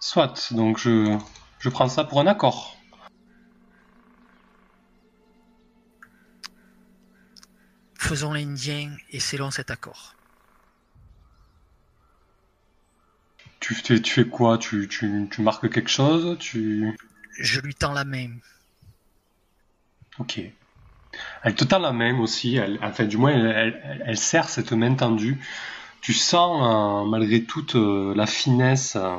Soit, 0.00 0.52
donc 0.52 0.78
je, 0.78 1.18
je 1.58 1.68
prends 1.68 1.88
ça 1.88 2.04
pour 2.04 2.20
un 2.20 2.26
accord. 2.26 2.73
Faisons 8.04 8.34
l'Indien 8.34 8.94
et 9.12 9.18
scellons 9.18 9.50
cet 9.50 9.70
accord. 9.70 10.14
Tu 13.60 13.74
fais, 13.74 13.98
tu 14.02 14.12
fais 14.12 14.26
quoi? 14.26 14.58
Tu, 14.58 14.88
tu, 14.88 15.26
tu 15.30 15.40
marques 15.40 15.72
quelque 15.72 15.88
chose? 15.88 16.36
Tu... 16.38 16.94
Je 17.40 17.60
lui 17.60 17.74
tends 17.74 17.94
la 17.94 18.04
main. 18.04 18.28
Ok. 20.18 20.38
Elle 21.44 21.54
te 21.54 21.64
tend 21.64 21.78
la 21.78 21.92
main 21.92 22.18
aussi, 22.20 22.56
elle, 22.56 22.78
enfin 22.82 23.04
du 23.04 23.16
moins 23.16 23.32
elle, 23.32 23.46
elle, 23.46 24.02
elle 24.04 24.18
serre 24.18 24.50
cette 24.50 24.72
main 24.72 24.94
tendue. 24.94 25.40
Tu 26.02 26.12
sens 26.12 26.60
euh, 26.62 27.08
malgré 27.08 27.44
toute 27.44 27.74
euh, 27.74 28.12
la 28.14 28.26
finesse 28.26 28.96
euh, 28.96 29.16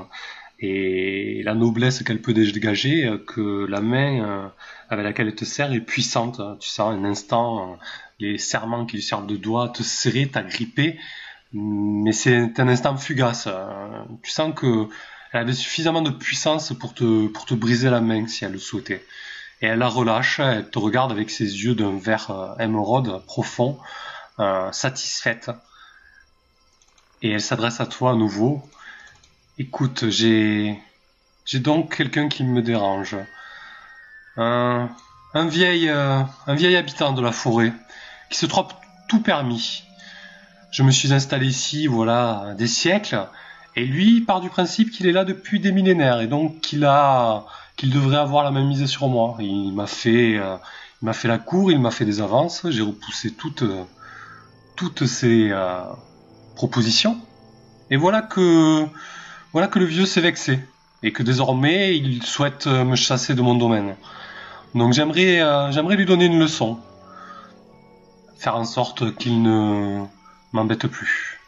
et 0.60 1.41
la 1.43 1.53
noblesse 1.53 2.03
qu'elle 2.03 2.22
peut 2.22 2.34
dégager 2.34 3.06
euh, 3.06 3.18
que 3.18 3.66
la 3.68 3.82
main 3.82 4.24
euh, 4.24 4.47
avec 4.89 5.03
laquelle 5.06 5.28
elle 5.28 5.36
te 5.36 5.45
serre 5.45 5.74
est 5.74 5.82
puissante. 5.82 6.41
Tu 6.60 6.70
sens 6.70 6.93
un 6.93 7.03
instant 7.03 7.74
euh, 7.74 7.76
les 8.20 8.38
serrements 8.38 8.86
qui 8.86 8.97
lui 8.97 9.03
servent 9.03 9.28
de 9.28 9.38
doigts 9.38 9.70
te 9.70 9.84
serrer, 9.84 10.28
t'agripper, 10.28 10.97
mais 11.53 12.12
c'est 12.12 12.60
un 12.60 12.68
instant 12.68 12.97
fugace. 12.97 13.47
euh. 13.47 14.03
Tu 14.24 14.32
sens 14.32 14.53
que 14.56 14.88
elle 15.32 15.41
avait 15.41 15.53
suffisamment 15.53 16.01
de 16.01 16.12
puissance 16.12 16.74
pour 16.74 16.93
te, 16.93 17.28
pour 17.28 17.45
te 17.45 17.53
briser 17.53 17.89
la 17.89 17.99
main 17.99 18.26
si 18.28 18.45
elle 18.45 18.53
le 18.53 18.58
souhaitait. 18.60 19.06
Et 19.62 19.68
elle 19.68 19.80
la 19.80 19.88
relâche, 19.88 20.39
elle 20.39 20.70
te 20.70 20.80
regarde 20.80 21.12
avec 21.12 21.30
ses 21.30 21.43
yeux 21.43 21.76
d'un 21.76 21.97
vert 21.97 22.32
euh, 22.32 22.56
émeraude 22.64 23.22
profond, 23.26 23.78
euh, 24.39 24.72
satisfaite. 24.72 25.51
Et 27.22 27.32
elle 27.32 27.41
s'adresse 27.41 27.82
à 27.82 27.86
toi 27.86 28.12
à 28.12 28.16
nouveau. 28.16 28.64
Écoute, 29.58 30.10
j'ai 30.10 30.78
j'ai 31.45 31.60
donc 31.60 31.95
quelqu'un 31.95 32.28
qui 32.28 32.43
me 32.43 32.62
dérange. 32.62 33.16
Un, 34.36 34.89
un 35.34 35.47
vieil 35.47 35.88
euh, 35.88 36.20
un 36.45 36.56
vieil 36.56 36.76
habitant 36.76 37.14
de 37.14 37.22
la 37.22 37.32
forêt 37.32 37.72
qui 38.30 38.38
se 38.38 38.45
trouve 38.47 38.68
tout 39.08 39.22
permis. 39.22 39.84
Je 40.72 40.84
me 40.84 40.91
suis 40.91 41.14
installé 41.14 41.47
ici, 41.47 41.88
voilà, 41.88 42.53
des 42.58 42.68
siècles, 42.68 43.30
et 43.78 43.86
lui 43.86 44.20
part 44.20 44.41
du 44.41 44.49
principe 44.49 44.91
qu'il 44.91 45.08
est 45.08 45.14
là 45.14 45.24
depuis 45.24 45.62
des 45.62 45.72
millénaires 45.72 46.20
et 46.20 46.28
donc 46.28 46.60
qu'il 46.60 46.84
a 46.84 47.45
qu'il 47.78 47.91
devrait 47.91 48.18
avoir 48.18 48.43
la 48.43 48.51
même 48.51 48.68
mise 48.68 48.86
sur 48.88 49.08
moi. 49.08 49.38
Il 49.39 49.72
m'a 49.74 49.88
fait, 49.88 50.38
euh, 50.38 50.58
il 51.01 51.06
m'a 51.06 51.14
fait 51.14 51.30
la 51.30 51.38
cour, 51.38 51.72
il 51.72 51.80
m'a 51.80 51.91
fait 51.91 52.06
des 52.06 52.20
avances, 52.20 52.70
j'ai 52.70 52.82
repoussé 52.82 53.32
toutes, 53.32 53.64
toutes 54.76 55.06
ses 55.06 55.49
euh, 55.51 55.82
propositions. 56.56 57.18
Et 57.89 57.95
voilà 57.95 58.22
que, 58.22 58.86
voilà 59.56 59.70
que 59.70 59.80
le 59.80 59.86
vieux 59.86 60.06
s'est 60.06 60.20
vexé 60.20 60.60
et 61.01 61.14
que 61.14 61.24
désormais 61.24 61.95
il 61.95 62.22
souhaite 62.24 62.68
euh, 62.68 62.84
me 62.84 62.97
chasser 62.97 63.36
de 63.36 63.41
mon 63.41 63.56
domaine. 63.56 63.95
Donc 64.74 64.91
j'aimerais, 64.91 65.39
euh, 65.39 65.72
j'aimerais 65.72 65.95
lui 65.95 66.06
donner 66.06 66.26
une 66.26 66.38
leçon, 66.38 66.78
faire 68.38 68.58
en 68.58 68.66
sorte 68.66 69.16
qu'il 69.16 69.41
ne 69.41 70.03
m'embête 70.51 70.88
plus. 70.88 71.39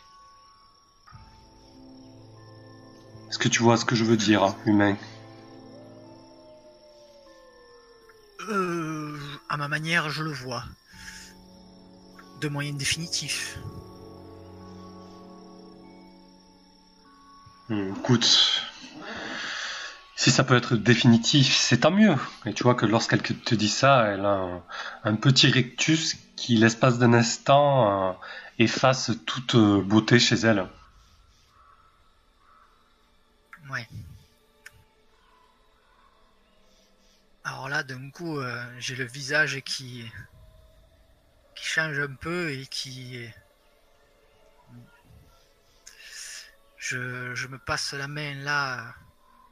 Est-ce 3.30 3.40
que 3.40 3.50
tu 3.50 3.62
vois 3.62 3.76
ce 3.76 3.84
que 3.84 3.94
je 3.94 4.06
veux 4.06 4.16
dire, 4.16 4.56
humain? 4.66 4.96
Euh, 8.50 9.20
à 9.50 9.58
ma 9.58 9.68
manière, 9.68 10.10
je 10.10 10.24
le 10.24 10.32
vois. 10.32 10.64
De 12.40 12.48
moyen 12.48 12.72
définitif. 12.72 13.60
Écoute, 17.70 18.64
si 20.16 20.32
ça 20.32 20.44
peut 20.46 20.56
être 20.56 20.76
définitif, 20.76 21.56
c'est 21.56 21.80
tant 21.80 21.92
mieux. 21.92 22.16
Et 22.46 22.54
tu 22.54 22.64
vois 22.64 22.76
que 22.76 22.86
lorsqu'elle 22.86 23.22
te 23.22 23.56
dit 23.56 23.70
ça, 23.70 24.06
elle 24.08 24.26
a 24.26 24.64
un, 25.04 25.16
petit 25.16 25.48
rictus 25.48 26.16
qui, 26.36 26.56
l'espace 26.56 26.98
d'un 26.98 27.14
instant, 27.14 28.10
euh, 28.10 28.14
efface 28.58 29.12
toute 29.26 29.56
euh, 29.56 29.82
beauté 29.82 30.18
chez 30.18 30.36
elle. 30.36 30.66
Ouais. 33.70 33.88
Alors 37.44 37.68
là, 37.68 37.84
d'un 37.84 38.10
coup, 38.10 38.40
euh, 38.40 38.64
j'ai 38.80 38.96
le 38.96 39.06
visage 39.06 39.62
qui 39.66 40.10
qui 41.56 41.66
change 41.66 42.00
un 42.00 42.14
peu 42.14 42.52
et 42.52 42.66
qui 42.68 43.28
je, 46.88 47.36
je 47.36 47.48
me 47.48 47.60
passe 47.60 47.94
la 47.94 48.08
main 48.08 48.34
là 48.36 48.96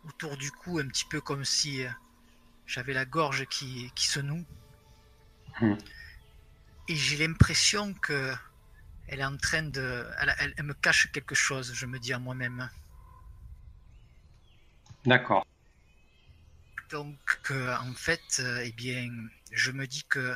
autour 0.04 0.38
du 0.38 0.52
cou 0.52 0.80
un 0.80 0.88
petit 0.88 1.06
peu 1.06 1.22
comme 1.22 1.46
si 1.46 1.84
euh, 1.86 1.90
j'avais 2.68 2.94
la 2.94 3.06
gorge 3.06 3.46
qui, 3.48 3.92
qui 3.96 4.08
se 4.08 4.20
noue 4.22 4.46
Hmm. 5.60 5.76
et 6.88 6.96
j'ai 6.96 7.18
l'impression 7.18 7.94
que 7.94 8.34
elle 9.08 9.22
est 9.22 9.26
en 9.26 9.38
train 9.38 9.64
de 9.64 10.08
elle, 10.20 10.36
elle- 10.40 10.54
elle 10.58 10.66
me 10.66 10.74
cache 10.76 11.12
quelque 11.14 11.36
chose 11.36 11.74
je 11.74 11.86
me 11.88 12.00
dis 12.00 12.14
à 12.14 12.20
moi-même 12.20 12.70
D'accord. 15.06 15.46
Donc, 16.90 17.20
euh, 17.52 17.76
en 17.78 17.94
fait, 17.94 18.40
euh, 18.40 18.64
eh 18.66 18.72
bien, 18.72 19.08
je 19.52 19.72
me 19.72 19.86
dis 19.88 20.04
que 20.06 20.36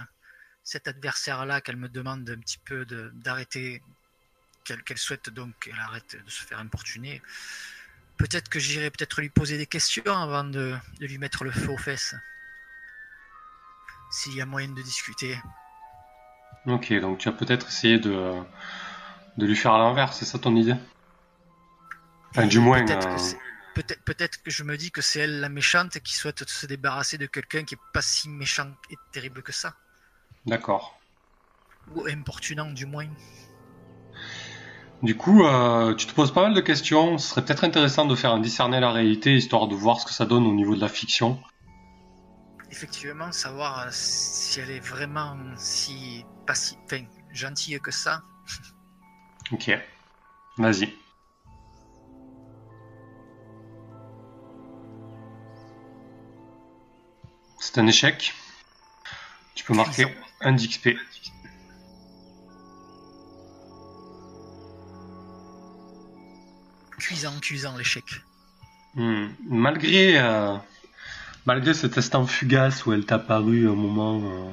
cet 0.64 0.88
adversaire-là, 0.88 1.62
qu'elle 1.62 1.78
me 1.78 1.89
demande 1.89 2.30
un 2.30 2.39
petit 2.39 2.60
peu 2.60 2.86
de- 2.86 3.12
d'arrêter, 3.16 3.82
qu'elle 4.78 4.98
souhaite 4.98 5.30
donc 5.30 5.54
qu'elle 5.60 5.80
arrête 5.80 6.18
de 6.24 6.30
se 6.30 6.44
faire 6.44 6.60
importuner, 6.60 7.22
peut-être 8.18 8.50
que 8.50 8.60
j'irai 8.60 8.90
peut-être 8.92 9.22
lui 9.22 9.30
poser 9.30 9.58
des 9.58 9.66
questions 9.66 10.04
avant 10.06 10.44
de, 10.44 10.76
de 11.00 11.06
lui 11.06 11.18
mettre 11.18 11.44
le 11.44 11.52
feu 11.52 11.70
aux 11.70 11.78
fesses. 11.78 12.16
S'il 14.12 14.36
y 14.36 14.42
a 14.42 14.46
moyen 14.46 14.70
de 14.70 14.82
discuter. 14.82 15.40
Ok, 16.66 16.92
donc 17.00 17.20
tu 17.20 17.30
vas 17.30 17.36
peut-être 17.36 17.68
essayer 17.68 18.00
de, 18.00 18.42
de 19.38 19.46
lui 19.46 19.56
faire 19.56 19.74
à 19.74 19.78
l'envers, 19.78 20.14
c'est 20.14 20.26
ça 20.26 20.40
ton 20.40 20.56
idée? 20.56 20.76
Enfin, 22.32 22.48
du 22.48 22.60
moins. 22.60 22.84
Peut-être 22.86 23.08
euh, 23.08 24.28
que, 24.28 24.44
que 24.44 24.52
je 24.52 24.64
me 24.64 24.78
dis 24.78 24.92
que 24.92 25.02
c'est 25.02 25.20
elle 25.20 25.40
la 25.40 25.50
méchante 25.50 26.00
qui 26.00 26.14
souhaite 26.14 26.48
se 26.48 26.66
débarrasser 26.66 27.18
de 27.18 27.28
quelqu'un 27.28 27.64
qui 27.64 27.76
est 27.76 27.82
pas 27.94 28.02
si 28.02 28.30
méchant 28.30 28.76
et 28.90 28.96
terrible 29.12 29.42
que 29.42 29.52
ça. 29.52 29.76
D'accord. 30.46 31.00
Ou 31.96 32.06
importunant 32.08 32.72
du 32.72 32.86
moins. 32.86 33.08
Du 35.02 35.16
coup, 35.16 35.45
euh, 35.45 35.95
tu 35.95 36.08
te 36.08 36.14
poses 36.14 36.34
pas 36.34 36.41
mal 36.41 36.54
de 36.54 36.60
questions. 36.60 37.18
Ce 37.18 37.30
serait 37.30 37.45
peut-être 37.45 37.64
intéressant 37.64 38.06
de 38.06 38.16
faire 38.16 38.32
un 38.32 38.39
discerner 38.39 38.82
la 38.82 38.91
réalité, 38.91 39.36
histoire 39.36 39.68
de 39.68 39.76
voir 39.76 40.00
ce 40.00 40.06
que 40.06 40.12
ça 40.12 40.26
donne 40.26 40.45
au 40.45 40.54
niveau 40.54 40.76
de 40.76 40.82
la 40.82 40.89
fiction. 40.89 41.41
Effectivement, 42.70 43.32
savoir 43.32 43.80
euh, 43.80 43.89
si 43.91 44.60
elle 44.60 44.72
est 44.72 44.86
vraiment 44.86 45.38
si 45.56 46.26
pas 46.45 46.54
si 46.54 46.78
enfin, 46.86 47.04
gentille 47.32 47.80
que 47.80 47.91
ça. 47.91 48.22
Ok. 49.52 49.72
Vas-y. 50.58 50.93
C'est 57.60 57.78
un 57.78 57.88
échec. 57.88 58.34
Tu 59.56 59.64
peux 59.64 59.74
marquer 59.74 60.06
un 60.41 60.54
d'XP. 60.54 60.89
Cuisant, 67.10 67.39
cuisant 67.39 67.76
l'échec. 67.76 68.05
Hmm. 68.93 69.30
Malgré, 69.47 70.20
euh, 70.20 70.55
malgré 71.47 71.74
cet 71.74 71.97
instant 71.97 72.28
fugace 72.28 72.86
où 72.86 72.93
elle 72.93 73.03
t'a 73.03 73.18
paru 73.18 73.68
un 73.68 73.74
moment, 73.74 74.22
euh, 74.24 74.51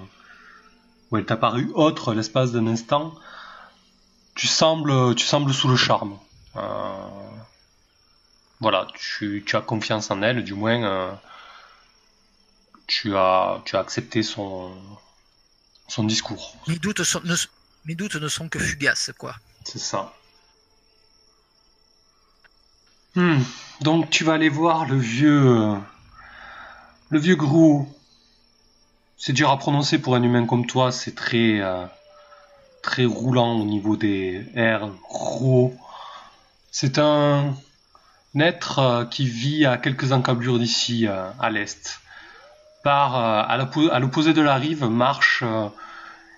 où 1.11 1.19
elle 1.19 1.27
t'a 1.27 1.37
paru 1.37 1.71
autre 1.75 2.15
l'espace 2.15 2.53
d'un 2.53 2.67
instant, 2.67 3.15
tu 4.35 4.47
sembles, 4.47 5.15
tu 5.17 5.27
sembles 5.27 5.53
sous 5.53 5.69
le 5.69 5.77
charme. 5.77 6.19
Euh, 6.57 6.97
voilà, 8.61 8.87
tu, 8.95 9.45
tu 9.47 9.55
as 9.55 9.61
confiance 9.61 10.11
en 10.11 10.23
elle, 10.23 10.43
du 10.43 10.55
moins, 10.55 11.21
tu 12.87 13.15
as, 13.19 13.61
tu 13.67 13.77
as 13.77 13.81
accepté 13.81 14.23
son, 14.23 14.75
son 15.89 16.05
discours. 16.05 16.57
Mes 16.69 16.79
doutes, 16.79 17.03
sont, 17.03 17.21
ne, 17.23 17.37
mes 17.85 17.95
doutes 17.95 18.17
ne 18.17 18.29
sont 18.29 18.49
que 18.49 18.59
fugaces, 18.59 19.13
quoi. 19.19 19.37
C'est 19.63 19.79
ça. 19.79 20.15
Hmm, 23.17 23.41
Donc 23.81 24.11
tu 24.11 24.23
vas 24.25 24.35
aller 24.35 24.49
voir 24.49 24.87
le 24.87 24.97
vieux, 24.97 25.47
euh, 25.61 25.75
le 27.11 27.19
vieux 27.19 27.37
Grou. 27.37 27.89
C'est 29.17 29.33
dur 29.33 29.51
à 29.51 29.59
prononcer 29.59 29.99
pour 29.99 30.15
un 30.15 30.23
humain 30.23 30.47
comme 30.47 30.67
toi. 30.67 30.93
C'est 30.93 31.15
très, 31.15 31.61
euh, 31.61 31.85
très 32.83 33.05
roulant 33.05 33.59
au 33.59 33.65
niveau 33.65 33.97
des 33.97 34.45
R. 34.57 34.89
Gros. 35.09 35.75
C'est 36.71 36.99
un 36.99 37.55
être 38.39 38.79
euh, 38.81 39.05
qui 39.07 39.27
vit 39.27 39.65
à 39.65 39.79
quelques 39.79 40.13
encablures 40.13 40.59
d'ici, 40.59 41.07
à 41.07 41.51
l'est. 41.51 42.01
Par 42.85 43.17
à 43.17 43.57
l'oppo- 43.57 43.91
à 43.91 43.99
l'opposé 43.99 44.33
de 44.33 44.41
la 44.43 44.55
rive 44.55 44.85
marche 44.85 45.43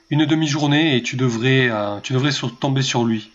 une 0.08 0.24
demi-journée 0.24 0.96
et 0.96 1.02
tu 1.02 1.16
devrais, 1.16 1.70
tu 2.02 2.14
devrais 2.14 2.30
tomber 2.58 2.80
sur 2.80 3.04
lui. 3.04 3.30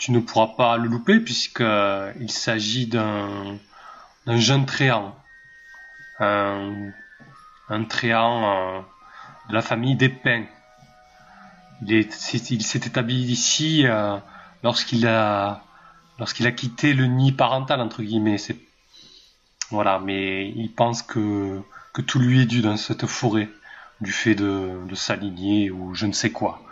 Tu 0.00 0.12
ne 0.12 0.18
pourras 0.18 0.48
pas 0.56 0.78
le 0.78 0.88
louper 0.88 1.20
puisque 1.20 1.60
euh, 1.60 2.10
s'agit 2.26 2.86
d'un 2.86 3.58
jeune 4.26 4.64
tréant, 4.64 5.14
un, 6.20 7.84
tréant 7.88 8.78
euh, 8.78 8.80
de 9.50 9.54
la 9.54 9.60
famille 9.62 9.96
des 9.96 10.08
Pins. 10.08 10.46
Il 11.82 11.92
est- 11.92 12.32
il 12.50 12.62
s'est 12.62 12.78
établi 12.78 13.14
ici 13.24 13.86
euh, 13.86 14.16
lorsqu'il 14.62 15.06
a 15.06 15.62
lorsqu'il 16.18 16.46
a 16.46 16.52
quitté 16.52 16.94
le 16.94 17.06
nid 17.06 17.32
parental 17.32 17.80
entre 17.82 18.02
guillemets. 18.02 18.38
C'est 18.38 18.56
voilà, 19.70 19.98
mais 19.98 20.48
il 20.50 20.72
pense 20.72 21.02
que 21.02 21.60
que 21.92 22.02
tout 22.02 22.18
lui 22.18 22.40
est 22.42 22.46
dû 22.46 22.62
dans 22.62 22.76
cette 22.78 23.06
forêt 23.06 23.50
du 24.00 24.12
fait 24.12 24.34
de, 24.34 24.80
de 24.88 24.94
s'aligner 24.94 25.70
ou 25.70 25.94
je 25.94 26.06
ne 26.06 26.12
sais 26.12 26.30
quoi. 26.32 26.62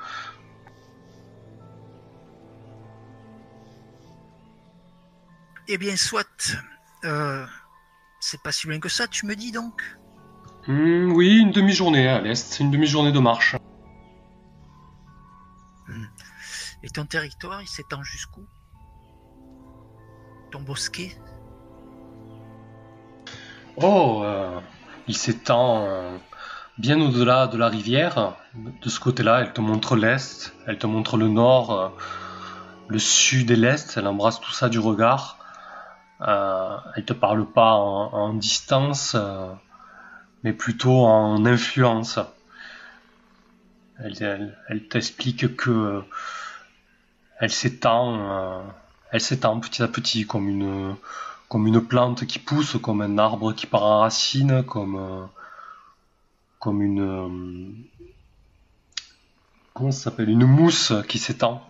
Eh 5.69 5.79
bien, 5.79 5.97
soit. 5.97 6.59
Euh, 7.05 7.47
c'est 8.21 8.43
pas 8.43 8.53
si 8.53 8.67
loin 8.67 8.81
que 8.81 8.89
ça, 8.89 9.07
tu 9.07 9.27
me 9.27 9.37
dis 9.37 9.53
donc 9.53 9.83
Hmm, 10.67 11.13
oui, 11.13 11.39
une 11.39 11.51
demi-journée 11.51 12.09
à 12.09 12.21
l'est, 12.21 12.61
une 12.61 12.71
demi-journée 12.71 13.13
de 13.13 13.19
marche. 13.19 13.57
Et 16.83 16.91
ton 16.91 17.07
territoire, 17.07 17.63
il 17.63 17.69
s'étend 17.69 18.03
jusqu'où? 18.03 18.47
Ton 20.51 20.61
bosquet? 20.61 21.17
Oh, 23.77 24.23
euh, 24.25 24.61
il 25.07 25.17
s'étend 25.17 25.85
euh, 25.87 26.19
bien 26.79 27.01
au-delà 27.01 27.47
de 27.47 27.57
la 27.57 27.69
rivière. 27.69 28.37
De 28.55 28.89
ce 28.89 29.01
côté-là, 29.01 29.41
elle 29.41 29.53
te 29.53 29.61
montre 29.61 29.97
l'est, 29.97 30.55
elle 30.67 30.79
te 30.79 30.87
montre 30.87 31.17
le 31.17 31.29
nord, 31.29 31.73
euh, 31.73 31.89
le 32.89 32.99
sud 32.99 33.51
et 33.51 33.57
l'est. 33.57 33.97
Elle 33.97 34.07
embrasse 34.07 34.41
tout 34.41 34.53
ça 34.53 34.69
du 34.69 34.79
regard. 34.79 35.38
Euh, 36.21 36.77
elle 36.97 37.05
te 37.05 37.13
parle 37.13 37.47
pas 37.47 37.75
en, 37.75 38.35
distance, 38.35 39.15
euh, 39.15 39.53
mais 40.43 40.53
plutôt 40.53 41.07
en 41.07 41.45
influence. 41.47 42.19
Elle, 43.99 44.89
t'explique 44.89 45.57
que 45.57 46.03
elle 47.39 47.51
s'étend, 47.51 48.19
euh, 48.19 48.63
elle 49.13 49.21
s'étend 49.21 49.59
petit 49.61 49.83
à 49.83 49.89
petit 49.89 50.27
comme 50.27 50.49
une 50.49 50.97
comme 51.49 51.67
une 51.67 51.81
plante 51.81 52.27
qui 52.27 52.39
pousse, 52.39 52.77
comme 52.83 53.01
un 53.01 53.17
arbre 53.17 53.53
qui 53.53 53.67
part 53.67 53.85
en 53.85 54.01
racine, 54.01 54.63
comme 54.65 54.97
euh, 54.97 55.25
comme 56.59 56.83
une 56.83 57.01
euh, 57.01 57.69
comment 59.73 59.93
ça 59.93 60.11
s'appelle 60.11 60.31
une 60.31 60.47
mousse 60.47 60.93
qui 61.09 61.19
s'étend. 61.19 61.65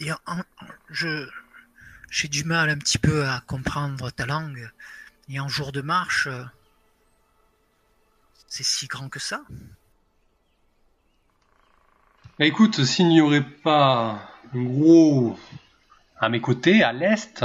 Et 0.00 0.08
je 0.88 1.28
j'ai 2.10 2.26
du 2.26 2.42
mal 2.42 2.70
un 2.70 2.78
petit 2.78 2.98
peu 2.98 3.28
à 3.28 3.40
comprendre 3.46 4.10
ta 4.10 4.26
langue. 4.26 4.70
Et 5.28 5.38
en 5.38 5.48
jour 5.48 5.70
de 5.72 5.82
marche, 5.82 6.26
euh, 6.26 6.42
c'est 8.48 8.64
si 8.64 8.88
grand 8.88 9.08
que 9.08 9.20
ça 9.20 9.42
Bah, 12.38 12.46
écoute, 12.46 12.84
s'il 12.84 13.08
n'y 13.08 13.20
aurait 13.20 13.44
pas 13.44 14.28
un 14.54 14.62
gros 14.64 15.38
à 16.18 16.28
mes 16.30 16.40
côtés, 16.40 16.82
à 16.82 16.92
l'est, 16.92 17.44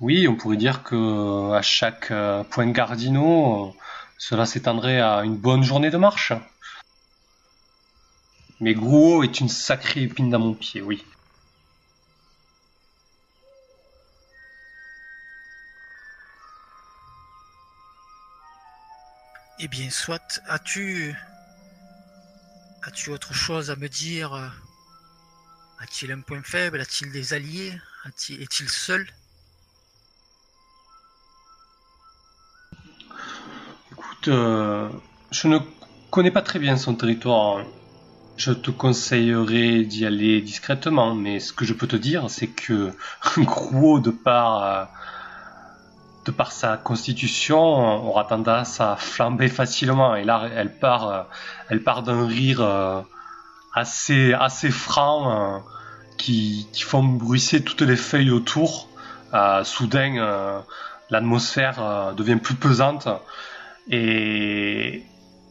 oui, 0.00 0.26
on 0.26 0.34
pourrait 0.34 0.56
dire 0.56 0.82
que 0.82 1.52
à 1.52 1.62
chaque 1.62 2.10
euh, 2.10 2.42
point 2.42 2.72
euh, 2.72 3.70
cela 4.18 4.46
s'étendrait 4.46 5.00
à 5.00 5.24
une 5.24 5.36
bonne 5.36 5.62
journée 5.62 5.90
de 5.90 5.98
marche. 5.98 6.32
Mais 8.60 8.74
Gros 8.74 9.22
est 9.22 9.40
une 9.40 9.48
sacrée 9.48 10.02
épine 10.02 10.30
dans 10.30 10.38
mon 10.38 10.54
pied, 10.54 10.82
oui. 10.82 11.04
Eh 19.62 19.68
bien, 19.68 19.90
soit. 19.90 20.40
As-tu. 20.46 21.14
As-tu 22.82 23.10
autre 23.10 23.34
chose 23.34 23.70
à 23.70 23.76
me 23.76 23.90
dire? 23.90 24.32
A-t-il 25.80 26.10
un 26.12 26.20
point 26.20 26.42
faible? 26.42 26.80
A-t-il 26.80 27.12
des 27.12 27.34
alliés? 27.34 27.74
Est-il 28.06 28.70
seul? 28.70 29.06
Écoute, 33.92 34.28
euh, 34.28 34.88
je 35.30 35.48
ne 35.48 35.58
connais 36.10 36.30
pas 36.30 36.40
très 36.40 36.58
bien 36.58 36.78
son 36.78 36.94
territoire. 36.94 37.62
Je 38.38 38.52
te 38.52 38.70
conseillerais 38.70 39.84
d'y 39.84 40.06
aller 40.06 40.40
discrètement, 40.40 41.14
mais 41.14 41.38
ce 41.38 41.52
que 41.52 41.66
je 41.66 41.74
peux 41.74 41.86
te 41.86 41.96
dire, 41.96 42.30
c'est 42.30 42.46
que 42.46 42.92
Gros, 43.36 44.00
de 44.00 44.10
par, 44.10 44.62
euh, 44.64 44.84
de 46.30 46.36
par 46.36 46.52
sa 46.52 46.76
constitution, 46.76 47.58
aura 47.58 48.24
tendance 48.24 48.80
à 48.80 48.96
flamber 48.96 49.48
facilement. 49.48 50.14
Et 50.14 50.24
là, 50.24 50.48
elle 50.54 50.72
part, 50.72 51.08
euh, 51.08 51.22
elle 51.68 51.82
part 51.82 52.02
d'un 52.02 52.26
rire 52.26 52.60
euh, 52.60 53.02
assez, 53.74 54.32
assez 54.32 54.70
franc, 54.70 55.18
euh, 55.30 55.58
qui, 56.18 56.68
qui 56.72 56.82
font 56.82 57.02
bruisser 57.02 57.62
toutes 57.62 57.82
les 57.82 57.96
feuilles 57.96 58.30
autour. 58.30 58.88
Soudain, 59.62 60.64
l'atmosphère 61.08 62.12
devient 62.16 62.36
plus 62.36 62.56
pesante. 62.56 63.08
Et 63.88 65.04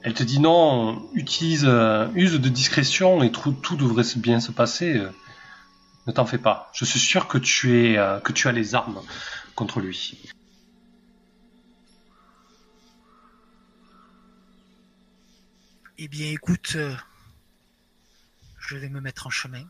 elle 0.04 0.14
te 0.14 0.22
dit 0.22 0.40
non, 0.40 1.10
utilise, 1.14 1.68
use 2.14 2.34
de 2.34 2.50
discrétion 2.50 3.24
et 3.24 3.32
tout, 3.32 3.54
tout 3.54 3.78
devrait 3.78 4.04
bien 4.18 4.42
se 4.42 4.52
passer. 4.52 5.02
Ne 6.08 6.12
t'en 6.12 6.26
fais 6.26 6.38
pas. 6.38 6.70
Je 6.74 6.84
suis 6.84 7.00
sûr 7.00 7.28
que 7.28 7.38
tu 7.38 7.80
es, 7.80 7.96
que 8.24 8.34
tu 8.34 8.50
as 8.50 8.52
les 8.52 8.76
armes 8.76 9.00
contre 9.56 9.80
lui. 9.80 10.20
Eh 16.02 16.08
bien, 16.08 16.32
écoute, 16.32 16.76
euh, 16.76 16.96
je 18.58 18.78
vais 18.78 18.88
me 18.88 19.02
mettre 19.02 19.28
en 19.28 19.30
chemin. 19.30 19.66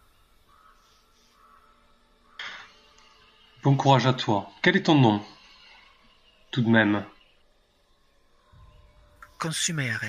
Bon 3.64 3.76
courage 3.76 4.06
à 4.06 4.14
toi. 4.14 4.52
Quel 4.62 4.78
est 4.78 4.84
ton 4.84 4.94
nom? 4.94 5.26
Tout 6.52 6.62
de 6.62 6.70
même. 6.70 7.04
Consumere. 9.40 10.06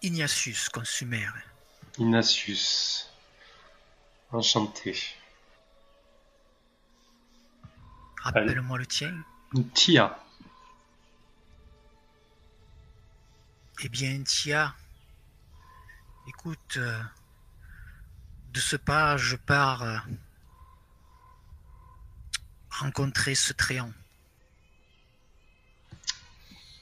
Ignatius 0.00 0.70
Consumere. 0.70 1.34
Ignatius. 1.98 3.10
Enchanté. 4.32 4.98
Rappelle-moi 8.22 8.78
le 8.78 8.86
tien. 8.86 9.14
Tia. 9.74 10.18
Eh 13.82 13.90
bien, 13.90 14.22
Tia, 14.22 14.74
écoute, 16.28 16.76
euh, 16.76 17.00
de 18.52 18.60
ce 18.60 18.76
pas, 18.76 19.16
je 19.16 19.36
pars 19.36 19.82
euh, 19.82 19.96
rencontrer 22.70 23.34
ce 23.34 23.52
tréant. 23.54 23.92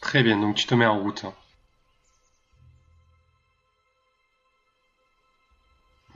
Très 0.00 0.22
bien, 0.22 0.38
donc 0.38 0.56
tu 0.56 0.66
te 0.66 0.74
mets 0.74 0.86
en 0.86 0.98
route. 0.98 1.24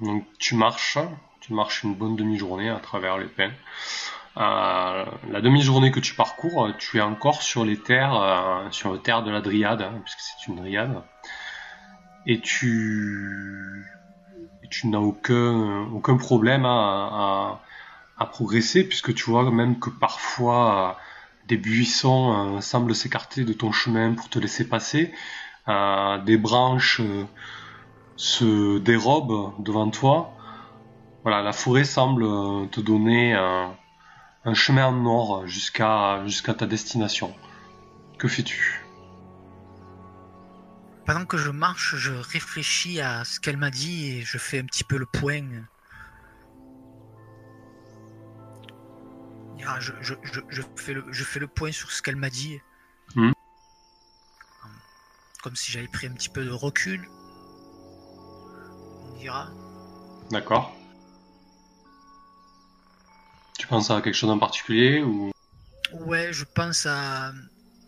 Donc 0.01 0.27
tu 0.39 0.57
marches, 0.57 0.99
tu 1.41 1.55
marches 1.55 1.85
une 1.85 1.95
bonne 1.95 2.17
demi-journée 2.17 2.71
à 2.71 2.81
travers 2.81 3.19
les 3.19 3.29
pins. 3.29 3.53
Euh, 4.37 5.05
la 5.29 5.41
demi-journée 5.41 5.93
que 5.93 6.01
tu 6.01 6.15
parcours, 6.15 6.73
tu 6.79 6.99
es 6.99 7.03
encore 7.03 7.43
sur 7.43 7.65
les 7.65 7.79
terres, 7.79 8.69
sur 8.71 8.93
les 8.93 9.01
terres 9.01 9.23
de 9.23 9.31
la 9.31 9.41
Dryade, 9.41 9.83
hein, 9.83 10.01
puisque 10.05 10.21
c'est 10.21 10.47
une 10.47 10.57
Dryade, 10.57 11.03
et 12.27 12.41
tu, 12.41 13.87
n'as 14.85 14.99
aucun, 14.99 16.17
problème 16.19 16.65
à, 16.65 17.61
progresser, 18.33 18.85
puisque 18.87 19.15
tu 19.15 19.31
vois 19.31 19.51
même 19.51 19.79
que 19.79 19.89
parfois 19.89 20.91
euh, 20.91 20.93
des 21.47 21.57
buissons 21.57 22.57
euh, 22.57 22.61
semblent 22.61 22.95
s'écarter 22.95 23.45
de 23.45 23.55
ton 23.55 23.73
chemin 23.73 24.13
pour 24.13 24.29
te 24.29 24.39
laisser 24.39 24.69
passer, 24.69 25.15
euh, 25.69 26.19
des 26.19 26.37
branches 26.37 27.01
se 28.17 28.79
dérobent 28.79 29.55
devant 29.59 29.89
toi. 29.91 30.37
Voilà, 31.23 31.43
la 31.43 31.53
forêt 31.53 31.85
semble 31.85 32.25
te 32.71 32.81
donner 32.81 33.35
un, 33.35 33.75
chemin 34.55 34.87
en 34.87 34.93
nord 34.93 35.47
jusqu'à 35.47 36.23
jusqu'à 36.27 36.55
ta 36.55 36.67
destination. 36.67 37.35
Que 38.19 38.29
fais-tu? 38.29 38.80
Pendant 41.13 41.27
que 41.27 41.39
je 41.39 41.51
marche, 41.51 41.97
je 41.97 42.13
réfléchis 42.13 43.01
à 43.01 43.25
ce 43.25 43.41
qu'elle 43.41 43.57
m'a 43.57 43.73
dit 43.73 44.13
et 44.13 44.23
je 44.23 44.39
fais 44.39 44.61
un 44.61 44.65
petit 44.65 44.85
peu 44.85 44.97
le 44.97 45.07
point. 45.07 45.43
Ah, 49.67 49.81
je, 49.81 49.91
je, 50.01 50.15
je, 50.23 50.41
je 50.49 50.63
fais, 50.77 50.93
le, 50.93 51.05
je 51.11 51.25
fais 51.25 51.41
le 51.41 51.49
point 51.49 51.73
sur 51.73 51.91
ce 51.91 52.01
qu'elle 52.01 52.15
m'a 52.15 52.31
dit. 52.31 52.61
Hmm. 53.17 53.33
Comme 55.43 55.57
si 55.57 55.73
j'avais 55.73 55.89
pris 55.89 56.07
un 56.07 56.13
petit 56.13 56.29
peu 56.29 56.45
de 56.45 56.51
recul. 56.53 57.05
On 59.03 59.19
dira. 59.19 59.51
D'accord. 60.31 60.73
Tu 63.59 63.67
penses 63.67 63.91
à 63.91 64.01
quelque 64.01 64.15
chose 64.15 64.31
en 64.31 64.39
particulier 64.39 65.03
ou? 65.03 65.33
Ouais, 65.93 66.33
je 66.33 66.45
pense 66.45 66.87
à, 66.87 67.33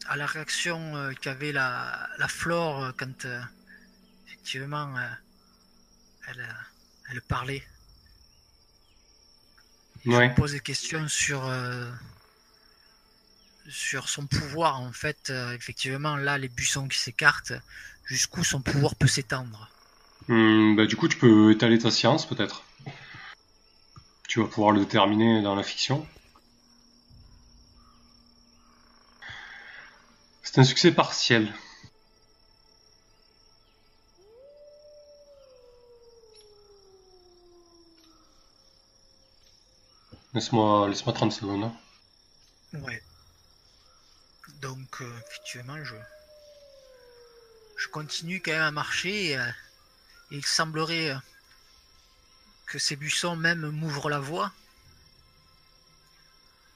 à 0.08 0.16
la 0.16 0.26
réaction 0.26 0.96
euh, 0.96 1.12
qu'avait 1.20 1.52
la, 1.52 2.08
la 2.18 2.28
flore 2.28 2.84
euh, 2.84 2.92
quand 2.96 3.24
euh, 3.24 3.40
effectivement 4.26 4.94
elle, 6.28 6.48
elle 7.10 7.22
parlait. 7.22 7.62
Je 10.04 10.10
Ouais. 10.10 10.28
me 10.28 10.34
pose 10.34 10.52
des 10.52 10.60
questions 10.60 11.06
sur, 11.06 11.48
sur 13.68 14.08
son 14.08 14.26
pouvoir. 14.26 14.80
En 14.80 14.92
fait, 14.92 15.30
effectivement, 15.54 16.16
là, 16.16 16.38
les 16.38 16.48
buissons 16.48 16.88
qui 16.88 16.98
s'écartent, 16.98 17.52
jusqu'où 18.04 18.42
son 18.42 18.60
pouvoir 18.60 18.96
peut 18.96 19.06
s'étendre. 19.06 19.70
Hmm, 20.26 20.74
bah, 20.74 20.86
du 20.86 20.96
coup, 20.96 21.06
tu 21.06 21.18
peux 21.18 21.52
étaler 21.52 21.78
ta 21.78 21.92
science 21.92 22.26
peut-être. 22.26 22.64
Tu 24.28 24.40
vas 24.40 24.46
pouvoir 24.46 24.72
le 24.72 24.80
déterminer 24.80 25.40
dans 25.42 25.54
la 25.54 25.62
fiction. 25.62 26.04
C'est 30.52 30.60
un 30.60 30.64
succès 30.64 30.92
partiel. 30.92 31.50
Laisse-moi 40.34 40.88
laisse-moi 40.88 41.12
30 41.14 41.32
secondes. 41.32 41.64
hein. 41.64 41.74
Ouais. 42.80 43.02
Donc, 44.60 45.00
euh, 45.00 45.20
effectivement, 45.26 45.82
je, 45.84 45.94
je 47.76 47.88
continue 47.88 48.40
quand 48.40 48.52
même 48.52 48.62
à 48.62 48.70
marcher. 48.70 49.30
Et, 49.30 49.36
euh, 49.38 49.48
et 50.30 50.36
il 50.36 50.44
semblerait 50.46 51.10
euh, 51.10 51.18
que 52.66 52.78
ces 52.78 52.96
buissons 52.96 53.36
même 53.36 53.70
m'ouvrent 53.70 54.08
la 54.10 54.20
voie. 54.20 54.52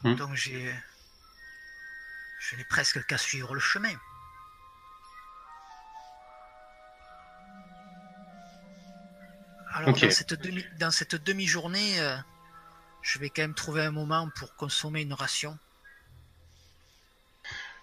Hmm. 0.02 0.14
Donc, 0.14 0.34
j'ai. 0.34 0.74
Je 2.38 2.56
n'ai 2.56 2.64
presque 2.64 3.04
qu'à 3.06 3.18
suivre 3.18 3.54
le 3.54 3.60
chemin. 3.60 3.94
Alors, 9.72 9.92
dans 9.92 10.10
cette 10.10 10.34
demi, 10.40 10.64
dans 10.78 10.90
cette 10.90 11.22
demi-journée, 11.22 12.00
euh, 12.00 12.16
je 13.02 13.18
vais 13.18 13.28
quand 13.28 13.42
même 13.42 13.54
trouver 13.54 13.82
un 13.82 13.90
moment 13.90 14.28
pour 14.34 14.54
consommer 14.56 15.02
une 15.02 15.12
ration. 15.12 15.58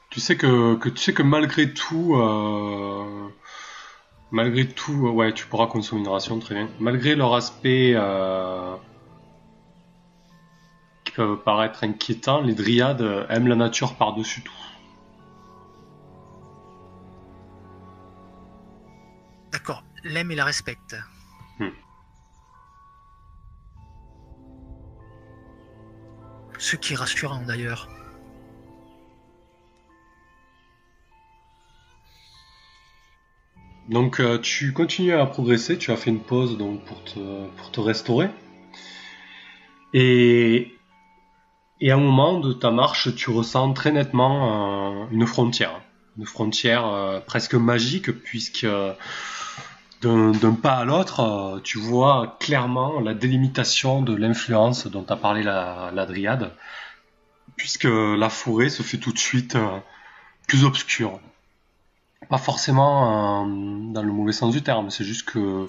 Tu 0.09 0.19
sais 0.19 0.35
que, 0.35 0.75
que 0.75 0.89
tu 0.89 0.97
sais 0.97 1.13
que 1.13 1.23
malgré 1.23 1.73
tout, 1.73 2.15
euh, 2.15 3.29
malgré 4.31 4.67
tout, 4.67 5.07
ouais, 5.09 5.33
tu 5.33 5.45
pourras 5.45 5.67
consommer 5.67 6.01
une 6.01 6.07
ration 6.07 6.39
très 6.39 6.55
bien. 6.55 6.69
Malgré 6.79 7.15
leur 7.15 7.35
aspect 7.35 7.93
euh, 7.95 8.75
peut 11.15 11.37
paraître 11.37 11.83
inquiétant, 11.83 12.41
les 12.41 12.55
dryades 12.55 13.25
aiment 13.29 13.47
la 13.47 13.55
nature 13.55 13.95
par-dessus 13.95 14.41
tout. 14.41 14.53
D'accord, 19.51 19.83
l'aime 20.03 20.31
et 20.31 20.35
la 20.35 20.45
respecte. 20.45 20.95
Hmm. 21.59 21.69
Ce 26.57 26.75
qui 26.75 26.93
est 26.93 26.95
rassurant 26.95 27.41
d'ailleurs. 27.45 27.87
Donc 33.89 34.19
euh, 34.19 34.39
tu 34.39 34.71
continues 34.71 35.13
à 35.13 35.25
progresser, 35.25 35.77
tu 35.77 35.91
as 35.91 35.97
fait 35.97 36.09
une 36.09 36.21
pause 36.21 36.57
donc 36.57 36.83
pour 36.85 37.03
te, 37.03 37.47
pour 37.47 37.71
te 37.71 37.79
restaurer. 37.79 38.29
Et, 39.93 40.73
et 41.83 41.91
à 41.91 41.95
un 41.95 41.99
moment 41.99 42.39
de 42.39 42.53
ta 42.53 42.71
marche, 42.71 43.13
tu 43.13 43.29
ressens 43.29 43.73
très 43.73 43.91
nettement 43.91 45.03
euh, 45.03 45.05
une 45.11 45.27
frontière. 45.27 45.81
Une 46.17 46.25
frontière 46.25 46.87
euh, 46.87 47.19
presque 47.19 47.55
magique 47.55 48.09
puisque 48.09 48.63
euh, 48.63 48.93
d'un 50.01 50.53
pas 50.53 50.75
à 50.75 50.85
l'autre, 50.85 51.59
tu 51.65 51.79
vois 51.79 52.37
clairement 52.39 53.01
la 53.01 53.13
délimitation 53.13 54.01
de 54.01 54.15
l'influence 54.15 54.87
dont 54.87 55.05
a 55.09 55.17
parlé 55.17 55.43
la, 55.43 56.05
dryade. 56.07 56.53
Puisque 57.57 57.83
la 57.83 58.29
forêt 58.29 58.69
se 58.69 58.81
fait 58.81 58.97
tout 58.97 59.11
de 59.11 59.19
suite 59.19 59.57
plus 60.47 60.63
obscure 60.63 61.19
pas 62.29 62.37
forcément 62.37 63.45
dans 63.45 64.01
le 64.01 64.11
mauvais 64.11 64.31
sens 64.31 64.53
du 64.53 64.63
terme, 64.63 64.89
c'est 64.89 65.03
juste 65.03 65.29
que 65.29 65.65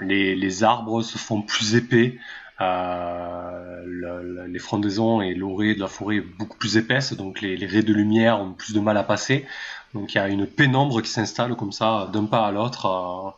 les 0.00 0.64
arbres 0.64 1.02
se 1.02 1.18
font 1.18 1.42
plus 1.42 1.76
épais, 1.76 2.18
euh, 2.60 3.82
le- 3.86 4.22
le- 4.22 4.46
les 4.46 4.58
frondaisons 4.58 5.20
et 5.20 5.34
l'orée 5.34 5.74
de 5.74 5.80
la 5.80 5.88
forêt 5.88 6.20
beaucoup 6.20 6.56
plus 6.58 6.76
épaisse, 6.76 7.12
donc 7.14 7.40
les, 7.40 7.56
raies 7.66 7.82
de 7.82 7.92
lumière 7.92 8.40
ont 8.40 8.52
plus 8.54 8.72
de 8.74 8.80
mal 8.80 8.96
à 8.96 9.04
passer. 9.04 9.46
Donc 9.94 10.14
il 10.14 10.18
y 10.18 10.20
a 10.20 10.28
une 10.28 10.46
pénombre 10.46 11.02
qui 11.02 11.10
s'installe 11.10 11.56
comme 11.56 11.72
ça 11.72 12.08
d'un 12.12 12.26
pas 12.26 12.46
à 12.46 12.52
l'autre 12.52 12.86
euh, 12.86 13.30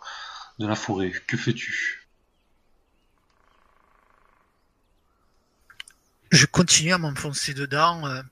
de 0.64 0.66
la 0.68 0.74
forêt. 0.76 1.12
Que 1.26 1.36
fais-tu? 1.36 2.08
Je 6.32 6.46
continue 6.46 6.94
à 6.94 6.98
m'enfoncer 6.98 7.52
dedans. 7.52 8.06
euh, 8.06 8.22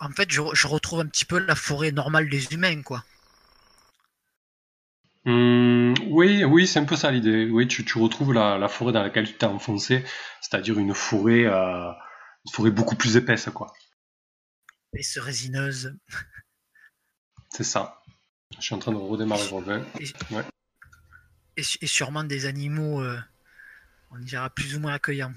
en, 0.00 0.06
en 0.08 0.12
fait, 0.12 0.30
je, 0.32 0.42
je 0.54 0.66
retrouve 0.68 1.00
un 1.00 1.06
petit 1.06 1.24
peu 1.24 1.38
la 1.38 1.54
forêt 1.56 1.92
normale 1.92 2.28
des 2.28 2.52
humains, 2.54 2.82
quoi. 2.82 3.04
Hum, 5.24 5.94
Oui, 6.08 6.44
oui, 6.44 6.66
c'est 6.66 6.80
un 6.80 6.84
peu 6.84 6.96
ça 6.96 7.10
l'idée. 7.10 7.48
Oui, 7.50 7.68
tu, 7.68 7.84
tu 7.84 7.98
retrouves 7.98 8.32
la, 8.32 8.58
la 8.58 8.68
forêt 8.68 8.92
dans 8.92 9.02
laquelle 9.02 9.26
tu 9.26 9.34
t'es 9.34 9.46
enfoncé, 9.46 10.04
c'est-à-dire 10.40 10.78
une 10.78 10.94
forêt, 10.94 11.44
euh, 11.44 11.90
une 12.44 12.52
forêt 12.52 12.70
beaucoup 12.70 12.96
plus 12.96 13.16
épaisse, 13.16 13.48
quoi. 13.54 13.72
Épaisse 14.92 15.18
résineuse. 15.18 15.96
C'est 17.50 17.64
ça. 17.64 18.02
Je 18.56 18.62
suis 18.62 18.74
en 18.74 18.78
train 18.78 18.92
de 18.92 18.96
redémarrer 18.96 19.46
Robin. 19.48 19.84
Et, 20.00 20.34
ouais. 20.34 20.44
et, 21.56 21.86
sûrement 21.86 22.24
des 22.24 22.46
animaux, 22.46 23.00
euh, 23.02 23.18
on 24.10 24.18
dira 24.18 24.50
plus 24.50 24.74
ou 24.76 24.80
moins 24.80 24.94
accueillants. 24.94 25.32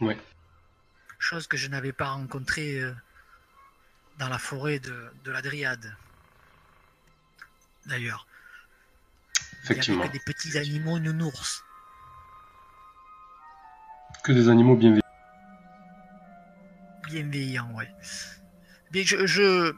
Ouais. 0.00 0.16
Chose 1.18 1.46
que 1.46 1.56
je 1.56 1.68
n'avais 1.68 1.92
pas 1.92 2.10
rencontrée 2.10 2.80
euh, 2.80 2.92
dans 4.18 4.28
la 4.28 4.38
forêt 4.38 4.78
de, 4.78 5.10
de 5.24 5.30
la 5.30 5.42
Dryade. 5.42 5.96
D'ailleurs. 7.86 8.26
Effectivement. 9.64 10.04
Il 10.04 10.06
y 10.06 10.08
que 10.08 10.12
des 10.12 10.24
petits 10.24 10.58
animaux 10.58 10.98
nounours. 10.98 11.64
Que 14.24 14.32
des 14.32 14.48
animaux 14.48 14.76
bienveillants. 14.76 15.02
Bienveillants, 17.06 17.72
ouais. 17.74 17.88
Mais 18.92 19.04
je, 19.04 19.26
je, 19.26 19.74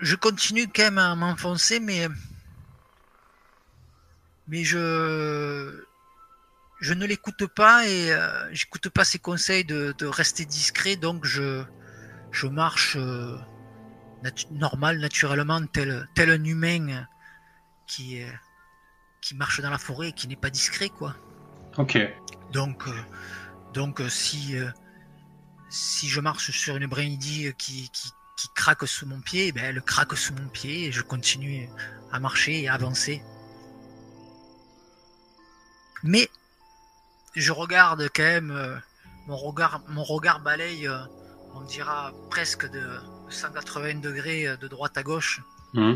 je 0.00 0.16
continue 0.16 0.68
quand 0.68 0.84
même 0.84 0.98
à 0.98 1.14
m'enfoncer, 1.14 1.80
mais. 1.80 2.08
Mais 4.46 4.64
je. 4.64 5.84
Je 6.80 6.94
ne 6.94 7.06
l'écoute 7.06 7.46
pas 7.46 7.88
et 7.88 8.12
euh, 8.12 8.48
j'écoute 8.52 8.88
pas 8.88 9.04
ses 9.04 9.18
conseils 9.18 9.64
de, 9.64 9.92
de, 9.98 10.06
rester 10.06 10.44
discret, 10.44 10.94
donc 10.94 11.24
je, 11.24 11.64
je 12.30 12.46
marche 12.46 12.94
euh, 12.96 13.36
normal, 14.52 15.00
naturellement, 15.00 15.60
tel, 15.66 16.08
tel 16.14 16.30
un 16.30 16.44
humain 16.44 17.04
qui, 17.88 18.22
qui 19.20 19.34
marche 19.34 19.60
dans 19.60 19.70
la 19.70 19.78
forêt 19.78 20.08
et 20.08 20.12
qui 20.12 20.28
n'est 20.28 20.36
pas 20.36 20.50
discret, 20.50 20.90
quoi. 20.90 21.16
Ok. 21.76 21.98
Donc, 22.52 22.86
euh, 22.86 22.92
donc 23.72 24.02
si, 24.08 24.54
si 25.68 26.08
je 26.08 26.20
marche 26.20 26.50
sur 26.50 26.76
une 26.76 26.86
brindille 26.86 27.52
qui, 27.58 27.90
qui, 27.90 28.10
qui 28.38 28.48
craque 28.54 28.86
sous 28.86 29.06
mon 29.06 29.20
pied, 29.20 29.50
ben, 29.50 29.64
elle 29.64 29.82
craque 29.82 30.16
sous 30.16 30.32
mon 30.32 30.48
pied 30.48 30.86
et 30.86 30.92
je 30.92 31.02
continue 31.02 31.68
à 32.12 32.20
marcher 32.20 32.62
et 32.62 32.68
à 32.68 32.74
avancer. 32.74 33.20
Mais 36.04 36.30
je 37.34 37.52
regarde 37.52 38.08
quand 38.14 38.22
même, 38.22 38.50
euh, 38.52 38.76
mon 39.26 39.36
regard, 39.36 39.82
mon 39.88 40.04
regard 40.04 40.40
balaye, 40.40 40.86
euh, 40.86 40.98
on 41.54 41.62
dira 41.62 42.12
presque 42.30 42.70
de 42.70 42.84
180 43.28 43.96
degrés 44.00 44.46
euh, 44.46 44.56
de 44.56 44.68
droite 44.68 44.96
à 44.96 45.02
gauche. 45.02 45.40
Mmh. 45.74 45.94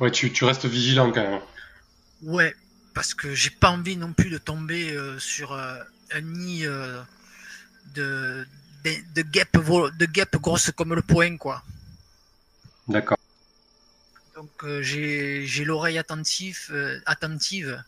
Ouais, 0.00 0.10
tu, 0.10 0.32
tu, 0.32 0.44
restes 0.44 0.66
vigilant 0.66 1.10
quand 1.12 1.22
même. 1.22 1.40
Ouais, 2.22 2.54
parce 2.94 3.14
que 3.14 3.34
j'ai 3.34 3.50
pas 3.50 3.70
envie 3.70 3.96
non 3.96 4.12
plus 4.12 4.30
de 4.30 4.38
tomber 4.38 4.96
sur 5.18 5.52
un 5.52 6.20
nid 6.20 6.66
de, 7.94 8.46
de, 8.84 9.22
guêpes, 9.22 9.56
de 9.56 10.06
guêpes 10.06 10.36
grosses 10.36 10.70
comme 10.72 10.94
le 10.94 11.02
poing, 11.02 11.36
quoi. 11.36 11.62
D'accord. 12.86 13.18
Donc 14.34 14.64
euh, 14.64 14.82
j'ai 14.82 15.64
l'oreille 15.64 15.98
attentive, 15.98 16.68
euh, 16.70 17.00
attentive 17.06 17.82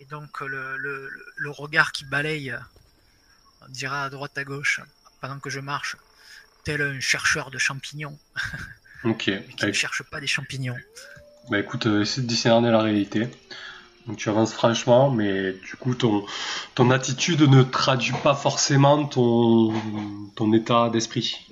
et 0.00 0.04
donc 0.04 0.40
le, 0.40 0.76
le, 0.76 1.10
le, 1.36 1.50
regard 1.50 1.92
qui 1.92 2.04
balaye, 2.04 2.54
on 3.62 3.68
dira 3.68 4.04
à 4.04 4.10
droite 4.10 4.36
à 4.36 4.44
gauche, 4.44 4.80
pendant 5.20 5.38
que 5.38 5.48
je 5.48 5.60
marche, 5.60 5.96
tel 6.64 6.82
un 6.82 7.00
chercheur 7.00 7.50
de 7.50 7.58
champignons. 7.58 8.18
Ok. 9.04 9.30
qui 9.56 9.66
ne 9.66 9.72
cherche 9.72 10.02
pas 10.04 10.20
des 10.20 10.26
champignons. 10.26 10.76
Bah 11.50 11.58
écoute, 11.58 11.86
euh, 11.86 12.02
essaie 12.02 12.20
de 12.20 12.26
discerner 12.26 12.70
la 12.70 12.80
réalité. 12.80 13.28
Donc 14.06 14.16
tu 14.16 14.28
avances 14.28 14.52
franchement, 14.52 15.10
mais 15.10 15.52
du 15.52 15.76
coup 15.76 15.94
ton, 15.94 16.24
ton 16.74 16.90
attitude 16.90 17.42
ne 17.42 17.62
traduit 17.62 18.14
pas 18.22 18.34
forcément 18.34 19.04
ton, 19.06 19.72
ton 20.34 20.52
état 20.52 20.88
d'esprit. 20.90 21.46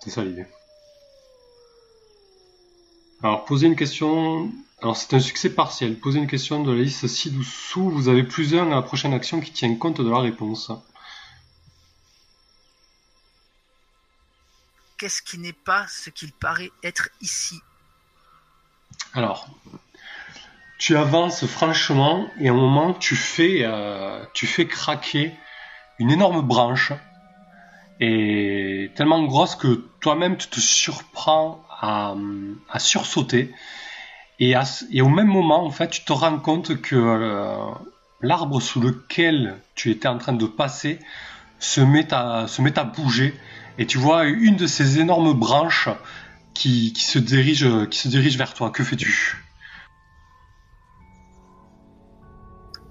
C'est 0.00 0.10
ça 0.10 0.24
l'idée. 0.24 0.46
Alors 3.22 3.44
poser 3.44 3.66
une 3.66 3.76
question. 3.76 4.50
Alors 4.80 4.96
c'est 4.96 5.14
un 5.14 5.20
succès 5.20 5.50
partiel. 5.50 5.98
Poser 5.98 6.18
une 6.18 6.26
question 6.26 6.62
de 6.62 6.72
la 6.72 6.82
liste 6.82 7.06
ci-dessous. 7.06 7.90
Vous 7.90 8.08
avez 8.08 8.24
plus 8.24 8.54
un 8.54 8.70
à 8.70 8.76
la 8.76 8.82
prochaine 8.82 9.12
action 9.12 9.40
qui 9.40 9.52
tient 9.52 9.74
compte 9.76 10.00
de 10.00 10.10
la 10.10 10.18
réponse. 10.18 10.70
Qu'est-ce 15.02 15.20
qui 15.20 15.38
n'est 15.38 15.52
pas 15.52 15.84
ce 15.88 16.10
qu'il 16.10 16.30
paraît 16.30 16.70
être 16.84 17.08
ici 17.20 17.58
Alors, 19.14 19.48
tu 20.78 20.96
avances 20.96 21.44
franchement 21.44 22.28
et 22.38 22.48
à 22.48 22.52
un 22.52 22.54
moment 22.54 22.94
tu 22.94 23.16
fais, 23.16 23.64
euh, 23.64 24.24
tu 24.32 24.46
fais 24.46 24.68
craquer 24.68 25.34
une 25.98 26.12
énorme 26.12 26.42
branche 26.42 26.92
et 27.98 28.92
tellement 28.94 29.24
grosse 29.24 29.56
que 29.56 29.84
toi-même 29.98 30.36
tu 30.36 30.46
te 30.46 30.60
surprends 30.60 31.66
à, 31.80 32.14
sursauter. 32.78 33.52
Et, 34.38 34.54
au 34.54 35.08
même 35.08 35.26
moment 35.26 35.66
en 35.66 35.72
fait 35.72 35.90
tu 35.90 36.04
te 36.04 36.12
rends 36.12 36.38
compte 36.38 36.80
que 36.80 36.94
euh, 36.94 37.72
l'arbre 38.20 38.62
sous 38.62 38.80
lequel 38.80 39.58
tu 39.74 39.90
étais 39.90 40.06
en 40.06 40.18
train 40.18 40.34
de 40.34 40.46
passer 40.46 41.00
se 41.58 41.80
met 41.80 42.14
à, 42.14 42.46
se 42.46 42.62
met 42.62 42.78
à 42.78 42.84
bouger 42.84 43.34
et 43.82 43.86
tu 43.86 43.98
vois 43.98 44.26
une 44.26 44.54
de 44.54 44.68
ces 44.68 45.00
énormes 45.00 45.32
branches 45.32 45.88
qui, 46.54 46.94
se 46.94 47.18
dirige 47.18 48.38
vers 48.38 48.54
toi. 48.54 48.70
Que 48.70 48.84
fais-tu? 48.84 49.44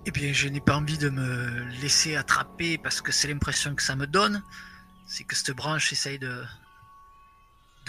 Eh 0.06 0.12
bien, 0.12 0.34
je 0.34 0.50
n'ai 0.50 0.60
pas 0.60 0.76
envie 0.76 0.98
de 0.98 1.10
me 1.10 1.64
laisser 1.82 2.18
attraper 2.18 2.78
parce 2.78 3.00
que 3.00 3.14
c'est 3.14 3.30
l'impression 3.30 3.74
que 3.74 3.82
ça 3.82 3.96
me 3.96 4.06
donne. 4.06 4.44
C'est 5.08 5.24
que 5.24 5.34
cette 5.34 5.56
branche 5.56 5.94
essaye 5.94 6.20
de, 6.20 6.44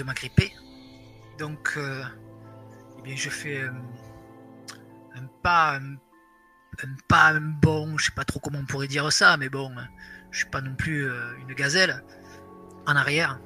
m'agripper. 0.05 0.53
Donc, 1.41 1.73
euh, 1.77 2.05
eh 3.01 3.03
bien, 3.03 3.17
je 3.17 3.31
fais 3.31 3.63
un, 3.65 5.27
pas, 5.43 5.81
un, 5.81 5.97
pas 7.09 7.31
un 7.31 7.41
bon, 7.41 7.99
je 7.99 8.05
sais 8.05 8.13
pas 8.13 8.25
trop 8.25 8.39
comment 8.39 8.61
on 8.61 8.67
pourrait 8.67 8.87
dire 8.87 9.13
ça, 9.13 9.37
mais 9.39 9.49
bon, 9.49 9.75
je 10.31 10.39
suis 10.39 10.51
pas 10.51 10.61
non 10.61 10.77
plus 10.77 11.11
euh, 11.11 11.37
une 11.41 11.55
gazelle. 11.55 12.01
En 12.87 12.97
arrière. 12.97 13.39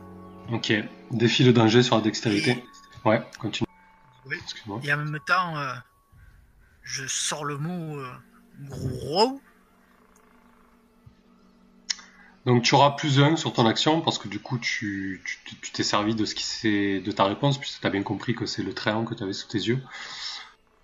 Ok. 0.53 0.73
Défi 1.11 1.45
le 1.45 1.53
danger 1.53 1.83
sur 1.83 1.97
la 1.97 2.03
dextérité. 2.03 2.65
Ouais, 3.05 3.23
continue. 3.39 3.69
Oui. 4.27 4.37
Et 4.83 4.93
en 4.93 4.97
même 4.97 5.19
temps, 5.27 5.57
euh, 5.57 5.73
je 6.83 7.07
sors 7.07 7.45
le 7.45 7.59
mot 7.59 8.01
Gros. 8.61 9.41
Donc 12.47 12.63
tu 12.63 12.75
auras 12.75 12.93
plus 12.93 13.21
un 13.21 13.37
sur 13.37 13.53
ton 13.53 13.67
action 13.67 14.01
parce 14.01 14.19
que 14.19 14.29
du 14.29 14.39
coup 14.39 14.59
tu 14.59 15.23
t'es 15.73 15.83
servi 15.83 16.15
de 16.15 16.25
ce 16.25 16.35
qui 16.35 16.45
c'est 16.45 17.01
de 17.01 17.11
ta 17.11 17.25
réponse 17.25 17.59
puisque 17.59 17.81
tu 17.81 17.87
as 17.87 17.91
bien 17.91 18.05
compris 18.05 18.37
que 18.37 18.47
c'est 18.47 18.63
le 18.63 18.73
triangle 18.73 19.09
que 19.09 19.15
tu 19.15 19.25
avais 19.25 19.33
sous 19.33 19.49
tes 19.49 19.59
yeux. 19.59 19.83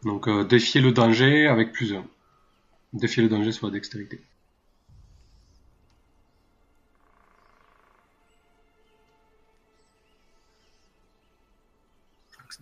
Donc 0.03 0.29
euh, 0.29 0.45
défier 0.45 0.81
le 0.81 0.91
danger 0.91 1.47
avec 1.47 1.73
plus 1.73 1.95
un. 1.95 2.05
Défier 2.93 3.23
le 3.23 3.29
danger 3.29 3.53
sur 3.53 3.67
la 3.67 3.73
dextérité. 3.73 4.21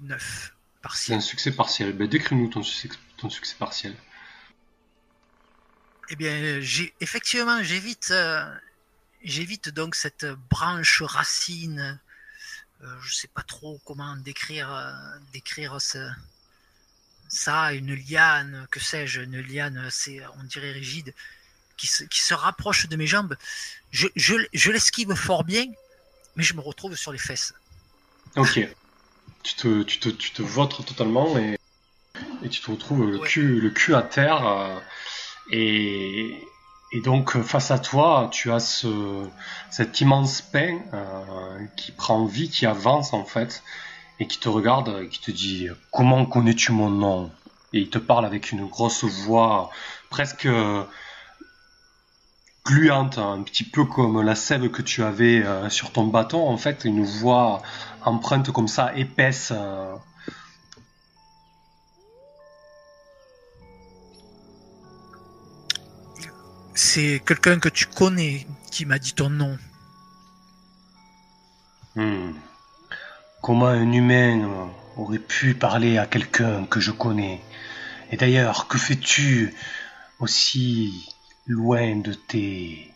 9 0.02 0.54
partiel. 0.82 1.18
Un 1.18 1.20
succès 1.20 1.52
partiel. 1.52 1.92
Ben, 1.92 2.08
Décris-nous 2.08 2.48
ton 2.48 2.62
succès 2.62 3.56
partiel. 3.58 3.96
Eh 6.12 6.16
bien, 6.16 6.60
effectivement, 7.00 7.62
j'évite, 7.62 8.08
euh, 8.10 8.44
j'évite 9.22 9.68
donc 9.68 9.94
cette 9.94 10.26
branche 10.50 11.02
racine. 11.02 12.00
Euh, 12.82 12.96
je 13.00 13.14
sais 13.14 13.28
pas 13.28 13.44
trop 13.44 13.80
comment 13.84 14.16
décrire, 14.16 14.74
euh, 14.74 14.92
décrire 15.32 15.78
ça, 15.80 17.72
une 17.74 17.94
liane, 17.94 18.66
que 18.72 18.80
sais-je, 18.80 19.20
une 19.20 19.40
liane, 19.40 19.88
c'est, 19.90 20.20
on 20.40 20.42
dirait 20.42 20.72
rigide, 20.72 21.14
qui 21.76 21.86
se, 21.86 22.02
qui 22.02 22.20
se 22.20 22.34
rapproche 22.34 22.88
de 22.88 22.96
mes 22.96 23.06
jambes. 23.06 23.36
Je, 23.92 24.08
je, 24.16 24.34
je 24.52 24.72
l'esquive 24.72 25.14
fort 25.14 25.44
bien, 25.44 25.66
mais 26.34 26.42
je 26.42 26.54
me 26.54 26.60
retrouve 26.60 26.96
sur 26.96 27.12
les 27.12 27.18
fesses. 27.18 27.54
Ok. 28.34 28.68
Tu 29.42 29.54
te, 29.54 29.82
tu 29.82 29.98
te, 29.98 30.08
tu 30.08 30.32
te 30.32 30.42
vôtres 30.42 30.84
totalement 30.84 31.36
et, 31.38 31.58
et 32.42 32.48
tu 32.48 32.60
te 32.60 32.70
retrouves 32.70 33.10
le, 33.10 33.18
cul, 33.18 33.60
le 33.60 33.70
cul 33.70 33.94
à 33.94 34.02
terre. 34.02 34.80
Et, 35.50 36.46
donc 37.04 37.40
face 37.42 37.70
à 37.70 37.78
toi, 37.78 38.28
tu 38.32 38.50
as 38.50 38.60
ce, 38.60 39.24
cet 39.70 40.00
immense 40.00 40.42
pain 40.42 40.80
euh, 40.92 41.64
qui 41.76 41.92
prend 41.92 42.24
vie, 42.24 42.50
qui 42.50 42.66
avance 42.66 43.12
en 43.12 43.24
fait, 43.24 43.62
et 44.18 44.26
qui 44.26 44.38
te 44.38 44.48
regarde, 44.48 45.02
et 45.02 45.08
qui 45.08 45.20
te 45.20 45.30
dit 45.30 45.68
comment 45.92 46.26
connais-tu 46.26 46.72
mon 46.72 46.90
nom? 46.90 47.30
Et 47.72 47.78
il 47.78 47.90
te 47.90 47.98
parle 47.98 48.26
avec 48.26 48.50
une 48.50 48.66
grosse 48.66 49.04
voix 49.04 49.70
presque 50.10 50.48
gluante, 52.70 53.18
un 53.18 53.42
petit 53.42 53.64
peu 53.64 53.84
comme 53.84 54.22
la 54.22 54.36
sève 54.36 54.70
que 54.70 54.82
tu 54.82 55.02
avais 55.02 55.44
euh, 55.44 55.68
sur 55.68 55.90
ton 55.90 56.06
bâton, 56.06 56.48
en 56.48 56.56
fait, 56.56 56.84
une 56.84 57.04
voix 57.04 57.62
empreinte 58.04 58.52
comme 58.52 58.68
ça, 58.68 58.92
épaisse. 58.96 59.52
Euh, 59.52 59.96
C'est 66.74 67.20
quelqu'un 67.26 67.58
que 67.58 67.68
tu 67.68 67.84
connais 67.86 68.46
qui 68.70 68.86
m'a 68.86 68.98
dit 68.98 69.12
ton 69.12 69.28
nom. 69.28 69.58
Hmm. 71.94 72.32
Comment 73.42 73.66
un 73.66 73.92
humain 73.92 74.70
aurait 74.96 75.18
pu 75.18 75.54
parler 75.54 75.98
à 75.98 76.06
quelqu'un 76.06 76.64
que 76.64 76.80
je 76.80 76.90
connais? 76.90 77.42
Et 78.10 78.16
d'ailleurs, 78.16 78.66
que 78.66 78.78
fais-tu 78.78 79.54
aussi 80.18 81.06
loin 81.50 81.96
de 81.96 82.12
tes 82.12 82.94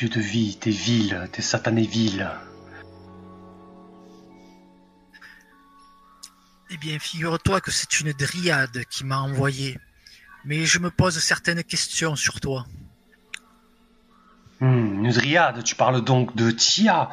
lieux 0.00 0.08
de 0.08 0.20
vie, 0.20 0.56
tes 0.58 0.70
villes, 0.72 1.28
tes 1.32 1.42
satanées 1.42 1.86
villes 1.86 2.28
Eh 6.72 6.76
bien, 6.76 6.98
figure-toi 6.98 7.60
que 7.60 7.70
c'est 7.70 8.00
une 8.00 8.12
dryade 8.12 8.84
qui 8.90 9.04
m'a 9.04 9.20
envoyé. 9.20 9.78
Mais 10.44 10.64
je 10.64 10.78
me 10.78 10.90
pose 10.90 11.18
certaines 11.18 11.62
questions 11.64 12.16
sur 12.16 12.40
toi. 12.40 12.66
Hmm, 14.60 15.04
une 15.04 15.10
dryade, 15.10 15.62
tu 15.64 15.74
parles 15.74 16.02
donc 16.02 16.34
de 16.36 16.50
Tia. 16.50 17.10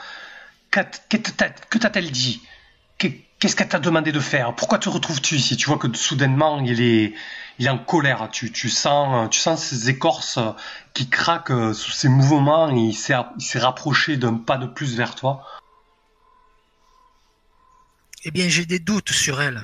Que 0.71 1.77
t'a-t-elle 1.77 2.11
dit? 2.11 2.41
Qu'est-ce 3.39 3.55
qu'elle 3.55 3.67
t'a 3.67 3.79
demandé 3.79 4.11
de 4.11 4.19
faire? 4.19 4.55
Pourquoi 4.55 4.79
te 4.79 4.89
retrouves-tu 4.89 5.35
ici? 5.35 5.57
Tu 5.57 5.67
vois 5.67 5.77
que 5.77 5.93
soudainement, 5.95 6.59
il 6.59 6.81
est, 6.81 7.13
il 7.59 7.67
est 7.67 7.69
en 7.69 7.77
colère. 7.77 8.29
Tu, 8.31 8.51
tu, 8.51 8.69
sens, 8.69 9.29
tu 9.29 9.39
sens 9.39 9.63
ses 9.63 9.89
écorces 9.89 10.39
qui 10.93 11.07
craquent 11.07 11.73
sous 11.73 11.91
ses 11.91 12.09
mouvements. 12.09 12.69
il 12.69 12.95
s'est 12.95 13.59
rapproché 13.59 14.17
d'un 14.17 14.35
pas 14.35 14.57
de 14.57 14.65
plus 14.65 14.95
vers 14.95 15.13
toi. 15.13 15.45
Eh 18.23 18.31
bien, 18.31 18.49
j'ai 18.49 18.65
des 18.65 18.79
doutes 18.79 19.11
sur 19.11 19.39
elle. 19.39 19.61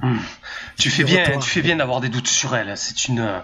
Hmm. 0.00 0.18
Tu, 0.76 0.90
fais 0.90 1.04
bien, 1.04 1.38
tu 1.38 1.48
fais 1.48 1.62
bien 1.62 1.76
d'avoir 1.76 2.00
des 2.00 2.08
doutes 2.08 2.26
sur 2.26 2.56
elle. 2.56 2.76
C'est 2.76 3.06
une, 3.06 3.40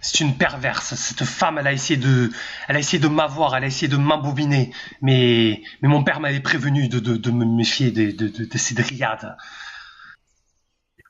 c'est 0.00 0.20
une 0.20 0.36
perverse. 0.36 0.94
Cette 0.94 1.24
femme, 1.24 1.58
elle 1.58 1.66
a 1.66 1.72
essayé 1.72 1.96
de, 1.96 3.08
m'avoir, 3.08 3.56
elle 3.56 3.64
a 3.64 3.66
essayé 3.66 3.88
de 3.88 3.96
m'embobiner. 3.96 4.72
Mais, 5.02 5.62
mon 5.82 6.04
père 6.04 6.20
m'avait 6.20 6.40
prévenu 6.40 6.88
de, 6.88 6.98
de, 6.98 7.30
me 7.30 7.44
méfier 7.44 7.90
de, 7.90 8.10
de, 8.10 8.44
de 8.44 8.58
ces 8.58 8.74
dryades. 8.74 9.36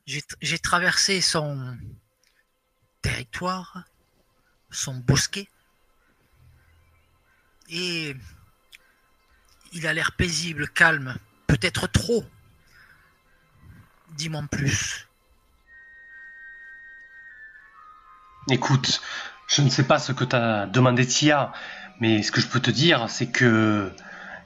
J'ai 0.06 0.58
traversé 0.58 1.20
son 1.20 1.76
territoire, 3.02 3.84
son 4.70 4.94
bosquet, 4.94 5.48
et 7.68 8.16
il 9.72 9.86
a 9.86 9.92
l'air 9.92 10.12
paisible, 10.12 10.68
calme, 10.68 11.16
peut-être 11.46 11.86
trop. 11.86 12.24
Dis-moi 14.16 14.40
en 14.40 14.46
plus. 14.46 15.07
Écoute, 18.50 19.02
je 19.46 19.60
ne 19.60 19.68
sais 19.68 19.82
pas 19.82 19.98
ce 19.98 20.12
que 20.12 20.24
t'as 20.24 20.66
demandé 20.66 21.06
Tia, 21.06 21.52
mais 22.00 22.22
ce 22.22 22.32
que 22.32 22.40
je 22.40 22.46
peux 22.46 22.60
te 22.60 22.70
dire, 22.70 23.10
c'est 23.10 23.26
que 23.26 23.92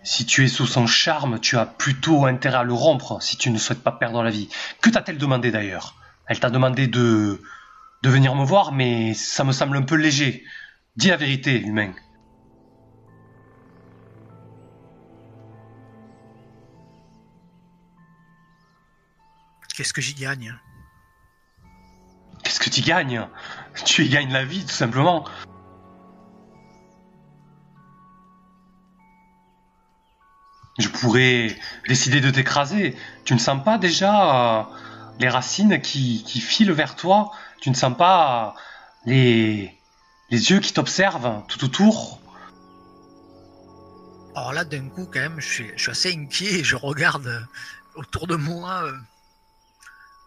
si 0.03 0.27
tu 0.27 0.45
es 0.45 0.49
sous 0.49 0.67
son 0.67 0.89
charme, 0.89 1.39
tu 1.39 1.57
as 1.57 1.67
plutôt 1.67 2.27
intérêt 2.27 2.59
à 2.59 2.63
le 2.65 2.73
rompre 2.73 3.23
si 3.23 3.37
tu 3.37 3.51
ne 3.51 3.59
souhaites 3.59 3.83
pas 3.83 3.93
perdre 3.93 4.25
la 4.25 4.31
vie. 4.31 4.49
Que 4.81 4.91
t'a-t-elle 4.91 5.19
demandé 5.19 5.53
d'ailleurs? 5.53 5.95
Elle 6.27 6.41
t'a 6.41 6.51
demandé 6.51 6.89
de, 6.89 7.41
de 8.03 8.11
venir 8.11 8.35
me 8.35 8.45
voir, 8.45 8.73
mais 8.73 9.15
ça 9.15 9.45
me 9.45 9.53
semble 9.53 9.77
un 9.77 9.83
peu 9.83 9.95
léger. 9.95 10.45
Dis 10.97 11.09
la 11.09 11.17
vérité, 11.17 11.61
humain. 11.61 11.93
Qu'est-ce 19.77 19.93
que 19.93 20.03
j'y 20.03 20.15
gagne 20.15 20.59
Qu'est-ce 22.53 22.61
que 22.61 22.69
tu 22.69 22.83
gagnes? 22.83 23.27
Tu 23.87 24.05
y 24.05 24.11
gagnes 24.11 24.31
la 24.31 24.45
vie, 24.45 24.63
tout 24.63 24.75
simplement. 24.75 25.25
Je 30.79 30.87
pourrais 30.89 31.57
décider 31.89 32.21
de 32.21 32.31
t'écraser. 32.31 32.95
Tu 33.25 33.33
ne 33.33 33.39
sens 33.39 33.65
pas 33.65 33.79
déjà 33.79 34.59
euh, 34.59 34.63
les 35.19 35.31
racines 35.31 35.81
qui, 35.81 36.23
filent 36.43 36.73
vers 36.73 36.95
toi? 36.95 37.33
Tu 37.63 37.71
ne 37.71 37.75
sens 37.75 37.97
pas 37.97 38.55
les, 39.07 39.75
les 40.29 40.51
yeux 40.51 40.61
qui 40.61 40.75
t'observent 40.75 41.43
tout 41.49 41.65
autour? 41.65 42.21
Alors 44.37 44.53
là, 44.53 44.67
d'un 44.67 44.91
coup, 44.91 45.07
quand 45.11 45.21
même, 45.21 45.41
je 45.41 45.73
suis, 45.79 45.91
assez 45.91 46.13
inquiet 46.13 46.61
et 46.61 46.65
je 46.65 46.77
regarde 46.77 47.49
autour 47.95 48.27
de 48.27 48.37
moi 48.37 48.83
euh, 48.85 48.93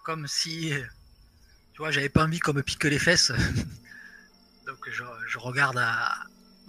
comme 0.04 0.26
si 0.26 0.74
tu 1.76 1.80
vois, 1.80 1.92
j'avais 1.92 2.08
pas 2.08 2.24
envie 2.24 2.40
qu'on 2.40 2.54
me 2.54 2.64
pique 2.64 2.86
les 2.86 2.98
fesses. 2.98 3.34
Donc 4.66 4.90
je, 4.90 5.38
regarde 5.38 5.78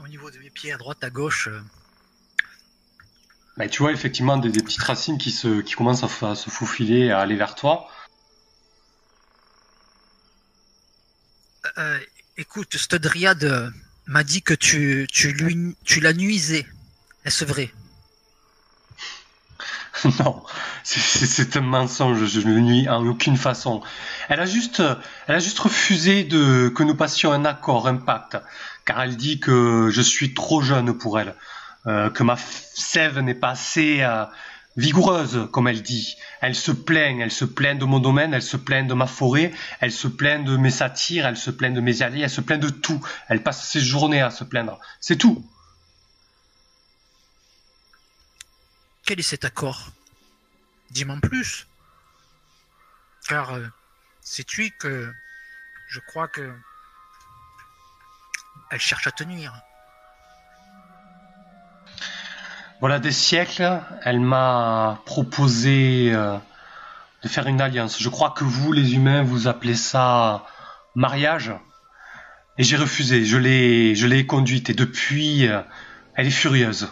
au 0.01 0.09
niveau 0.09 0.33
de 0.33 0.39
mes 0.39 0.51
pieds, 0.51 0.73
à 0.73 0.79
droite, 0.79 0.99
à 1.05 1.11
gauche. 1.11 1.49
Bah, 3.57 3.69
tu 3.69 3.83
vois 3.83 3.93
effectivement 3.93 4.37
des, 4.37 4.51
petites 4.51 4.83
racines 4.83 5.17
qui, 5.17 5.31
se, 5.31 5.61
qui 5.61 5.75
commencent 5.75 6.03
à, 6.03 6.35
se 6.35 6.51
faufiler, 6.51 7.13
à 7.13 7.21
aller 7.21 7.37
vers 7.37 7.55
toi. 7.55 7.89
Euh, 11.79 12.01
écoute, 12.37 12.77
cette 12.77 12.97
dryade 12.97 13.73
m'a 14.07 14.25
dit 14.25 14.43
que 14.43 14.55
tu, 14.55 15.07
tu, 15.13 15.31
lui, 15.31 15.77
tu 15.85 16.01
la 16.01 16.15
nuisais. 16.15 16.67
Est-ce 17.25 17.45
vrai? 17.45 17.73
non, 20.21 20.43
c'est 20.83 21.57
un 21.57 21.61
mensonge, 21.61 22.27
je 22.27 22.41
ne 22.41 22.59
nuis 22.59 22.89
en 22.89 23.07
aucune 23.07 23.37
façon. 23.37 23.83
Elle 24.29 24.41
a 24.41 24.47
juste, 24.47 24.83
elle 25.27 25.37
a 25.37 25.39
juste 25.39 25.59
refusé 25.59 26.25
de, 26.25 26.69
que 26.69 26.83
nous 26.83 26.95
passions 26.95 27.33
un 27.33 27.45
accord, 27.45 27.89
un 27.89 27.97
pacte, 27.97 28.37
car 28.85 29.01
elle 29.01 29.17
dit 29.17 29.41
que 29.41 29.89
je 29.91 30.03
suis 30.03 30.35
trop 30.35 30.61
jeune 30.61 30.97
pour 30.97 31.19
elle, 31.19 31.35
euh, 31.87 32.11
que 32.11 32.23
ma 32.23 32.37
sève 32.37 33.21
n'est 33.21 33.35
pas 33.35 33.51
assez 33.51 34.03
euh, 34.03 34.25
vigoureuse, 34.77 35.49
comme 35.53 35.69
elle 35.69 35.83
dit. 35.83 36.17
Elle 36.41 36.55
se 36.55 36.73
plaint, 36.73 37.19
elle 37.21 37.31
se 37.31 37.45
plaint 37.45 37.79
de 37.79 37.85
mon 37.85 37.99
domaine, 37.99 38.35
elle 38.35 38.43
se 38.43 38.57
plaint 38.57 38.87
de 38.87 38.95
ma 38.95 39.07
forêt, 39.07 39.53
elle 39.81 39.93
se 39.93 40.09
plaint 40.09 40.45
de 40.45 40.57
mes 40.57 40.71
satires, 40.71 41.27
elle 41.27 41.37
se 41.37 41.51
plaint 41.51 41.75
de 41.75 41.81
mes 41.81 42.03
alliés, 42.03 42.23
elle 42.23 42.31
se 42.31 42.41
plaint 42.41 42.61
de 42.61 42.69
tout. 42.69 43.01
Elle 43.29 43.43
passe 43.43 43.67
ses 43.67 43.81
journées 43.81 44.21
à 44.21 44.31
se 44.31 44.45
plaindre. 44.45 44.79
C'est 45.01 45.17
tout. 45.17 45.45
Quel 49.07 49.21
est 49.21 49.23
cet 49.23 49.45
accord? 49.45 49.93
Dis-moi 50.91 51.17
plus. 51.23 51.69
Car 53.29 53.55
euh, 53.55 53.65
sais-tu 54.21 54.73
que 54.73 55.13
je 55.89 56.01
crois 56.01 56.27
que 56.27 56.53
elle 58.73 58.81
cherche 58.81 59.07
à 59.07 59.13
tenir. 59.13 59.55
Voilà 62.81 62.99
des 62.99 63.13
siècles, 63.13 63.81
elle 64.03 64.19
m'a 64.19 65.01
proposé 65.07 66.11
euh, 66.13 66.37
de 67.23 67.29
faire 67.29 67.47
une 67.47 67.61
alliance. 67.61 68.03
Je 68.03 68.09
crois 68.09 68.31
que 68.31 68.43
vous, 68.43 68.73
les 68.73 68.95
humains, 68.95 69.23
vous 69.23 69.47
appelez 69.47 69.77
ça 69.77 70.45
mariage. 70.97 71.53
Et 72.59 72.65
j'ai 72.65 72.77
refusé, 72.77 73.25
je 73.25 73.37
l'ai, 73.37 73.95
je 73.95 74.09
l'ai 74.09 74.27
conduite 74.27 74.69
et 74.69 74.75
depuis, 74.75 75.47
euh, 75.47 75.63
elle 76.15 76.27
est 76.27 76.31
furieuse. 76.31 76.89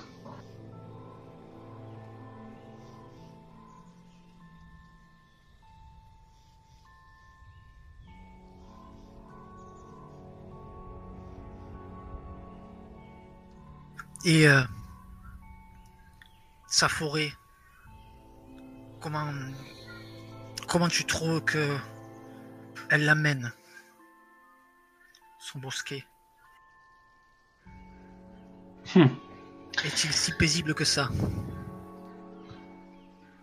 Et 14.26 14.48
euh, 14.48 14.62
sa 16.66 16.88
forêt, 16.88 17.30
comment, 19.00 19.30
comment 20.66 20.88
tu 20.88 21.04
trouves 21.04 21.42
que 21.42 21.76
elle 22.88 23.04
l'amène 23.04 23.52
Son 25.38 25.58
bosquet? 25.58 26.04
Hmm. 28.94 29.08
Est-il 29.84 30.12
si 30.12 30.32
paisible 30.32 30.74
que 30.74 30.84
ça? 30.84 31.10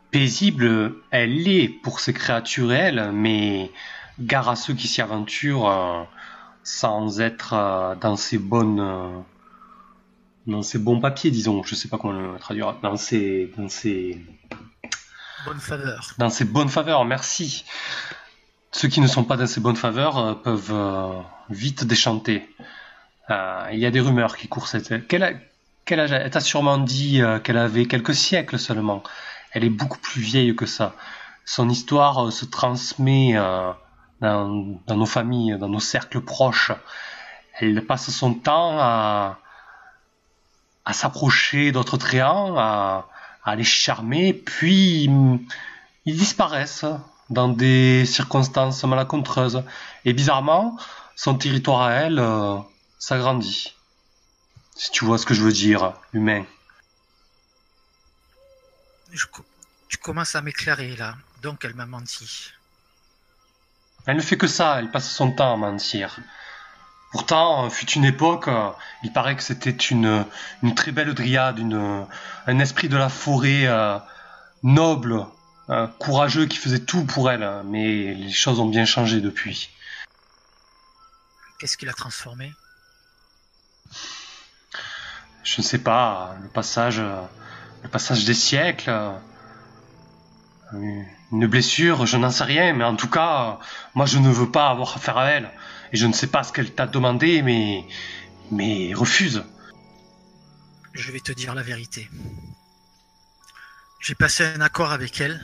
Paisible, 0.10 0.95
elle 1.12 1.44
l'est 1.44 1.70
pour 1.70 1.99
ces 1.99 2.14
créatures, 2.14 2.74
elle, 2.74 3.12
mais 3.12 3.72
gare 4.20 4.49
à 4.49 4.56
ceux 4.56 4.74
qui 4.74 4.88
s'y 4.88 5.02
aventurent 5.02 5.70
euh, 5.70 6.03
sans 6.64 7.22
être 7.22 7.53
euh, 7.53 7.95
dans 7.95 8.16
ces 8.16 8.40
bonnes 8.40 9.24
dans 10.47 10.61
ses 10.61 10.80
bons 10.80 10.99
papiers, 10.99 11.31
disons, 11.31 11.63
je 11.63 11.76
sais 11.76 11.88
pas 11.88 11.97
comment 11.97 12.13
le 12.13 12.38
traduire, 12.39 12.76
dans 12.81 12.97
ses, 12.97 13.51
dans 13.57 13.69
ses 13.69 14.23
bonnes 15.45 15.59
faveurs. 15.59 16.13
Dans 16.18 16.30
ses 16.30 16.45
bonnes 16.45 16.69
faveurs, 16.69 17.05
merci. 17.05 17.65
Ceux 18.72 18.88
qui 18.88 19.01
ne 19.01 19.07
sont 19.07 19.23
pas 19.23 19.38
dans 19.38 19.47
ses 19.47 19.59
bonnes 19.59 19.76
faveurs 19.76 20.18
euh, 20.18 20.34
peuvent 20.34 20.72
euh, 20.72 21.22
vite 21.49 21.84
déchanter. 21.84 22.49
Euh, 23.30 23.68
il 23.72 23.80
y 23.80 23.85
a 23.85 23.91
des 23.91 23.99
rumeurs 23.99 24.38
qui 24.38 24.47
courent 24.47 24.68
cette. 24.68 25.07
Quel, 25.07 25.41
quel 25.85 25.99
âge 25.99 26.11
Elle 26.11 26.30
t'a 26.30 26.39
sûrement 26.39 26.77
dit 26.77 27.22
qu'elle 27.43 27.57
avait 27.57 27.85
quelques 27.85 28.15
siècles 28.15 28.59
seulement. 28.59 29.03
Elle 29.51 29.63
est 29.63 29.69
beaucoup 29.69 29.99
plus 29.99 30.22
vieille 30.22 30.55
que 30.55 30.65
ça. 30.65 30.95
Son 31.45 31.69
histoire 31.69 32.31
se 32.31 32.45
transmet 32.45 33.34
dans, 34.22 34.80
dans 34.88 34.95
nos 34.95 35.05
familles, 35.05 35.57
dans 35.59 35.69
nos 35.69 35.80
cercles 35.80 36.22
proches. 36.22 36.72
Elle 37.59 37.85
passe 37.85 38.09
son 38.09 38.34
temps 38.34 38.77
à 38.80 39.39
à 40.91 40.93
s'approcher 40.93 41.72
d'autres 41.72 41.95
tréants, 41.95 42.57
à, 42.57 43.07
à 43.45 43.55
les 43.55 43.63
charmer, 43.63 44.34
puis 44.34 45.09
ils 46.05 46.18
disparaissent 46.18 46.85
dans 47.30 47.47
des 47.47 48.05
circonstances 48.05 48.84
malacontreuses. 48.84 49.63
Et 50.03 50.11
bizarrement, 50.11 50.77
son 51.15 51.35
territoire 51.35 51.84
à 51.84 51.91
elle 51.93 52.19
euh, 52.19 52.57
s'agrandit. 52.99 53.73
Si 54.76 54.91
tu 54.91 55.05
vois 55.05 55.18
ce 55.18 55.26
que 55.26 55.34
je 55.34 55.43
veux 55.43 55.53
dire, 55.53 55.93
humain. 56.11 56.43
tu 59.88 59.97
commences 59.97 60.35
à 60.35 60.41
m'éclairer 60.41 60.97
là. 60.97 61.15
Donc 61.41 61.63
elle 61.63 61.76
m'a 61.76 61.85
menti. 61.85 62.51
Elle 64.07 64.18
ne 64.18 64.22
fait 64.22 64.38
que 64.38 64.47
ça, 64.47 64.80
elle 64.80 64.91
passe 64.91 65.09
son 65.09 65.31
temps 65.31 65.53
à 65.53 65.57
mentir. 65.57 66.19
Pourtant, 67.12 67.70
fut 67.70 67.92
une 67.92 68.06
époque, 68.06 68.50
il 69.04 69.12
paraît 69.12 69.36
que 69.36 69.44
c'était 69.44 69.70
une, 69.70 70.26
une 70.64 70.76
très 70.76 70.94
belle 70.94 71.14
dryade, 71.14 71.60
une, 71.60 72.06
un 72.48 72.60
esprit 72.60 72.88
de 72.88 72.96
la 72.96 73.10
forêt 73.10 73.66
euh, 73.66 74.00
noble, 74.64 75.26
euh, 75.70 75.88
courageux 76.00 76.46
qui 76.46 76.58
faisait 76.58 76.80
tout 76.80 77.04
pour 77.06 77.30
elle. 77.30 77.48
Mais 77.66 78.14
les 78.14 78.32
choses 78.32 78.62
ont 78.62 78.68
bien 78.68 78.86
changé 78.86 79.20
depuis. 79.20 79.70
Qu'est-ce 81.60 81.76
qui 81.76 81.86
l'a 81.86 81.94
transformé 81.94 82.54
Je 85.44 85.56
ne 85.58 85.64
sais 85.64 85.80
pas. 85.80 86.36
Le 86.42 86.48
passage, 86.48 87.02
le 87.84 87.90
passage 87.90 88.24
des 88.24 88.34
siècles. 88.34 88.92
Une 90.74 91.48
blessure, 91.48 92.06
je 92.06 92.16
n'en 92.16 92.32
sais 92.32 92.46
rien, 92.46 92.72
mais 92.72 92.86
en 92.86 92.96
tout 92.96 93.10
cas, 93.10 93.60
moi 93.96 94.06
je 94.06 94.18
ne 94.18 94.30
veux 94.30 94.50
pas 94.50 94.70
avoir 94.70 94.96
affaire 94.96 95.18
à 95.18 95.30
elle. 95.30 95.52
Et 95.93 95.97
je 95.97 96.07
ne 96.07 96.13
sais 96.13 96.27
pas 96.27 96.43
ce 96.43 96.53
qu'elle 96.53 96.73
t'a 96.73 96.88
demandé, 96.88 97.41
mais. 97.41 97.85
mais 98.51 98.93
refuse. 98.93 99.43
Je 100.93 101.11
vais 101.11 101.19
te 101.19 101.31
dire 101.31 101.53
la 101.55 101.63
vérité. 101.63 102.09
J'ai 103.99 104.15
passé 104.15 104.43
un 104.43 104.61
accord 104.61 104.91
avec 104.91 105.19
elle. 105.22 105.41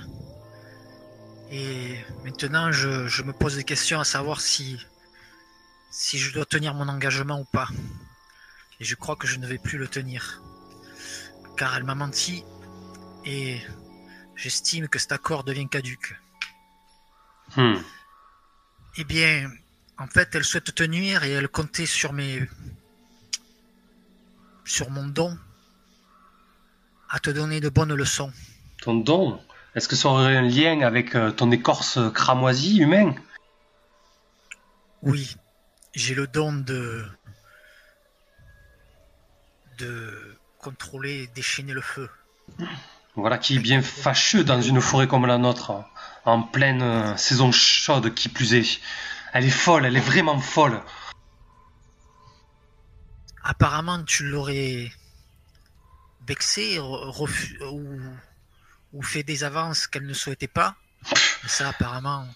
Et 1.51 1.95
maintenant, 2.25 2.71
je, 2.71 3.07
je, 3.07 3.23
me 3.23 3.31
pose 3.31 3.55
des 3.55 3.63
questions 3.63 3.99
à 3.99 4.03
savoir 4.03 4.41
si. 4.41 4.79
si 5.91 6.17
je 6.17 6.33
dois 6.33 6.45
tenir 6.45 6.73
mon 6.73 6.87
engagement 6.87 7.39
ou 7.39 7.45
pas. 7.45 7.67
Et 8.79 8.85
je 8.85 8.95
crois 8.95 9.15
que 9.15 9.27
je 9.27 9.37
ne 9.37 9.47
vais 9.47 9.57
plus 9.57 9.77
le 9.77 9.87
tenir. 9.87 10.41
Car 11.57 11.75
elle 11.75 11.83
m'a 11.83 11.95
menti. 11.95 12.43
Et 13.25 13.59
j'estime 14.35 14.87
que 14.87 14.99
cet 14.99 15.11
accord 15.11 15.43
devient 15.43 15.67
caduque. 15.67 16.15
Hmm. 17.55 17.75
Eh 18.97 19.03
bien, 19.03 19.49
en 19.99 20.07
fait, 20.07 20.35
elle 20.35 20.43
souhaite 20.43 20.73
te 20.73 20.83
nuire 20.83 21.23
et 21.23 21.31
elle 21.31 21.47
comptait 21.47 21.85
sur 21.85 22.13
mes. 22.13 22.47
sur 24.65 24.89
mon 24.89 25.07
don 25.07 25.37
à 27.09 27.19
te 27.19 27.29
donner 27.29 27.61
de 27.61 27.69
bonnes 27.69 27.93
leçons. 27.93 28.31
Ton 28.81 28.95
don 28.95 29.39
Est-ce 29.75 29.87
que 29.87 29.95
ça 29.95 30.09
aurait 30.09 30.35
un 30.35 30.41
lien 30.41 30.81
avec 30.81 31.15
euh, 31.15 31.31
ton 31.31 31.51
écorce 31.51 31.99
cramoisie 32.13 32.79
humain 32.79 33.15
Oui, 35.01 35.35
j'ai 35.95 36.15
le 36.15 36.27
don 36.27 36.53
de. 36.53 37.05
de 39.77 40.37
contrôler 40.59 41.23
et 41.23 41.27
déchaîner 41.27 41.73
le 41.73 41.81
feu. 41.81 42.09
Voilà 43.15 43.37
qui 43.37 43.55
est 43.55 43.59
bien 43.59 43.81
fâcheux 43.81 44.43
dans 44.43 44.61
une 44.61 44.81
forêt 44.81 45.07
comme 45.07 45.25
la 45.25 45.37
nôtre, 45.37 45.71
en 46.25 46.41
pleine 46.41 46.81
euh, 46.81 47.15
saison 47.17 47.51
chaude 47.51 48.13
qui 48.13 48.29
plus 48.29 48.53
est. 48.53 48.79
Elle 49.33 49.45
est 49.45 49.49
folle, 49.49 49.85
elle 49.85 49.97
est 49.97 50.01
vraiment 50.01 50.39
folle. 50.39 50.81
Apparemment, 53.43 54.03
tu 54.03 54.23
l'aurais 54.23 54.91
vexé 56.27 56.79
ou, 56.79 57.27
ou, 58.93 59.01
fait 59.01 59.23
des 59.23 59.43
avances 59.43 59.87
qu'elle 59.87 60.05
ne 60.05 60.13
souhaitait 60.13 60.47
pas. 60.47 60.75
Ça, 61.47 61.69
apparemment, 61.69 62.27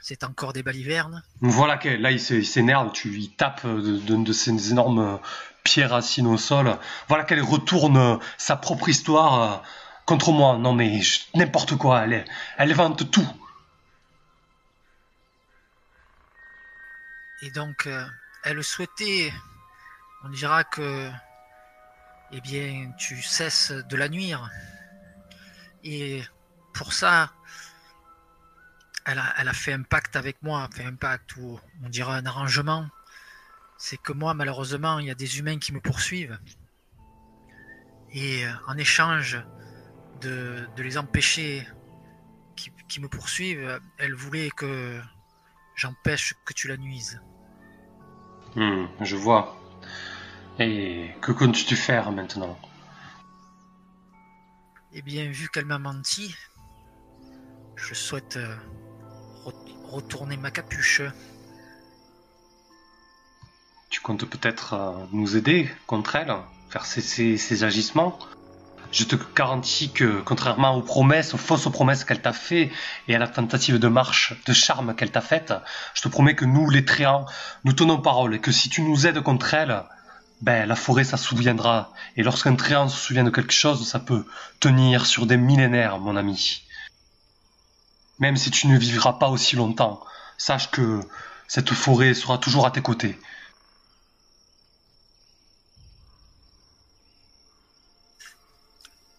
c'est 0.00 0.24
encore 0.24 0.52
des 0.52 0.62
balivernes. 0.62 1.22
Voilà 1.40 1.76
que 1.76 1.88
là, 1.88 2.10
il 2.10 2.20
s'énerve, 2.20 2.92
tu 2.92 3.10
lui 3.10 3.28
tapes 3.30 3.66
de, 3.66 3.98
de, 3.98 4.32
ces 4.32 4.70
énormes 4.70 5.20
pierres 5.62 5.90
racines 5.90 6.26
au 6.26 6.38
sol. 6.38 6.76
Voilà 7.08 7.24
qu'elle 7.24 7.42
retourne 7.42 8.18
sa 8.38 8.56
propre 8.56 8.88
histoire 8.88 9.62
contre 10.04 10.32
moi. 10.32 10.58
Non 10.58 10.72
mais 10.72 11.00
n'importe 11.34 11.76
quoi, 11.76 12.04
elle, 12.04 12.24
elle 12.56 12.72
vante 12.72 13.10
tout. 13.10 13.28
Et 17.42 17.50
donc, 17.50 17.86
euh, 17.86 18.06
elle 18.44 18.62
souhaitait, 18.64 19.32
on 20.24 20.30
dira 20.30 20.64
que, 20.64 21.10
eh 22.32 22.40
bien, 22.40 22.92
tu 22.96 23.20
cesses 23.22 23.72
de 23.72 23.96
la 23.96 24.08
nuire. 24.08 24.50
Et 25.84 26.22
pour 26.72 26.92
ça, 26.92 27.32
elle 29.04 29.18
a, 29.18 29.52
fait 29.52 29.72
un 29.72 29.82
pacte 29.82 30.16
avec 30.16 30.42
moi, 30.42 30.68
fait 30.72 30.84
un 30.84 30.94
pacte 30.94 31.36
ou 31.36 31.60
on 31.84 31.88
dira 31.88 32.16
un 32.16 32.26
arrangement. 32.26 32.88
C'est 33.76 33.98
que 33.98 34.12
moi, 34.12 34.32
malheureusement, 34.32 34.98
il 34.98 35.06
y 35.06 35.10
a 35.10 35.14
des 35.14 35.38
humains 35.38 35.58
qui 35.58 35.72
me 35.72 35.80
poursuivent. 35.80 36.38
Et 38.12 38.46
euh, 38.46 38.52
en 38.66 38.78
échange 38.78 39.38
de, 40.22 40.66
les 40.78 40.96
empêcher 40.96 41.68
qui, 42.56 42.72
qui, 42.88 43.00
me 43.00 43.08
poursuivent, 43.08 43.78
elle 43.98 44.14
voulait 44.14 44.50
que 44.50 45.00
j'empêche 45.76 46.34
que 46.44 46.52
tu 46.52 46.66
la 46.66 46.76
nuises. 46.76 47.20
Hmm, 48.56 48.86
je 49.00 49.16
vois. 49.16 49.56
Et 50.58 51.10
que 51.20 51.32
comptes-tu 51.32 51.76
faire 51.76 52.10
maintenant? 52.10 52.58
Eh 54.92 55.02
bien, 55.02 55.30
vu 55.30 55.48
qu'elle 55.48 55.66
m'a 55.66 55.78
menti, 55.78 56.34
je 57.76 57.92
souhaite 57.92 58.38
euh, 58.38 58.56
retourner 59.84 60.38
ma 60.38 60.50
capuche. 60.50 61.02
Tu 63.90 64.00
comptes 64.00 64.24
peut-être 64.24 64.72
euh, 64.72 65.06
nous 65.12 65.36
aider 65.36 65.70
contre 65.86 66.16
elle, 66.16 66.34
faire 66.70 66.86
cesser 66.86 67.36
ses 67.36 67.62
agissements? 67.62 68.18
Je 68.92 69.04
te 69.04 69.16
garantis 69.34 69.90
que, 69.90 70.20
contrairement 70.20 70.74
aux 70.74 70.82
promesses, 70.82 71.34
aux 71.34 71.38
fausses 71.38 71.70
promesses 71.70 72.04
qu'elle 72.04 72.20
t'a 72.20 72.32
fait 72.32 72.70
et 73.08 73.14
à 73.14 73.18
la 73.18 73.28
tentative 73.28 73.78
de 73.78 73.88
marche, 73.88 74.34
de 74.46 74.52
charme 74.52 74.94
qu'elle 74.94 75.10
t'a 75.10 75.20
faite, 75.20 75.52
je 75.94 76.02
te 76.02 76.08
promets 76.08 76.34
que 76.34 76.44
nous, 76.44 76.70
les 76.70 76.84
Tréants, 76.84 77.26
nous 77.64 77.72
tenons 77.72 78.00
parole 78.00 78.34
et 78.34 78.40
que 78.40 78.52
si 78.52 78.68
tu 78.68 78.82
nous 78.82 79.06
aides 79.06 79.20
contre 79.20 79.54
elle, 79.54 79.82
ben, 80.42 80.66
la 80.66 80.76
forêt, 80.76 81.04
ça 81.04 81.16
souviendra. 81.16 81.92
Et 82.16 82.22
lorsqu'un 82.22 82.54
Tréant 82.54 82.88
se 82.88 82.98
souvient 82.98 83.24
de 83.24 83.30
quelque 83.30 83.52
chose, 83.52 83.88
ça 83.88 83.98
peut 83.98 84.24
tenir 84.60 85.06
sur 85.06 85.26
des 85.26 85.36
millénaires, 85.36 85.98
mon 85.98 86.16
ami. 86.16 86.62
Même 88.18 88.36
si 88.36 88.50
tu 88.50 88.66
ne 88.66 88.78
vivras 88.78 89.14
pas 89.14 89.28
aussi 89.28 89.56
longtemps, 89.56 90.00
sache 90.38 90.70
que 90.70 91.00
cette 91.48 91.72
forêt 91.72 92.14
sera 92.14 92.38
toujours 92.38 92.66
à 92.66 92.70
tes 92.70 92.82
côtés. 92.82 93.18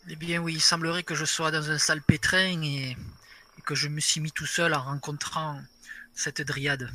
Eh 0.09 0.15
bien 0.15 0.39
oui, 0.39 0.53
il 0.53 0.61
semblerait 0.61 1.03
que 1.03 1.15
je 1.15 1.25
sois 1.25 1.51
dans 1.51 1.69
un 1.69 1.77
sale 1.77 2.01
pétrin 2.01 2.61
et, 2.61 2.95
que 3.65 3.75
je 3.75 3.89
me 3.89 3.99
suis 3.99 4.21
mis 4.21 4.31
tout 4.31 4.45
seul 4.45 4.73
en 4.73 4.81
rencontrant 4.81 5.61
cette 6.15 6.41
dryade. 6.41 6.89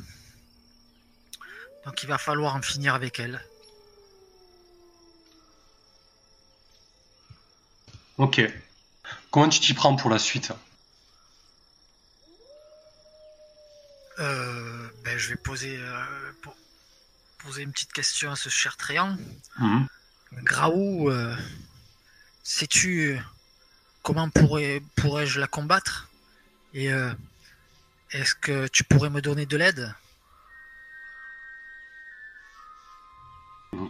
Donc 1.85 2.01
il 2.01 2.07
va 2.07 2.17
falloir 2.17 2.55
en 2.55 2.61
finir 2.63 2.95
avec 2.95 3.19
elle. 3.19 3.39
Ok. 8.17 8.41
Comment 9.29 9.49
tu 9.49 9.59
t'y 9.59 9.75
prends 9.75 9.95
pour 9.95 10.09
la 10.09 10.17
suite? 10.17 10.51
Euh, 14.17 14.89
ben, 15.03 15.17
Je 15.19 15.29
vais 15.29 15.35
poser, 15.35 15.77
euh, 15.77 16.03
poser 17.37 17.61
une 17.61 17.71
petite 17.71 17.93
question 17.93 18.31
à 18.31 18.35
ce 18.35 18.49
cher 18.49 18.77
Tréant. 18.77 19.15
Mmh. 19.59 19.85
Graou, 20.43 21.11
euh, 21.11 21.35
sais-tu 22.43 23.19
comment 24.03 24.29
pourrais, 24.29 24.81
pourrais-je 24.95 25.39
la 25.39 25.47
combattre? 25.47 26.09
Et 26.73 26.91
euh, 26.91 27.11
est-ce 28.11 28.35
que 28.35 28.67
tu 28.67 28.83
pourrais 28.83 29.09
me 29.09 29.21
donner 29.21 29.45
de 29.45 29.57
l'aide? 29.57 29.93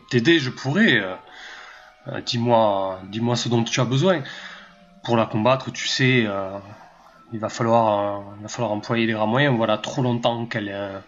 T'aider, 0.10 0.40
je 0.40 0.50
pourrais. 0.50 1.00
Euh, 1.00 1.16
euh, 2.08 2.22
dis-moi, 2.22 3.02
dis-moi 3.06 3.36
ce 3.36 3.50
dont 3.50 3.64
tu 3.64 3.80
as 3.82 3.86
besoin. 3.86 4.24
Pour 5.04 5.18
la 5.18 5.26
combattre, 5.26 5.72
tu 5.72 5.88
sais, 5.88 6.26
il 7.34 7.40
va 7.40 7.50
falloir, 7.50 8.24
employer 8.60 9.06
les 9.06 9.12
grands 9.12 9.28
moyens. 9.28 9.58
Voilà 9.58 9.78
trop 9.78 10.02
longtemps 10.02 10.46
qu'elle, 10.46 11.04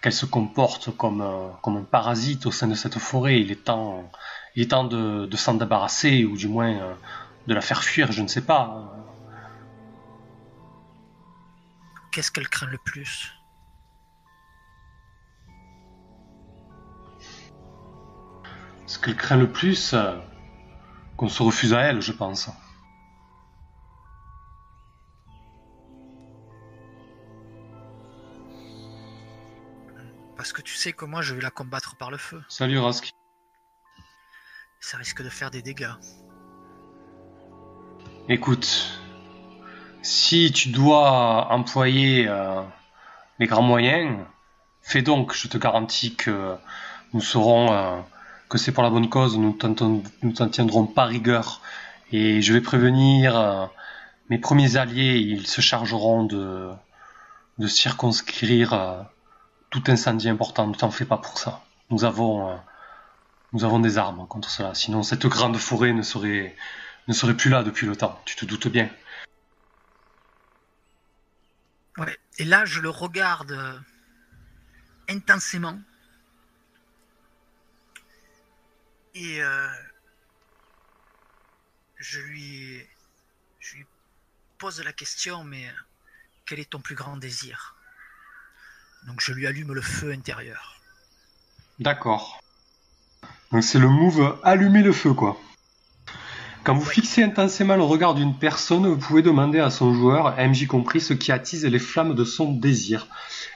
qu'elle 0.00 0.12
se 0.12 0.24
comporte 0.24 0.96
comme, 0.96 1.52
comme 1.60 1.78
un 1.78 1.82
parasite 1.82 2.46
au 2.46 2.52
sein 2.52 2.68
de 2.68 2.76
cette 2.76 3.00
forêt. 3.00 3.40
Il 3.40 3.50
est 3.50 3.64
temps, 3.64 4.08
il 4.56 4.62
est 4.62 4.68
temps 4.68 4.84
de, 4.84 5.36
s'en 5.36 5.54
débarrasser, 5.54 6.24
ou 6.24 6.36
du 6.36 6.48
moins 6.48 6.72
euh, 6.72 6.94
de 7.46 7.54
la 7.54 7.60
faire 7.60 7.84
fuir, 7.84 8.10
je 8.12 8.22
ne 8.22 8.28
sais 8.28 8.42
pas. 8.42 8.92
Qu'est-ce 12.10 12.32
qu'elle 12.32 12.48
craint 12.48 12.66
le 12.66 12.78
plus? 12.78 13.32
Ce 18.86 18.98
qu'elle 18.98 19.16
craint 19.16 19.36
le 19.36 19.48
plus, 19.48 19.94
euh, 19.94 20.18
qu'on 21.16 21.28
se 21.28 21.42
refuse 21.44 21.72
à 21.72 21.80
elle, 21.82 22.02
je 22.02 22.10
pense. 22.10 22.50
Parce 30.36 30.52
que 30.52 30.62
tu 30.62 30.74
sais 30.74 30.92
que 30.92 31.04
moi 31.04 31.22
je 31.22 31.34
vais 31.34 31.42
la 31.42 31.50
combattre 31.50 31.96
par 31.96 32.10
le 32.10 32.16
feu. 32.16 32.42
Salut 32.48 32.78
Raski. 32.78 33.12
Ça 34.82 34.96
risque 34.96 35.22
de 35.22 35.28
faire 35.28 35.50
des 35.50 35.60
dégâts. 35.60 35.92
Écoute, 38.30 38.98
si 40.00 40.50
tu 40.52 40.70
dois 40.70 41.52
employer 41.52 42.26
euh, 42.26 42.62
les 43.38 43.46
grands 43.46 43.62
moyens, 43.62 44.18
fais 44.80 45.02
donc, 45.02 45.34
je 45.34 45.48
te 45.48 45.58
garantis 45.58 46.14
que 46.14 46.56
nous 47.12 47.20
saurons 47.20 47.72
euh, 47.72 48.00
que 48.48 48.56
c'est 48.56 48.72
pour 48.72 48.82
la 48.82 48.88
bonne 48.88 49.10
cause, 49.10 49.36
nous 49.36 49.52
t'en 49.52 50.48
tiendrons 50.48 50.86
pas 50.86 51.04
rigueur. 51.04 51.60
Et 52.10 52.40
je 52.40 52.52
vais 52.54 52.62
prévenir 52.62 53.38
euh, 53.38 53.66
mes 54.30 54.38
premiers 54.38 54.76
alliés, 54.76 55.18
ils 55.18 55.46
se 55.46 55.60
chargeront 55.60 56.24
de, 56.24 56.70
de 57.58 57.66
circonscrire 57.66 59.06
tout 59.68 59.82
incendie 59.88 60.30
important. 60.30 60.66
Ne 60.68 60.74
t'en 60.74 60.90
fais 60.90 61.04
pas 61.04 61.18
pour 61.18 61.38
ça. 61.38 61.62
Nous 61.90 62.04
avons, 62.04 62.58
nous 63.52 63.64
avons 63.64 63.80
des 63.80 63.98
armes 63.98 64.26
contre 64.28 64.50
cela. 64.50 64.74
Sinon, 64.74 65.02
cette 65.02 65.26
grande 65.26 65.56
forêt 65.58 65.92
ne 65.92 66.02
serait, 66.02 66.56
ne 67.08 67.12
serait 67.12 67.36
plus 67.36 67.50
là 67.50 67.62
depuis 67.62 67.86
le 67.86 67.96
temps. 67.96 68.20
Tu 68.24 68.36
te 68.36 68.44
doutes 68.44 68.68
bien. 68.68 68.90
Ouais. 71.96 72.18
Et 72.38 72.44
là, 72.44 72.64
je 72.64 72.80
le 72.80 72.88
regarde 72.88 73.52
euh, 73.52 73.78
intensément. 75.08 75.78
Et 79.14 79.42
euh, 79.42 79.68
je, 81.96 82.20
lui, 82.20 82.86
je 83.58 83.76
lui 83.76 83.86
pose 84.58 84.80
la 84.82 84.92
question, 84.92 85.42
mais 85.42 85.68
quel 86.46 86.60
est 86.60 86.70
ton 86.70 86.80
plus 86.80 86.94
grand 86.94 87.16
désir? 87.16 87.76
Donc 89.06 89.20
je 89.20 89.32
lui 89.32 89.46
allume 89.46 89.72
le 89.72 89.82
feu 89.82 90.12
intérieur. 90.12 90.80
D'accord. 91.78 92.39
Donc 93.52 93.64
c'est 93.64 93.78
le 93.78 93.88
move 93.88 94.36
allumer 94.44 94.82
le 94.82 94.92
feu, 94.92 95.12
quoi. 95.12 95.36
Quand 96.62 96.74
vous 96.74 96.84
fixez 96.84 97.22
intensément 97.22 97.74
le 97.74 97.82
regard 97.82 98.14
d'une 98.14 98.34
personne, 98.34 98.86
vous 98.86 98.98
pouvez 98.98 99.22
demander 99.22 99.60
à 99.60 99.70
son 99.70 99.94
joueur, 99.94 100.36
MJ 100.38 100.66
compris, 100.66 101.00
ce 101.00 101.14
qui 101.14 101.32
attise 101.32 101.64
les 101.64 101.78
flammes 101.78 102.14
de 102.14 102.24
son 102.24 102.52
désir. 102.52 103.08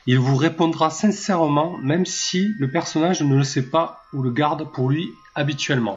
Il 0.06 0.18
vous 0.18 0.36
répondra 0.36 0.90
sincèrement, 0.90 1.76
même 1.78 2.06
si 2.06 2.54
le 2.58 2.70
personnage 2.70 3.22
ne 3.22 3.36
le 3.36 3.44
sait 3.44 3.68
pas 3.68 4.02
ou 4.14 4.22
le 4.22 4.30
garde 4.30 4.72
pour 4.72 4.88
lui 4.88 5.10
habituellement. 5.34 5.96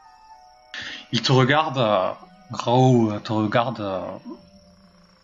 Il 1.14 1.22
te 1.22 1.32
regarde, 1.32 1.78
euh, 1.78 2.12
Grau 2.52 3.12
te 3.24 3.32
regarde 3.32 3.80
euh, 3.80 4.02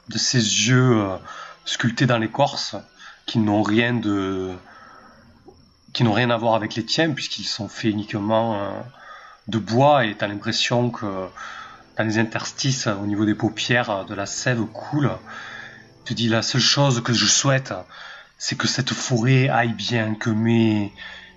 de 0.07 0.17
ses 0.17 0.39
yeux 0.39 1.01
euh, 1.01 1.17
sculptés 1.65 2.05
dans 2.05 2.17
l'écorce, 2.17 2.77
qui 3.25 3.39
n'ont 3.39 3.61
rien 3.61 3.93
de, 3.93 4.53
qui 5.93 6.03
n'ont 6.03 6.13
rien 6.13 6.29
à 6.29 6.37
voir 6.37 6.55
avec 6.55 6.75
les 6.75 6.85
tiens, 6.85 7.11
puisqu'ils 7.11 7.45
sont 7.45 7.67
faits 7.67 7.91
uniquement 7.91 8.83
de 9.47 9.57
bois, 9.57 10.05
et 10.05 10.15
t'as 10.15 10.27
l'impression 10.27 10.89
que 10.89 11.05
dans 11.97 12.03
les 12.03 12.17
interstices, 12.17 12.87
au 12.87 13.05
niveau 13.05 13.25
des 13.25 13.35
paupières, 13.35 14.05
de 14.05 14.15
la 14.15 14.25
sève 14.25 14.65
coule. 14.65 15.11
Tu 16.05 16.13
dis 16.15 16.27
la 16.27 16.41
seule 16.41 16.61
chose 16.61 17.01
que 17.01 17.13
je 17.13 17.25
souhaite, 17.25 17.73
c'est 18.37 18.57
que 18.57 18.67
cette 18.67 18.93
forêt 18.93 19.47
aille 19.47 19.73
bien, 19.73 20.15
que 20.15 20.29
mes, 20.29 20.91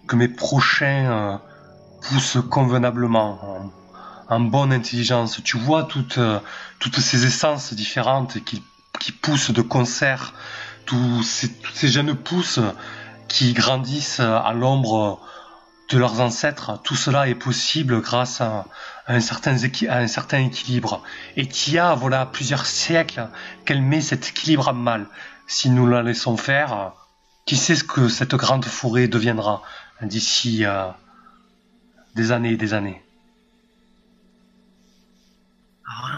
que 0.08 0.16
mes 0.16 0.28
prochains 0.28 1.10
euh, 1.10 1.36
poussent 2.02 2.38
convenablement, 2.50 3.72
en, 4.28 4.40
bonne 4.40 4.72
intelligence. 4.72 5.40
Tu 5.44 5.56
vois 5.56 5.84
toutes, 5.84 6.18
euh, 6.18 6.40
toutes 6.80 6.98
ces 6.98 7.26
essences 7.26 7.74
différentes 7.74 8.42
qui, 8.44 8.62
qui 8.98 9.12
poussent 9.12 9.52
de 9.52 9.62
concert, 9.62 10.34
tous 10.84 11.22
ces, 11.22 11.50
ces 11.74 11.88
jeunes 11.88 12.14
pousses 12.14 12.60
qui 13.28 13.52
grandissent 13.52 14.20
à 14.20 14.52
l'ombre 14.52 15.20
de 15.88 15.98
leurs 15.98 16.20
ancêtres. 16.20 16.80
Tout 16.82 16.96
cela 16.96 17.28
est 17.28 17.34
possible 17.34 18.00
grâce 18.00 18.40
à, 18.40 18.66
un, 19.06 19.20
certain 19.20 19.56
équilibre. 20.38 21.02
Et 21.36 21.46
Tia, 21.46 21.94
voilà 21.94 22.26
plusieurs 22.26 22.66
siècles 22.66 23.28
qu'elle 23.64 23.82
met 23.82 24.00
cet 24.00 24.28
équilibre 24.28 24.68
à 24.68 24.72
mal. 24.72 25.06
Si 25.46 25.70
nous 25.70 25.86
la 25.86 26.02
laissons 26.02 26.36
faire, 26.36 26.92
qui 27.44 27.56
sait 27.56 27.76
ce 27.76 27.84
que 27.84 28.08
cette 28.08 28.34
grande 28.34 28.64
forêt 28.64 29.06
deviendra 29.06 29.62
d'ici 30.02 30.64
euh, 30.64 30.88
des 32.14 32.32
années 32.32 32.52
et 32.52 32.56
des 32.56 32.74
années. 32.74 33.02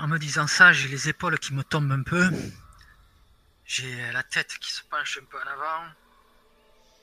en 0.03 0.09
me 0.09 0.19
disant 0.19 0.47
ça, 0.47 0.73
j'ai 0.73 0.89
les 0.89 1.09
épaules 1.09 1.39
qui 1.39 1.53
me 1.53 1.63
tombent 1.63 1.93
un 1.93 2.03
peu. 2.03 2.31
J'ai 3.67 4.11
la 4.13 4.23
tête 4.23 4.57
qui 4.59 4.73
se 4.73 4.83
penche 4.85 5.19
un 5.23 5.27
peu 5.27 5.37
en 5.37 5.53
avant. 5.53 5.85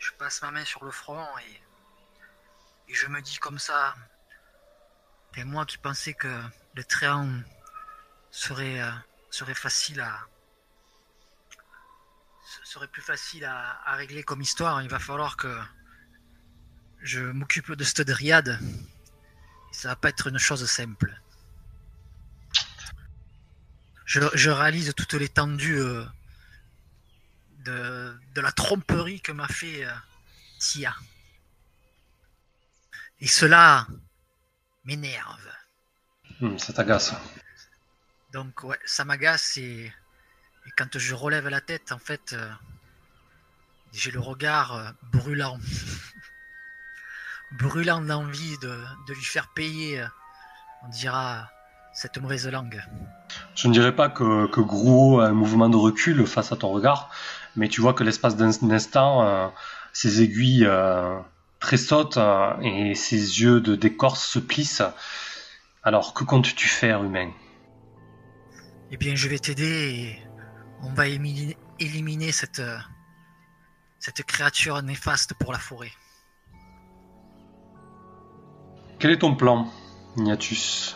Je 0.06 0.12
passe 0.12 0.44
ma 0.44 0.52
main 0.52 0.64
sur 0.64 0.86
le 0.86 0.92
front 0.92 1.26
et 1.40 2.94
je 2.94 3.08
me 3.08 3.20
dis 3.22 3.38
comme 3.38 3.58
ça, 3.58 3.96
et 5.36 5.44
moi 5.44 5.66
qui 5.66 5.80
pensais 5.80 6.14
que 6.14 6.44
le 6.76 6.84
serait, 8.30 8.82
euh, 8.82 8.92
serait 9.32 9.56
facile 9.56 10.02
à 10.02 10.20
serait 12.64 12.88
plus 12.88 13.02
facile 13.02 13.46
à, 13.46 13.96
régler 13.96 14.22
comme 14.22 14.42
histoire, 14.42 14.84
il 14.84 14.90
va 14.90 15.00
falloir 15.00 15.38
que 15.38 15.60
je 17.02 17.22
m'occupe 17.22 17.72
de 17.72 17.84
cette 17.84 18.02
dryade. 18.02 18.60
Ça 19.72 19.90
va 19.90 19.96
pas 19.96 20.10
être 20.10 20.28
une 20.28 20.38
chose 20.38 20.70
simple. 20.70 21.20
Je, 24.06 24.50
réalise 24.50 24.94
toute 24.94 25.14
l'étendue 25.16 25.80
euh, 25.80 26.06
de, 27.66 28.18
de, 28.36 28.42
la 28.42 28.52
tromperie 28.52 29.22
que 29.22 29.32
m'a 29.32 29.48
fait 29.48 29.86
euh, 29.86 29.92
Tia. 30.60 30.96
Et 33.20 33.28
cela 33.28 33.88
m'énerve. 34.86 35.50
Hmm, 36.40 36.58
ça 36.58 36.74
t'agace. 36.74 37.14
Donc 38.34 38.64
ouais, 38.64 38.80
ça 38.86 39.06
m'agace 39.06 39.58
et, 39.58 39.92
quand 40.78 40.98
je 40.98 41.14
relève 41.14 41.48
la 41.48 41.62
tête, 41.62 41.92
en 41.92 42.00
fait, 42.00 42.34
euh, 42.34 42.52
j'ai 43.94 44.12
le 44.12 44.20
regard 44.20 44.76
euh, 44.76 44.90
brûlant. 45.12 45.58
brûlant 47.52 48.02
d'envie 48.02 48.58
de, 48.60 49.14
lui 49.14 49.24
faire 49.24 49.48
payer, 49.54 50.06
on 50.84 50.90
dira, 50.90 51.50
cette 51.94 52.18
mauvaise 52.18 52.48
langue. 52.50 52.84
Je 53.56 53.68
ne 53.68 53.74
dirais 53.74 53.96
pas 53.96 54.10
que, 54.10 54.48
que 54.48 54.60
Grouo 54.60 55.20
a 55.22 55.28
un 55.28 55.32
mouvement 55.32 55.70
de 55.70 55.78
recul 55.78 56.26
face 56.28 56.52
à 56.52 56.58
ton 56.58 56.70
regard, 56.70 57.10
mais 57.56 57.70
tu 57.70 57.82
vois 57.82 57.94
que 57.94 58.04
l'espace 58.04 58.36
d'un 58.36 58.52
instant, 58.72 59.52
ses 59.94 60.22
aiguilles 60.22 60.68
tressaute 61.66 62.18
euh, 62.18 62.60
et 62.62 62.94
ses 62.94 63.42
yeux 63.42 63.60
de 63.60 63.76
d'écorce 63.76 64.24
se 64.24 64.40
plissent. 64.40 64.84
Alors, 65.84 66.14
que 66.14 66.24
comptes-tu 66.24 66.68
faire, 66.68 67.04
humain? 67.04 67.32
Eh 68.92 68.98
bien, 68.98 69.16
je 69.16 69.28
vais 69.28 69.40
t'aider 69.40 69.66
et 69.66 70.20
on 70.84 70.94
va 70.94 71.08
éliminer, 71.08 72.32
cette, 72.32 72.60
euh, 72.60 72.78
cette 74.00 74.24
créature 74.24 74.82
néfaste 74.84 75.34
pour 75.40 75.52
la 75.52 75.60
forêt. 75.60 75.92
Quel 79.00 79.12
est 79.12 79.20
ton 79.20 79.36
plan, 79.36 79.68
Ignatus 80.18 80.96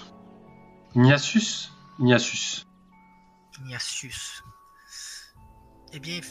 Ignatius? 0.95 1.71
Ignatius 1.99 2.65
Ignatius. 3.59 4.43
Eh 5.91 5.99
bien, 5.99 6.21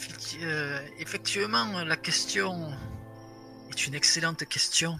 euh, 0.41 0.87
effectivement, 0.99 1.83
la 1.83 1.97
question 1.97 2.71
est 3.69 3.87
une 3.87 3.93
excellente 3.93 4.45
question, 4.47 4.97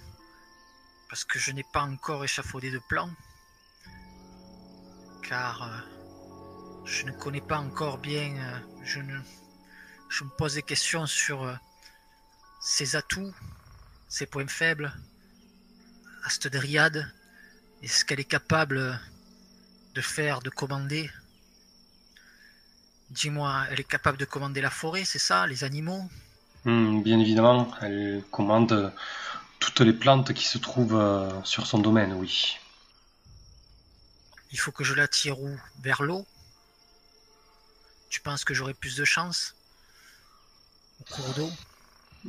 parce 1.08 1.24
que 1.24 1.40
je 1.40 1.54
n'ai 1.54 1.64
pas 1.64 1.84
encore 1.84 2.26
échafaudé 2.26 2.70
de 2.70 2.82
plan, 2.90 3.10
car 5.24 5.64
euh, 5.64 6.84
je 6.84 7.06
ne 7.06 7.12
connais 7.14 7.40
pas 7.40 7.60
encore 7.60 8.00
bien, 8.00 8.36
euh, 8.36 8.60
je, 8.84 9.00
ne, 9.00 9.18
je 10.10 10.26
me 10.26 10.30
pose 10.30 10.56
des 10.56 10.64
questions 10.64 11.06
sur 11.06 11.58
ses 12.60 12.98
atouts, 12.98 13.34
ses 14.10 14.26
points 14.26 14.50
faibles, 14.50 14.92
à 16.26 16.30
cette 16.30 16.48
dryade, 16.48 17.10
et 17.82 17.88
ce 17.88 18.04
qu'elle 18.04 18.20
est 18.20 18.26
capable 18.26 19.00
de 19.94 20.02
faire, 20.02 20.42
de 20.42 20.50
commander. 20.50 21.10
Dis-moi, 23.10 23.66
elle 23.72 23.80
est 23.80 23.88
capable 23.88 24.18
de 24.18 24.26
commander 24.26 24.62
la 24.62 24.70
forêt, 24.70 25.04
c'est 25.04 25.20
ça, 25.20 25.48
les 25.48 25.64
animaux? 25.64 26.04
Hmm, 26.66 27.02
bien 27.02 27.20
évidemment, 27.20 27.72
elle 27.82 28.24
commande 28.32 28.94
toutes 29.60 29.82
les 29.82 29.94
plantes 29.94 30.34
qui 30.34 30.46
se 30.46 30.58
trouvent 30.58 30.96
euh, 30.96 31.30
sur 31.44 31.66
son 31.66 31.80
domaine, 31.80 32.14
oui. 32.14 32.58
Il 34.52 34.60
faut 34.60 34.72
que 34.72 34.84
je 34.84 34.94
la 34.94 35.08
tire 35.08 35.40
où? 35.40 35.60
Vers 35.82 36.04
l'eau? 36.04 36.26
Tu 38.10 38.22
penses 38.22 38.44
que 38.44 38.54
j'aurai 38.54 38.74
plus 38.74 38.96
de 38.96 39.06
chance? 39.06 39.56
Au 41.00 41.14
cours 41.14 41.34
d'eau? 41.34 41.52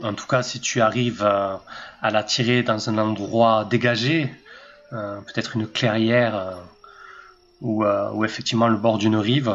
En 0.03 0.15
tout 0.15 0.27
cas, 0.27 0.43
si 0.43 0.61
tu 0.61 0.81
arrives 0.81 1.23
euh, 1.23 1.57
à, 2.01 2.11
la 2.11 2.25
tirer 2.25 2.63
dans 2.63 2.89
un 2.89 2.99
endroit 2.99 3.65
dégagé, 3.65 4.33
euh, 4.93 5.21
peut-être 5.23 5.57
une 5.57 5.67
clairière 5.67 6.59
ou, 7.61 7.85
ou 7.85 8.25
effectivement 8.25 8.69
le 8.69 8.77
bord 8.77 8.99
d'une 8.99 9.17
rive, 9.17 9.55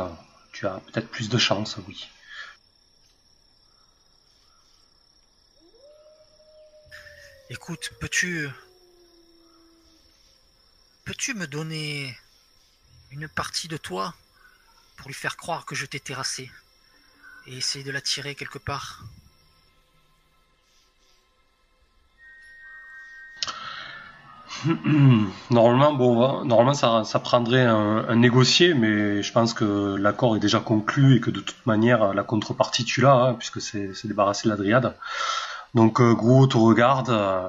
tu 0.56 0.66
as 0.66 0.80
peut-être 0.80 1.10
plus 1.10 1.28
de 1.28 1.38
chance, 1.38 1.76
oui. 1.86 2.08
Écoute, 7.50 7.92
peux-tu. 8.00 8.50
Peux-tu 11.04 11.34
me 11.34 11.46
donner 11.46 12.18
une 13.12 13.28
partie 13.28 13.68
de 13.68 13.76
toi 13.76 14.16
pour 14.96 15.08
lui 15.10 15.14
faire 15.14 15.36
croire 15.36 15.66
que 15.66 15.76
je 15.76 15.86
t'ai 15.86 16.00
terrassé 16.00 16.50
et 17.48 17.58
essayer 17.58 17.84
de 17.84 17.92
l'attirer 17.92 18.34
quelque 18.34 18.58
part? 18.58 19.04
Normalement, 25.52 25.94
bon, 25.94 26.46
normalement 26.46 26.74
ça, 26.74 27.20
prendrait 27.20 27.66
un, 27.66 28.16
négocié, 28.16 28.74
mais 28.74 29.22
je 29.22 29.32
pense 29.32 29.54
que 29.54 29.96
l'accord 29.96 30.36
est 30.36 30.40
déjà 30.40 30.60
conclu 30.60 31.18
et 31.18 31.20
que 31.20 31.30
de 31.30 31.40
toute 31.40 31.66
manière 31.66 32.14
la 32.14 32.24
contrepartie 32.24 32.86
tu 32.86 33.02
l'as, 33.02 33.14
hein, 33.14 33.34
puisque 33.36 33.62
c'est 33.62 34.08
débarrassé 34.08 34.48
de 34.48 34.50
la 34.50 34.58
dryade. 34.58 34.96
Donc 35.74 36.00
euh, 36.00 36.14
Gros 36.14 36.48
te 36.48 36.58
regarde, 36.58 37.10
euh, 37.10 37.48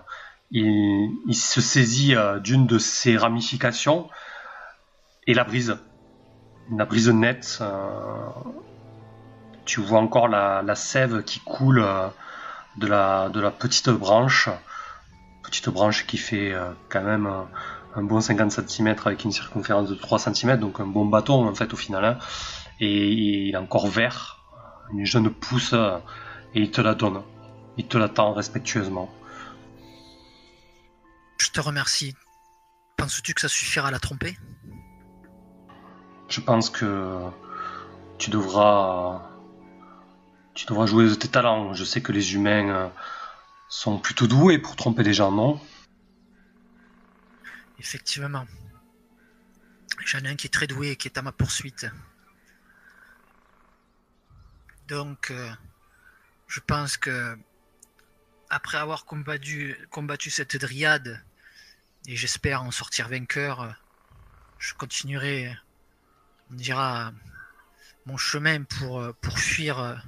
il, 0.51 1.35
se 1.35 1.61
saisit 1.61 2.15
euh, 2.15 2.39
d'une 2.41 2.67
de 2.67 2.79
ses 2.79 3.17
ramifications 3.17 4.09
et 5.27 5.35
la 5.35 5.45
brise. 5.45 5.77
La 6.77 6.85
brise 6.85 7.09
nette. 7.09 7.63
tu 9.65 9.81
vois 9.81 10.01
encore 10.01 10.27
la, 10.27 10.75
sève 10.75 11.23
qui 11.23 11.39
coule 11.41 11.85
de 12.77 12.87
la 12.87 13.51
petite 13.57 13.89
branche 13.89 14.49
petite 15.47 15.69
branche 15.69 16.07
qui 16.07 16.19
fait 16.19 16.53
euh, 16.53 16.71
quand 16.89 17.03
même 17.03 17.27
un, 17.95 18.03
bon 18.03 18.21
50 18.21 18.51
cm 18.51 18.95
avec 19.05 19.25
une 19.25 19.33
circonférence 19.33 19.89
de 19.89 19.95
3 19.95 20.19
cm, 20.19 20.59
donc 20.59 20.81
un 20.81 20.87
bon 20.87 21.07
bâton 21.07 21.49
en 21.49 21.55
fait 21.55 21.73
au 21.73 21.77
final. 21.77 22.05
Hein. 22.05 22.19
Et, 22.81 23.09
il 23.13 23.55
est 23.55 23.57
encore 23.57 23.87
vert, 23.87 24.45
une 24.93 25.07
jeune 25.07 25.31
pousse, 25.31 25.73
euh, 25.73 25.99
et 26.55 26.61
il 26.61 26.71
te 26.71 26.81
la 26.81 26.95
donne. 26.95 27.23
Il 27.79 27.87
te 27.87 27.97
l'attend 27.97 28.33
respectueusement. 28.33 29.11
Je 31.39 31.51
te 31.51 31.61
remercie. 31.61 32.15
Penses-tu 32.97 33.35
que 33.35 33.41
ça 33.41 33.49
suffira 33.49 33.89
à 33.89 33.91
la 33.91 33.99
tromper? 33.99 34.37
Je 36.29 36.41
pense 36.41 36.71
que 36.71 37.21
tu 38.19 38.31
devras 38.31 39.23
tu 40.55 40.65
devras 40.67 40.87
jouer 40.87 41.05
de 41.05 41.15
tes 41.15 41.29
talents. 41.29 41.75
Je 41.75 41.85
sais 41.85 42.01
que 42.01 42.13
les 42.13 42.35
humains 42.35 42.69
euh, 42.69 42.89
sont 43.69 43.99
plutôt 43.99 44.27
doués 44.27 44.59
pour 44.59 44.77
tromper 44.77 45.03
les 45.03 45.15
gens, 45.15 45.33
non? 45.33 45.61
Effectivement. 47.79 48.47
J'en 50.05 50.21
ai 50.21 50.29
un 50.29 50.37
qui 50.37 50.47
est 50.47 50.51
très 50.51 50.67
doué 50.67 50.91
et 50.91 50.97
qui 50.97 51.09
est 51.09 51.19
à 51.19 51.23
ma 51.23 51.33
poursuite. 51.33 51.87
Donc, 54.89 55.31
euh, 55.31 55.51
je 56.47 56.61
pense 56.61 56.97
que 56.97 57.37
après 58.51 58.79
avoir 58.79 59.05
combattu, 59.05 59.77
combattu 59.91 60.31
cette 60.31 60.57
dryade, 60.57 61.25
et 62.07 62.15
j'espère 62.15 62.63
en 62.63 62.71
sortir 62.71 63.09
vainqueur, 63.09 63.75
je 64.59 64.75
continuerai, 64.75 65.57
on 66.53 66.55
dira, 66.55 67.13
mon 68.07 68.17
chemin 68.17 68.63
pour, 68.63 69.13
pour 69.21 69.39
fuir 69.39 70.01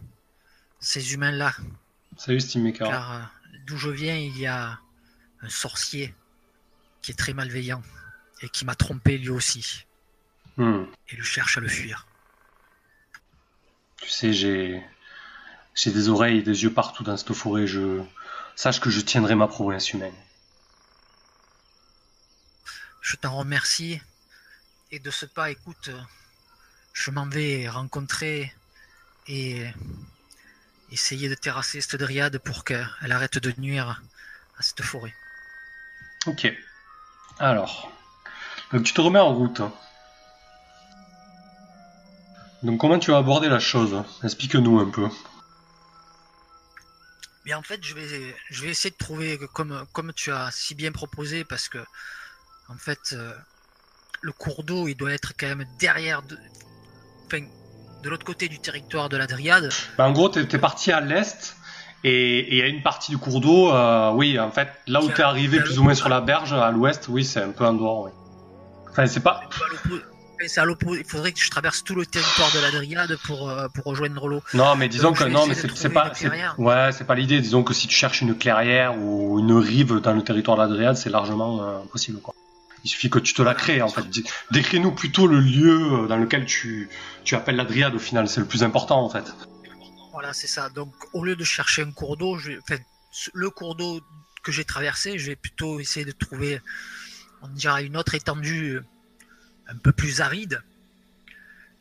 ces 0.79 1.15
humains-là. 1.15 1.53
Salut 2.17 2.41
Steam 2.41 2.73
Car 2.73 3.33
d'où 3.69 3.77
je 3.77 3.91
viens, 3.91 4.17
il 4.17 4.37
y 4.39 4.47
a 4.47 4.81
un 5.43 5.49
sorcier 5.49 6.15
qui 7.03 7.13
est 7.13 7.15
très 7.15 7.35
malveillant 7.35 7.83
et 8.41 8.49
qui 8.49 8.65
m'a 8.65 8.75
trompé 8.75 9.19
lui 9.19 9.29
aussi. 9.29 9.85
Hmm. 10.57 10.85
Et 11.09 11.17
le 11.17 11.23
cherche 11.23 11.59
à 11.59 11.61
le 11.61 11.69
fuir. 11.69 12.07
Tu 13.99 14.09
sais, 14.09 14.33
j'ai 14.33 14.83
j'ai 15.75 15.93
des 15.93 16.09
oreilles 16.09 16.39
et 16.39 16.43
des 16.43 16.65
yeux 16.65 16.73
partout 16.73 17.05
dans 17.05 17.17
cette 17.17 17.33
forêt. 17.35 17.67
Je 17.67 18.03
sache 18.57 18.81
que 18.81 18.91
je 18.91 19.01
tiendrai 19.01 19.35
ma 19.35 19.47
province 19.47 19.93
humaine. 19.93 20.15
Je 23.01 23.17
t'en 23.17 23.37
remercie. 23.37 24.01
Et 24.91 24.99
de 24.99 25.11
ce 25.11 25.27
pas, 25.27 25.51
écoute, 25.51 25.91
je 26.95 27.11
m'en 27.11 27.27
vais 27.27 27.69
rencontrer 27.69 28.53
et 29.27 29.67
essayer 30.91 31.29
de 31.29 31.35
terrasser 31.35 31.81
cette 31.81 31.97
dryade 31.97 32.39
pour 32.39 32.65
qu'elle 32.65 33.13
arrête 33.13 33.39
de 33.39 33.53
nuire 33.59 34.03
à 34.59 34.63
cette 34.63 34.83
forêt. 34.83 35.15
Ok. 36.27 36.53
Alors, 37.39 37.93
donc 38.73 38.85
tu 38.85 38.93
te 38.93 39.01
remets 39.01 39.19
en 39.19 39.35
route. 39.35 39.63
Donc 42.63 42.81
comment 42.81 42.99
tu 42.99 43.13
vas 43.13 43.19
aborder 43.19 43.49
la 43.49 43.61
chose? 43.61 44.03
Explique-nous 44.25 44.81
un 44.81 44.91
peu. 44.91 45.09
Bien 47.45 47.59
en 47.59 47.63
fait, 47.63 47.83
je 47.85 47.95
vais, 47.95 48.37
je 48.51 48.63
vais 48.63 48.71
essayer 48.71 48.91
de 48.91 48.97
trouver 48.97 49.39
comme, 49.55 49.87
comme 49.93 50.13
tu 50.13 50.33
as 50.33 50.51
si 50.51 50.75
bien 50.75 50.93
proposé 50.93 51.45
parce 51.45 51.69
que 51.69 51.79
en 52.69 52.77
fait, 52.77 53.13
euh, 53.13 53.33
le 54.21 54.33
cours 54.33 54.65
d'eau 54.65 54.89
il 54.89 54.97
doit 54.97 55.13
être 55.13 55.33
quand 55.39 55.47
même 55.47 55.65
derrière, 55.79 56.23
de, 56.23 56.37
de 58.03 58.09
l'autre 58.09 58.25
côté 58.25 58.49
du 58.49 58.59
territoire 58.59 59.09
de 59.09 59.17
la 59.17 59.27
Dryade. 59.27 59.71
Bah, 59.97 60.07
en 60.07 60.13
gros, 60.13 60.29
tu 60.29 60.41
es, 60.41 60.59
parti 60.59 60.93
à 60.93 61.01
l'est 61.01 61.57
et 62.05 62.53
il 62.53 62.59
y 62.59 62.63
a 62.63 62.67
une 62.67 62.83
partie 62.83 63.11
du 63.11 63.19
cours 63.19 63.41
d'eau, 63.41 63.73
euh, 63.73 64.13
oui, 64.13 64.39
en 64.39 64.53
fait, 64.53 64.69
là 64.87 65.03
où 65.03 65.09
tu 65.09 65.21
es 65.21 65.25
arrivé 65.25 65.59
plus 65.61 65.79
ou 65.79 65.83
moins 65.83 65.95
sur 65.95 66.09
la 66.09 66.21
berge, 66.21 66.53
à 66.53 66.71
l'ouest, 66.71 67.07
oui, 67.09 67.25
c'est 67.25 67.43
un 67.43 67.51
peu 67.51 67.67
en 67.67 67.75
dehors, 67.75 68.05
oui. 68.05 68.11
Enfin, 68.91 69.07
c'est 69.07 69.21
pas. 69.21 69.41
C'est 70.47 70.61
à 70.61 70.65
l'opposé. 70.65 71.01
Il 71.01 71.11
faudrait 71.11 71.33
que 71.33 71.41
je 71.41 71.51
traverse 71.51 71.83
tout 71.83 71.97
le 71.97 72.07
territoire 72.07 72.51
de 72.53 72.61
la 72.61 72.71
Dryade 72.71 73.17
pour, 73.25 73.51
euh, 73.51 73.67
pour 73.75 73.87
rejoindre 73.87 74.29
l'eau. 74.29 74.41
Non, 74.55 74.77
mais 74.77 74.89
disons 74.89 75.13
que 75.13 75.25
non, 75.25 75.47
mais 75.47 75.55
c'est 75.55 75.89
pas. 75.89 76.13
Ouais, 76.59 76.91
c'est 76.93 77.05
pas 77.05 77.17
l'idée. 77.17 77.41
Disons 77.41 77.65
que 77.65 77.75
si 77.75 77.89
tu 77.89 77.97
cherches 77.97 78.23
une 78.23 78.37
clairière 78.37 78.97
ou 78.97 79.41
une 79.41 79.53
rive 79.53 80.01
dans 80.01 80.13
le 80.13 80.23
territoire 80.23 80.57
de 80.57 80.63
la 80.63 80.69
Dryade, 80.69 80.97
c'est 80.97 81.11
largement 81.11 81.63
euh, 81.63 81.79
possible, 81.91 82.21
quoi. 82.21 82.35
Il 82.89 82.93
suffit 82.93 83.11
que 83.11 83.19
tu 83.19 83.35
te 83.35 83.43
la 83.43 83.55
crées 83.55 83.83
en 83.83 83.89
fait. 83.89 84.03
Décris-nous 84.51 84.93
plutôt 84.93 85.27
le 85.27 85.41
lieu 85.41 86.07
dans 86.09 86.17
lequel 86.17 86.47
tu, 86.47 86.89
tu 87.23 87.35
appelles 87.35 87.57
la 87.57 87.67
dryade 87.67 87.95
au 87.95 87.99
final, 87.99 88.31
c'est 88.31 88.41
le 88.41 88.47
plus 88.47 88.63
important 88.63 89.05
en 89.05 89.11
fait. 89.11 89.31
Voilà, 90.13 90.33
c'est 90.33 90.47
ça. 90.47 90.71
Donc 90.71 90.95
au 91.13 91.23
lieu 91.23 91.37
de 91.37 91.45
chercher 91.45 91.83
un 91.83 91.93
cours 91.93 92.17
d'eau, 92.17 92.39
le 93.35 93.51
cours 93.51 93.75
d'eau 93.75 94.01
que 94.43 94.53
j'ai 94.53 94.65
traversé, 94.65 95.19
je 95.19 95.27
vais 95.27 95.37
plutôt 95.37 95.81
essayer 95.81 96.07
de 96.07 96.13
trouver, 96.13 96.63
on 97.43 97.49
dirait, 97.49 97.85
une 97.85 97.95
autre 97.95 98.15
étendue 98.15 98.81
un 99.67 99.77
peu 99.77 99.93
plus 99.93 100.23
aride. 100.23 100.63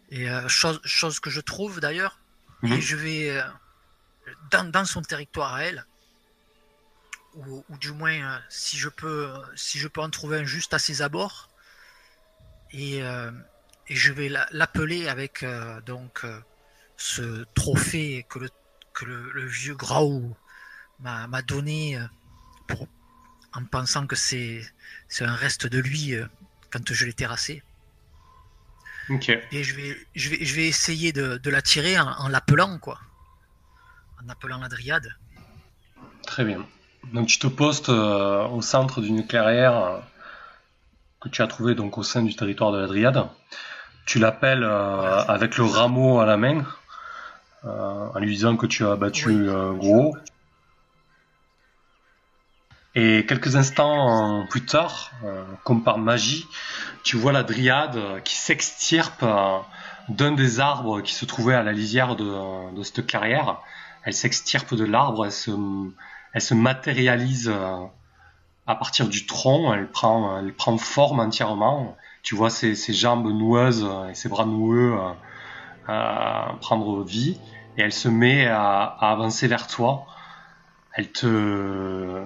Et 0.10 0.30
euh, 0.30 0.46
chose, 0.50 0.82
chose, 0.84 1.22
que 1.22 1.30
je 1.30 1.40
trouve 1.40 1.80
d'ailleurs, 1.80 2.20
et 2.64 2.82
je 2.82 2.98
vais 2.98 3.30
euh, 3.30 3.42
dans, 4.52 4.70
dans, 4.70 4.84
son 4.84 5.02
territoire 5.02 5.54
à 5.54 5.64
elle, 5.64 5.86
ou, 7.38 7.78
du 7.78 7.92
moins 7.92 8.14
euh, 8.14 8.40
si 8.50 8.78
je 8.78 8.90
peux 8.90 9.34
si 9.56 9.78
je 9.80 9.88
peux 9.88 10.02
en 10.02 10.10
trouver 10.10 10.40
un 10.40 10.44
juste 10.44 10.74
à 10.74 10.80
ses 10.80 11.02
abords 11.02 11.50
et, 12.72 13.04
euh, 13.04 13.32
et 13.88 13.96
je 13.96 14.12
vais 14.12 14.30
l'appeler 14.52 15.08
avec 15.08 15.44
euh, 15.44 15.80
donc 15.82 16.26
ce 16.98 17.46
trophée 17.54 18.26
que 18.30 18.40
le 18.40 18.50
que 18.94 19.06
le, 19.06 19.46
vieux 19.46 19.76
Grau 19.76 20.36
m'a 21.00 21.42
donné 21.44 22.00
pour, 22.68 22.88
en 23.54 23.64
pensant 23.66 24.08
que 24.08 24.16
c'est 24.16 24.64
un 25.20 25.36
reste 25.36 25.68
de 25.68 25.78
lui 25.78 26.16
quand 26.72 26.92
je 26.92 27.06
l'ai 27.06 27.14
terrassé. 27.14 27.62
Et 29.52 29.64
je 29.64 29.76
vais, 29.76 29.96
je 30.16 30.30
vais, 30.30 30.44
je 30.44 30.56
vais 30.56 30.68
essayer 30.68 31.14
de, 31.14 31.38
de 31.38 31.50
l'attirer 31.52 32.00
en, 32.00 32.08
en 32.08 32.28
l'appelant, 32.28 32.80
quoi. 32.80 33.00
En 34.20 34.28
appelant 34.30 34.58
la 34.58 34.68
dryade. 34.68 35.16
Très 36.26 36.44
bien. 36.44 36.68
Donc 37.14 37.28
tu 37.28 37.40
te 37.40 37.48
postes 37.48 37.90
euh, 37.90 38.48
au 38.48 38.62
centre 38.62 39.02
d'une 39.02 39.26
clairière 39.26 39.78
euh, 39.78 40.00
que 41.22 41.30
tu 41.30 41.42
as 41.42 41.48
trouvée 41.48 41.74
donc 41.74 41.98
au 41.98 42.04
sein 42.04 42.22
du 42.22 42.36
territoire 42.36 42.72
de 42.72 42.80
la 42.80 42.88
Dryade. 42.88 43.28
Tu 44.06 44.20
l'appelles 44.20 44.64
euh, 44.64 45.24
avec 45.28 45.58
le 45.58 45.64
rameau 45.64 46.20
à 46.20 46.26
la 46.26 46.38
main, 46.38 46.66
en 47.64 48.20
lui 48.20 48.34
disant 48.36 48.56
que 48.56 48.66
tu 48.66 48.86
as 48.86 48.96
battu 48.96 49.50
Gros. 49.76 50.16
Et 52.96 53.26
quelques 53.28 53.58
instants 53.58 54.46
plus 54.50 54.66
tard, 54.66 55.12
comme 55.64 55.84
par 55.84 55.98
magie, 55.98 56.48
tu 57.04 57.18
vois 57.18 57.34
la 57.34 57.44
Dryade 57.44 58.24
qui 58.24 58.36
s'extirpe 58.36 59.26
d'un 60.08 60.32
des 60.32 60.62
arbres 60.62 61.02
qui 61.02 61.14
se 61.14 61.26
trouvait 61.26 61.56
à 61.56 61.64
la 61.64 61.74
lisière 61.74 62.16
de, 62.16 62.74
de 62.74 62.84
cette 62.84 63.06
clairière. 63.06 63.58
Elle 64.04 64.14
s'extirpe 64.14 64.74
de 64.74 64.86
l'arbre, 64.86 65.26
elle 65.26 65.34
se 65.34 65.52
elle 66.38 66.42
se 66.42 66.54
matérialise 66.54 67.50
euh, 67.50 67.78
à 68.68 68.76
partir 68.76 69.10
du 69.10 69.26
tronc, 69.26 69.74
elle 69.74 69.88
prend, 69.90 70.38
elle 70.38 70.54
prend 70.54 70.78
forme 70.78 71.20
entièrement. 71.20 71.98
Tu 72.22 72.36
vois 72.36 72.52
ses, 72.52 72.76
jambes 72.94 73.26
noueuses 73.26 73.90
et 74.08 74.14
ses 74.14 74.30
bras 74.30 74.46
noueux 74.46 75.00
euh, 75.90 76.44
prendre 76.62 77.04
vie 77.04 77.40
et 77.76 77.82
elle 77.82 77.92
se 77.92 78.08
met 78.08 78.46
à, 78.46 78.84
avancer 78.84 79.48
vers 79.48 79.66
toi. 79.66 80.06
Elle 80.94 81.12
te, 81.12 82.24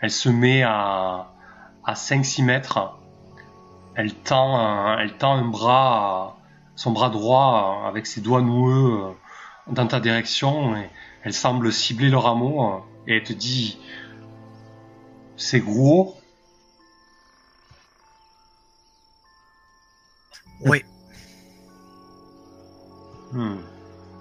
elle 0.00 0.10
se 0.10 0.28
met 0.28 0.64
à, 0.64 1.30
à 1.84 1.92
5-6 1.92 2.42
mètres. 2.44 2.98
Elle 3.94 4.12
tend, 4.12 4.98
elle 4.98 5.16
tend 5.18 5.34
un 5.34 5.44
bras, 5.44 6.36
son 6.74 6.90
bras 6.90 7.10
droit 7.10 7.84
avec 7.86 8.08
ses 8.08 8.22
doigts 8.22 8.42
noueux 8.42 9.14
dans 9.68 9.86
ta 9.86 10.00
direction 10.00 10.74
et 10.74 10.90
elle 11.22 11.32
semble 11.32 11.72
cibler 11.72 12.08
le 12.08 12.18
rameau 12.18 12.82
et 13.06 13.16
elle 13.16 13.24
te 13.24 13.32
dit 13.32 13.78
c'est 15.36 15.60
gros. 15.60 16.16
Oui. 20.60 20.84
Hmm. 23.32 23.58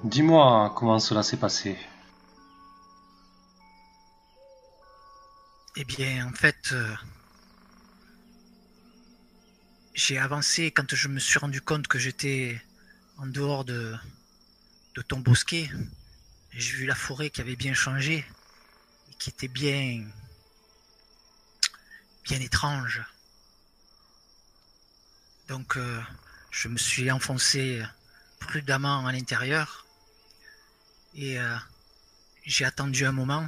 Dis-moi 0.03 0.73
comment 0.75 0.99
cela 0.99 1.21
s'est 1.21 1.37
passé. 1.37 1.77
Eh 5.77 5.85
bien, 5.85 6.27
en 6.27 6.33
fait, 6.33 6.71
euh, 6.71 6.95
j'ai 9.93 10.17
avancé 10.17 10.71
quand 10.71 10.93
je 10.93 11.07
me 11.07 11.19
suis 11.19 11.39
rendu 11.39 11.61
compte 11.61 11.87
que 11.87 11.99
j'étais 11.99 12.59
en 13.17 13.27
dehors 13.27 13.63
de, 13.63 13.95
de 14.95 15.01
ton 15.01 15.19
bosquet. 15.19 15.69
J'ai 16.51 16.75
vu 16.77 16.85
la 16.85 16.95
forêt 16.95 17.29
qui 17.29 17.41
avait 17.41 17.55
bien 17.55 17.73
changé 17.73 18.25
qui 19.21 19.29
était 19.29 19.47
bien, 19.47 20.03
bien 22.23 22.41
étrange. 22.41 23.03
Donc, 25.47 25.77
euh, 25.77 26.01
je 26.49 26.67
me 26.67 26.77
suis 26.79 27.11
enfoncé 27.11 27.83
prudemment 28.39 29.05
à 29.05 29.11
l'intérieur 29.11 29.85
et 31.13 31.39
euh, 31.39 31.55
j'ai 32.47 32.65
attendu 32.65 33.05
un 33.05 33.11
moment. 33.11 33.47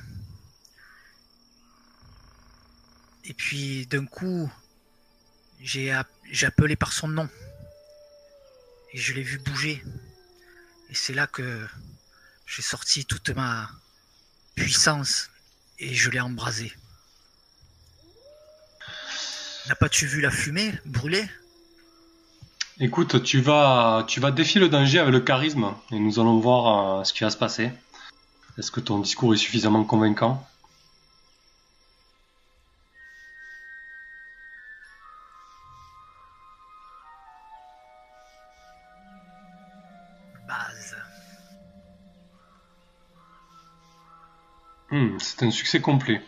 Et 3.24 3.34
puis 3.34 3.88
d'un 3.88 4.06
coup, 4.06 4.54
j'ai 5.60 5.92
appelé 5.92 6.76
par 6.76 6.94
son 6.94 7.08
nom. 7.08 7.28
Et 8.92 9.00
je 9.00 9.14
l'ai 9.14 9.24
vu 9.24 9.40
bouger. 9.40 9.84
Et 10.92 10.94
c'est 10.94 11.16
là 11.16 11.26
que 11.26 11.68
j'ai 12.46 12.62
sorti 12.62 13.06
toute 13.06 13.32
ma 13.32 13.72
puissance 14.54 15.32
et 15.84 15.94
je 15.94 16.10
l'ai 16.10 16.20
embrasé. 16.20 16.72
N'as 19.68 19.76
pas 19.76 19.90
tu 19.90 20.06
vu 20.06 20.22
la 20.22 20.32
fumée 20.32 20.74
brûler? 20.86 21.26
Écoute, 22.80 23.24
tu 23.24 23.40
vas, 23.40 24.04
tu 24.08 24.20
vas 24.20 24.32
défier 24.32 24.60
le 24.60 24.70
danger 24.70 25.00
avec 25.00 25.14
le 25.14 25.20
charisme 25.20 25.74
et 25.92 26.00
nous 26.00 26.20
allons 26.20 26.40
voir 26.40 27.00
euh, 27.00 27.04
ce 27.04 27.14
qui 27.14 27.24
va 27.24 27.30
se 27.30 27.38
passer. 27.38 27.72
Est-ce 28.58 28.72
que 28.72 28.80
ton 28.80 29.00
discours 29.00 29.34
est 29.34 29.38
suffisamment 29.38 29.84
convaincant? 29.84 30.46
C'est 45.24 45.44
un 45.44 45.52
succès 45.52 45.80
complet. 45.80 46.22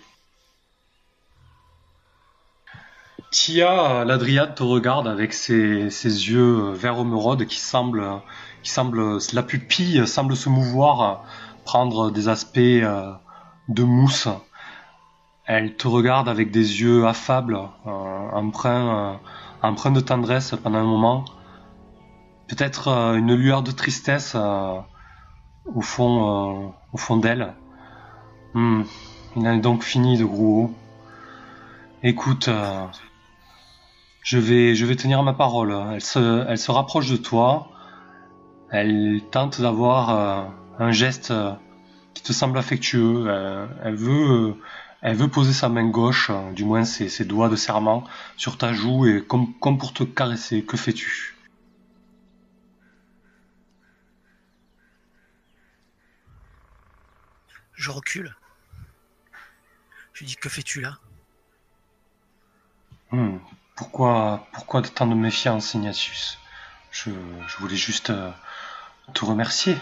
Tia, 3.31 4.05
la 4.05 4.17
dryade 4.17 4.55
te 4.55 4.63
regarde 4.63 5.07
avec 5.07 5.33
ses, 5.33 5.89
yeux 5.89 6.71
vert 6.71 6.97
émeraude 6.99 7.45
qui 7.45 7.59
semblent, 7.59 8.21
la 9.33 9.43
pupille 9.43 10.07
semble 10.07 10.35
se 10.35 10.47
mouvoir, 10.47 11.25
prendre 11.65 12.11
des 12.11 12.29
aspects 12.29 12.57
euh, 12.57 13.11
de 13.67 13.83
mousse. 13.83 14.29
Elle 15.45 15.75
te 15.75 15.87
regarde 15.87 16.29
avec 16.29 16.51
des 16.51 16.81
yeux 16.81 17.05
affables, 17.05 17.59
euh, 17.85 18.29
empreints, 18.31 19.19
euh, 19.63 19.91
de 19.91 19.99
tendresse 19.99 20.55
pendant 20.63 20.79
un 20.79 20.83
moment. 20.83 21.25
Peut-être 22.47 22.87
une 23.17 23.33
lueur 23.33 23.63
de 23.63 23.71
tristesse 23.71 24.35
au 24.35 25.81
fond 25.81 26.73
d'elle. 27.17 27.55
Hmm, 28.55 28.83
il 29.35 29.45
a 29.45 29.57
donc 29.57 29.83
fini 29.83 30.17
de 30.17 30.23
gros. 30.23 30.73
Écoute, 32.03 32.49
je 34.23 34.37
vais, 34.37 34.75
je 34.75 34.85
vais 34.85 34.95
tenir 34.95 35.21
ma 35.23 35.33
parole. 35.33 35.75
Elle 35.93 36.01
se, 36.01 36.45
elle 36.47 36.57
se 36.57 36.71
rapproche 36.71 37.09
de 37.09 37.17
toi. 37.17 37.69
Elle 38.71 39.21
tente 39.31 39.61
d'avoir 39.61 40.09
euh, 40.09 40.43
un 40.79 40.91
geste 40.91 41.31
euh, 41.31 41.53
qui 42.13 42.23
te 42.23 42.33
semble 42.33 42.57
affectueux. 42.57 43.25
Euh, 43.27 43.67
elle 43.83 43.95
veut, 43.95 44.55
elle 45.01 45.15
veut 45.17 45.27
poser 45.27 45.53
sa 45.53 45.69
main 45.69 45.87
gauche, 45.89 46.31
du 46.55 46.63
moins 46.63 46.85
ses, 46.85 47.09
ses, 47.09 47.25
doigts 47.25 47.49
de 47.49 47.57
serment, 47.57 48.05
sur 48.37 48.57
ta 48.57 48.73
joue 48.73 49.05
et 49.05 49.21
comme, 49.25 49.53
comme 49.59 49.77
pour 49.77 49.93
te 49.93 50.03
caresser. 50.03 50.63
Que 50.63 50.77
fais-tu? 50.77 51.35
Je 57.73 57.91
recule. 57.91 58.35
Je 60.15 60.23
dis 60.23 60.37
que 60.37 60.47
fais-tu 60.47 60.79
là? 60.79 60.97
Hmm. 63.11 63.37
Pourquoi, 63.75 64.47
pourquoi 64.53 64.81
de 64.81 64.87
tant 64.87 65.07
de 65.07 65.13
méfiance, 65.13 65.73
Ignatius? 65.73 66.39
Je, 66.91 67.11
voulais 67.59 67.75
juste 67.75 68.11
euh, 68.11 68.31
te 69.13 69.25
remercier. 69.25 69.77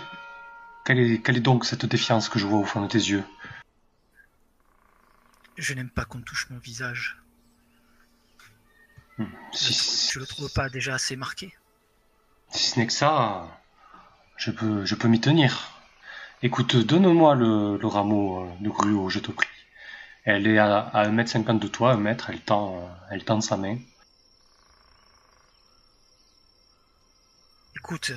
Quelle 0.86 1.00
est, 1.00 1.22
quelle 1.22 1.38
est 1.38 1.42
donc 1.42 1.66
cette 1.66 1.86
défiance 1.86 2.30
que 2.30 2.40
je 2.40 2.48
vois 2.48 2.58
au 2.58 2.66
fond 2.66 2.82
de 2.82 2.88
tes 2.88 2.98
yeux? 2.98 3.24
Je 5.56 5.76
n'aime 5.76 5.92
pas 5.92 6.04
qu'on 6.04 6.22
touche 6.22 6.50
mon 6.50 6.58
visage. 6.58 7.22
Hmm. 9.20 9.26
Si, 9.52 10.10
je, 10.14 10.20
le 10.20 10.26
trouve 10.26 10.52
pas 10.52 10.68
déjà 10.68 10.96
assez 10.96 11.16
marqué. 11.16 11.56
Si 12.50 12.72
ce 12.72 12.80
n'est 12.80 12.88
que 12.88 12.94
ça, 12.94 13.62
je 14.38 14.50
peux, 14.50 14.84
je 14.84 14.96
peux 14.96 15.08
m'y 15.08 15.22
tenir. 15.22 15.80
Écoute, 16.42 16.76
donne-moi 16.76 17.36
le, 17.36 17.78
le, 17.78 17.88
rameau 17.88 18.52
de 18.60 18.70
gruau, 18.70 19.10
je 19.10 19.20
te 19.20 19.32
prie. 19.32 19.48
Elle 20.26 20.48
est 20.48 20.58
à, 20.58 20.80
à 20.80 21.08
1m50 21.08 21.60
de 21.60 21.68
toi, 21.68 21.94
1 21.94 21.98
mètre, 21.98 22.30
elle 22.30 22.42
tend, 22.42 22.90
elle 23.12 23.26
tend 23.26 23.42
sa 23.42 23.58
main. 23.58 23.78
Écoute, 27.76 28.14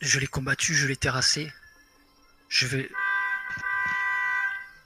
je 0.00 0.18
l'ai 0.18 0.26
combattu, 0.26 0.74
je 0.74 0.86
l'ai 0.86 0.96
terrassé. 0.96 1.50
Je 2.48 2.66
vais. 2.66 2.90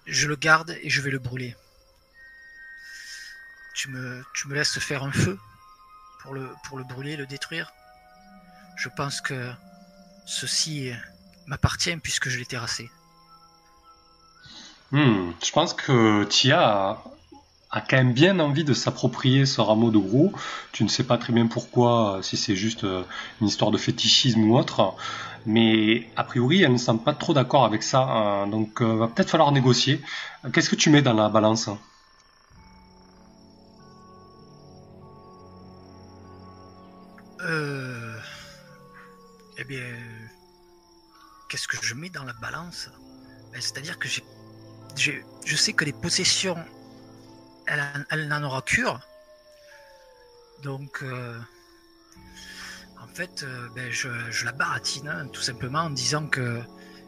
Je 0.07 0.29
le 0.29 0.37
garde 0.37 0.79
et 0.83 0.91
je 0.91 1.01
vais 1.01 1.11
le 1.11 1.19
brûler. 1.19 1.57
Tu 3.75 3.89
me, 3.89 4.25
tu 4.35 4.47
me 4.49 4.55
laisses 4.55 4.79
faire 4.79 5.03
un 5.03 5.11
feu 5.11 5.39
pour 6.21 6.35
le, 6.35 6.49
pour 6.65 6.79
le 6.79 6.85
brûler, 6.85 7.17
le 7.17 7.27
détruire? 7.27 7.73
Je 8.77 8.89
pense 8.89 9.21
que 9.21 9.53
ceci 10.27 10.93
m'appartient 11.47 11.97
puisque 11.97 12.29
je 12.29 12.39
l'ai 12.39 12.47
terrassé. 12.47 12.91
Hmm, 14.95 15.33
je 15.45 15.51
pense 15.51 15.75
que 15.75 16.23
Tia 16.23 17.03
a, 17.71 17.81
quand 17.81 17.97
même 17.97 18.13
bien 18.13 18.39
envie 18.39 18.63
de 18.63 18.75
s'approprier 18.75 19.45
ce 19.45 19.61
rameau 19.61 19.91
de 19.91 19.99
gros. 19.99 20.33
Tu 20.71 20.85
ne 20.85 20.89
sais 20.89 21.03
pas 21.03 21.19
très 21.19 21.33
bien 21.33 21.49
pourquoi, 21.49 22.21
si 22.23 22.37
c'est 22.37 22.55
juste 22.55 22.85
euh, 22.85 23.03
une 23.41 23.49
histoire 23.49 23.73
de 23.73 23.77
fétichisme 23.77 24.45
ou 24.45 24.57
autre. 24.57 24.95
Mais 25.47 26.09
a 26.15 26.23
priori, 26.23 26.63
elle 26.63 26.73
ne 26.73 26.79
semble 26.79 27.03
pas 27.03 27.13
trop 27.13 27.35
d'accord 27.35 27.65
avec 27.65 27.83
ça. 27.83 28.03
Hein. 28.03 28.47
donc, 28.47 28.81
euh, 28.83 28.95
va 28.97 29.09
peut-être 29.09 29.31
falloir 29.31 29.51
négocier. 29.51 30.01
Qu'est-ce 30.53 30.71
que 30.71 30.77
tu 30.77 30.91
mets 30.91 31.03
dans 31.03 31.13
la 31.15 31.29
balance? 31.29 31.69
Euh. 37.41 38.17
Eh 39.59 39.65
bien. 39.65 39.83
Qu'est-ce 41.49 41.67
que 41.67 41.79
je 41.83 41.95
mets 41.95 42.11
dans 42.11 42.25
la 42.25 42.33
balance? 42.35 42.91
Ben, 43.53 43.61
C'est-à-dire 43.61 43.99
que 43.99 44.07
j'ai 44.09 44.23
je, 44.97 45.57
sais 45.57 45.73
que 45.73 45.85
les 45.85 45.93
possessions, 45.93 46.57
elle, 47.67 48.29
n'en 48.29 48.43
aura 48.43 48.63
cure. 48.63 49.01
Donc, 50.63 51.01
euh, 51.03 51.39
en 53.03 53.07
fait, 53.15 53.43
euh, 53.43 53.69
ben, 53.75 53.91
je, 53.91 54.09
la 54.45 54.53
baratine, 54.53 55.09
hein, 55.09 55.27
tout 55.33 55.43
simplement, 55.43 55.81
en 55.81 55.91
disant 55.91 56.27
que 56.27 56.61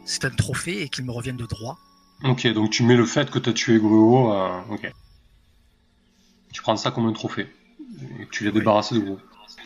c'est 0.05 0.25
un 0.25 0.29
trophée 0.29 0.83
et 0.83 0.89
qu'il 0.89 1.05
me 1.05 1.11
revient 1.11 1.33
de 1.33 1.45
droit. 1.45 1.77
Ok, 2.23 2.47
donc 2.47 2.71
tu 2.71 2.83
mets 2.83 2.95
le 2.95 3.05
fait 3.05 3.29
que 3.29 3.39
tu 3.39 3.49
as 3.49 3.53
tué 3.53 3.77
Gruo, 3.77 4.33
euh, 4.33 4.59
ok. 4.69 4.91
Tu 6.51 6.61
prends 6.61 6.77
ça 6.77 6.91
comme 6.91 7.05
un 7.05 7.13
trophée. 7.13 7.47
Et 8.19 8.27
tu 8.31 8.43
l'as 8.43 8.51
débarrassé 8.51 8.95
de 8.95 8.99
Gruo. 8.99 9.19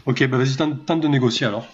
Ok, 0.06 0.26
bah 0.28 0.38
vas-y, 0.38 0.56
tente 0.56 1.02
de 1.02 1.08
négocier 1.08 1.48
alors. 1.48 1.68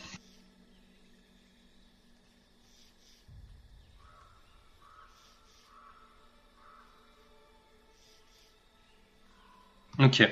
Ok. 10.07 10.23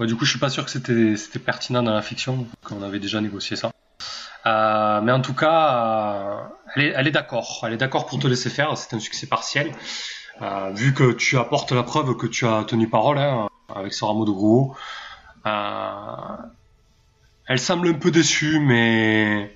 du 0.00 0.16
coup, 0.16 0.24
je 0.24 0.30
suis 0.30 0.38
pas 0.38 0.48
sûr 0.48 0.64
que 0.64 0.70
c'était, 0.70 1.38
pertinent 1.38 1.82
dans 1.82 1.92
la 1.92 2.00
fiction, 2.00 2.46
qu'on 2.64 2.82
avait 2.82 3.00
déjà 3.00 3.20
négocié 3.20 3.54
ça. 3.54 3.70
Euh, 4.46 5.02
mais 5.02 5.12
en 5.12 5.20
tout 5.20 5.34
cas, 5.34 6.48
euh, 6.78 6.90
elle 6.96 7.06
est, 7.06 7.10
d'accord. 7.10 7.64
Elle 7.66 7.74
est 7.74 7.76
d'accord 7.76 8.06
pour 8.06 8.18
te 8.18 8.26
laisser 8.26 8.48
faire. 8.48 8.78
C'est 8.78 8.94
un 8.96 8.98
succès 8.98 9.26
partiel. 9.26 9.72
Euh, 10.40 10.70
vu 10.72 10.94
que 10.94 11.12
tu 11.12 11.36
apportes 11.36 11.72
la 11.72 11.82
preuve 11.82 12.16
que 12.16 12.26
tu 12.26 12.46
as 12.46 12.64
tenu 12.64 12.88
parole 12.88 13.18
hein, 13.18 13.48
avec 13.74 13.92
ce 13.92 14.06
rameau 14.06 14.24
de 14.24 14.30
gros. 14.30 14.74
elle 17.46 17.58
semble 17.58 17.88
un 17.88 17.92
peu 17.92 18.10
déçue, 18.10 18.58
mais, 18.58 19.54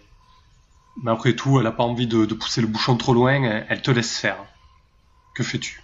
mais 1.03 1.11
après 1.11 1.33
tout, 1.33 1.57
elle 1.57 1.65
n'a 1.65 1.73
pas 1.73 1.85
envie 1.85 2.07
de, 2.07 2.27
pousser 2.35 2.61
le 2.61 2.67
bouchon 2.67 2.99
trop 2.99 3.15
loin. 3.15 3.65
Elle 3.69 3.81
te 3.81 3.91
laisse 3.91 4.19
faire. 4.19 4.37
Que 5.35 5.43
fais-tu? 5.43 5.83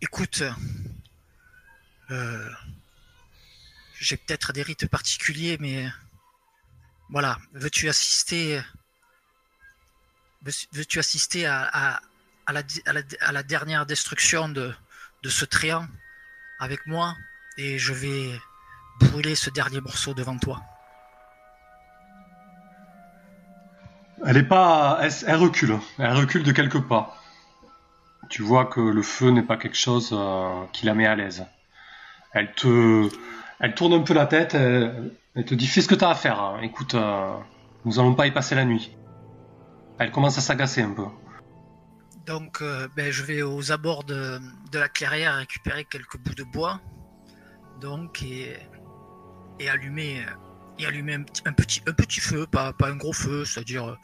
Écoute, 0.00 0.44
euh, 2.10 2.50
j'ai 3.98 4.16
peut-être 4.16 4.52
des 4.52 4.62
rites 4.62 4.86
particuliers, 4.86 5.56
mais 5.60 5.88
voilà, 7.10 7.38
veux-tu 7.52 7.88
assister, 7.88 8.60
veux-tu 10.72 10.98
assister 10.98 11.46
à, 11.46 12.00
la, 12.48 13.42
dernière 13.42 13.86
destruction 13.86 14.48
de, 14.48 14.74
de 15.22 15.28
ce 15.28 15.44
tréant 15.44 15.86
avec 16.58 16.86
moi 16.86 17.16
et 17.56 17.78
je 17.78 17.92
vais 17.92 18.40
brûler 19.00 19.34
ce 19.34 19.50
dernier 19.50 19.80
morceau 19.80 20.14
devant 20.14 20.38
toi? 20.38 20.62
Elle 24.24 24.38
est 24.38 24.42
pas, 24.42 25.00
elle, 25.26 25.36
recule, 25.36 25.78
elle 25.98 26.12
recule 26.12 26.42
de 26.42 26.52
quelques 26.52 26.80
pas. 26.80 27.20
Tu 28.28 28.42
vois 28.42 28.64
que 28.64 28.80
le 28.80 29.02
feu 29.02 29.30
n'est 29.30 29.42
pas 29.42 29.56
quelque 29.56 29.76
chose 29.76 30.10
euh, 30.12 30.64
qui 30.72 30.86
la 30.86 30.94
met 30.94 31.06
à 31.06 31.14
l'aise. 31.14 31.46
Elle 32.36 32.52
te, 32.52 33.08
elle 33.60 33.74
tourne 33.74 33.94
un 33.94 34.02
peu 34.02 34.12
la 34.12 34.26
tête, 34.26 34.52
elle, 34.52 35.10
te 35.46 35.54
dit 35.54 35.66
fais 35.66 35.80
ce 35.80 35.88
que 35.88 35.94
tu 35.94 36.04
as 36.04 36.10
à 36.10 36.14
faire. 36.14 36.38
Hein. 36.38 36.60
Écoute, 36.60 36.94
euh, 36.94 37.34
nous 37.86 37.98
allons 37.98 38.14
pas 38.14 38.26
y 38.26 38.30
passer 38.30 38.54
la 38.54 38.66
nuit. 38.66 38.94
Elle 39.98 40.10
commence 40.10 40.36
à 40.36 40.42
s'agacer 40.42 40.82
un 40.82 40.90
peu. 40.90 41.06
Donc, 42.26 42.60
euh, 42.60 42.88
ben, 42.94 43.10
je 43.10 43.22
vais 43.22 43.40
aux 43.40 43.72
abords 43.72 44.04
de, 44.04 44.38
la 44.74 44.88
clairière 44.90 45.36
récupérer 45.36 45.86
quelques 45.86 46.18
bouts 46.18 46.34
de 46.34 46.42
bois, 46.42 46.78
donc 47.80 48.22
et, 48.22 48.58
allumer, 49.66 50.26
et 50.78 50.84
allumer 50.84 51.14
un, 51.14 51.52
petit, 51.54 51.80
un 51.86 51.92
petit 51.94 52.20
feu, 52.20 52.46
pas, 52.46 52.74
pas 52.74 52.90
un 52.90 52.96
gros 52.96 53.14
feu, 53.14 53.46
c'est-à-dire 53.46 53.88
euh, 53.88 53.96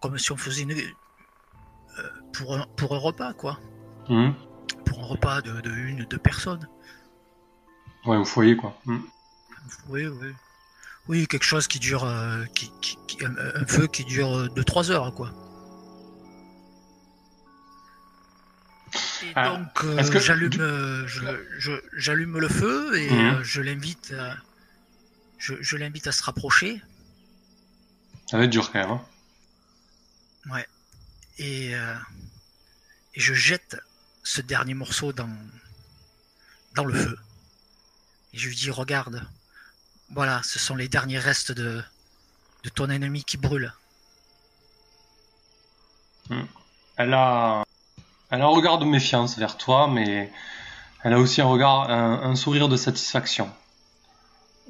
comme 0.00 0.18
si 0.18 0.32
on 0.32 0.36
faisait 0.36 0.62
une, 0.62 0.74
pour, 2.32 2.56
un, 2.56 2.66
pour 2.76 2.96
un 2.96 2.98
repas, 2.98 3.32
quoi. 3.32 3.60
Mmh. 4.08 4.30
Pour 4.84 5.04
un 5.04 5.06
repas 5.06 5.40
de, 5.40 5.60
de 5.60 5.70
une, 5.70 6.04
deux 6.06 6.18
personnes. 6.18 6.66
Ouais, 8.04 8.16
au 8.16 8.24
foyer, 8.24 8.56
quoi. 8.56 8.78
Hmm. 8.86 9.00
Oui, 9.88 10.06
oui. 10.06 10.32
Oui, 11.08 11.26
quelque 11.26 11.44
chose 11.44 11.66
qui 11.66 11.78
dure. 11.78 12.04
Euh, 12.04 12.44
qui, 12.54 12.70
un, 13.24 13.66
feu 13.66 13.86
qui 13.86 14.04
dure 14.04 14.46
2-3 14.54 14.90
heures, 14.90 15.14
quoi. 15.14 15.32
Et 19.22 19.32
ah, 19.34 19.50
donc, 19.50 19.84
euh, 19.84 20.20
j'allume, 20.20 20.60
euh, 20.60 21.06
j'allume 21.92 22.38
le 22.38 22.48
feu 22.48 22.96
et 22.96 23.10
hmm. 23.10 23.42
je 23.42 23.60
l'invite. 23.60 24.14
je, 25.38 25.76
l'invite 25.76 26.06
à 26.06 26.12
se 26.12 26.22
rapprocher. 26.22 26.82
Ça 28.26 28.38
va 28.38 28.44
être 28.44 28.50
dur 28.50 28.72
quand 28.72 28.80
même. 28.80 28.90
Hein. 28.90 29.02
Ouais. 30.52 30.66
Et, 31.38 31.72
et 31.72 33.20
je 33.20 33.34
jette 33.34 33.76
ce 34.22 34.40
dernier 34.40 34.74
morceau 34.74 35.12
dans, 35.12 35.30
dans 36.74 36.84
le 36.84 36.94
feu. 36.94 37.18
Et 38.32 38.38
je 38.38 38.48
lui 38.48 38.56
dis, 38.56 38.70
regarde, 38.70 39.26
voilà, 40.10 40.40
ce 40.44 40.58
sont 40.58 40.76
les 40.76 40.88
derniers 40.88 41.18
restes 41.18 41.52
de, 41.52 41.82
de 42.64 42.68
ton 42.68 42.90
ennemi 42.90 43.24
qui 43.24 43.36
brûle. 43.36 43.72
Hmm. 46.28 46.44
Elle 46.96 47.14
a, 47.14 47.64
elle 48.30 48.42
a 48.42 48.44
un 48.44 48.48
regard 48.48 48.78
de 48.78 48.84
méfiance 48.84 49.36
vers 49.38 49.56
toi, 49.56 49.88
mais 49.88 50.32
elle 51.02 51.14
a 51.14 51.18
aussi 51.18 51.40
un 51.40 51.46
regard, 51.46 51.90
un, 51.90 52.36
sourire 52.36 52.68
de 52.68 52.76
satisfaction. 52.76 53.50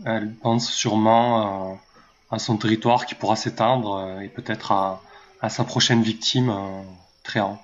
Elle 0.07 0.35
pense 0.35 0.71
sûrement 0.71 1.73
euh, 1.73 1.77
à 2.31 2.39
son 2.39 2.57
territoire 2.57 3.05
qui 3.05 3.15
pourra 3.15 3.37
s'étendre 3.37 3.97
euh, 3.97 4.21
et 4.21 4.29
peut-être 4.29 4.73
à, 4.73 5.03
à, 5.43 5.51
sa 5.51 5.65
prochaine 5.65 6.03
victime, 6.03 6.49
euh, 6.51 6.83
Tréant. 7.23 7.63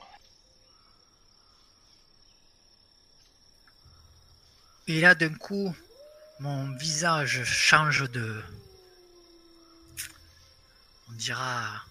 Et 4.86 5.00
là, 5.00 5.14
d'un 5.14 5.32
coup, 5.32 5.74
mon 6.40 6.76
visage 6.76 7.44
change 7.44 8.10
de... 8.10 8.42
On 11.08 11.12
dira... 11.12 11.82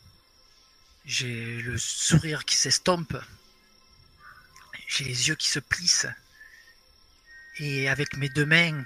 J'ai 1.05 1.61
le 1.61 1.77
sourire 1.77 2.45
qui 2.45 2.55
s'estompe. 2.55 3.15
J'ai 4.88 5.03
les 5.03 5.27
yeux 5.27 5.35
qui 5.35 5.49
se 5.49 5.59
plissent. 5.59 6.07
Et 7.59 7.88
avec 7.88 8.17
mes 8.17 8.27
deux 8.30 8.45
mains, 8.45 8.84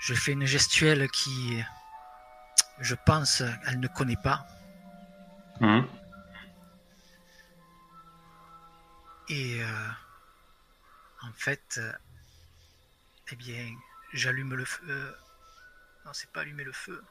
je 0.00 0.12
fais 0.12 0.32
une 0.32 0.44
gestuelle 0.44 1.08
qui, 1.10 1.62
je 2.80 2.96
pense, 3.06 3.42
elle 3.66 3.78
ne 3.78 3.86
connaît 3.86 4.16
pas. 4.16 4.44
Mmh. 5.60 5.82
Et 9.28 9.62
euh, 9.62 9.88
en 11.22 11.32
fait, 11.32 11.80
eh 13.30 13.36
bien, 13.36 13.72
j'allume 14.14 14.54
le 14.54 14.64
feu. 14.64 14.82
Euh, 14.88 15.10
non, 16.06 16.12
c'est 16.12 16.30
pas 16.30 16.40
allumer 16.40 16.64
le 16.64 16.72
feu. 16.72 17.02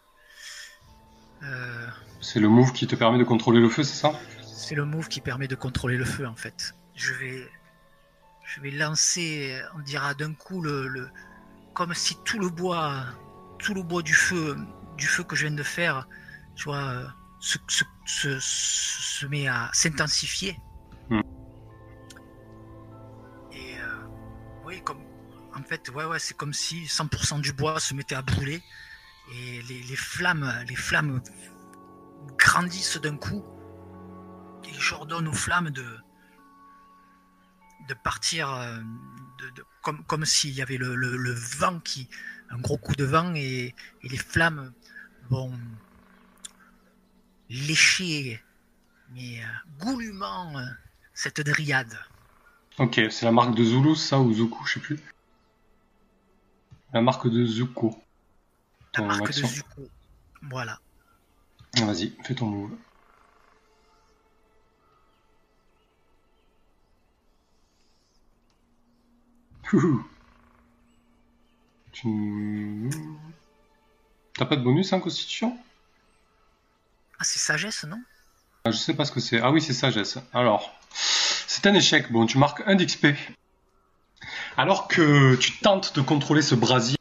Euh, 1.43 1.87
c'est 2.21 2.39
le 2.39 2.47
move 2.47 2.71
qui 2.71 2.87
te 2.87 2.95
permet 2.95 3.17
de 3.17 3.23
contrôler 3.23 3.59
le 3.59 3.69
feu, 3.69 3.83
c'est 3.83 3.95
ça? 3.95 4.13
C'est 4.41 4.75
le 4.75 4.85
move 4.85 5.09
qui 5.09 5.19
permet 5.19 5.47
de 5.47 5.55
contrôler 5.55 5.97
le 5.97 6.05
feu 6.05 6.25
en 6.25 6.35
fait. 6.35 6.73
Je 6.95 7.13
vais, 7.13 7.49
je 8.45 8.61
vais 8.61 8.71
lancer, 8.71 9.61
on 9.75 9.79
dira 9.79 10.13
d'un 10.13 10.33
coup 10.33 10.61
le, 10.61 11.09
comme 11.73 11.93
si 11.93 12.15
tout 12.23 12.39
le 12.39 12.49
bois, 12.49 13.05
tout 13.59 13.73
le 13.73 13.83
bois 13.83 14.01
du 14.01 14.13
feu, 14.13 14.55
du 14.97 15.07
feu 15.07 15.23
que 15.23 15.35
je 15.35 15.47
viens 15.47 15.55
de 15.55 15.63
faire, 15.63 16.07
tu 16.55 16.65
vois, 16.65 17.13
se, 17.39 17.57
se, 18.05 19.25
met 19.25 19.47
à 19.47 19.69
s'intensifier. 19.73 20.57
En 25.55 25.63
fait, 25.63 25.89
ouais, 25.89 26.19
c'est 26.19 26.35
comme 26.35 26.53
si 26.53 26.83
100% 26.85 27.41
du 27.41 27.53
bois 27.53 27.79
se 27.79 27.93
mettait 27.93 28.15
à 28.15 28.21
brûler 28.21 28.61
et 29.31 29.61
les, 29.61 29.95
flammes, 29.95 30.53
les 30.67 30.75
flammes 30.75 31.21
grandissent 32.37 32.97
d'un 32.97 33.17
coup 33.17 33.43
et 34.65 34.73
j'ordonne 34.73 35.27
aux 35.27 35.33
flammes 35.33 35.69
de 35.69 35.83
partir 38.03 38.53
euh, 38.53 38.79
comme, 39.81 40.03
comme 40.05 40.25
s'il 40.25 40.51
y 40.51 40.61
avait 40.61 40.77
le, 40.77 41.33
vent 41.33 41.79
qui 41.79 42.09
un 42.49 42.59
gros 42.59 42.77
coup 42.77 42.95
de 42.95 43.03
vent 43.03 43.33
et, 43.35 43.75
les 44.03 44.17
flammes 44.17 44.73
vont 45.29 45.53
lécher 47.49 48.41
mais 49.13 49.41
euh, 49.41 49.83
goulûment 49.85 50.57
euh, 50.57 50.65
cette 51.13 51.41
dryade. 51.41 51.97
Ok, 52.79 52.99
c'est 53.11 53.25
la 53.25 53.31
marque 53.31 53.53
de 53.53 53.63
Zulu, 53.63 53.95
ça, 53.95 54.19
ou 54.19 54.33
Zuku, 54.33 54.65
je 54.65 54.73
sais 54.73 54.79
plus. 54.79 54.99
La 56.93 57.01
marque 57.01 57.27
de 57.27 57.43
Zuko. 57.45 57.95
La 58.95 59.03
marque 59.03 59.27
de 59.27 59.33
Zuko. 59.33 59.89
Voilà. 60.43 60.79
Vas-y, 61.77 62.15
fais 62.23 62.35
ton 62.35 62.45
move. 62.45 62.77
Tu... 71.91 72.89
T'as 74.35 74.45
pas 74.45 74.55
de 74.55 74.63
bonus 74.63 74.91
en 74.93 74.99
constitution? 74.99 75.57
Ah, 77.19 77.23
c'est 77.23 77.39
sagesse, 77.39 77.83
non? 77.85 78.01
Ah, 78.65 78.71
Je 78.71 78.77
sais 78.77 78.93
pas 78.93 79.05
ce 79.05 79.11
que 79.11 79.19
c'est. 79.19 79.39
Ah 79.39 79.51
oui, 79.51 79.61
c'est 79.61 79.73
sagesse. 79.73 80.17
Alors, 80.33 80.73
c'est 80.91 81.65
un 81.67 81.73
échec. 81.73 82.11
Bon, 82.11 82.25
tu 82.25 82.37
marques 82.37 82.63
un 82.65 82.75
d'XP. 82.75 83.07
Alors 84.55 84.87
que 84.87 85.35
tu 85.35 85.53
tentes 85.53 85.95
de 85.95 86.01
contrôler 86.01 86.43
ce 86.43 86.53
brasier, 86.53 86.97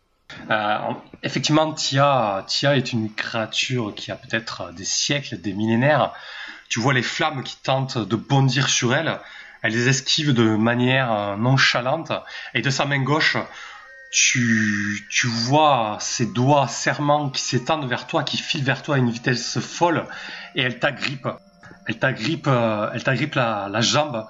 euh, 0.50 0.78
effectivement, 1.22 1.72
Tia, 1.72 2.44
Tia 2.46 2.76
est 2.76 2.92
une 2.92 3.12
créature 3.12 3.94
qui 3.94 4.10
a 4.10 4.16
peut-être 4.16 4.72
des 4.72 4.84
siècles, 4.84 5.38
des 5.38 5.52
millénaires. 5.52 6.12
Tu 6.70 6.80
vois 6.80 6.94
les 6.94 7.02
flammes 7.02 7.42
qui 7.42 7.56
tentent 7.62 7.98
de 7.98 8.16
bondir 8.16 8.70
sur 8.70 8.94
elle. 8.94 9.18
Elle 9.62 9.72
les 9.72 9.88
esquive 9.88 10.32
de 10.32 10.56
manière 10.56 11.12
euh, 11.12 11.36
nonchalante. 11.36 12.12
Et 12.54 12.62
de 12.62 12.70
sa 12.70 12.86
main 12.86 13.00
gauche, 13.00 13.36
tu, 14.10 15.06
tu 15.10 15.26
vois 15.26 15.98
ses 16.00 16.26
doigts 16.26 16.68
serments 16.68 17.28
qui 17.28 17.42
s'étendent 17.42 17.86
vers 17.86 18.06
toi, 18.06 18.24
qui 18.24 18.38
filent 18.38 18.64
vers 18.64 18.82
toi 18.82 18.94
à 18.96 18.98
une 18.98 19.10
vitesse 19.10 19.60
folle. 19.60 20.06
Et 20.54 20.62
elle 20.62 20.78
t'agrippe. 20.78 21.28
Elle 21.86 21.98
t'agrippe, 21.98 22.46
euh, 22.46 22.90
elle 22.94 23.04
t'agrippe 23.04 23.34
la, 23.34 23.68
la 23.70 23.82
jambe. 23.82 24.26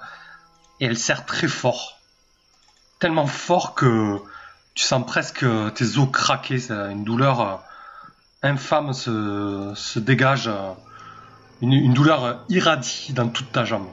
Et 0.81 0.85
elle 0.87 0.97
serre 0.97 1.25
très 1.25 1.47
fort 1.47 2.02
tellement 3.03 3.27
fort 3.27 3.75
que 3.75 4.17
tu 4.75 4.85
sens 4.85 5.05
presque 5.05 5.45
tes 5.75 5.97
os 5.97 6.09
craquer. 6.09 6.71
Une 6.71 7.03
douleur 7.03 7.41
euh, 7.41 7.57
infâme 8.43 8.93
se, 8.93 9.99
dégage. 9.99 10.47
Euh, 10.47 10.71
une, 11.61 11.93
douleur 11.93 12.45
irradie 12.47 13.11
dans 13.11 13.27
toute 13.27 13.51
ta 13.51 13.65
jambe. 13.65 13.89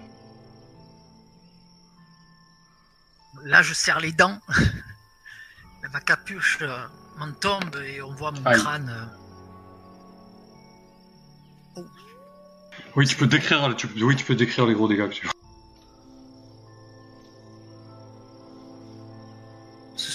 Là, 3.43 3.63
je 3.63 3.75
serre 3.75 3.99
les 3.99 4.13
dents. 4.13 4.39
Ma 5.93 6.01
capuche 6.01 6.59
euh, 6.63 6.79
m'en 7.19 7.33
tombe 7.33 7.83
et 7.85 8.01
on 8.03 8.15
voit 8.15 8.31
mon 8.31 8.45
crâne. 8.45 9.11
Oh. 11.75 11.85
Oui, 12.95 13.09
tu 13.09 13.17
peux 13.17 13.27
décrire, 13.27 13.75
oui, 13.97 14.15
tu 14.15 14.25
peux 14.25 14.37
décrire 14.37 14.67
les 14.67 14.75
gros 14.75 14.87
dégâts 14.87 15.09
que 15.09 15.15
tu 15.15 15.29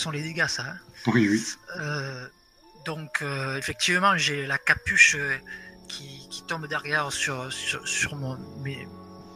sont 0.05 0.11
les 0.11 0.23
dégâts, 0.23 0.47
ça. 0.47 0.63
Hein. 0.63 0.79
oui, 1.07 1.27
oui. 1.29 1.43
donc, 2.85 3.23
effectivement, 3.57 4.17
j'ai 4.17 4.45
la 4.45 4.57
capuche 4.57 5.17
qui, 5.87 6.43
tombe 6.47 6.67
derrière 6.67 7.11
sur, 7.11 7.51
sur, 7.51 8.15
mon, 8.15 8.37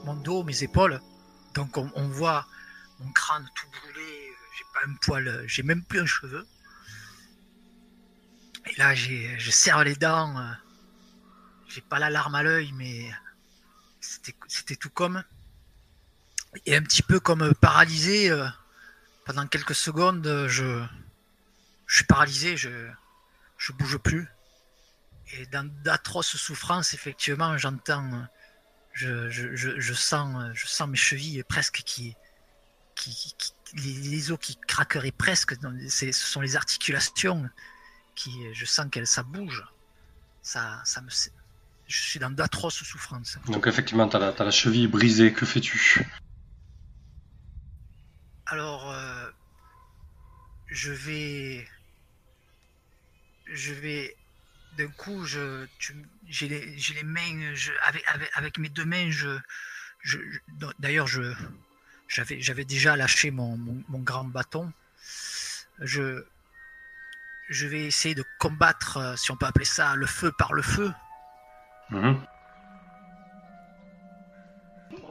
mon 0.05 0.13
dos, 0.15 0.43
mes 0.43 0.63
épaules. 0.63 0.99
Donc, 1.55 1.77
on, 1.77 1.91
on 1.95 2.07
voit 2.07 2.45
mon 2.99 3.11
crâne 3.11 3.47
tout 3.55 3.67
brûlé, 3.69 4.35
j'ai 4.57 4.65
pas 4.73 4.87
un 4.87 4.93
poil, 5.01 5.43
j'ai 5.47 5.63
même 5.63 5.83
plus 5.83 6.01
un 6.01 6.05
cheveu. 6.05 6.45
Et 8.65 8.75
là, 8.77 8.93
je 8.93 9.51
serre 9.51 9.83
les 9.83 9.95
dents. 9.95 10.37
Euh, 10.37 10.51
j'ai 11.67 11.81
pas 11.81 11.99
la 11.99 12.09
larme 12.09 12.35
à 12.35 12.43
l'œil, 12.43 12.71
mais 12.73 13.09
c'était 13.99 14.75
tout 14.75 14.89
comme. 14.89 15.23
Et 16.65 16.75
un 16.75 16.81
petit 16.81 17.03
peu 17.03 17.19
comme 17.19 17.53
paralysé. 17.55 18.29
Euh, 18.29 18.47
pendant 19.29 19.45
quelques 19.45 19.75
secondes, 19.75 20.47
je, 20.47 20.83
suis 21.87 22.05
paralysé, 22.05 22.57
je 22.57 22.89
je 23.59 23.73
bouge 23.73 23.99
plus. 23.99 24.27
Et 25.33 25.45
dans 25.45 25.69
d'atroces 25.83 26.35
souffrances, 26.35 26.95
effectivement, 26.95 27.55
j'entends, 27.55 28.27
je, 28.93 29.93
sens, 29.93 30.51
je 30.55 30.65
sens 30.65 30.89
mes 30.89 30.97
chevilles 30.97 31.43
presque 31.43 31.83
qui, 31.85 32.15
les, 33.75 34.31
os 34.31 34.39
qui 34.41 34.57
craqueraient 34.67 35.11
presque. 35.11 35.53
Ce 35.89 36.11
sont 36.11 36.41
les 36.41 36.55
articulations 36.55 37.47
qui, 38.15 38.31
je 38.55 38.65
sens 38.65 38.87
qu'elle 38.91 39.05
ça 39.05 39.21
bouge. 39.21 39.63
Ça, 40.41 40.81
ça 40.85 41.01
me, 41.01 41.09
je 41.85 42.01
suis 42.01 42.19
dans 42.19 42.31
d'atroces 42.31 42.81
souffrances. 42.83 43.37
Donc 43.45 43.67
effectivement, 43.67 44.09
tu 44.09 44.17
as, 44.17 44.33
la 44.43 44.49
cheville 44.49 44.87
brisée. 44.87 45.33
Que 45.33 45.45
fais-tu? 45.45 46.07
Alors, 48.51 48.91
euh, 48.91 49.29
je 50.67 50.91
vais, 50.91 51.67
je 53.45 53.73
vais. 53.73 54.15
D'un 54.77 54.87
coup, 54.87 55.23
je, 55.25 55.67
j'ai 56.27 56.47
les, 56.47 56.65
les, 56.65 57.03
mains, 57.03 57.53
je, 57.53 57.71
avec, 57.83 58.03
avec, 58.07 58.29
avec, 58.33 58.57
mes 58.57 58.69
deux 58.69 58.85
mains, 58.85 59.09
je, 59.11 59.37
je 60.01 60.17
d'ailleurs, 60.79 61.05
je, 61.05 61.33
j'avais, 62.07 62.39
j'avais 62.41 62.65
déjà 62.65 62.95
lâché 62.95 63.29
mon, 63.29 63.57
mon, 63.57 63.99
grand 63.99 64.23
bâton. 64.23 64.71
Je, 65.79 66.23
je 67.49 67.67
vais 67.67 67.85
essayer 67.85 68.15
de 68.15 68.23
combattre, 68.39 68.97
euh, 68.97 69.15
si 69.15 69.31
on 69.31 69.35
peut 69.35 69.47
appeler 69.47 69.65
ça, 69.65 69.95
le 69.95 70.05
feu 70.05 70.31
par 70.37 70.53
le 70.53 70.61
feu. 70.61 70.91
Mhm. 71.89 72.25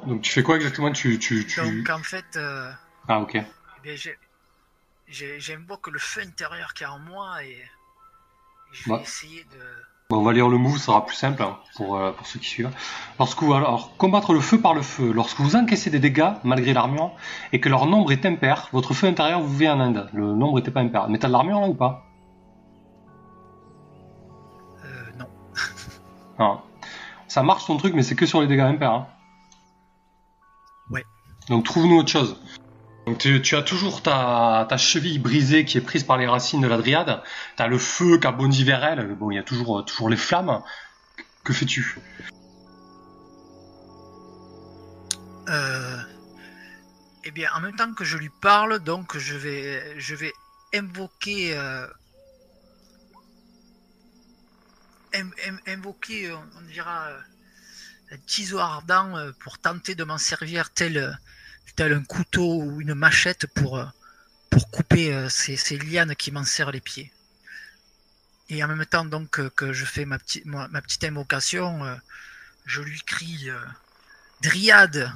Donc 0.06 0.22
tu 0.22 0.32
fais 0.32 0.42
quoi 0.42 0.56
exactement? 0.56 0.92
Tu, 0.92 1.18
tu, 1.18 1.44
Donc 1.56 1.90
en 1.90 2.02
fait... 2.02 2.36
Euh, 2.36 2.72
ah 3.08 3.20
ok. 3.20 3.38
Eh 3.84 3.96
j'invoque 5.08 5.88
le 5.88 5.98
feu 5.98 6.20
intérieur 6.20 6.74
qui 6.74 6.84
est 6.84 6.86
en 6.86 6.98
moi 6.98 7.42
et, 7.42 7.56
je 8.72 8.92
vais 8.92 9.00
essayer 9.00 9.44
de... 9.44 9.58
Bon, 10.10 10.18
on 10.18 10.22
va 10.22 10.32
lire 10.32 10.48
le 10.48 10.56
move, 10.56 10.78
ça 10.78 10.86
sera 10.86 11.04
plus 11.04 11.16
simple 11.16 11.42
hein, 11.42 11.58
pour, 11.76 11.96
euh, 11.96 12.12
pour 12.12 12.26
ceux 12.26 12.38
qui 12.38 12.48
suivent. 12.48 12.70
Lorsque 13.18 13.42
vous, 13.42 13.52
alors, 13.52 13.96
combattre 13.98 14.32
le 14.32 14.40
feu 14.40 14.58
par 14.58 14.72
le 14.72 14.80
feu. 14.80 15.12
Lorsque 15.12 15.40
vous 15.40 15.54
encaissez 15.54 15.90
des 15.90 15.98
dégâts, 15.98 16.32
malgré 16.44 16.72
l'armure, 16.72 17.12
et 17.52 17.60
que 17.60 17.68
leur 17.68 17.84
nombre 17.84 18.10
est 18.12 18.24
impair, 18.24 18.68
votre 18.72 18.94
feu 18.94 19.06
intérieur 19.06 19.40
vous 19.40 19.54
vit 19.54 19.68
en 19.68 19.80
Inde. 19.80 20.08
Le 20.14 20.34
nombre 20.34 20.56
n'était 20.56 20.70
pas 20.70 20.80
impair. 20.80 21.08
Mais 21.08 21.18
t'as 21.18 21.28
de 21.28 21.32
l'armure 21.32 21.60
là 21.60 21.68
ou 21.68 21.74
pas? 21.74 22.06
Euh, 24.84 25.10
non. 25.18 25.26
non. 26.38 26.60
Ça 27.28 27.42
marche 27.42 27.66
ton 27.66 27.76
truc, 27.76 27.92
mais 27.92 28.02
c'est 28.02 28.16
que 28.16 28.24
sur 28.24 28.40
les 28.40 28.46
dégâts 28.46 28.60
impairs. 28.60 28.92
Hein? 28.92 29.06
Ouais. 30.88 31.04
Donc 31.50 31.64
trouve-nous 31.64 31.98
autre 31.98 32.08
chose. 32.08 32.40
Donc 33.08 33.16
tu, 33.42 33.56
as 33.56 33.62
toujours 33.62 34.02
ta, 34.02 34.68
cheville 34.76 35.18
brisée 35.18 35.64
qui 35.64 35.78
est 35.78 35.80
prise 35.80 36.04
par 36.04 36.18
les 36.18 36.26
racines 36.26 36.60
de 36.60 36.68
la 36.68 36.76
dryade. 36.76 37.22
Tu 37.56 37.62
as 37.62 37.66
le 37.66 37.78
feu 37.78 38.18
qui 38.18 38.26
a 38.26 38.32
bondi 38.32 38.64
vers 38.64 38.84
elle. 38.84 39.14
Bon, 39.14 39.30
il 39.30 39.36
y 39.36 39.38
a 39.38 39.42
toujours, 39.42 39.82
toujours 39.86 40.10
les 40.10 40.16
flammes. 40.18 40.62
Que 41.42 41.54
fais-tu? 41.54 41.96
Euh, 45.48 46.02
Eh 47.24 47.30
bien, 47.30 47.48
en 47.56 47.60
même 47.60 47.74
temps 47.74 47.94
que 47.94 48.04
je 48.04 48.18
lui 48.18 48.28
parle, 48.42 48.78
donc 48.80 49.16
je 49.16 49.34
vais, 49.34 50.34
invoquer 50.74 51.56
euh, 51.56 51.86
invoquer, 55.66 56.30
on, 56.30 56.60
dira, 56.70 57.06
euh, 57.08 57.20
un 58.12 58.18
ciseau 58.26 58.58
ardent 58.58 59.16
euh, 59.16 59.32
pour 59.40 59.58
tenter 59.58 59.94
de 59.94 60.04
m'en 60.04 60.18
servir 60.18 60.74
tel, 60.74 61.18
un 61.84 62.02
couteau 62.02 62.62
ou 62.62 62.80
une 62.80 62.94
machette 62.94 63.46
pour, 63.46 63.78
euh, 63.78 63.86
pour 64.50 64.70
couper 64.70 65.28
ces, 65.30 65.78
lianes 65.78 66.14
qui 66.16 66.30
m'en 66.30 66.44
serrent 66.44 66.70
les 66.70 66.80
pieds. 66.80 67.12
Et 68.50 68.64
en 68.64 68.68
même 68.68 68.86
temps 68.86 69.04
donc 69.04 69.40
que 69.50 69.72
je 69.72 69.84
fais 69.84 70.04
ma, 70.04 70.18
petite 70.18 70.46
ma, 70.46 70.68
petite 70.80 71.04
invocation, 71.04 71.80
je 72.64 72.80
lui 72.80 73.00
crie 73.02 73.50
Dryade, 74.40 75.12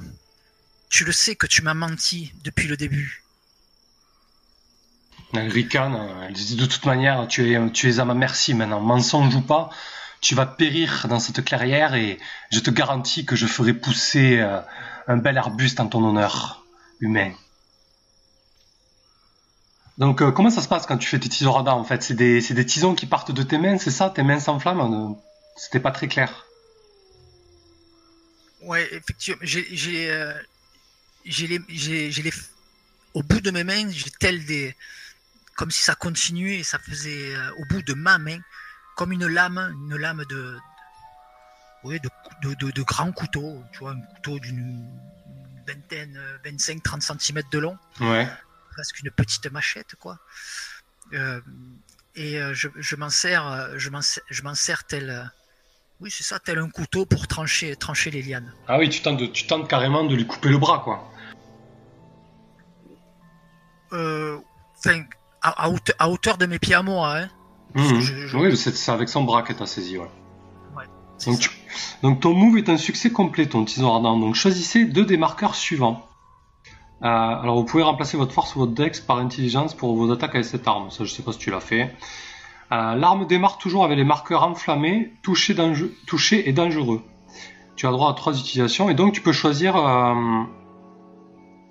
tu 0.89 1.03
le 1.03 1.11
sais 1.11 1.35
que 1.35 1.47
tu 1.47 1.63
m'as 1.63 1.73
menti 1.73 2.31
depuis 2.43 2.67
le 2.67 2.77
début. 2.77 3.23
Elle 5.33 5.51
elle 5.51 6.33
dit 6.33 6.55
de 6.55 6.65
toute 6.67 6.85
manière, 6.85 7.27
tu 7.27 7.51
es, 7.51 7.71
tu 7.71 7.89
es 7.89 7.99
à 7.99 8.05
ma 8.05 8.13
merci 8.13 8.53
maintenant, 8.53 8.81
mensonge 8.81 9.33
ou 9.33 9.41
pas, 9.41 9.71
tu 10.21 10.35
vas 10.35 10.45
périr 10.45 11.07
dans 11.09 11.19
cette 11.19 11.43
clairière 11.43 11.95
et 11.95 12.19
je 12.51 12.59
te 12.59 12.69
garantis 12.69 13.25
que 13.25 13.35
je 13.35 13.47
ferai 13.47 13.73
pousser 13.73 14.39
euh, 14.39 14.61
un 15.07 15.17
bel 15.17 15.37
arbuste 15.37 15.79
en 15.79 15.87
ton 15.87 16.03
honneur, 16.03 16.65
humain. 16.99 17.31
Donc 19.97 20.21
euh, 20.21 20.31
comment 20.31 20.49
ça 20.49 20.61
se 20.61 20.67
passe 20.67 20.85
quand 20.85 20.97
tu 20.97 21.07
fais 21.07 21.19
tes 21.19 21.29
tisons 21.29 21.51
radars 21.51 21.77
en 21.77 21.83
fait? 21.83 22.01
C'est 22.01 22.15
des, 22.15 22.41
des, 22.41 22.65
tisons 22.65 22.95
qui 22.95 23.05
partent 23.05 23.31
de 23.31 23.43
tes 23.43 23.57
mains, 23.57 23.77
c'est 23.77 23.91
ça? 23.91 24.09
Tes 24.09 24.23
mains 24.23 24.39
s'enflamment? 24.39 25.21
C'était 25.55 25.79
pas 25.79 25.91
très 25.91 26.07
clair. 26.07 26.45
Ouais, 28.61 28.87
effectivement, 28.93 29.41
j'ai 29.43 30.09
euh, 30.09 30.33
les, 31.25 31.59
les, 31.69 32.33
au 33.13 33.21
bout 33.21 33.41
de 33.41 33.51
mes 33.51 33.63
mains, 33.63 33.89
j'ai 33.91 34.09
tel 34.19 34.45
des, 34.45 34.75
comme 35.55 35.69
si 35.69 35.83
ça 35.83 35.95
continuait 35.95 36.63
ça 36.63 36.79
faisait 36.79 37.35
euh, 37.35 37.51
au 37.59 37.65
bout 37.65 37.83
de 37.83 37.93
ma 37.93 38.17
main, 38.17 38.39
comme 38.95 39.11
une 39.11 39.27
lame, 39.27 39.57
une 39.57 39.97
lame 39.97 40.23
de, 40.29 40.57
de, 41.83 42.53
de, 42.55 42.71
de, 42.71 42.81
grands 42.81 43.11
couteaux, 43.11 43.61
tu 43.71 43.79
vois, 43.79 43.91
un 43.91 43.99
couteau 43.99 44.39
d'une 44.39 44.87
vingtaine, 45.67 46.19
25-30 46.45 47.19
cm 47.19 47.43
de 47.51 47.59
long. 47.59 47.77
Ouais. 47.99 48.27
Presque 48.71 48.99
une 49.01 49.11
petite 49.11 49.51
machette, 49.51 49.95
quoi. 49.99 50.19
Euh, 51.13 51.41
et 52.15 52.41
euh, 52.41 52.53
je, 52.53 52.69
je 52.75 52.95
m'en 52.95 53.09
sers, 53.09 53.77
je 53.77 53.89
m'en, 53.89 54.01
je 54.29 54.43
m'en 54.43 54.55
sers 54.55 54.83
tel, 54.85 55.31
oui, 56.03 56.11
c'est 56.11 56.23
ça, 56.23 56.39
tel 56.39 56.57
un 56.59 56.69
couteau 56.69 57.05
pour 57.05 57.27
trancher, 57.27 57.75
trancher 57.75 58.11
les 58.11 58.21
lianes. 58.21 58.53
Ah 58.67 58.77
oui, 58.77 58.89
tu 58.89 59.01
tentes, 59.01 59.31
tu 59.31 59.47
tentes 59.47 59.69
carrément 59.69 60.03
de 60.03 60.15
lui 60.15 60.27
couper 60.27 60.49
le 60.49 60.57
bras, 60.57 60.79
quoi. 60.79 61.09
Euh, 63.93 64.37
à, 65.41 65.69
hauteur, 66.09 66.37
de 66.37 66.45
mes 66.45 66.59
pieds 66.59 66.75
à 66.75 66.83
moi. 66.83 67.19
Hein. 67.19 67.29
Mhm. 67.75 68.29
Oui, 68.33 68.57
c'est 68.57 68.91
avec 68.91 69.07
son 69.07 69.23
bras 69.23 69.43
que 69.43 69.53
tu 69.53 69.63
as 69.63 69.65
saisi. 69.65 69.97
Ouais. 69.97 70.07
donc, 71.25 71.49
ton 72.01 72.33
move 72.33 72.57
est 72.57 72.69
un 72.69 72.77
succès 72.77 73.11
complet, 73.11 73.47
ton 73.47 73.65
tison 73.65 73.93
ardent. 73.93 74.17
Donc 74.17 74.35
choisissez 74.35 74.85
deux 74.85 75.05
des 75.05 75.17
marqueurs 75.17 75.55
suivants. 75.55 76.07
Euh, 77.03 77.07
alors 77.07 77.57
vous 77.57 77.65
pouvez 77.65 77.83
remplacer 77.83 78.15
votre 78.15 78.31
force 78.31 78.55
ou 78.55 78.59
votre 78.59 78.71
dex 78.71 79.01
par 79.01 79.17
intelligence 79.17 79.73
pour 79.73 79.95
vos 79.95 80.11
attaques 80.11 80.35
avec 80.35 80.45
cette 80.45 80.67
arme. 80.67 80.89
Ça 80.89 81.03
je 81.03 81.11
sais 81.11 81.23
pas 81.23 81.33
si 81.33 81.39
tu 81.39 81.51
l'as 81.51 81.59
fait. 81.59 81.93
Euh, 82.71 82.95
l'arme 82.95 83.27
démarre 83.27 83.57
toujours 83.57 83.83
avec 83.83 83.97
les 83.97 84.03
marqueurs 84.03 84.43
enflammés, 84.43 85.13
touchés, 85.21 85.55
touché 86.07 86.47
et 86.47 86.53
dangereux. 86.53 87.01
Tu 87.75 87.87
as 87.87 87.91
droit 87.91 88.09
à 88.09 88.13
trois 88.13 88.37
utilisations 88.39 88.89
et 88.89 88.93
donc 88.93 89.13
tu 89.13 89.21
peux 89.21 89.33
choisir 89.33 89.75
euh, 89.75 90.43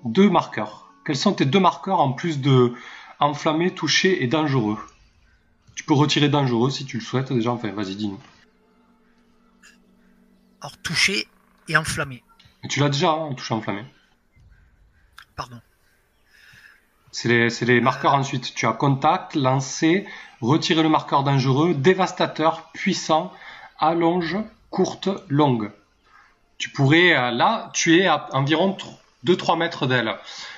deux 0.05 0.29
marqueurs. 0.29 0.91
Quels 1.05 1.17
sont 1.17 1.33
tes 1.33 1.45
deux 1.45 1.59
marqueurs 1.59 1.99
en 1.99 2.11
plus 2.11 2.39
de 2.39 2.73
enflammé, 3.19 3.71
touché 3.71 4.23
et 4.23 4.27
dangereux? 4.27 4.77
Tu 5.75 5.83
peux 5.83 5.93
retirer 5.93 6.29
dangereux 6.29 6.69
si 6.69 6.85
tu 6.85 6.97
le 6.97 7.03
souhaites 7.03 7.33
déjà. 7.33 7.51
Enfin, 7.51 7.71
vas-y, 7.71 7.95
dis-nous. 7.95 8.19
Alors, 10.63 10.77
touché 10.77 11.27
et 11.67 11.75
enflammé. 11.75 12.23
Et 12.63 12.69
tu 12.69 12.79
l'as 12.79 12.87
déjà, 12.87 13.11
hein, 13.11 13.33
touché 13.33 13.53
enflammé. 13.53 13.83
Pardon. 15.35 15.59
C'est 17.11 17.27
les, 17.65 17.81
marqueurs 17.81 18.13
euh. 18.13 18.19
ensuite. 18.19 18.53
Tu 18.55 18.65
as 18.65 18.71
contact, 18.71 19.35
lancer, 19.35 20.07
retirer 20.39 20.81
le 20.81 20.87
marqueur 20.87 21.23
dangereux, 21.23 21.73
dévastateur, 21.73 22.71
puissant, 22.71 23.33
allonge, 23.77 24.37
courte, 24.69 25.09
longue. 25.27 25.69
Tu 26.57 26.69
pourrais, 26.69 27.13
euh, 27.13 27.31
là, 27.31 27.69
tu 27.73 27.99
es 27.99 28.07
à 28.07 28.29
environ 28.31 28.77
2-3 29.25 29.57
mètres 29.57 29.85
d'elle. 29.85 30.15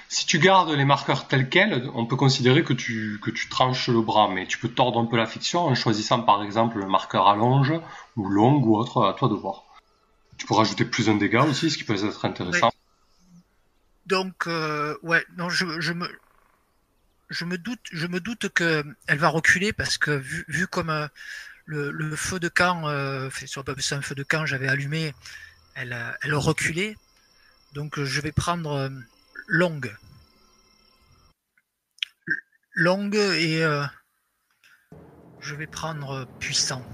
Si 0.08 0.28
tu 0.28 0.38
gardes 0.38 0.70
les 0.70 0.86
marqueurs 0.86 1.28
tels 1.28 1.50
quels, 1.50 1.90
on 1.96 2.06
peut 2.06 2.16
considérer 2.16 2.64
que 2.64 2.74
tu, 2.74 3.20
que 3.24 3.32
tu 3.32 3.50
tranches 3.50 3.90
le 3.90 4.02
bras, 4.02 4.30
mais 4.30 4.46
tu 4.46 4.60
peux 4.60 4.70
tordre 4.70 5.00
un 5.00 5.06
peu 5.06 5.18
la 5.18 5.26
fiction 5.26 5.66
en 5.66 5.74
choisissant 5.74 6.22
par 6.22 6.44
exemple 6.44 6.78
le 6.78 6.86
marqueur 6.86 7.28
allonge 7.28 7.74
ou 8.16 8.30
longue 8.30 8.68
ou 8.68 8.78
autre, 8.78 9.04
à 9.04 9.14
toi 9.14 9.30
de 9.30 9.34
voir. 9.34 9.65
Tu 10.38 10.46
peux 10.46 10.54
rajouter 10.54 10.86
plus 10.86 11.10
un 11.10 11.16
dégât 11.16 11.44
aussi, 11.44 11.70
ce 11.72 11.78
qui 11.78 11.84
peut 11.84 11.94
être 11.94 12.26
intéressant. 12.26 12.72
Donc, 14.06 14.48
euh, 14.48 14.96
ouais, 15.02 15.26
non, 15.38 15.50
je, 15.50 15.80
je 15.80 15.94
me. 15.94 16.08
je 17.30 17.46
me 17.46 17.58
doute, 17.58 17.80
je 17.92 18.08
me 18.08 18.20
doute 18.20 18.50
que 18.50 18.84
elle 19.08 19.18
va 19.18 19.30
reculer 19.30 19.74
parce 19.74 19.98
que 19.98 20.12
vu, 20.12 20.46
vu 20.48 20.68
comme 20.68 20.90
euh, 20.90 21.08
le, 21.66 22.16
feu 22.16 22.40
de 22.40 22.50
camp, 22.50 22.88
euh, 22.88 23.30
c'est 23.32 23.94
un 23.94 24.02
feu 24.02 24.16
de 24.16 24.24
camp, 24.24 24.46
j'avais 24.46 24.68
allumé, 24.68 25.14
elle, 25.76 25.96
elle 26.22 26.36
reculait. 26.36 26.96
Donc 27.74 28.02
je 28.02 28.22
vais 28.22 28.32
prendre 28.32 28.72
euh, 28.72 28.90
longue, 29.48 29.94
longue 32.74 33.16
et 33.16 33.64
euh, 33.64 33.84
je 35.42 35.56
vais 35.56 35.68
prendre 35.68 36.26
puissant. 36.40 36.86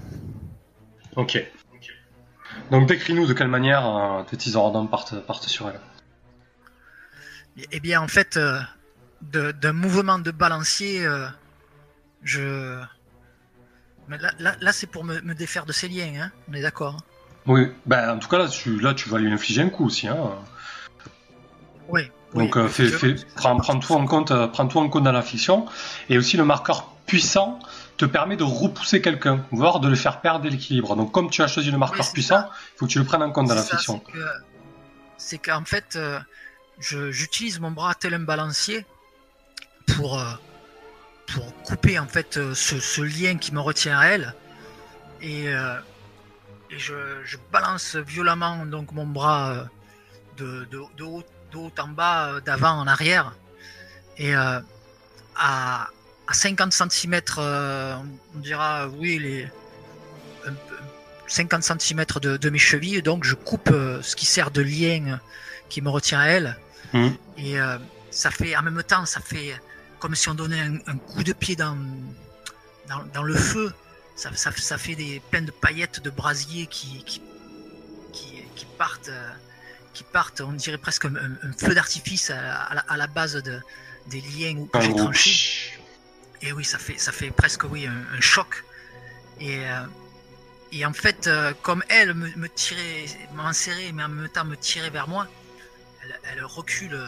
Ok. 1.14 1.38
Donc 2.70 2.88
décris-nous 2.88 3.26
de 3.26 3.32
quelle 3.32 3.48
manière 3.48 4.24
tes 4.28 4.36
tisons 4.36 4.66
ardents 4.66 4.86
partent, 4.86 5.20
partent 5.26 5.48
sur 5.48 5.68
elle. 5.68 5.80
Eh 7.70 7.80
bien, 7.80 8.00
en 8.00 8.08
fait, 8.08 8.38
d'un 9.30 9.72
mouvement 9.72 10.18
de 10.18 10.30
balancier, 10.30 11.04
euh, 11.04 11.26
je. 12.22 12.78
Mais 14.08 14.18
là, 14.18 14.56
là, 14.60 14.72
c'est 14.72 14.86
pour 14.86 15.04
me, 15.04 15.34
défaire 15.34 15.64
de 15.64 15.72
ces 15.72 15.88
liens, 15.88 16.12
hein 16.20 16.32
on 16.48 16.54
est 16.54 16.62
d'accord 16.62 16.96
hein 16.96 17.04
Oui, 17.46 17.68
ben, 17.86 18.16
en 18.16 18.18
tout 18.18 18.28
cas, 18.28 18.38
là 18.38 18.48
tu, 18.48 18.80
là, 18.80 18.94
tu 18.94 19.08
vas 19.08 19.18
lui 19.18 19.32
infliger 19.32 19.62
un 19.62 19.68
coup 19.68 19.86
aussi. 19.86 20.08
Hein 20.08 20.16
oui. 21.88 22.10
Donc, 22.34 22.56
euh, 22.56 22.68
prends, 23.36 23.56
tout 23.78 23.92
en 23.92 24.06
compte, 24.06 24.30
euh, 24.30 24.48
prends 24.48 24.66
tout 24.66 24.78
en 24.78 24.88
compte 24.88 25.04
dans 25.04 25.12
la 25.12 25.22
fiction. 25.22 25.66
Et 26.08 26.16
aussi, 26.16 26.36
le 26.36 26.44
marqueur 26.44 26.88
puissant 27.06 27.58
te 27.96 28.04
permet 28.04 28.36
de 28.36 28.44
repousser 28.44 29.00
quelqu'un, 29.00 29.44
voire 29.50 29.80
de 29.80 29.88
le 29.88 29.94
faire 29.94 30.20
perdre 30.20 30.48
l'équilibre. 30.48 30.96
Donc, 30.96 31.12
comme 31.12 31.30
tu 31.30 31.42
as 31.42 31.48
choisi 31.48 31.70
le 31.70 31.78
marqueur 31.78 32.10
puissant, 32.12 32.44
il 32.74 32.78
faut 32.78 32.86
que 32.86 32.90
tu 32.90 32.98
le 32.98 33.04
prennes 33.04 33.22
en 33.22 33.30
compte 33.30 33.48
dans 33.48 33.54
la 33.54 33.62
fiction. 33.62 34.02
C'est 35.18 35.38
qu'en 35.38 35.64
fait, 35.64 35.98
j'utilise 36.78 37.60
mon 37.60 37.70
bras 37.70 37.94
tel 37.94 38.14
un 38.14 38.20
balancier 38.20 38.86
pour, 39.86 40.18
euh, 40.18 40.32
pour 41.26 41.62
couper 41.62 41.98
en 41.98 42.06
fait 42.06 42.36
euh, 42.36 42.54
ce, 42.54 43.00
lien 43.02 43.36
qui 43.36 43.52
me 43.52 43.60
retient 43.60 43.98
à 43.98 44.06
elle. 44.06 44.34
Et, 45.20 45.48
euh, 45.48 45.76
je, 46.70 47.36
balance 47.52 47.96
violemment 47.96 48.64
donc 48.66 48.92
mon 48.92 49.06
bras 49.06 49.66
de, 50.38 50.66
de, 50.70 51.04
haut, 51.04 51.22
en 51.78 51.88
bas, 51.88 52.40
d'avant 52.40 52.72
en 52.72 52.86
arrière. 52.86 53.34
Et 54.16 54.34
à, 54.34 54.62
à 56.32 56.34
50 56.34 56.72
cm, 56.72 57.20
on 57.36 58.38
dira 58.38 58.88
oui, 58.88 59.18
les 59.18 59.48
50 61.26 61.62
cm 61.62 62.04
de, 62.20 62.36
de, 62.38 62.50
mes 62.50 62.58
chevilles. 62.58 63.02
Donc 63.02 63.24
je 63.24 63.34
coupe 63.34 63.70
ce 64.02 64.16
qui 64.16 64.24
sert 64.24 64.50
de 64.50 64.62
lien 64.62 65.20
qui 65.68 65.82
me 65.82 65.90
retient 65.90 66.20
à 66.20 66.26
elle. 66.26 66.56
Mmh. 66.94 67.08
Et 67.36 67.56
ça 68.10 68.30
fait 68.30 68.56
en 68.56 68.62
même 68.62 68.82
temps, 68.82 69.04
ça 69.04 69.20
fait 69.20 69.54
comme 69.98 70.14
si 70.14 70.28
on 70.28 70.34
donnait 70.34 70.60
un, 70.86 70.96
coup 70.96 71.22
de 71.22 71.32
pied 71.32 71.54
dans, 71.54 71.78
dans, 73.14 73.22
le 73.22 73.34
feu. 73.36 73.72
Ça, 74.16 74.30
ça, 74.34 74.78
fait 74.78 74.96
des 74.96 75.22
plein 75.30 75.42
de 75.42 75.50
paillettes 75.52 76.02
de 76.02 76.10
brasier 76.10 76.66
qui, 76.66 77.04
qui, 77.04 77.22
qui, 78.12 78.66
partent, 78.76 79.10
euh, 79.10 79.30
qui 79.94 80.02
partent, 80.02 80.40
on 80.40 80.52
dirait 80.52 80.78
presque 80.78 81.04
un, 81.04 81.52
feu 81.56 81.74
d'artifice 81.74 82.30
à, 82.30 82.96
la, 82.96 83.06
base 83.06 83.34
de, 83.34 83.60
des 84.08 84.20
liens 84.20 84.56
où 84.56 84.68
j'ai 84.80 84.94
tranché. 84.94 85.78
Et 86.42 86.52
oui, 86.52 86.64
ça 86.64 86.78
fait, 86.78 86.98
ça 86.98 87.12
fait 87.12 87.30
presque 87.30 87.64
oui, 87.64 87.86
un, 87.86 88.20
choc. 88.20 88.64
Et, 89.40 89.58
euh, 89.60 89.84
et 90.72 90.84
en 90.84 90.92
fait, 90.92 91.26
euh, 91.26 91.52
comme 91.62 91.84
elle 91.88 92.14
me, 92.14 92.28
me 92.36 92.48
tirait, 92.48 93.06
m'enserrait, 93.34 93.92
mais 93.92 94.02
en 94.02 94.08
même 94.08 94.28
temps 94.28 94.44
me 94.44 94.56
tirait 94.56 94.90
vers 94.90 95.08
moi, 95.08 95.28
elle, 96.24 96.44
recule 96.44 96.98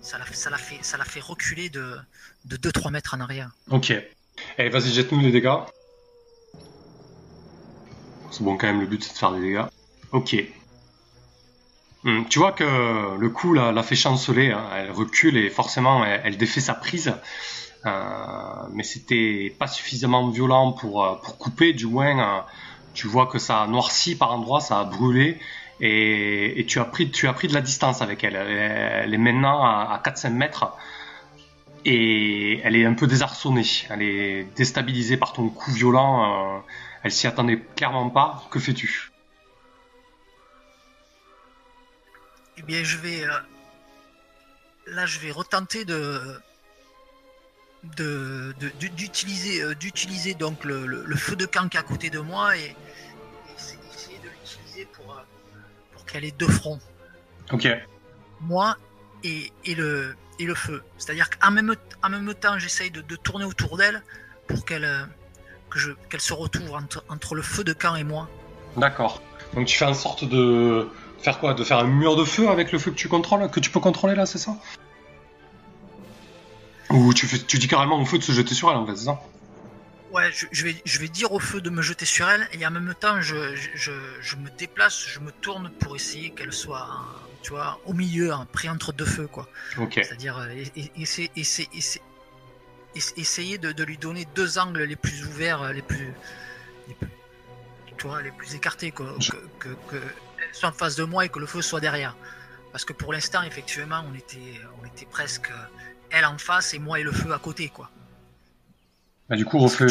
ça 0.00 0.18
l'a 0.50 0.56
fait, 0.58 0.78
ça 0.82 1.04
fait 1.04 1.20
reculer 1.20 1.68
de, 1.68 1.96
de 2.44 2.56
2-3 2.56 2.90
mètres 2.90 3.14
en 3.14 3.20
arrière. 3.20 3.50
Ok. 3.70 3.92
Allez, 4.56 4.68
vas-y, 4.70 4.92
jette-nous 4.92 5.20
les 5.20 5.32
dégâts. 5.32 5.58
C'est 8.30 8.42
bon, 8.42 8.56
quand 8.56 8.66
même, 8.66 8.80
le 8.80 8.86
but 8.86 9.02
c'est 9.02 9.12
de 9.12 9.18
faire 9.18 9.32
des 9.32 9.40
dégâts. 9.40 9.64
Ok. 10.12 10.36
Hmm, 12.04 12.24
tu 12.30 12.38
vois 12.38 12.52
que 12.52 13.18
le 13.18 13.28
coup 13.30 13.54
l'a 13.54 13.82
fait 13.82 13.96
chanceler, 13.96 14.52
hein. 14.52 14.70
elle 14.74 14.92
recule 14.92 15.36
et 15.36 15.50
forcément 15.50 16.04
elle, 16.04 16.36
défait 16.36 16.60
sa 16.60 16.74
prise. 16.74 17.12
Euh, 17.88 18.68
mais 18.72 18.82
c'était 18.82 19.54
pas 19.58 19.66
suffisamment 19.66 20.28
violent 20.30 20.72
pour, 20.72 21.04
euh, 21.04 21.14
pour 21.16 21.38
couper, 21.38 21.72
du 21.72 21.86
moins 21.86 22.38
euh, 22.38 22.40
tu 22.94 23.06
vois 23.06 23.26
que 23.26 23.38
ça 23.38 23.62
a 23.62 23.66
noirci 23.66 24.16
par 24.16 24.32
endroits, 24.32 24.60
ça 24.60 24.80
a 24.80 24.84
brûlé 24.84 25.40
et, 25.80 26.64
tu, 26.68 26.80
as 26.80 26.84
pris, 26.84 27.10
tu 27.10 27.28
as 27.28 27.32
pris 27.32 27.46
de 27.46 27.54
la 27.54 27.60
distance 27.60 28.02
avec 28.02 28.24
elle. 28.24 28.34
Elle, 28.34 29.14
est 29.14 29.18
maintenant 29.18 29.64
à, 29.64 30.00
4-5 30.04 30.30
mètres 30.30 30.76
et 31.84 32.60
elle 32.64 32.74
est 32.74 32.84
un 32.84 32.94
peu 32.94 33.06
désarçonnée. 33.06 33.64
Elle 33.88 34.02
est 34.02 34.44
déstabilisée 34.56 35.16
par 35.16 35.32
ton 35.32 35.48
coup 35.50 35.70
violent. 35.70 36.64
Elle 37.04 37.12
s'y 37.12 37.28
attendait 37.28 37.60
clairement 37.76 38.10
pas. 38.10 38.42
Que 38.50 38.58
fais-tu? 38.58 39.12
Eh 42.56 42.62
bien, 42.62 42.82
je 42.82 42.96
vais. 42.96 43.24
Là, 44.88 45.06
je 45.06 45.20
vais 45.20 45.30
retenter 45.30 45.84
de 45.84 46.40
d'utiliser 47.84 49.62
euh, 49.62 49.74
d'utiliser 49.74 50.34
donc 50.34 50.64
le, 50.64 51.04
feu 51.16 51.36
de 51.36 51.46
camp 51.46 51.68
qui 51.68 51.76
est 51.76 51.80
à 51.80 51.84
côté 51.84 52.10
de 52.10 52.18
moi 52.18 52.56
et, 52.56 52.74
essayer 53.56 54.18
de 54.18 54.28
l'utiliser 54.28 54.88
pour 54.94 56.04
qu'elle 56.06 56.24
ait 56.24 56.32
deux 56.32 56.48
fronts. 56.48 56.80
Ok. 57.52 57.68
Moi 58.40 58.76
et, 59.24 59.52
et, 59.64 59.74
le, 59.74 60.14
et 60.38 60.44
le 60.44 60.54
feu. 60.54 60.82
C'est-à-dire 60.96 61.28
qu'en 61.30 61.50
même, 61.50 61.74
en 62.02 62.08
même 62.08 62.34
temps, 62.34 62.58
j'essaye 62.58 62.90
de, 62.90 63.02
tourner 63.16 63.44
autour 63.44 63.76
d'elle 63.76 64.02
pour 64.46 64.64
qu'elle 64.64 64.84
euh, 64.84 65.04
que 65.70 65.78
qu'elle 66.08 66.20
se 66.20 66.32
retrouve 66.32 66.74
entre, 66.74 67.04
entre, 67.08 67.34
le 67.34 67.42
feu 67.42 67.64
de 67.64 67.72
camp 67.72 67.94
et 67.96 68.04
moi. 68.04 68.28
D'accord. 68.76 69.22
Donc 69.54 69.66
tu 69.66 69.76
fais 69.76 69.84
en 69.84 69.94
sorte 69.94 70.24
de 70.24 70.88
faire 71.18 71.38
quoi? 71.40 71.54
De 71.54 71.64
faire 71.64 71.78
un 71.78 71.84
mur 71.84 72.16
de 72.16 72.24
feu 72.24 72.48
avec 72.48 72.72
le 72.72 72.78
feu 72.78 72.90
que 72.90 72.96
tu 72.96 73.08
contrôles, 73.08 73.50
que 73.50 73.60
tu 73.60 73.70
peux 73.70 73.80
contrôler 73.80 74.14
là, 74.14 74.26
c'est 74.26 74.38
ça? 74.38 74.56
Ou 76.90 77.12
tu, 77.12 77.26
fais, 77.26 77.38
tu 77.38 77.58
dis 77.58 77.68
carrément 77.68 78.00
au 78.00 78.04
feu 78.04 78.18
de 78.18 78.22
se 78.22 78.32
jeter 78.32 78.54
sur 78.54 78.70
elle 78.70 78.76
en 78.76 78.86
fait, 78.86 78.96
c'est 78.96 79.04
ça? 79.06 79.20
Ouais, 80.12 80.30
je, 80.32 80.64
vais, 80.64 80.74
je 80.86 80.98
vais 80.98 81.08
dire 81.08 81.32
au 81.32 81.38
feu 81.38 81.60
de 81.60 81.68
me 81.68 81.82
jeter 81.82 82.06
sur 82.06 82.28
elle 82.30 82.48
et 82.52 82.66
en 82.66 82.70
même 82.70 82.94
temps, 82.98 83.20
je, 83.20 83.34
me 83.34 84.56
déplace, 84.56 85.04
je 85.06 85.20
me 85.20 85.30
tourne 85.30 85.70
pour 85.80 85.96
essayer 85.96 86.30
qu'elle 86.30 86.52
soit, 86.52 86.88
tu 87.42 87.50
vois, 87.50 87.78
au 87.84 87.92
milieu, 87.92 88.32
hein, 88.32 88.46
pris 88.50 88.70
entre 88.70 88.92
deux 88.92 89.04
feux, 89.04 89.26
quoi. 89.26 89.48
Ok. 89.76 89.94
C'est-à-dire 89.94 90.38
euh, 90.38 90.64
essayer, 90.96 91.30
essayer, 92.94 93.58
de, 93.58 93.84
lui 93.84 93.98
donner 93.98 94.26
deux 94.34 94.58
angles 94.58 94.82
les 94.84 94.96
plus 94.96 95.26
ouverts, 95.26 95.74
les 95.74 95.82
plus, 95.82 96.14
les 96.88 96.94
plus 96.94 97.08
tu 97.98 98.06
vois, 98.06 98.22
les 98.22 98.30
plus 98.30 98.54
écartés, 98.54 98.92
quoi. 98.92 99.14
Que, 99.58 99.68
que, 99.90 100.00
soit 100.52 100.70
en 100.70 100.72
face 100.72 100.96
de 100.96 101.04
moi 101.04 101.26
et 101.26 101.28
que 101.28 101.38
le 101.38 101.46
feu 101.46 101.60
soit 101.60 101.80
derrière. 101.80 102.16
Parce 102.72 102.84
que 102.84 102.92
pour 102.92 103.12
l'instant, 103.12 103.42
effectivement, 103.42 104.04
on 104.10 104.14
était, 104.14 104.60
on 104.80 104.86
était 104.86 105.06
presque 105.06 105.50
elle 106.10 106.24
en 106.24 106.38
face 106.38 106.74
et 106.74 106.78
moi 106.78 107.00
et 107.00 107.02
le 107.02 107.12
feu 107.12 107.32
à 107.32 107.38
côté, 107.38 107.68
quoi. 107.68 107.90
Bah, 109.28 109.36
du 109.36 109.44
coup, 109.44 109.58
refais, 109.58 109.86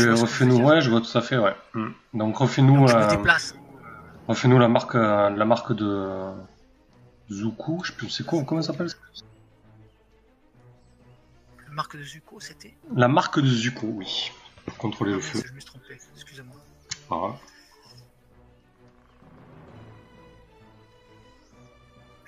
nous 0.45 0.57
ouais, 0.57 0.81
je 0.81 0.89
vois 0.89 1.01
tout 1.01 1.15
à 1.15 1.21
fait, 1.21 1.37
ouais. 1.37 1.55
Hmm. 1.73 1.91
Donc, 2.13 2.37
refais-nous, 2.37 2.87
euh, 2.87 3.17
refais-nous 4.27 4.57
la 4.57 4.67
marque, 4.67 4.95
euh, 4.95 5.29
la 5.29 5.45
marque 5.45 5.73
de 5.73 6.31
Zuko, 7.29 7.81
je 7.83 7.91
sais 7.91 7.97
plus, 7.97 8.09
c'est 8.09 8.25
quoi, 8.25 8.43
comment 8.43 8.61
ça 8.61 8.71
s'appelle 8.71 8.89
La 11.67 11.73
marque 11.73 11.97
de 11.97 12.03
Zuko, 12.03 12.39
c'était 12.39 12.73
La 12.95 13.07
marque 13.07 13.39
de 13.39 13.47
Zuko, 13.47 13.87
oui. 13.87 14.31
Contrôler 14.79 15.11
le 15.11 15.19
ah, 15.19 15.21
feu. 15.21 15.43
Je 15.45 15.53
me 15.53 15.59
suis 15.59 15.69
trompé, 15.69 15.97
excusez-moi. 16.15 16.55
Ah. 17.11 17.35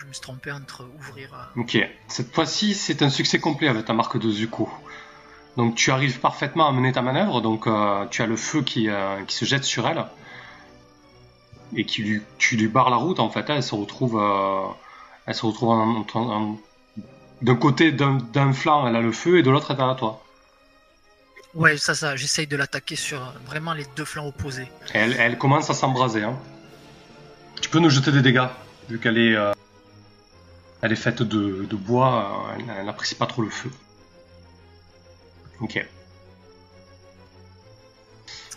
Me 0.09 0.13
suis 0.13 0.21
trompé 0.21 0.51
entre 0.51 0.85
ouvrir. 0.97 1.33
Euh, 1.33 1.61
ok, 1.61 1.77
cette 2.07 2.33
fois-ci, 2.33 2.73
c'est 2.73 3.01
un 3.01 3.09
succès 3.09 3.39
complet 3.39 3.67
avec 3.67 3.85
ta 3.85 3.93
marque 3.93 4.19
de 4.19 4.29
Zuko. 4.29 4.69
Donc 5.59 5.75
tu 5.75 5.91
arrives 5.91 6.19
parfaitement 6.21 6.69
à 6.69 6.71
mener 6.71 6.93
ta 6.93 7.01
manœuvre, 7.01 7.41
donc 7.41 7.67
euh, 7.67 8.05
tu 8.09 8.21
as 8.21 8.27
le 8.27 8.37
feu 8.37 8.61
qui, 8.61 8.89
euh, 8.89 9.21
qui, 9.25 9.35
se 9.35 9.43
jette 9.43 9.65
sur 9.65 9.87
elle 9.87 10.05
et 11.75 11.83
qui 11.83 12.01
lui, 12.01 12.21
tu 12.37 12.55
lui 12.55 12.67
barres 12.67 12.89
la 12.89 12.95
route 12.95 13.19
en 13.19 13.29
fait. 13.29 13.45
Elle 13.49 13.61
se 13.61 13.75
retrouve, 13.75 14.17
euh, 14.21 14.61
elle 15.25 15.35
se 15.35 15.45
retrouve 15.45 16.05
d'un 17.41 17.55
côté 17.55 17.91
d'un 17.91 18.53
flanc, 18.53 18.87
elle 18.87 18.95
a 18.95 19.01
le 19.01 19.11
feu 19.11 19.39
et 19.39 19.43
de 19.43 19.49
l'autre 19.49 19.71
elle 19.71 19.79
est 19.79 19.83
à 19.83 19.95
toi. 19.95 20.23
Ouais, 21.55 21.77
ça, 21.77 21.93
ça. 21.93 22.15
J'essaye 22.15 22.47
de 22.47 22.55
l'attaquer 22.55 22.95
sur 22.95 23.19
vraiment 23.45 23.73
les 23.73 23.85
deux 23.97 24.05
flancs 24.05 24.27
opposés. 24.27 24.67
Elle, 24.93 25.13
elle 25.19 25.37
commence 25.37 25.69
à 25.69 25.73
s'embraser. 25.73 26.23
Hein. 26.23 26.37
Tu 27.59 27.69
peux 27.69 27.79
nous 27.79 27.89
jeter 27.89 28.13
des 28.13 28.21
dégâts 28.21 28.47
vu 28.87 28.97
qu'elle 28.97 29.17
est, 29.17 29.35
elle 30.81 30.91
est 30.91 30.97
faite 30.97 31.21
de, 31.21 31.65
de 31.65 31.75
bois. 31.75 32.55
elle 32.57 32.85
n'apprécie 32.85 33.15
pas 33.15 33.27
trop 33.27 33.41
le 33.41 33.49
feu. 33.49 33.71
Ok. 35.59 35.85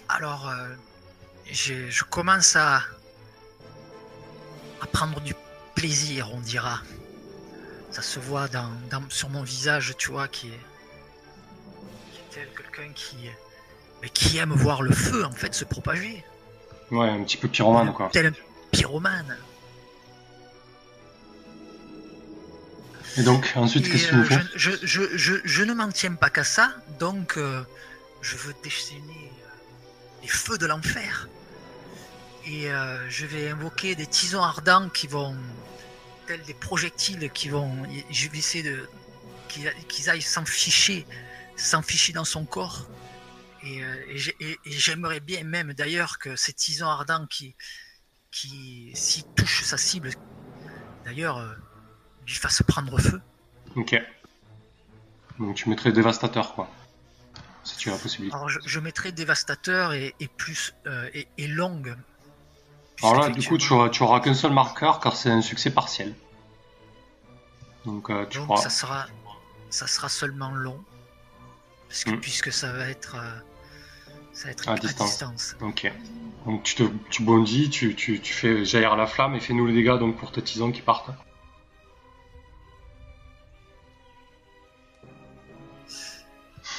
Alors, 0.08 0.48
euh, 0.48 0.68
je 1.50 2.04
commence 2.04 2.54
à, 2.56 2.82
à 4.80 4.86
prendre 4.86 5.20
du 5.20 5.34
plaisir, 5.74 6.30
on 6.32 6.40
dira. 6.40 6.80
Ça 7.90 8.02
se 8.02 8.18
voit 8.18 8.48
dans, 8.48 8.70
sur 9.10 9.28
mon 9.28 9.42
visage, 9.42 9.94
tu 9.98 10.10
vois, 10.10 10.28
qui 10.28 10.48
est, 10.48 10.60
tel 12.30 12.48
quelqu'un 12.56 12.92
qui, 12.94 13.16
mais 14.00 14.08
qui 14.08 14.38
aime 14.38 14.52
voir 14.52 14.82
le 14.82 14.92
feu 14.92 15.24
en 15.24 15.32
fait 15.32 15.54
se 15.54 15.64
propager. 15.64 16.24
Ouais, 16.90 17.08
un 17.08 17.22
petit 17.22 17.36
peu 17.36 17.48
pyromane 17.48 17.92
quoi. 17.92 18.08
Tel 18.12 18.26
un 18.26 18.32
pyromane. 18.70 19.36
Et 23.18 23.22
donc, 23.22 23.52
ensuite, 23.56 23.90
qu'est-ce 23.90 24.08
qu'il 24.08 24.18
nous 24.18 24.24
faut 24.24 24.34
je, 24.54 24.70
je, 24.82 25.02
je, 25.16 25.34
je, 25.44 25.62
ne 25.64 25.74
m'en 25.74 25.90
tiens 25.90 26.14
pas 26.14 26.30
qu'à 26.30 26.44
ça, 26.44 26.74
donc 26.98 27.38
je 28.22 28.36
veux 28.36 28.54
déchaîner 28.62 29.32
les 30.22 30.28
feux 30.28 30.56
de 30.56 30.66
l'enfer. 30.66 31.28
Et 32.46 32.68
je 33.08 33.26
vais 33.26 33.50
invoquer 33.50 33.94
des 33.94 34.06
tisons 34.06 34.42
ardents 34.42 34.88
qui 34.88 35.06
vont, 35.06 35.36
tels 36.26 36.42
des 36.42 36.54
projectiles, 36.54 37.30
qui 37.30 37.48
vont. 37.48 37.70
Je 38.10 38.28
vais 38.28 38.38
essayer 38.38 38.64
de. 38.64 38.88
qu'ils 39.88 40.08
aillent 40.08 40.22
s'enficher, 40.22 41.06
s'enficher 41.56 42.12
dans 42.12 42.24
son 42.24 42.44
corps. 42.46 42.88
Et, 43.64 43.82
j'aimerais 44.66 45.20
bien 45.20 45.44
même 45.44 45.72
d'ailleurs 45.74 46.18
que 46.18 46.34
ces 46.34 46.52
tisons 46.52 46.88
ardents 46.88 47.26
qui, 47.26 47.54
qui 48.32 48.90
s'y 48.94 49.22
touchent 49.36 49.62
sa 49.62 49.76
cible, 49.76 50.10
d'ailleurs, 51.04 51.56
lui 52.26 52.34
fassent 52.34 52.62
prendre 52.62 52.98
feu. 53.00 53.20
Ok. 53.76 54.00
Donc 55.38 55.56
tu 55.56 55.68
mettrais 55.68 55.92
dévastateur, 55.92 56.54
quoi. 56.54 56.68
Si 57.64 57.76
tu 57.76 57.88
as 57.88 57.92
la 57.92 57.98
possibilité. 57.98 58.34
Alors 58.34 58.48
je, 58.48 58.80
mettrais 58.80 59.12
dévastateur 59.12 59.92
et, 59.92 60.14
plus 60.36 60.74
euh, 60.86 61.08
et, 61.14 61.46
longue. 61.46 61.96
Alors 63.02 63.20
là, 63.20 63.28
du 63.30 63.46
coup, 63.46 63.56
tu 63.56 63.72
auras, 63.72 63.88
tu 63.88 64.02
auras 64.02 64.20
qu'un 64.20 64.34
seul 64.34 64.52
marqueur 64.52 65.00
car 65.00 65.16
c'est 65.16 65.30
un 65.30 65.42
succès 65.42 65.70
partiel. 65.70 66.14
Donc, 67.84 68.10
euh, 68.10 68.26
tu 68.26 68.38
Donc 68.38 68.58
ça 68.58 68.70
sera, 68.70 69.06
ça 69.70 69.86
sera 69.86 70.08
seulement 70.08 70.50
long. 70.52 70.80
Parce 71.88 72.04
que, 72.04 72.10
hmm. 72.10 72.20
Puisque 72.20 72.52
ça 72.52 72.72
va 72.72 72.88
être, 72.88 73.16
euh, 73.16 73.38
ça 74.32 74.46
va 74.46 74.50
être 74.52 74.68
à, 74.68 74.74
distance. 74.76 75.56
Ok. 75.60 75.90
Donc 76.46 76.64
tu, 76.64 76.74
te, 76.74 76.84
tu 77.10 77.22
bondis, 77.22 77.70
tu, 77.70 77.94
tu, 77.94 78.20
tu 78.20 78.32
fais 78.32 78.64
jaillir 78.64 78.96
la 78.96 79.06
flamme 79.06 79.34
et 79.34 79.40
fais-nous 79.40 79.66
les 79.66 79.74
dégâts 79.74 79.98
donc, 79.98 80.16
pour 80.16 80.32
tes 80.32 80.42
tisons 80.42 80.72
qui 80.72 80.82
partent. 80.82 81.10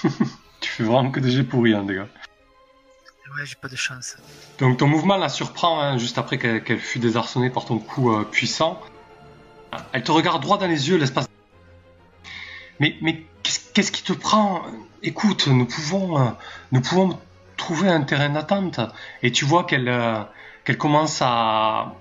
tu 0.59 0.69
fais 0.69 0.83
vraiment 0.83 1.11
que 1.11 1.19
des 1.19 1.31
jets 1.31 1.43
pourris, 1.43 1.73
hein, 1.73 1.85
les 1.87 1.95
gars. 1.95 2.07
Ouais, 3.35 3.45
j'ai 3.45 3.55
pas 3.55 3.67
de 3.67 3.75
chance. 3.75 4.17
Donc 4.59 4.77
ton 4.77 4.87
mouvement 4.87 5.17
la 5.17 5.27
surprend 5.27 5.79
hein, 5.79 5.97
juste 5.97 6.19
après 6.19 6.37
qu'elle 6.37 6.79
fut 6.79 6.99
désarçonnée 6.99 7.49
par 7.49 7.65
ton 7.65 7.79
coup 7.79 8.13
euh, 8.13 8.23
puissant. 8.23 8.79
Elle 9.91 10.03
te 10.03 10.11
regarde 10.11 10.41
droit 10.43 10.59
dans 10.59 10.67
les 10.67 10.89
yeux 10.89 10.97
l'espace. 10.97 11.27
Mais, 12.79 12.95
mais 13.01 13.25
qu'est-ce 13.73 13.91
qui 13.91 14.03
te 14.03 14.13
prend? 14.13 14.61
Écoute, 15.01 15.47
nous 15.47 15.65
pouvons, 15.65 16.19
euh, 16.19 16.29
nous 16.71 16.81
pouvons 16.81 17.17
trouver 17.57 17.89
un 17.89 18.01
terrain 18.01 18.29
d'attente. 18.29 18.79
Et 19.23 19.31
tu 19.31 19.45
vois 19.45 19.63
qu'elle 19.63 19.89
euh, 19.89 20.21
qu'elle 20.63 20.77
commence 20.77 21.19
à, 21.23 21.95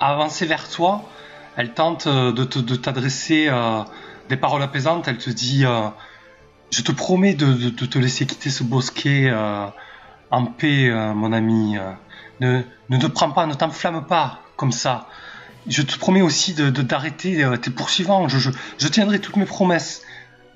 avancer 0.00 0.46
vers 0.46 0.70
toi. 0.70 1.02
Elle 1.56 1.74
tente 1.74 2.08
de 2.08 2.76
t'adresser 2.76 3.50
des 4.30 4.36
paroles 4.38 4.62
apaisantes. 4.62 5.06
Elle 5.06 5.18
te 5.18 5.30
dit 5.30 5.64
je 6.72 6.80
te 6.80 6.90
promets 6.90 7.34
de, 7.34 7.68
te 7.68 7.98
laisser 7.98 8.26
quitter 8.26 8.50
ce 8.50 8.64
bosquet 8.64 9.28
euh, 9.30 9.66
en 10.30 10.46
paix, 10.46 10.88
euh, 10.88 11.12
mon 11.12 11.32
ami. 11.32 11.76
Ne, 12.40 12.62
ne 12.88 12.98
te 12.98 13.06
prends 13.06 13.30
pas, 13.30 13.46
ne 13.46 13.54
t'enflamme 13.54 14.06
pas 14.06 14.40
comme 14.56 14.72
ça. 14.72 15.06
Je 15.66 15.82
te 15.82 15.96
promets 15.98 16.22
aussi 16.22 16.54
d'arrêter 16.54 17.44
euh, 17.44 17.56
tes 17.56 17.70
poursuivants. 17.70 18.26
Je, 18.26 18.50
je, 18.78 18.88
tiendrai 18.88 19.20
toutes 19.20 19.36
mes 19.36 19.44
promesses. 19.44 20.02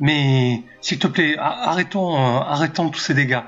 Mais 0.01 0.64
s'il 0.80 0.98
te 0.98 1.06
plaît, 1.06 1.36
arrêtons, 1.38 2.16
arrêtons 2.16 2.90
tous 2.90 3.01
ces 3.01 3.14
dégâts. 3.14 3.43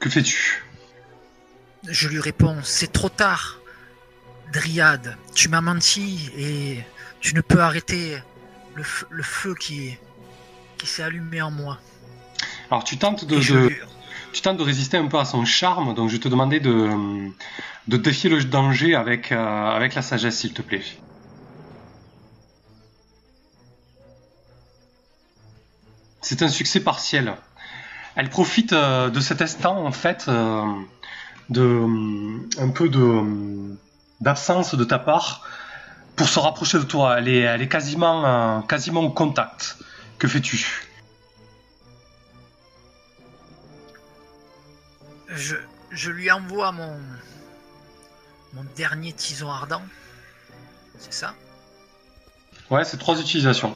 Que 0.00 0.08
fais-tu? 0.08 0.64
Je 1.88 2.08
lui 2.08 2.20
réponds, 2.20 2.58
c'est 2.62 2.92
trop 2.92 3.08
tard. 3.08 3.58
Dryade, 4.52 5.16
tu 5.34 5.48
m'as 5.48 5.60
menti 5.60 6.30
et 6.36 6.84
tu 7.20 7.34
ne 7.34 7.40
peux 7.40 7.60
arrêter 7.60 8.18
le, 8.74 8.82
le 9.10 9.22
feu 9.22 9.54
qui, 9.54 9.96
qui 10.80 10.86
s'est 10.86 11.02
allumé 11.02 11.42
en 11.42 11.50
moi. 11.50 11.78
Alors 12.70 12.84
tu 12.84 12.96
tentes 12.96 13.26
de, 13.26 13.38
tu 14.32 14.40
tentes 14.40 14.56
de 14.56 14.62
résister 14.62 14.96
un 14.96 15.06
peu 15.08 15.18
à 15.18 15.26
son 15.26 15.44
charme, 15.44 15.94
donc 15.94 16.08
je 16.08 16.16
te 16.16 16.28
demandais 16.28 16.60
de, 16.60 16.88
de 17.88 17.96
défier 17.98 18.30
le 18.30 18.42
danger 18.44 18.94
avec, 18.94 19.30
euh, 19.30 19.76
avec 19.76 19.94
la 19.94 20.02
sagesse, 20.02 20.38
s'il 20.38 20.54
te 20.54 20.62
plaît. 20.62 20.84
C'est 26.22 26.42
un 26.42 26.48
succès 26.48 26.80
partiel. 26.80 27.34
Elle 28.14 28.30
profite 28.30 28.72
euh, 28.72 29.10
de 29.10 29.20
cet 29.20 29.42
instant, 29.42 29.84
en 29.84 29.92
fait, 29.92 30.26
euh, 30.28 30.64
de 31.50 31.86
un 32.58 32.70
peu 32.70 32.88
de 32.88 33.76
d'absence 34.20 34.74
de 34.74 34.84
ta 34.84 34.98
part 34.98 35.46
pour 36.16 36.28
se 36.28 36.38
rapprocher 36.38 36.78
de 36.78 36.84
toi. 36.84 37.18
Elle 37.18 37.28
est, 37.28 37.40
elle 37.40 37.62
est 37.62 37.68
quasiment, 37.68 38.62
quasiment 38.62 39.00
au 39.00 39.10
contact. 39.10 39.78
Que 40.20 40.28
fais-tu? 40.28 40.86
Je, 45.28 45.56
je, 45.90 46.10
lui 46.10 46.30
envoie 46.30 46.72
mon, 46.72 47.00
mon 48.52 48.64
dernier 48.76 49.14
tison 49.14 49.50
ardent. 49.50 49.82
C'est 50.98 51.14
ça? 51.14 51.34
Ouais, 52.68 52.84
c'est 52.84 52.98
trois 52.98 53.18
utilisations. 53.18 53.74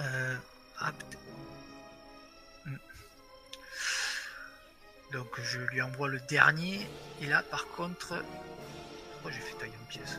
Euh, 0.00 0.36
ah, 0.80 0.92
hmm. 2.64 2.76
Donc 5.12 5.38
je 5.42 5.58
lui 5.58 5.82
envoie 5.82 6.08
le 6.08 6.20
dernier. 6.20 6.88
Et 7.20 7.26
là, 7.26 7.42
par 7.42 7.66
contre, 7.68 8.24
pourquoi 9.12 9.32
j'ai 9.32 9.40
fait 9.40 9.54
tailler 9.58 9.76
en 9.82 9.86
pièces 9.86 10.18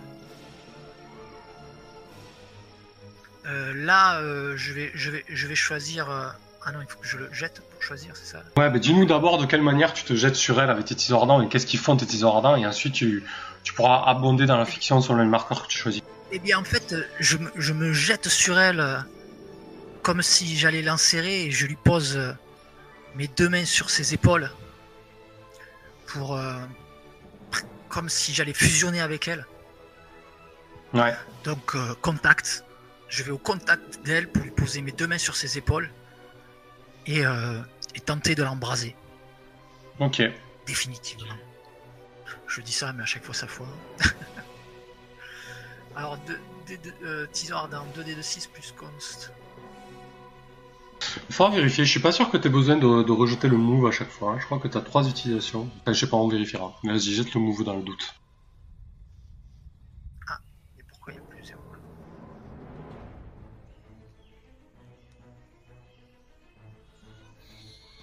Euh, 3.48 3.74
là, 3.76 4.20
euh, 4.20 4.54
je, 4.58 4.74
vais, 4.74 4.92
je, 4.96 5.12
vais, 5.12 5.26
je 5.30 5.48
vais 5.48 5.56
choisir. 5.56 6.10
Euh, 6.10 6.28
ah 6.64 6.72
non, 6.72 6.80
il 6.82 6.88
faut 6.88 6.98
que 7.00 7.08
je 7.08 7.18
le 7.18 7.30
jette 7.32 7.62
pour 7.62 7.82
choisir, 7.82 8.16
c'est 8.16 8.26
ça 8.26 8.44
Ouais, 8.58 8.70
bah 8.72 8.80
dis-nous 8.80 9.06
d'abord 9.06 9.38
de 9.38 9.46
quelle 9.46 9.62
manière 9.62 9.94
tu 9.94 10.04
te 10.04 10.16
jettes 10.16 10.36
sur 10.36 10.60
elle 10.60 10.72
avec 10.72 10.86
tes 10.86 10.96
tisons 10.96 11.20
ardents 11.20 11.42
et 11.42 11.48
qu'est-ce 11.48 11.68
qu'ils 11.68 11.80
font 11.80 11.96
tes 11.96 12.08
tisons 12.08 12.30
ardents 12.34 12.56
et 12.56 12.66
ensuite 12.66 12.94
tu, 12.94 13.24
tu 13.64 13.74
pourras 13.74 14.04
abonder 14.08 14.48
dans 14.48 14.58
la 14.58 14.66
fiction 14.66 15.00
selon 15.00 15.20
le 15.20 15.30
marqueur 15.30 15.62
que 15.62 15.68
tu 15.68 15.78
choisis. 15.78 16.02
Eh 16.32 16.40
bien, 16.40 16.58
en 16.58 16.64
fait, 16.64 16.96
je, 17.20 17.38
je 17.56 17.74
me 17.74 17.94
jette 17.94 18.30
sur 18.30 18.58
elle 18.58 19.06
comme 20.02 20.24
si 20.24 20.58
j'allais 20.58 20.82
l'enserrer 20.82 21.44
et 21.44 21.52
je 21.52 21.68
lui 21.68 21.76
pose 21.76 22.20
mes 23.16 23.28
deux 23.28 23.48
mains 23.48 23.66
sur 23.66 23.92
ses 23.92 24.16
épaules 24.16 24.50
pour. 26.08 26.40
comme 27.90 28.10
si 28.10 28.34
j'allais 28.34 28.54
fusionner 28.54 29.02
avec 29.02 29.28
elle. 29.28 29.46
Ouais. 30.96 31.14
Donc, 31.44 31.76
contact 32.02 32.65
je 33.16 33.24
vais 33.24 33.32
au 33.32 33.38
contact 33.38 34.06
d'elle 34.06 34.28
pour 34.28 34.44
lui 34.44 34.52
poser 34.52 34.82
mes 34.82 34.92
deux 34.92 35.08
mains 35.08 35.18
sur 35.18 35.38
ses 35.38 35.58
épaules 35.58 35.90
et, 37.08 37.26
euh, 37.26 37.62
tenter 38.06 38.36
de 38.36 38.44
l'embraser. 38.44 38.94
Ok. 40.00 40.22
Définitivement. 40.68 41.34
Je 42.48 42.60
dis 42.62 42.74
ça, 42.74 42.92
mais 42.92 43.04
à 43.04 43.06
chaque 43.06 43.24
fois 43.24 43.34
ça 43.34 43.48
fois. 43.48 43.68
Alors, 45.96 46.18
euh, 47.04 47.26
teaser 47.32 47.54
ardent, 47.54 47.86
2D 47.98 48.18
de 48.18 48.22
6 48.22 48.48
plus 48.48 48.74
const. 48.74 49.32
Il 51.30 51.36
faudra 51.36 51.56
vérifier. 51.56 51.86
Je 51.86 51.92
suis 51.92 52.02
pas 52.02 52.12
sûr 52.12 52.30
que 52.30 52.36
tu 52.36 52.48
aies 52.48 52.52
besoin 52.52 52.76
de, 52.76 53.12
rejeter 53.12 53.48
le 53.48 53.56
move 53.56 53.88
à 53.88 53.92
chaque 53.92 54.12
fois. 54.12 54.34
Hein. 54.34 54.40
Je 54.42 54.46
crois 54.46 54.60
que 54.60 54.68
tu 54.68 54.78
as 54.78 54.82
trois 54.82 55.08
utilisations. 55.08 55.70
Enfin, 55.82 55.94
je 55.94 56.00
sais 56.02 56.10
pas, 56.10 56.18
on 56.18 56.28
vérifiera. 56.28 56.78
Mais 56.84 56.92
vas-y, 56.92 57.14
jette 57.14 57.34
le 57.34 57.40
move 57.40 57.64
dans 57.64 57.78
le 57.78 57.84
doute. 57.84 58.14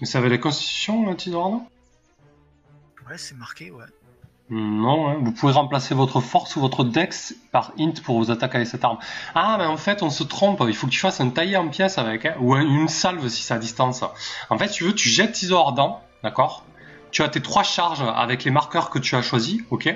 Mais 0.02 0.06
ça 0.06 0.18
avait 0.18 0.30
la 0.30 0.38
constitution, 0.38 1.08
un 1.08 1.14
Tidorano 1.14 1.62
Ouais, 3.08 3.16
c'est 3.16 3.36
marqué, 3.36 3.70
ouais. 3.70 3.84
Non, 4.50 5.08
hein. 5.08 5.18
vous 5.22 5.30
pouvez 5.30 5.52
remplacer 5.52 5.94
votre 5.94 6.20
force 6.20 6.56
ou 6.56 6.60
votre 6.60 6.82
dex 6.82 7.36
par 7.52 7.70
int 7.78 7.92
pour 8.02 8.18
vous 8.18 8.32
attaquer 8.32 8.56
avec 8.56 8.66
cette 8.66 8.82
arme. 8.82 8.98
Ah, 9.36 9.54
mais 9.60 9.64
en 9.64 9.76
fait, 9.76 10.02
on 10.02 10.10
se 10.10 10.24
trompe. 10.24 10.60
Il 10.66 10.74
faut 10.74 10.88
que 10.88 10.92
tu 10.92 10.98
fasses 10.98 11.20
un 11.20 11.30
taillé 11.30 11.56
en 11.56 11.68
pièces 11.68 11.98
avec, 11.98 12.26
hein, 12.26 12.34
ou 12.40 12.56
une 12.56 12.88
salve 12.88 13.28
si 13.28 13.44
c'est 13.44 13.54
à 13.54 13.58
distance. 13.58 14.02
En 14.50 14.58
fait, 14.58 14.70
tu 14.70 14.82
veux, 14.82 14.92
tu 14.92 15.08
jettes 15.08 15.34
Tiso 15.34 15.56
ardent, 15.56 16.02
d'accord? 16.24 16.64
Tu 17.12 17.22
as 17.22 17.28
tes 17.28 17.40
trois 17.40 17.62
charges 17.62 18.02
avec 18.02 18.42
les 18.42 18.50
marqueurs 18.50 18.90
que 18.90 18.98
tu 18.98 19.14
as 19.14 19.22
choisis, 19.22 19.62
ok? 19.70 19.94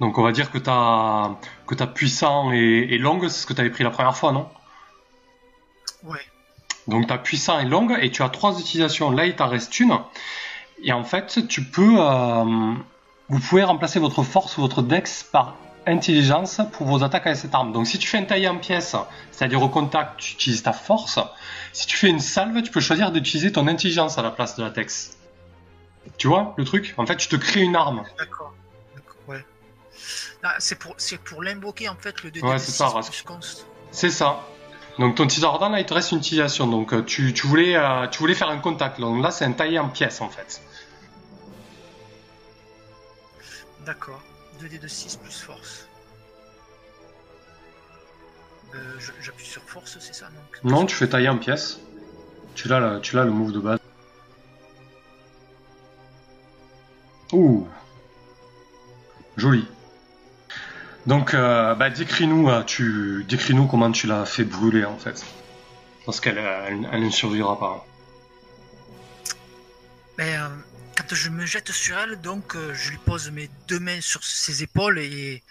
Donc, 0.00 0.18
on 0.18 0.22
va 0.22 0.32
dire 0.32 0.50
que 0.50 0.58
t'as 0.58 1.36
que 1.66 1.82
as 1.82 1.86
puissant 1.86 2.52
et, 2.52 2.86
et 2.90 2.98
longue, 2.98 3.28
c'est 3.28 3.40
ce 3.40 3.46
que 3.46 3.54
tu 3.54 3.62
avais 3.62 3.70
pris 3.70 3.82
la 3.82 3.90
première 3.90 4.14
fois, 4.18 4.32
non? 4.32 4.46
Ouais. 6.02 6.20
Donc 6.88 7.06
tu 7.06 7.12
as 7.12 7.18
puissant 7.18 7.58
et 7.58 7.64
longue 7.64 7.96
et 8.00 8.10
tu 8.10 8.22
as 8.22 8.28
trois 8.28 8.58
utilisations. 8.58 9.10
Là, 9.10 9.26
il 9.26 9.36
t'en 9.36 9.48
reste 9.48 9.78
une. 9.80 9.98
Et 10.82 10.92
en 10.92 11.04
fait, 11.04 11.46
tu 11.48 11.62
peux, 11.62 11.96
euh, 11.98 12.74
vous 13.28 13.38
pouvez 13.38 13.62
remplacer 13.62 13.98
votre 13.98 14.22
force 14.22 14.56
ou 14.56 14.62
votre 14.62 14.82
dex 14.82 15.22
par 15.22 15.56
intelligence 15.86 16.60
pour 16.72 16.86
vos 16.86 17.02
attaques 17.02 17.26
avec 17.26 17.38
cette 17.38 17.54
arme. 17.54 17.72
Donc 17.72 17.86
si 17.86 17.98
tu 17.98 18.06
fais 18.06 18.18
un 18.18 18.24
taillé 18.24 18.48
en 18.48 18.56
pièces, 18.56 18.96
c'est-à-dire 19.32 19.62
au 19.62 19.68
contact, 19.68 20.18
tu 20.18 20.34
utilises 20.34 20.62
ta 20.62 20.72
force. 20.72 21.18
Si 21.72 21.86
tu 21.86 21.96
fais 21.96 22.08
une 22.08 22.20
salve, 22.20 22.62
tu 22.62 22.70
peux 22.70 22.80
choisir 22.80 23.12
d'utiliser 23.12 23.52
ton 23.52 23.66
intelligence 23.66 24.18
à 24.18 24.22
la 24.22 24.30
place 24.30 24.56
de 24.56 24.62
la 24.62 24.70
texte. 24.70 25.18
Tu 26.16 26.28
vois 26.28 26.54
le 26.56 26.64
truc? 26.64 26.94
En 26.96 27.06
fait, 27.06 27.16
tu 27.16 27.28
te 27.28 27.36
crées 27.36 27.62
une 27.62 27.76
arme. 27.76 28.02
D'accord. 28.18 28.54
Ouais. 29.28 29.44
Ah, 30.42 30.56
c'est 30.58 30.78
pour, 30.78 30.96
pour 31.24 31.42
l'invoquer 31.42 31.88
en 31.88 31.96
fait 31.96 32.22
le 32.22 32.30
2 32.30 32.40
Ouais, 32.40 32.58
c'est 32.58 32.72
ça, 32.72 32.92
C'est 33.90 34.10
ça. 34.10 34.40
Donc 34.98 35.14
ton 35.16 35.26
teaser 35.26 35.46
là, 35.60 35.78
il 35.78 35.86
te 35.86 35.94
reste 35.94 36.12
une 36.12 36.18
utilisation. 36.18 36.66
Donc 36.66 36.92
euh, 36.92 37.02
tu, 37.02 37.32
tu, 37.32 37.46
voulais, 37.46 37.76
euh, 37.76 38.06
tu 38.08 38.18
voulais 38.18 38.34
faire 38.34 38.50
un 38.50 38.58
contact. 38.58 39.00
Donc 39.00 39.22
là, 39.22 39.30
c'est 39.30 39.44
un 39.44 39.52
taillé 39.52 39.78
en 39.78 39.88
pièces 39.88 40.20
en 40.20 40.28
fait. 40.28 40.60
D'accord. 43.86 44.20
2D 44.60 44.78
de 44.78 44.88
6 44.88 45.16
plus 45.16 45.40
force. 45.40 45.86
Euh, 48.74 48.78
j'appuie 49.20 49.46
sur 49.46 49.62
force, 49.62 49.96
c'est 49.98 50.14
ça 50.14 50.26
donc? 50.26 50.64
Non, 50.64 50.86
tu 50.86 50.94
fais 50.94 51.08
tailler 51.08 51.28
en 51.28 51.38
pièces. 51.38 51.80
Tu 52.54 52.68
l'as, 52.68 53.00
tu 53.00 53.16
l'as 53.16 53.24
le 53.24 53.30
move 53.30 53.52
de 53.52 53.58
base. 53.58 53.78
Ouh 57.32 57.66
Joli. 59.36 59.66
Donc, 61.10 61.34
euh, 61.34 61.74
bah, 61.74 61.90
décris-nous, 61.90 62.48
euh, 62.48 62.62
tu, 62.62 63.24
décris-nous 63.28 63.66
comment 63.66 63.90
tu 63.90 64.06
l'as 64.06 64.24
fait 64.24 64.44
brûler 64.44 64.84
en 64.84 64.96
fait, 64.96 65.24
parce 66.06 66.20
qu'elle, 66.20 66.38
elle, 66.38 67.04
ne 67.04 67.10
survivra 67.10 67.58
pas. 67.58 67.84
Ben, 70.16 70.52
quand 70.96 71.12
je 71.12 71.30
me 71.30 71.44
jette 71.44 71.72
sur 71.72 71.98
elle, 71.98 72.20
donc 72.20 72.56
je 72.74 72.90
lui 72.90 72.98
pose 72.98 73.28
mes 73.32 73.50
deux 73.66 73.80
mains 73.80 74.00
sur 74.00 74.22
ses 74.22 74.62
épaules 74.62 75.00
et, 75.00 75.42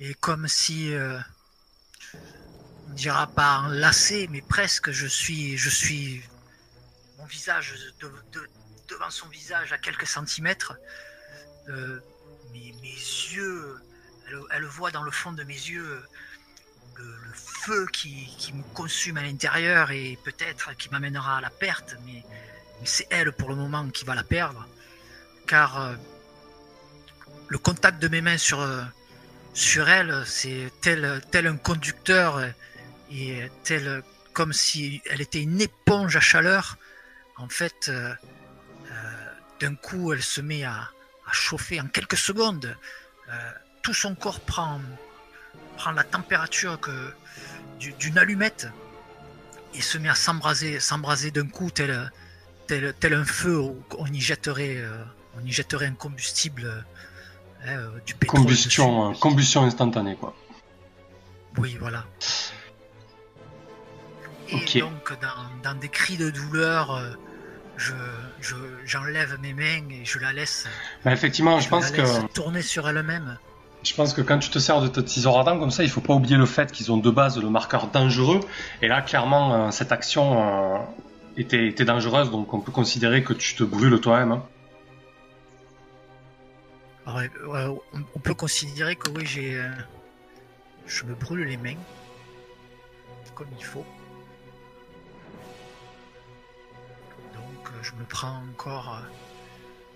et 0.00 0.14
comme 0.14 0.48
si, 0.48 0.92
on 2.88 2.92
dira 2.94 3.28
pas 3.28 3.60
enlacé, 3.60 4.26
mais 4.32 4.40
presque, 4.40 4.90
je 4.90 5.06
suis, 5.06 5.56
je 5.56 5.70
suis, 5.70 6.22
mon 7.18 7.26
visage 7.26 7.72
devant 8.88 9.10
son 9.10 9.28
visage 9.28 9.72
à 9.72 9.78
quelques 9.78 10.08
centimètres. 10.08 10.74
Euh, 11.68 12.00
mes, 12.52 12.72
yeux, 13.32 13.76
elle, 14.50 14.64
voit 14.64 14.90
dans 14.90 15.02
le 15.02 15.10
fond 15.10 15.32
de 15.32 15.42
mes 15.44 15.54
yeux 15.54 16.02
le, 16.96 17.14
feu 17.34 17.86
qui, 17.92 18.52
me 18.54 18.62
consume 18.74 19.16
à 19.18 19.22
l'intérieur 19.22 19.90
et 19.90 20.18
peut-être 20.24 20.74
qui 20.76 20.88
m'amènera 20.90 21.38
à 21.38 21.40
la 21.40 21.50
perte, 21.50 21.96
mais, 22.06 22.24
c'est 22.84 23.06
elle 23.10 23.32
pour 23.32 23.48
le 23.48 23.54
moment 23.54 23.88
qui 23.88 24.04
va 24.04 24.14
la 24.14 24.22
perdre, 24.22 24.68
car 25.46 25.80
euh, 25.80 25.94
le 27.48 27.58
contact 27.58 28.00
de 28.00 28.08
mes 28.08 28.20
mains 28.20 28.36
sur, 28.36 28.60
euh, 28.60 28.82
sur 29.54 29.88
elle, 29.88 30.22
c'est 30.26 30.70
tel, 30.82 31.22
tel 31.30 31.46
un 31.46 31.56
conducteur 31.56 32.42
et 33.10 33.50
tel 33.64 34.02
comme 34.34 34.52
si 34.52 35.00
elle 35.06 35.22
était 35.22 35.40
une 35.40 35.60
éponge 35.60 36.16
à 36.16 36.20
chaleur. 36.20 36.76
En 37.38 37.48
fait, 37.48 37.90
d'un 39.60 39.74
coup, 39.74 40.12
elle 40.12 40.22
se 40.22 40.40
met 40.40 40.64
à, 40.64 40.90
chauffer 41.32 41.80
en 41.80 41.88
quelques 41.88 42.16
secondes. 42.16 42.76
Euh, 43.28 43.52
tout 43.86 43.94
son 43.94 44.16
corps 44.16 44.40
prend, 44.40 44.80
prend 45.76 45.92
la 45.92 46.02
température 46.02 46.80
que 46.80 47.14
d'une 47.78 48.18
allumette 48.18 48.66
et 49.74 49.80
se 49.80 49.96
met 49.96 50.08
à 50.08 50.16
s'embraser, 50.16 50.80
s'embraser 50.80 51.30
d'un 51.30 51.46
coup, 51.46 51.70
tel, 51.70 52.10
tel, 52.66 52.92
tel, 52.98 53.14
un 53.14 53.24
feu 53.24 53.60
où 53.60 53.80
on 53.96 54.06
y 54.06 54.20
jetterait, 54.20 54.78
euh, 54.78 55.04
on 55.40 55.46
y 55.46 55.52
jetterait 55.52 55.86
un 55.86 55.94
combustible, 55.94 56.84
euh, 57.68 57.88
du 58.04 58.16
pétrole. 58.16 58.40
Combustion, 58.40 59.14
combustion 59.14 59.62
instantanée, 59.62 60.16
quoi. 60.16 60.34
Oui, 61.56 61.76
voilà. 61.78 62.04
Et 64.48 64.80
donc, 64.80 65.12
dans, 65.22 65.70
dans, 65.70 65.78
des 65.78 65.88
cris 65.88 66.16
de 66.16 66.30
douleur, 66.30 67.16
j'enlève 68.84 69.38
mes 69.40 69.52
mains 69.52 69.88
et 69.92 70.04
je 70.04 70.18
la 70.18 70.32
laisse. 70.32 70.66
Bah, 71.04 71.12
effectivement, 71.12 71.60
je, 71.60 71.68
pense 71.68 71.92
que 71.92 72.26
tourner 72.32 72.62
sur 72.62 72.88
elle-même. 72.88 73.38
Je 73.86 73.94
pense 73.94 74.12
que 74.12 74.20
quand 74.20 74.38
tu 74.38 74.50
te 74.50 74.58
sers 74.58 74.80
de 74.82 75.06
ciseau 75.06 75.30
ardent 75.30 75.58
comme 75.58 75.70
ça, 75.70 75.84
il 75.84 75.88
faut 75.88 76.00
pas 76.00 76.14
oublier 76.14 76.36
le 76.36 76.46
fait 76.46 76.72
qu'ils 76.72 76.90
ont 76.90 76.96
de 76.96 77.10
base 77.10 77.40
le 77.40 77.48
marqueur 77.48 77.86
dangereux. 77.86 78.40
Et 78.82 78.88
là, 78.88 79.00
clairement, 79.00 79.54
euh, 79.54 79.70
cette 79.70 79.92
action 79.92 80.42
euh, 80.42 80.78
était, 81.36 81.84
dangereuse, 81.84 82.30
donc 82.30 82.52
on 82.52 82.60
peut 82.60 82.72
considérer 82.72 83.22
que 83.22 83.32
tu 83.32 83.54
te 83.54 83.62
brûles 83.62 84.00
toi-même. 84.00 84.32
Hein. 87.06 87.28
on 88.14 88.18
peut 88.18 88.34
considérer 88.34 88.96
que 88.96 89.08
oui, 89.10 89.24
j'ai, 89.24 89.54
euh, 89.54 89.70
je 90.86 91.04
me 91.04 91.14
brûle 91.14 91.44
les 91.46 91.56
mains 91.56 91.78
comme 93.34 93.48
il 93.58 93.64
faut. 93.64 93.84
je 97.82 97.92
me 97.92 98.04
prends 98.04 98.42
encore 98.50 98.96
euh, 98.96 99.08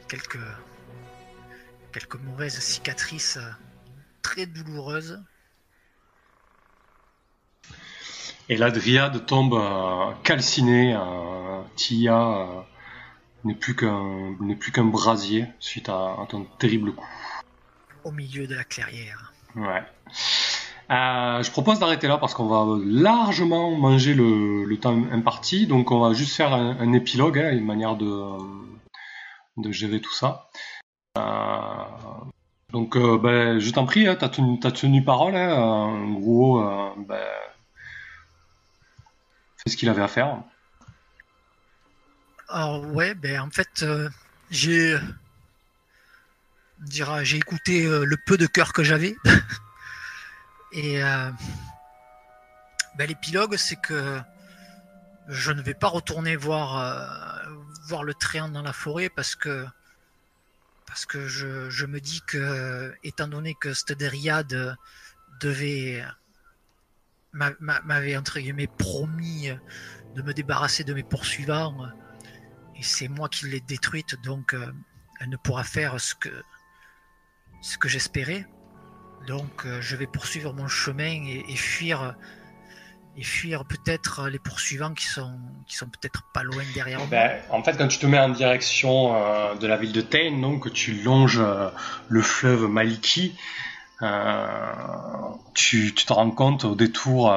quelques, 0.07 0.39
quelques 1.93 2.17
mauvaises 2.17 2.61
cicatrices 2.61 3.39
euh, 3.39 3.51
très 4.23 4.47
douloureuses. 4.47 5.23
Et 8.49 8.57
la 8.57 8.71
dryade 8.71 9.27
tombe 9.27 9.55
euh, 9.55 10.13
calcinée. 10.25 10.99
Tia 11.77 12.67
n'est 13.45 13.55
plus 13.55 13.77
qu'un 13.77 14.37
n'est 14.41 14.57
plus 14.57 14.73
qu'un 14.73 14.85
brasier 14.85 15.47
suite 15.61 15.89
à, 15.89 16.17
à, 16.21 16.27
ton 16.29 16.45
terrible 16.59 16.93
coup. 16.93 17.07
Au 18.05 18.11
milieu 18.11 18.47
de 18.47 18.55
la 18.55 18.65
clairière. 18.65 19.33
Ouais. 19.55 19.83
Euh, 20.91 21.41
je 21.45 21.51
propose 21.53 21.79
d'arrêter 21.79 22.09
là 22.09 22.19
parce 22.19 22.35
qu'on 22.35 22.47
va 22.47 22.67
largement 22.85 23.71
manger 23.77 24.15
le, 24.15 24.77
temps 24.81 25.05
imparti. 25.13 25.67
Donc 25.67 25.93
on 25.93 26.01
va 26.01 26.13
juste 26.15 26.35
faire 26.35 26.53
un, 26.53 26.93
épilogue, 26.93 27.39
hein, 27.39 27.53
une 27.53 27.65
manière 27.65 27.97
de, 27.97 28.37
de 29.57 29.71
gérer 29.71 30.01
tout 30.01 30.13
ça. 30.13 30.51
Euh, 32.71 32.73
donc 32.73 32.97
euh, 32.97 33.19
ben, 33.19 33.59
je 33.59 33.71
t'en 33.71 33.85
prie, 33.87 34.07
hein, 34.07 34.17
tu 34.17 34.25
as, 34.25 34.73
tenu 34.73 35.05
parole. 35.05 35.37
Hein, 35.37 35.53
en 35.55 36.13
gros, 36.13 36.63
ben, 37.09 37.19
fais 39.57 39.71
ce 39.71 39.77
qu'il 39.77 39.89
avait 39.89 40.03
à 40.03 40.09
faire. 40.09 40.43
Alors 42.49 42.85
ouais, 42.87 43.15
ben 43.15 43.41
en 43.41 43.51
fait 43.51 43.85
j'ai 44.51 44.97
j'ai 46.89 47.37
écouté 47.37 47.85
le 47.85 48.17
peu 48.27 48.37
de 48.37 48.47
cœur 48.47 48.73
que 48.73 48.83
j'avais. 48.83 49.17
Et 50.73 51.03
euh, 51.03 51.31
ben, 52.97 53.09
l'épilogue, 53.09 53.57
c'est 53.57 53.77
que 53.77 54.21
je 55.29 55.53
ne 55.53 55.63
vais 55.63 55.75
pas 55.75 55.89
retourner 55.89 56.37
voir, 56.37 56.79
euh, 56.79 57.55
voir 57.87 58.05
le 58.05 58.15
tréant 58.15 58.49
dans 58.49 58.63
la 58.63 58.73
forêt 58.73 59.09
parce 59.09 59.35
que, 59.35 59.67
parce 60.91 61.07
que 61.07 61.29
je, 61.29 61.87
me 61.87 62.01
dis 62.01 62.21
que, 62.27 62.93
étant 63.05 63.29
donné 63.29 63.55
que 63.55 63.73
cette 63.75 63.93
dryade 63.93 64.77
devait 65.41 66.05
m'avait 67.33 68.17
entre 68.17 68.41
guillemets 68.41 68.67
promis 68.67 69.51
de 70.17 70.23
me 70.23 70.35
débarrasser 70.35 70.83
de 70.83 70.93
mes 70.93 71.05
poursuivants 71.05 71.87
et 72.75 72.83
c'est 72.83 73.07
moi 73.07 73.29
qui 73.29 73.47
l'ai 73.47 73.61
détruite 73.61 74.21
donc 74.25 74.53
euh, 74.53 74.73
elle 75.21 75.29
ne 75.29 75.37
pourra 75.37 75.63
faire 75.63 76.01
ce 76.01 76.17
que 76.17 76.43
ce 77.63 77.79
que 77.79 77.89
j'espérais. 77.89 78.49
Donc 79.29 79.67
euh, 79.67 79.81
je 79.81 79.95
vais 79.95 80.09
poursuivre 80.09 80.53
mon 80.53 80.67
chemin 80.67 81.25
et, 81.25 81.57
fuir 81.57 82.17
et 83.17 83.23
fuir 83.23 83.65
peut-être 83.65 84.29
les 84.29 84.39
poursuivants 84.39 84.95
qui 84.95 85.07
sont 85.07 85.33
qui 85.67 85.77
sont 85.77 85.87
peut-être 85.87 86.23
pas 86.33 86.43
loin 86.43 86.63
derrière. 86.75 87.05
Ben, 87.07 87.33
en 87.51 87.63
fait, 87.63 87.77
quand 87.77 87.89
tu 87.89 87.99
te 87.99 88.07
mets 88.07 88.19
en 88.19 88.29
direction 88.29 89.15
euh, 89.15 89.55
de 89.57 89.67
la 89.67 89.77
ville 89.77 89.93
de 89.93 90.01
Tain, 90.01 90.39
donc 90.41 90.65
que 90.65 90.69
tu 90.69 90.93
longes 91.03 91.41
euh, 91.41 91.71
le 92.09 92.23
fleuve 92.23 92.69
Maliki, 92.69 93.35
tu, 95.55 95.95
te 95.95 96.13
rends 96.13 96.31
compte 96.31 96.65
au 96.65 96.75
détour 96.75 97.35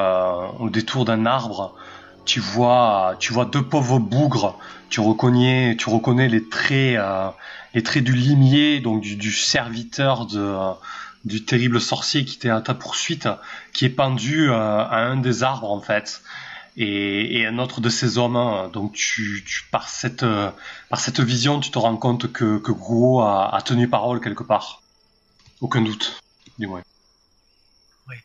au 0.59 0.69
détour 0.69 1.03
d'un 1.03 1.25
arbre, 1.25 1.75
tu 2.23 2.39
vois 2.39 3.15
tu 3.19 3.33
vois 3.33 3.45
deux 3.45 3.63
pauvres 3.63 3.99
bougres. 3.99 4.57
Tu 4.89 5.01
reconnais 5.01 5.75
tu 5.77 5.89
reconnais 5.89 6.29
les 6.29 6.47
traits 6.47 6.97
les 7.73 7.83
traits 7.83 8.03
du 8.03 8.13
limier, 8.13 8.79
donc 8.79 9.01
du 9.01 9.31
serviteur 9.33 10.25
de 10.25 10.55
du 11.23 11.45
terrible 11.45 11.79
sorcier 11.79 12.25
qui 12.25 12.35
était 12.35 12.49
à 12.49 12.61
ta 12.61 12.73
poursuite, 12.73 13.27
qui 13.71 13.85
est 13.85 13.89
pendu 13.89 14.49
euh, 14.49 14.55
à 14.55 14.97
un 14.97 15.17
des 15.17 15.43
arbres 15.43 15.71
en 15.71 15.81
fait, 15.81 16.21
et, 16.75 17.45
un 17.45 17.59
autre 17.59 17.81
de 17.81 17.89
ces 17.89 18.17
hommes. 18.17 18.35
Hein. 18.35 18.69
Donc 18.73 18.93
tu, 18.93 19.45
par 19.71 19.89
cette 19.89 20.23
euh, 20.23 20.51
par 20.89 20.99
cette 20.99 21.19
vision, 21.19 21.59
tu 21.59 21.71
te 21.71 21.79
rends 21.79 21.97
compte 21.97 22.31
que 22.31 22.59
que 22.59 22.71
a, 23.21 23.61
tenu 23.61 23.89
parole 23.89 24.19
quelque 24.21 24.43
part. 24.43 24.81
Aucun 25.61 25.81
doute, 25.81 26.21
du 26.59 26.67
moins. 26.67 26.83
Oui. 28.09 28.15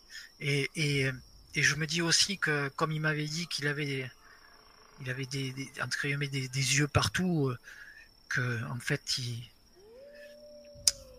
Et, 0.40 0.68
et, 0.74 1.10
et 1.54 1.62
je 1.62 1.76
me 1.76 1.86
dis 1.86 2.02
aussi 2.02 2.38
que 2.38 2.68
comme 2.74 2.90
il 2.90 3.00
m'avait 3.00 3.26
dit 3.26 3.46
qu'il 3.46 3.68
avait 3.68 4.10
il 5.00 5.10
avait 5.10 5.26
des, 5.26 5.52
des 5.52 5.70
des, 6.28 6.48
des, 6.48 6.78
yeux 6.78 6.88
partout, 6.88 7.48
euh, 7.48 7.58
que 8.28 8.64
en 8.70 8.80
fait 8.80 9.18
il 9.18 9.42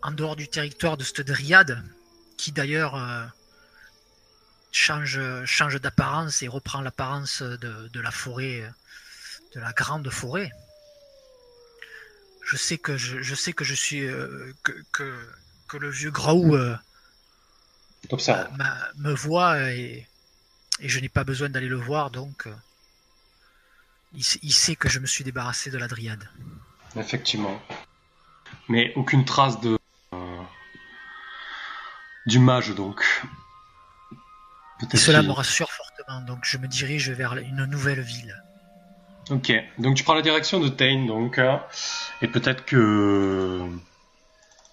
en 0.02 0.12
dehors 0.12 0.36
du 0.36 0.48
territoire 0.48 0.96
de 0.96 1.04
cette 1.04 1.20
dryade, 1.20 1.82
qui 2.36 2.52
d'ailleurs 2.52 2.98
change, 4.72 5.20
change 5.44 5.80
d'apparence 5.80 6.42
et 6.42 6.48
reprend 6.48 6.80
l'apparence 6.80 7.42
de, 7.42 8.00
la 8.00 8.10
forêt, 8.10 8.64
de 9.54 9.60
la 9.60 9.72
grande 9.72 10.08
forêt. 10.10 10.50
Je 12.44 12.56
sais 12.56 12.78
que 12.78 12.96
je, 12.96 13.34
sais 13.34 13.52
que 13.52 13.64
je 13.64 13.74
suis 13.74 14.06
que, 14.62 14.72
que, 15.68 15.76
le 15.76 15.90
vieux 15.90 16.10
Graou 16.10 16.56
me 18.96 19.14
voit 19.14 19.70
et, 19.70 20.06
et 20.80 20.88
je 20.88 20.98
n'ai 20.98 21.08
pas 21.08 21.24
besoin 21.24 21.48
d'aller 21.50 21.68
le 21.68 21.76
voir 21.76 22.10
donc 22.10 22.48
il, 24.14 24.52
sait 24.52 24.76
que 24.76 24.88
je 24.88 24.98
me 24.98 25.06
suis 25.06 25.24
débarrassé 25.24 25.70
de 25.70 25.78
la 25.78 25.88
dryade. 25.88 26.28
Effectivement. 26.96 27.60
Mais 28.68 28.92
aucune 28.96 29.24
trace 29.24 29.60
de 29.60 29.70
euh, 29.70 29.78
du 32.26 32.38
mage 32.38 32.74
donc. 32.74 33.04
cela 34.94 35.22
me 35.22 35.32
rassure 35.32 35.70
fortement, 35.70 36.20
donc 36.22 36.44
je 36.44 36.58
me 36.58 36.66
dirige 36.66 37.10
vers 37.10 37.36
une 37.36 37.64
nouvelle 37.66 38.00
ville. 38.00 38.42
Ok, 39.30 39.52
donc 39.78 39.96
tu 39.96 40.02
prends 40.02 40.14
la 40.14 40.22
direction 40.22 40.58
de 40.58 40.68
Tain, 40.68 41.06
donc, 41.06 41.38
hein. 41.38 41.62
et 42.20 42.26
peut-être 42.28 42.64
que 42.64 43.68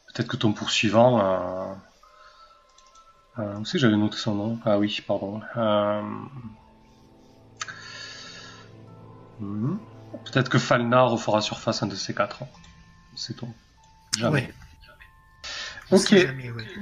peut-être 0.08 0.28
que 0.28 0.38
ton 0.38 0.54
poursuivant, 0.54 1.20
euh... 1.22 1.74
Euh, 3.40 3.58
où 3.60 3.66
c'est 3.66 3.78
j'avais 3.78 3.98
noté 3.98 4.18
son 4.18 4.34
nom? 4.34 4.60
Ah 4.66 4.80
oui, 4.80 5.00
pardon. 5.06 5.42
Euh, 5.58 6.02
Mhm. 9.40 9.80
Peut-être 10.26 10.50
que 10.50 10.58
Falna 10.58 11.04
refera 11.04 11.42
surface 11.42 11.84
un 11.84 11.88
de 11.88 11.96
ces 11.96 12.14
quatre. 12.14 12.44
C'est 13.16 13.36
tout. 13.36 13.54
Jamais. 14.18 14.54
Ok. 15.92 16.16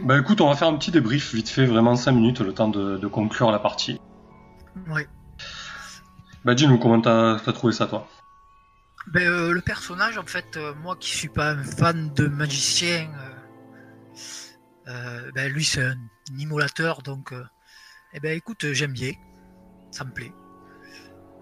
Bah 0.03 0.17
écoute, 0.17 0.41
on 0.41 0.47
va 0.47 0.55
faire 0.55 0.67
un 0.67 0.77
petit 0.77 0.91
débrief 0.91 1.33
vite 1.33 1.49
fait, 1.49 1.65
vraiment 1.65 1.95
5 1.95 2.11
minutes, 2.11 2.39
le 2.39 2.53
temps 2.53 2.69
de, 2.69 3.07
conclure 3.07 3.51
la 3.51 3.59
partie. 3.59 3.99
Oui. 4.89 5.03
Bah 6.43 6.55
dis-nous 6.55 6.77
comment 6.77 7.01
t'as 7.01 7.35
as 7.35 7.53
trouvé 7.53 7.73
ça 7.73 7.87
toi? 7.87 8.07
Ben, 9.07 9.27
euh, 9.27 9.51
Le 9.51 9.61
personnage, 9.61 10.17
en 10.17 10.25
fait, 10.25 10.57
euh, 10.57 10.73
moi 10.81 10.95
qui 10.95 11.09
suis 11.09 11.29
pas 11.29 11.51
un 11.51 11.63
fan 11.63 12.11
de 12.13 12.27
magicien, 12.27 13.09
euh, 14.87 15.31
ben, 15.33 15.51
lui 15.51 15.63
c'est 15.63 15.83
un 15.83 15.97
immolateur, 16.37 17.01
donc 17.03 17.33
eh 18.13 18.19
ben 18.19 18.35
écoute, 18.35 18.71
j'aime 18.73 18.93
bien, 18.93 19.11
ça 19.91 20.03
me 20.03 20.11
plaît. 20.11 20.31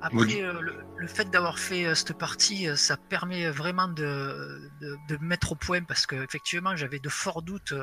Après, 0.03 0.41
euh, 0.41 0.59
le, 0.97 1.07
fait 1.07 1.29
d'avoir 1.29 1.57
fait 1.57 1.85
euh, 1.85 1.95
cette 1.95 2.17
partie, 2.17 2.67
euh, 2.67 2.75
ça 2.75 2.97
permet 2.97 3.49
vraiment 3.49 3.87
de, 3.87 4.69
de, 4.81 5.17
mettre 5.21 5.53
au 5.53 5.55
point 5.55 5.81
parce 5.81 6.05
qu'effectivement, 6.05 6.75
j'avais 6.75 6.99
de 6.99 7.07
forts 7.07 7.41
doutes 7.41 7.73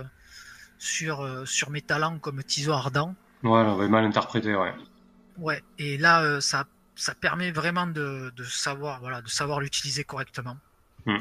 sur, 0.79 1.27
sur 1.49 1.71
mes 1.71 1.81
talents 1.81 2.19
comme 2.19 2.43
Tiso 2.45 2.73
ardent. 2.73 3.15
Ouais, 3.43 3.51
on 3.51 3.79
avait 3.79 3.89
mal 3.89 4.05
interprété, 4.05 4.55
ouais. 4.55 4.75
Ouais, 5.39 5.65
et 5.79 5.97
là, 5.97 6.43
ça, 6.43 6.67
ça 6.95 7.15
permet 7.15 7.53
vraiment 7.53 7.87
de, 7.87 8.31
de 8.37 8.45
savoir 8.45 9.01
voilà, 9.01 9.23
de 9.23 9.29
savoir 9.29 9.61
l'utiliser 9.61 10.05
correctement. 10.05 10.59
Hmm. 11.07 11.21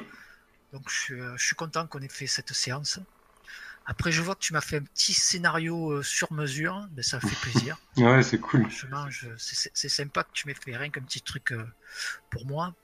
Donc, 0.73 0.89
je, 0.89 1.15
je 1.37 1.45
suis 1.45 1.55
content 1.55 1.87
qu'on 1.87 1.99
ait 1.99 2.09
fait 2.09 2.27
cette 2.27 2.51
séance. 2.51 2.99
Après, 3.89 4.11
je 4.11 4.21
vois 4.21 4.35
que 4.35 4.41
tu 4.41 4.53
m'as 4.53 4.61
fait 4.61 4.77
un 4.77 4.83
petit 4.83 5.13
scénario 5.13 5.93
euh, 5.93 6.03
sur 6.03 6.31
mesure, 6.31 6.77
mais 6.91 6.97
ben, 6.97 7.03
ça 7.03 7.19
fait 7.19 7.35
plaisir. 7.41 7.75
ouais, 7.97 8.21
c'est 8.21 8.37
cool. 8.37 8.67
c'est 9.35 9.89
sympa 9.89 10.23
que 10.23 10.29
tu 10.31 10.47
m'aies 10.47 10.53
fait 10.53 10.77
rien 10.77 10.91
qu'un 10.91 11.01
petit 11.01 11.21
truc 11.21 11.51
euh, 11.51 11.65
pour 12.29 12.45
moi. 12.45 12.75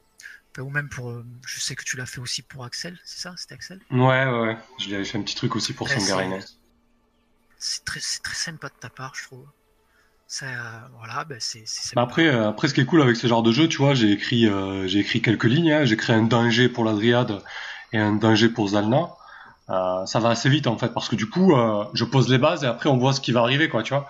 Ou 0.57 0.69
même 0.71 0.89
pour. 0.89 1.11
Euh, 1.11 1.23
je 1.45 1.59
sais 1.59 1.75
que 1.75 1.83
tu 1.83 1.95
l'as 1.95 2.07
fait 2.07 2.21
aussi 2.21 2.41
pour 2.41 2.65
Axel, 2.65 2.97
c'est 3.03 3.19
ça 3.21 3.35
C'était 3.37 3.53
Axel? 3.53 3.81
Ouais, 3.91 4.25
ouais, 4.25 4.57
Je 4.79 4.87
lui 4.87 4.95
avais 4.95 5.05
fait 5.05 5.19
un 5.19 5.21
petit 5.21 5.35
truc 5.35 5.55
aussi 5.55 5.73
pour 5.73 5.87
son 5.87 6.03
Garinet. 6.03 6.39
C'est 7.59 7.85
très, 7.85 7.99
très 7.99 8.35
sympa 8.35 8.69
de 8.69 8.73
ta 8.79 8.89
part, 8.89 9.13
je 9.15 9.25
trouve. 9.25 9.45
Ça, 10.27 10.89
voilà, 10.97 11.23
ben 11.25 11.37
c'est. 11.39 11.65
Bah, 11.93 12.01
après, 12.01 12.29
après, 12.29 12.67
ce 12.67 12.73
qui 12.73 12.81
est 12.81 12.85
cool 12.85 13.03
avec 13.03 13.15
ce 13.15 13.27
genre 13.27 13.43
de 13.43 13.51
jeu, 13.51 13.67
tu 13.67 13.77
vois, 13.77 13.93
j'ai 13.93 14.11
écrit, 14.11 14.49
j'ai 14.87 14.99
écrit 14.99 15.21
quelques 15.21 15.43
lignes. 15.43 15.71
Hein. 15.71 15.85
J'ai 15.85 15.97
créé 15.97 16.15
un 16.15 16.23
danger 16.23 16.67
pour 16.67 16.83
la 16.83 16.93
Dryade 16.93 17.43
et 17.91 17.99
un 17.99 18.13
danger 18.13 18.49
pour 18.49 18.69
Zalna. 18.69 19.09
Euh, 19.71 20.05
ça 20.05 20.19
va 20.19 20.29
assez 20.29 20.47
vite 20.47 20.67
en 20.67 20.77
fait 20.77 20.89
parce 20.89 21.09
que 21.09 21.15
du 21.15 21.27
coup 21.27 21.55
euh, 21.55 21.85
je 21.95 22.03
pose 22.05 22.29
les 22.29 22.37
bases 22.37 22.63
et 22.63 22.67
après 22.67 22.87
on 22.87 22.97
voit 22.97 23.13
ce 23.13 23.19
qui 23.19 23.31
va 23.31 23.39
arriver 23.41 23.67
quoi 23.67 23.81
tu 23.81 23.95
vois. 23.95 24.07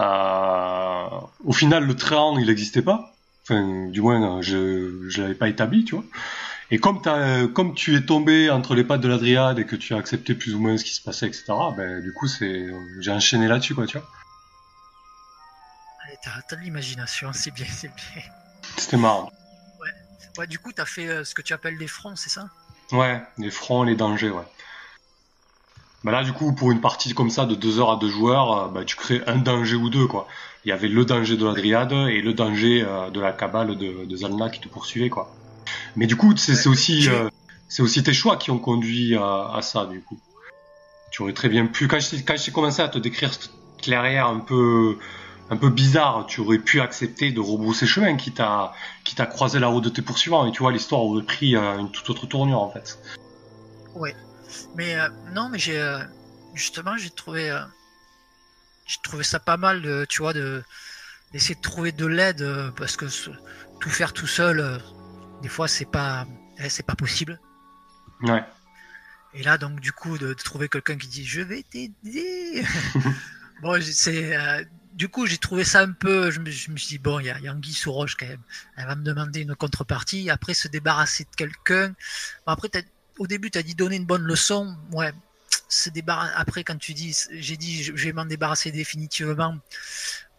Euh, 0.00 1.08
au 1.44 1.52
final 1.54 1.84
le 1.84 1.96
train 1.96 2.38
il 2.38 2.46
n'existait 2.46 2.82
pas. 2.82 3.14
Enfin 3.44 3.86
du 3.88 4.02
moins 4.02 4.42
je 4.42 5.08
je 5.08 5.22
l'avais 5.22 5.34
pas 5.34 5.48
établi 5.48 5.84
tu 5.86 5.94
vois. 5.94 6.04
Et 6.70 6.78
comme, 6.78 7.00
as, 7.06 7.46
comme 7.54 7.72
tu 7.74 7.96
es 7.96 8.02
tombé 8.02 8.50
entre 8.50 8.74
les 8.74 8.84
pattes 8.84 9.00
de 9.00 9.08
la 9.08 9.16
dryade 9.16 9.58
et 9.58 9.64
que 9.64 9.76
tu 9.76 9.94
as 9.94 9.96
accepté 9.96 10.34
plus 10.34 10.54
ou 10.54 10.60
moins 10.60 10.76
ce 10.76 10.84
qui 10.84 10.92
se 10.92 11.00
passait 11.00 11.26
etc 11.26 11.44
ben 11.74 12.02
du 12.02 12.12
coup 12.12 12.26
c'est 12.26 12.66
j'ai 13.00 13.10
enchaîné 13.10 13.48
là-dessus 13.48 13.74
quoi 13.74 13.86
tu 13.86 13.96
vois. 13.96 14.06
T'as 16.22 16.56
de 16.56 16.60
l'imagination 16.60 17.30
c'est 17.32 17.54
bien 17.54 17.64
c'est 17.70 17.88
bien. 17.94 18.22
C'était 18.76 18.98
marrant. 18.98 19.32
Ouais. 19.80 20.40
ouais 20.40 20.46
du 20.46 20.58
coup 20.58 20.72
t'as 20.72 20.84
fait 20.84 21.24
ce 21.24 21.34
que 21.34 21.40
tu 21.40 21.54
appelles 21.54 21.78
des 21.78 21.88
fronts 21.88 22.16
c'est 22.16 22.28
ça? 22.28 22.50
Ouais 22.92 23.22
les 23.38 23.50
fronts 23.50 23.84
les 23.84 23.94
dangers 23.96 24.28
ouais 24.30 24.44
bah 26.04 26.12
là, 26.12 26.22
du 26.22 26.32
coup, 26.32 26.52
pour 26.52 26.70
une 26.70 26.80
partie 26.80 27.12
comme 27.12 27.30
ça 27.30 27.44
de 27.44 27.54
2 27.54 27.80
heures 27.80 27.90
à 27.90 27.96
2 27.96 28.08
joueurs, 28.08 28.52
euh, 28.56 28.68
bah, 28.68 28.84
tu 28.84 28.96
crées 28.96 29.20
un 29.26 29.36
danger 29.36 29.74
ou 29.74 29.90
deux, 29.90 30.06
quoi. 30.06 30.28
Il 30.64 30.68
y 30.68 30.72
avait 30.72 30.88
le 30.88 31.04
danger 31.04 31.36
de 31.36 31.44
la 31.44 31.52
Dryade 31.54 31.92
et 31.92 32.20
le 32.20 32.34
danger 32.34 32.84
euh, 32.86 33.10
de 33.10 33.20
la 33.20 33.32
cabale 33.32 33.76
de, 33.76 34.04
de 34.04 34.16
Zalna 34.16 34.48
qui 34.48 34.60
te 34.60 34.68
poursuivait, 34.68 35.08
quoi. 35.08 35.34
Mais 35.96 36.06
du 36.06 36.16
coup, 36.16 36.36
c'est 36.36 36.68
aussi, 36.68 37.08
euh, 37.08 37.28
c'est 37.68 37.82
aussi 37.82 38.02
tes 38.02 38.12
choix 38.12 38.36
qui 38.36 38.50
ont 38.50 38.58
conduit 38.58 39.16
à, 39.16 39.50
à, 39.54 39.62
ça, 39.62 39.86
du 39.86 40.00
coup. 40.00 40.18
Tu 41.10 41.22
aurais 41.22 41.32
très 41.32 41.48
bien 41.48 41.66
pu, 41.66 41.88
quand 41.88 41.98
j'ai 42.00 42.52
commencé 42.52 42.80
à 42.80 42.88
te 42.88 42.98
décrire 42.98 43.32
cette 43.32 43.50
clairière 43.82 44.26
un 44.26 44.38
peu, 44.38 44.98
un 45.50 45.56
peu 45.56 45.68
bizarre, 45.68 46.26
tu 46.26 46.40
aurais 46.42 46.58
pu 46.58 46.80
accepter 46.80 47.32
de 47.32 47.40
rebrousser 47.40 47.86
chemin 47.86 48.16
qui 48.16 48.30
t'a, 48.30 48.72
croisé 49.30 49.58
la 49.58 49.66
route 49.66 49.84
de 49.84 49.88
tes 49.88 50.02
poursuivants 50.02 50.46
et 50.46 50.52
tu 50.52 50.62
vois, 50.62 50.70
l'histoire 50.70 51.02
aurait 51.02 51.24
pris 51.24 51.56
une 51.56 51.90
toute 51.90 52.08
autre 52.10 52.26
tournure, 52.26 52.60
en 52.60 52.70
fait. 52.70 52.98
Ouais. 53.96 54.14
Mais 54.76 54.98
euh, 54.98 55.08
non, 55.32 55.48
mais 55.48 55.58
j'ai 55.58 55.78
euh, 55.78 56.02
justement 56.54 56.96
j'ai 56.96 57.10
trouvé 57.10 57.50
euh, 57.50 57.60
j'ai 58.86 58.98
trouvé 59.02 59.24
ça 59.24 59.38
pas 59.38 59.56
mal 59.56 59.82
de 59.82 60.06
tu 60.08 60.22
vois 60.22 60.32
de 60.32 60.62
d'essayer 61.32 61.54
de 61.54 61.60
trouver 61.60 61.92
de 61.92 62.06
l'aide 62.06 62.72
parce 62.76 62.96
que 62.96 63.06
tout 63.80 63.90
faire 63.90 64.12
tout 64.12 64.26
seul 64.26 64.80
des 65.42 65.48
fois 65.48 65.68
c'est 65.68 65.90
pas 65.90 66.26
eh, 66.58 66.68
c'est 66.68 66.86
pas 66.86 66.96
possible. 66.96 67.38
Ouais. 68.22 68.42
Et 69.34 69.42
là 69.42 69.58
donc 69.58 69.80
du 69.80 69.92
coup 69.92 70.16
de, 70.18 70.32
trouver 70.32 70.68
quelqu'un 70.68 70.96
qui 70.96 71.08
dit 71.08 71.26
je 71.26 71.42
vais 71.42 71.62
t'aider. 71.62 72.64
bon 73.62 73.80
c'est 73.82 74.34
du 74.98 75.08
coup, 75.08 75.26
j'ai 75.26 75.38
trouvé 75.38 75.62
ça 75.62 75.82
un 75.82 75.92
peu. 75.92 76.32
Je 76.32 76.40
me, 76.40 76.50
suis 76.50 76.74
dit, 76.74 76.98
bon, 76.98 77.20
il 77.20 77.26
y 77.26 77.30
a, 77.30 77.38
y 77.38 77.48
Anguille 77.48 77.72
sous 77.72 77.92
roche 77.92 78.16
quand 78.16 78.26
même. 78.26 78.42
Elle 78.76 78.86
va 78.86 78.96
me 78.96 79.04
demander 79.04 79.42
une 79.42 79.54
contrepartie. 79.54 80.28
Après, 80.28 80.54
se 80.54 80.66
débarrasser 80.66 81.22
de 81.22 81.36
quelqu'un. 81.36 81.90
Bon, 82.44 82.52
après, 82.52 82.68
au 83.18 83.26
début, 83.26 83.50
tu 83.50 83.58
as 83.58 83.62
dit 83.62 83.74
donner 83.74 83.96
une 83.96 84.06
bonne 84.06 84.22
leçon. 84.22 84.76
Ouais, 84.92 85.12
c'est 85.68 85.92
Après, 86.08 86.64
quand 86.64 86.78
tu 86.78 86.94
dis, 86.94 87.16
j'ai 87.32 87.56
dit, 87.56 87.82
je 87.82 87.92
vais 87.92 88.12
m'en 88.12 88.24
débarrasser 88.24 88.70
définitivement. 88.70 89.58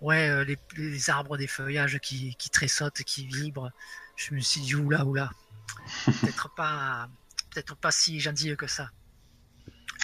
Ouais, 0.01 0.29
euh, 0.29 0.55
les, 0.77 1.09
arbres 1.09 1.37
des 1.37 1.47
feuillages 1.47 1.99
qui, 1.99 2.35
qui 2.35 2.49
tressautent, 2.49 3.03
qui 3.03 3.27
vibrent. 3.27 3.71
Je 4.15 4.33
me 4.33 4.39
suis 4.39 4.61
dit, 4.61 4.75
oula, 4.75 5.05
oula. 5.05 5.29
peut-être 6.05 6.53
pas, 6.55 7.09
peut-être 7.51 7.75
pas 7.75 7.91
si 7.91 8.19
gentil 8.19 8.55
que 8.55 8.67
ça. 8.67 8.89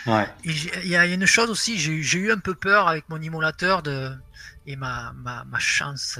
Ouais. 0.05 0.27
Il 0.43 0.87
y 0.87 0.95
a 0.95 1.05
une 1.05 1.25
chose 1.25 1.49
aussi, 1.49 1.79
j'ai 1.79 2.19
eu 2.19 2.31
un 2.31 2.37
peu 2.37 2.53
peur 2.53 2.87
avec 2.87 3.09
mon 3.09 3.19
immolateur 3.19 3.81
de, 3.81 4.15
et 4.67 4.75
ma, 4.75 5.13
ma, 5.13 5.43
ma 5.45 5.59
chance, 5.59 6.19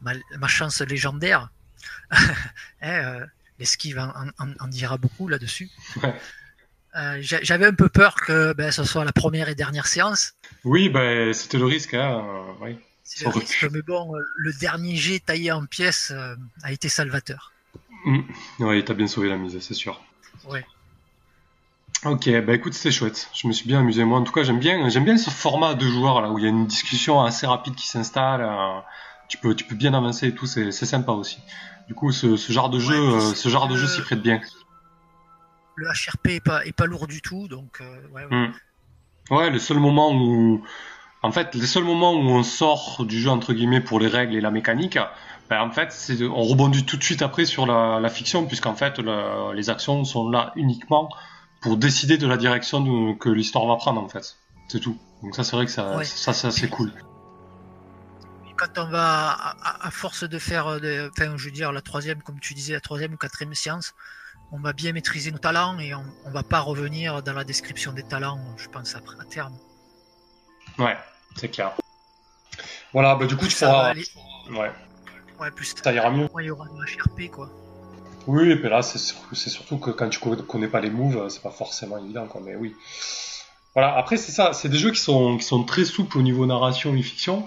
ma, 0.00 0.12
ma, 0.38 0.48
chance 0.48 0.80
légendaire. 0.80 1.50
Eh, 2.82 2.88
euh, 2.88 3.26
l'esquive 3.58 3.98
en, 3.98 4.68
dira 4.68 4.96
beaucoup 4.96 5.28
là-dessus. 5.28 5.70
Euh, 6.96 7.18
j'avais 7.20 7.66
un 7.66 7.74
peu 7.74 7.88
peur 7.88 8.14
que 8.14 8.52
ben, 8.52 8.70
ce 8.70 8.84
soit 8.84 9.04
la 9.04 9.10
première 9.10 9.48
et 9.48 9.56
dernière 9.56 9.88
séance. 9.88 10.34
Oui, 10.62 10.88
ben, 10.88 11.32
c'était 11.34 11.58
le 11.58 11.64
risque. 11.64 11.94
Hein, 11.94 12.24
C'est 13.02 13.24
le 13.24 13.30
risque, 13.30 13.66
mais 13.72 13.82
bon, 13.82 14.12
le 14.36 14.52
dernier 14.52 14.94
jet 14.94 15.18
taillé 15.18 15.50
en 15.50 15.66
pièces 15.66 16.12
euh, 16.14 16.36
a 16.62 16.70
été 16.70 16.88
salvateur. 16.88 17.52
Mmh. 18.04 18.20
Oui, 18.60 18.84
t'as 18.84 18.94
bien 18.94 19.08
sauvé 19.08 19.28
la 19.28 19.36
mise, 19.36 19.58
c'est 19.58 19.74
sûr. 19.74 20.00
Oui. 20.46 20.60
Ok, 22.04 22.28
bah 22.44 22.52
écoute, 22.52 22.74
c'était 22.74 22.90
chouette. 22.90 23.30
Je 23.32 23.48
me 23.48 23.52
suis 23.52 23.66
bien 23.66 23.80
amusé. 23.80 24.04
Moi, 24.04 24.18
en 24.18 24.24
tout 24.24 24.32
cas, 24.32 24.42
j'aime 24.42 24.58
bien, 24.58 24.90
j'aime 24.90 25.04
bien 25.04 25.16
ce 25.16 25.30
format 25.30 25.74
de 25.74 25.86
joueurs 25.86 26.20
là 26.20 26.30
où 26.30 26.38
il 26.38 26.44
y 26.44 26.46
a 26.46 26.50
une 26.50 26.66
discussion 26.66 27.22
assez 27.22 27.46
rapide 27.46 27.74
qui 27.74 27.88
s'installe. 27.88 28.42
Euh, 28.42 28.80
tu 29.28 29.38
peux, 29.38 29.54
tu 29.54 29.64
peux 29.64 29.74
bien 29.74 29.94
avancer 29.94 30.28
et 30.28 30.34
tout. 30.34 30.46
C'est 30.46 30.70
sympa 30.70 31.12
aussi. 31.12 31.38
Du 31.88 31.94
coup, 31.94 32.12
ce, 32.12 32.36
genre 32.36 32.70
de 32.70 32.78
jeu, 32.78 32.94
euh, 32.94 33.20
ce 33.20 33.48
genre 33.48 33.68
de 33.68 33.76
jeu 33.76 33.86
s'y 33.86 34.00
prête 34.00 34.22
bien. 34.22 34.40
Le 35.76 35.86
HRP 35.86 36.28
est 36.28 36.40
pas, 36.40 36.64
est 36.64 36.72
pas 36.72 36.86
lourd 36.86 37.06
du 37.06 37.20
tout, 37.20 37.48
donc 37.48 37.80
euh, 37.80 38.08
ouais, 38.12 38.24
ouais. 38.24 38.48
Hmm. 38.48 38.52
ouais. 39.34 39.50
le 39.50 39.58
seul 39.58 39.78
moment 39.78 40.12
où, 40.14 40.62
en 41.22 41.32
fait, 41.32 41.54
les 41.54 41.66
seuls 41.66 41.84
moments 41.84 42.12
où 42.12 42.28
on 42.28 42.42
sort 42.42 43.04
du 43.04 43.20
jeu 43.20 43.30
entre 43.30 43.52
guillemets 43.52 43.80
pour 43.80 43.98
les 44.00 44.08
règles 44.08 44.34
et 44.34 44.40
la 44.40 44.50
mécanique, 44.50 44.98
ben, 45.50 45.60
en 45.60 45.70
fait, 45.70 45.92
c'est, 45.92 46.22
on 46.22 46.42
rebondit 46.42 46.86
tout 46.86 46.96
de 46.96 47.04
suite 47.04 47.22
après 47.22 47.44
sur 47.44 47.66
la, 47.66 48.00
la 48.00 48.08
fiction, 48.08 48.46
puisqu'en 48.46 48.74
fait, 48.74 48.98
les 49.54 49.68
actions 49.70 50.04
sont 50.04 50.30
là 50.30 50.52
uniquement 50.56 51.10
pour 51.60 51.76
décider 51.76 52.18
de 52.18 52.26
la 52.26 52.36
direction 52.36 53.14
que 53.14 53.28
l'histoire 53.28 53.66
va 53.66 53.76
prendre, 53.76 54.00
en 54.02 54.08
fait. 54.08 54.36
C'est 54.68 54.80
tout. 54.80 54.96
Donc 55.22 55.34
ça, 55.34 55.44
c'est 55.44 55.56
vrai 55.56 55.66
que 55.66 55.72
ça, 55.72 56.02
ça, 56.04 56.32
c'est 56.32 56.46
assez 56.46 56.68
cool. 56.68 56.92
Quand 58.64 58.82
on 58.82 58.88
va, 58.88 59.56
à, 59.62 59.90
force 59.90 60.24
de 60.24 60.38
faire, 60.38 60.66
enfin, 60.66 61.36
je 61.36 61.44
veux 61.44 61.50
dire, 61.50 61.70
la 61.70 61.82
troisième, 61.82 62.22
comme 62.22 62.40
tu 62.40 62.54
disais, 62.54 62.72
la 62.72 62.80
troisième 62.80 63.12
ou 63.12 63.16
quatrième 63.18 63.54
séance, 63.54 63.94
on 64.52 64.58
va 64.58 64.72
bien 64.72 64.92
maîtriser 64.92 65.30
nos 65.30 65.38
talents 65.38 65.78
et 65.78 65.94
on, 65.94 66.04
on 66.24 66.30
va 66.30 66.42
pas 66.42 66.60
revenir 66.60 67.22
dans 67.22 67.34
la 67.34 67.44
description 67.44 67.92
des 67.92 68.04
talents, 68.04 68.40
je 68.56 68.68
pense, 68.68 68.94
après, 68.94 69.16
à 69.20 69.24
terme. 69.24 69.54
Ouais, 70.78 70.96
c'est 71.36 71.50
clair. 71.50 71.72
Voilà, 72.94 73.16
bah 73.16 73.26
du 73.26 73.36
coup, 73.36 73.46
tu 73.46 73.56
pourras. 73.56 73.92
Ouais. 73.92 74.72
Ouais, 75.38 75.50
plus 75.50 75.74
ça 75.82 75.92
ira 75.92 76.10
mieux. 76.10 76.28
Il 76.40 76.46
y 76.46 76.50
aura 76.50 76.66
de 76.66 76.72
HRP, 76.72 77.30
quoi. 77.30 77.50
Oui, 78.26 78.50
et 78.50 78.56
puis 78.56 78.70
là, 78.70 78.80
c'est 78.82 78.98
surtout 79.50 79.78
que 79.78 79.90
quand 79.90 80.08
tu 80.08 80.20
connais 80.20 80.68
pas 80.68 80.80
les 80.80 80.90
moves, 80.90 81.28
c'est 81.28 81.42
pas 81.42 81.50
forcément 81.50 81.98
évident, 81.98 82.26
quoi, 82.26 82.40
mais 82.42 82.54
oui. 82.56 82.74
Voilà, 83.74 83.94
après, 83.96 84.16
c'est 84.16 84.32
ça, 84.32 84.52
c'est 84.52 84.68
des 84.68 84.78
jeux 84.78 84.92
qui 84.92 85.00
sont, 85.00 85.36
qui 85.36 85.44
sont 85.44 85.64
très 85.64 85.84
souples 85.84 86.16
au 86.16 86.22
niveau 86.22 86.46
narration 86.46 86.94
et 86.94 87.02
fiction, 87.02 87.44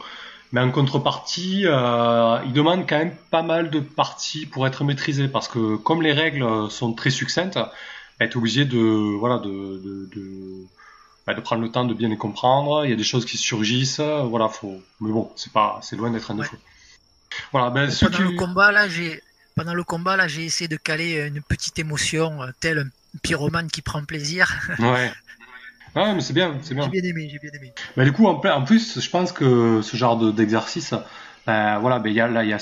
mais 0.52 0.62
en 0.62 0.72
contrepartie, 0.72 1.64
euh, 1.66 2.40
ils 2.46 2.54
demandent 2.54 2.88
quand 2.88 2.98
même 2.98 3.16
pas 3.32 3.42
mal 3.42 3.70
de 3.70 3.80
parties 3.80 4.46
pour 4.46 4.66
être 4.66 4.84
maîtrisés, 4.84 5.28
parce 5.28 5.48
que 5.48 5.76
comme 5.76 6.02
les 6.02 6.14
règles 6.14 6.70
sont 6.70 6.94
très 6.94 7.10
succinctes, 7.10 7.60
bah, 8.20 8.28
tu 8.28 8.34
es 8.34 8.38
obligé 8.38 8.66
de, 8.66 8.80
voilà, 9.18 9.38
de, 9.40 9.50
de, 9.50 10.10
de, 10.16 10.66
bah, 11.26 11.34
de, 11.34 11.42
prendre 11.42 11.62
le 11.62 11.70
temps 11.70 11.86
de 11.86 11.94
bien 11.94 12.10
les 12.10 12.18
comprendre. 12.18 12.86
Il 12.86 12.90
y 12.90 12.94
a 12.94 12.96
des 12.96 13.04
choses 13.04 13.26
qui 13.26 13.38
surgissent, 13.38 14.00
voilà, 14.00 14.48
faut. 14.48 14.82
Mais 15.02 15.12
bon, 15.12 15.32
c'est 15.36 15.52
pas, 15.52 15.80
c'est 15.84 15.96
loin 15.96 16.12
d'être 16.12 16.32
un 16.32 16.36
défaut. 16.36 16.58
Voilà, 17.52 17.70
ben, 17.70 17.92
pendant 18.00 18.20
le 18.20 18.38
combat 18.38 18.72
là, 18.72 18.88
j'ai 18.88 19.22
pendant 19.56 19.74
le 19.74 19.84
combat 19.84 20.16
là, 20.16 20.28
j'ai 20.28 20.46
essayé 20.46 20.68
de 20.68 20.78
caler 20.78 21.28
une 21.28 21.42
petite 21.42 21.80
émotion, 21.80 22.44
euh, 22.44 22.52
tel 22.60 22.80
un 22.80 23.18
pyromane 23.24 23.70
qui 23.70 23.82
prend 23.82 24.04
plaisir. 24.04 24.56
Ouais. 24.80 25.12
Ouais, 25.98 26.14
mais 26.14 26.22
c'est 26.22 26.34
bien, 26.34 26.56
c'est 26.62 26.76
bien. 26.76 26.84
J'ai 26.84 27.02
bien 27.02 27.10
aimé, 27.10 27.28
j'ai 27.32 27.40
bien 27.40 27.50
aimé. 27.56 27.74
Mais 27.96 28.06
du 28.06 28.12
coup, 28.12 28.28
en, 28.28 28.40
en, 28.40 28.64
plus, 28.64 29.00
je 29.00 29.10
pense 29.10 29.32
que 29.32 29.82
ce 29.82 29.98
genre 29.98 30.32
d'exercice, 30.32 30.94
ben, 31.48 31.80
voilà, 31.80 31.98
ben, 31.98 32.10
il 32.10 32.16
y 32.16 32.22
a 32.22 32.28
là, 32.28 32.44
il 32.44 32.50
y 32.50 32.54
a 32.54 32.60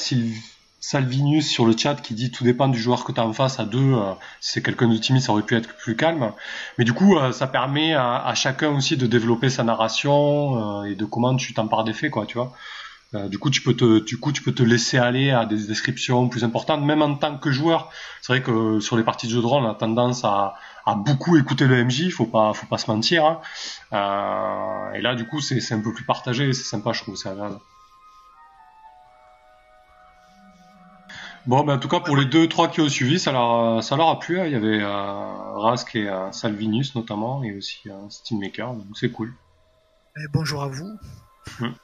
Salvinus 0.80 1.50
sur 1.50 1.66
le 1.66 1.76
chat 1.76 1.96
qui 1.96 2.14
dit 2.14 2.32
tout 2.32 2.46
dépend 2.46 2.70
du 2.70 2.80
joueur 2.80 3.04
que 3.04 3.12
tu 3.12 3.20
as 3.20 3.26
en 3.26 3.34
face. 3.34 3.60
À 3.60 3.66
deux, 3.66 3.94
euh, 3.94 4.14
si 4.40 4.54
c'est 4.54 4.62
quelqu'un 4.62 4.88
de 4.88 4.96
timide, 4.96 5.22
ça 5.22 5.34
aurait 5.34 5.44
pu 5.44 5.56
être 5.56 5.76
plus 5.76 5.98
calme. 5.98 6.32
Mais 6.78 6.86
du 6.86 6.94
coup, 6.94 7.18
euh, 7.18 7.34
ça 7.34 7.48
permet 7.48 7.94
à, 7.94 8.24
à, 8.26 8.36
chacun 8.36 8.70
aussi 8.70 8.96
de 8.96 9.06
développer 9.06 9.50
sa 9.50 9.64
narration 9.64 10.86
et 10.86 10.96
de 10.96 11.04
comment 11.04 11.36
tu 11.36 11.54
t'empares 11.54 11.84
des 11.84 11.94
faits, 11.94 12.12
quoi, 12.12 12.26
tu 12.26 12.38
vois. 12.38 12.54
Euh, 13.14 13.30
du 13.30 13.38
coup, 13.38 13.50
tu 13.50 13.62
peux 13.62 13.76
te, 13.76 14.04
du 14.04 14.18
coup, 14.20 14.32
tu 14.32 14.42
peux 14.42 14.54
te 14.54 14.64
laisser 14.64 14.98
aller 14.98 15.32
à 15.32 15.46
des 15.46 15.68
descriptions 15.68 16.28
plus 16.28 16.44
importantes, 16.44 16.84
même 16.84 17.02
en 17.02 17.16
tant 17.16 17.38
que 17.38 17.52
joueur. 17.52 17.92
C'est 18.22 18.34
vrai 18.34 18.42
que 18.42 18.80
sur 18.80 18.98
les 18.98 19.04
parties 19.04 19.28
de 19.28 19.32
jeu 19.32 19.42
de 19.42 19.46
rôle, 19.46 19.64
on 19.64 19.70
a 19.70 19.76
tendance 19.76 20.26
à, 20.26 20.56
à 20.86 20.96
beaucoup 20.96 21.38
écouter 21.38 21.66
le 21.66 21.84
MJ, 21.84 22.10
faut 22.10 22.26
pas, 22.26 22.54
faut 22.54 22.68
pas 22.68 22.78
se 22.78 22.90
mentir. 22.90 23.26
Hein. 23.26 23.42
Euh, 23.94 24.94
et 24.94 25.02
là, 25.02 25.16
du 25.16 25.28
coup, 25.28 25.40
c'est 25.40 25.74
un 25.74 25.82
peu 25.82 25.94
plus 25.94 26.06
partagé, 26.06 26.52
c'est 26.54 26.64
sympa, 26.64 26.94
je 26.94 27.02
trouve, 27.02 27.16
c'est 27.16 27.30
agréable. 27.30 27.60
Bon, 31.46 31.64
ben, 31.64 31.76
en 31.76 31.80
tout 31.80 31.88
cas, 31.88 32.00
pour 32.00 32.18
les 32.18 32.26
deux, 32.26 32.50
trois 32.50 32.68
qui 32.68 32.82
ont 32.82 32.90
suivi, 32.90 33.20
ça 33.20 33.32
leur, 33.32 33.84
ça 33.84 33.96
leur 33.96 34.10
a 34.10 34.20
plu. 34.20 34.40
Hein. 34.40 34.46
Il 34.48 34.52
y 34.52 34.56
avait 34.56 34.82
euh, 34.82 35.54
Rask 35.54 35.96
et 35.96 36.10
euh, 36.10 36.32
Salvinus 36.32 36.96
notamment, 36.96 37.44
et 37.44 37.56
aussi 37.56 37.84
Steammaker, 38.10 38.74
donc 38.74 38.88
c'est 38.96 39.12
cool. 39.12 39.34
Eh, 40.18 40.28
bonjour 40.34 40.64
à 40.64 40.68
vous. 40.68 40.98
Hum. 41.62 41.76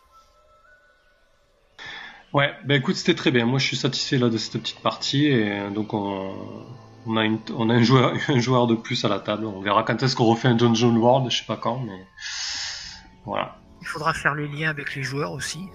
Ouais, 2.33 2.53
bah 2.65 2.75
écoute, 2.75 2.95
c'était 2.95 3.15
très 3.15 3.31
bien. 3.31 3.45
Moi, 3.45 3.59
je 3.59 3.65
suis 3.65 3.77
satisfait 3.77 4.17
là 4.17 4.29
de 4.29 4.37
cette 4.37 4.61
petite 4.61 4.79
partie 4.79 5.25
et 5.25 5.59
euh, 5.59 5.69
donc 5.69 5.93
on, 5.93 6.33
on 7.05 7.17
a, 7.17 7.25
une, 7.25 7.39
on 7.55 7.69
a 7.69 7.73
un, 7.73 7.83
joueur, 7.83 8.13
un 8.29 8.39
joueur 8.39 8.67
de 8.67 8.75
plus 8.75 9.03
à 9.03 9.09
la 9.09 9.19
table. 9.19 9.45
On 9.45 9.61
verra 9.61 9.83
quand 9.83 10.01
est-ce 10.01 10.15
qu'on 10.15 10.25
refait 10.25 10.47
un 10.47 10.55
Dungeon 10.55 10.95
World, 10.95 11.29
je 11.29 11.39
sais 11.39 11.45
pas 11.45 11.57
quand, 11.57 11.79
mais 11.79 12.07
voilà. 13.25 13.57
Il 13.81 13.87
faudra 13.87 14.13
faire 14.13 14.35
les 14.35 14.47
liens 14.47 14.69
avec 14.69 14.95
les 14.95 15.03
joueurs 15.03 15.31
aussi. 15.33 15.67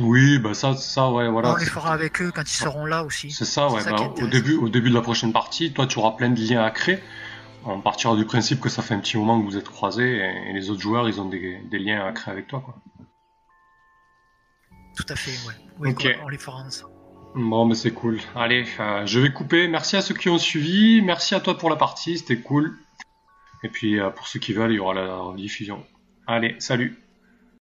Oui, 0.00 0.38
bah 0.38 0.54
ça, 0.54 0.74
ça, 0.74 1.10
ouais, 1.10 1.28
voilà. 1.28 1.52
On 1.52 1.56
les 1.56 1.64
fera 1.64 1.92
avec 1.92 2.20
eux 2.20 2.30
quand 2.34 2.42
ils 2.42 2.56
seront 2.56 2.86
là 2.86 3.04
aussi. 3.04 3.30
C'est 3.30 3.44
ça, 3.44 3.68
ouais. 3.68 3.82
Bah, 3.84 3.96
au 4.20 4.26
début, 4.26 4.56
au 4.56 4.68
début 4.68 4.90
de 4.90 4.94
la 4.94 5.00
prochaine 5.00 5.32
partie, 5.32 5.72
toi, 5.72 5.86
tu 5.86 5.98
auras 5.98 6.12
plein 6.12 6.30
de 6.30 6.40
liens 6.40 6.62
à 6.62 6.70
créer. 6.70 6.98
On 7.64 7.80
partira 7.80 8.14
du 8.16 8.24
principe 8.24 8.60
que 8.60 8.68
ça 8.68 8.82
fait 8.82 8.94
un 8.94 9.00
petit 9.00 9.16
moment 9.16 9.40
que 9.40 9.44
vous 9.44 9.56
êtes 9.56 9.68
croisés 9.68 10.18
et, 10.18 10.52
les 10.52 10.70
autres 10.70 10.80
joueurs, 10.80 11.08
ils 11.08 11.20
ont 11.20 11.28
des, 11.28 11.60
des 11.70 11.78
liens 11.78 12.06
à 12.06 12.12
créer 12.12 12.32
avec 12.32 12.46
toi, 12.46 12.62
quoi. 12.64 12.76
Tout 14.98 15.12
à 15.12 15.16
fait, 15.16 15.30
ouais. 15.46 15.54
Oui, 15.78 15.94
on 16.24 16.28
les 16.28 16.38
fera 16.38 16.58
ensemble. 16.58 16.92
Bon, 17.36 17.64
mais 17.66 17.76
c'est 17.76 17.92
cool. 17.92 18.18
Allez, 18.34 18.66
euh, 18.80 19.06
je 19.06 19.20
vais 19.20 19.32
couper. 19.32 19.68
Merci 19.68 19.96
à 19.96 20.02
ceux 20.02 20.14
qui 20.14 20.28
ont 20.28 20.38
suivi. 20.38 21.02
Merci 21.02 21.36
à 21.36 21.40
toi 21.40 21.56
pour 21.56 21.70
la 21.70 21.76
partie, 21.76 22.18
c'était 22.18 22.40
cool. 22.40 22.76
Et 23.62 23.68
puis, 23.68 24.00
euh, 24.00 24.10
pour 24.10 24.26
ceux 24.26 24.40
qui 24.40 24.52
veulent, 24.52 24.72
il 24.72 24.76
y 24.76 24.80
aura 24.80 24.94
la 24.94 25.32
diffusion. 25.36 25.86
Allez, 26.26 26.56
salut 26.58 26.98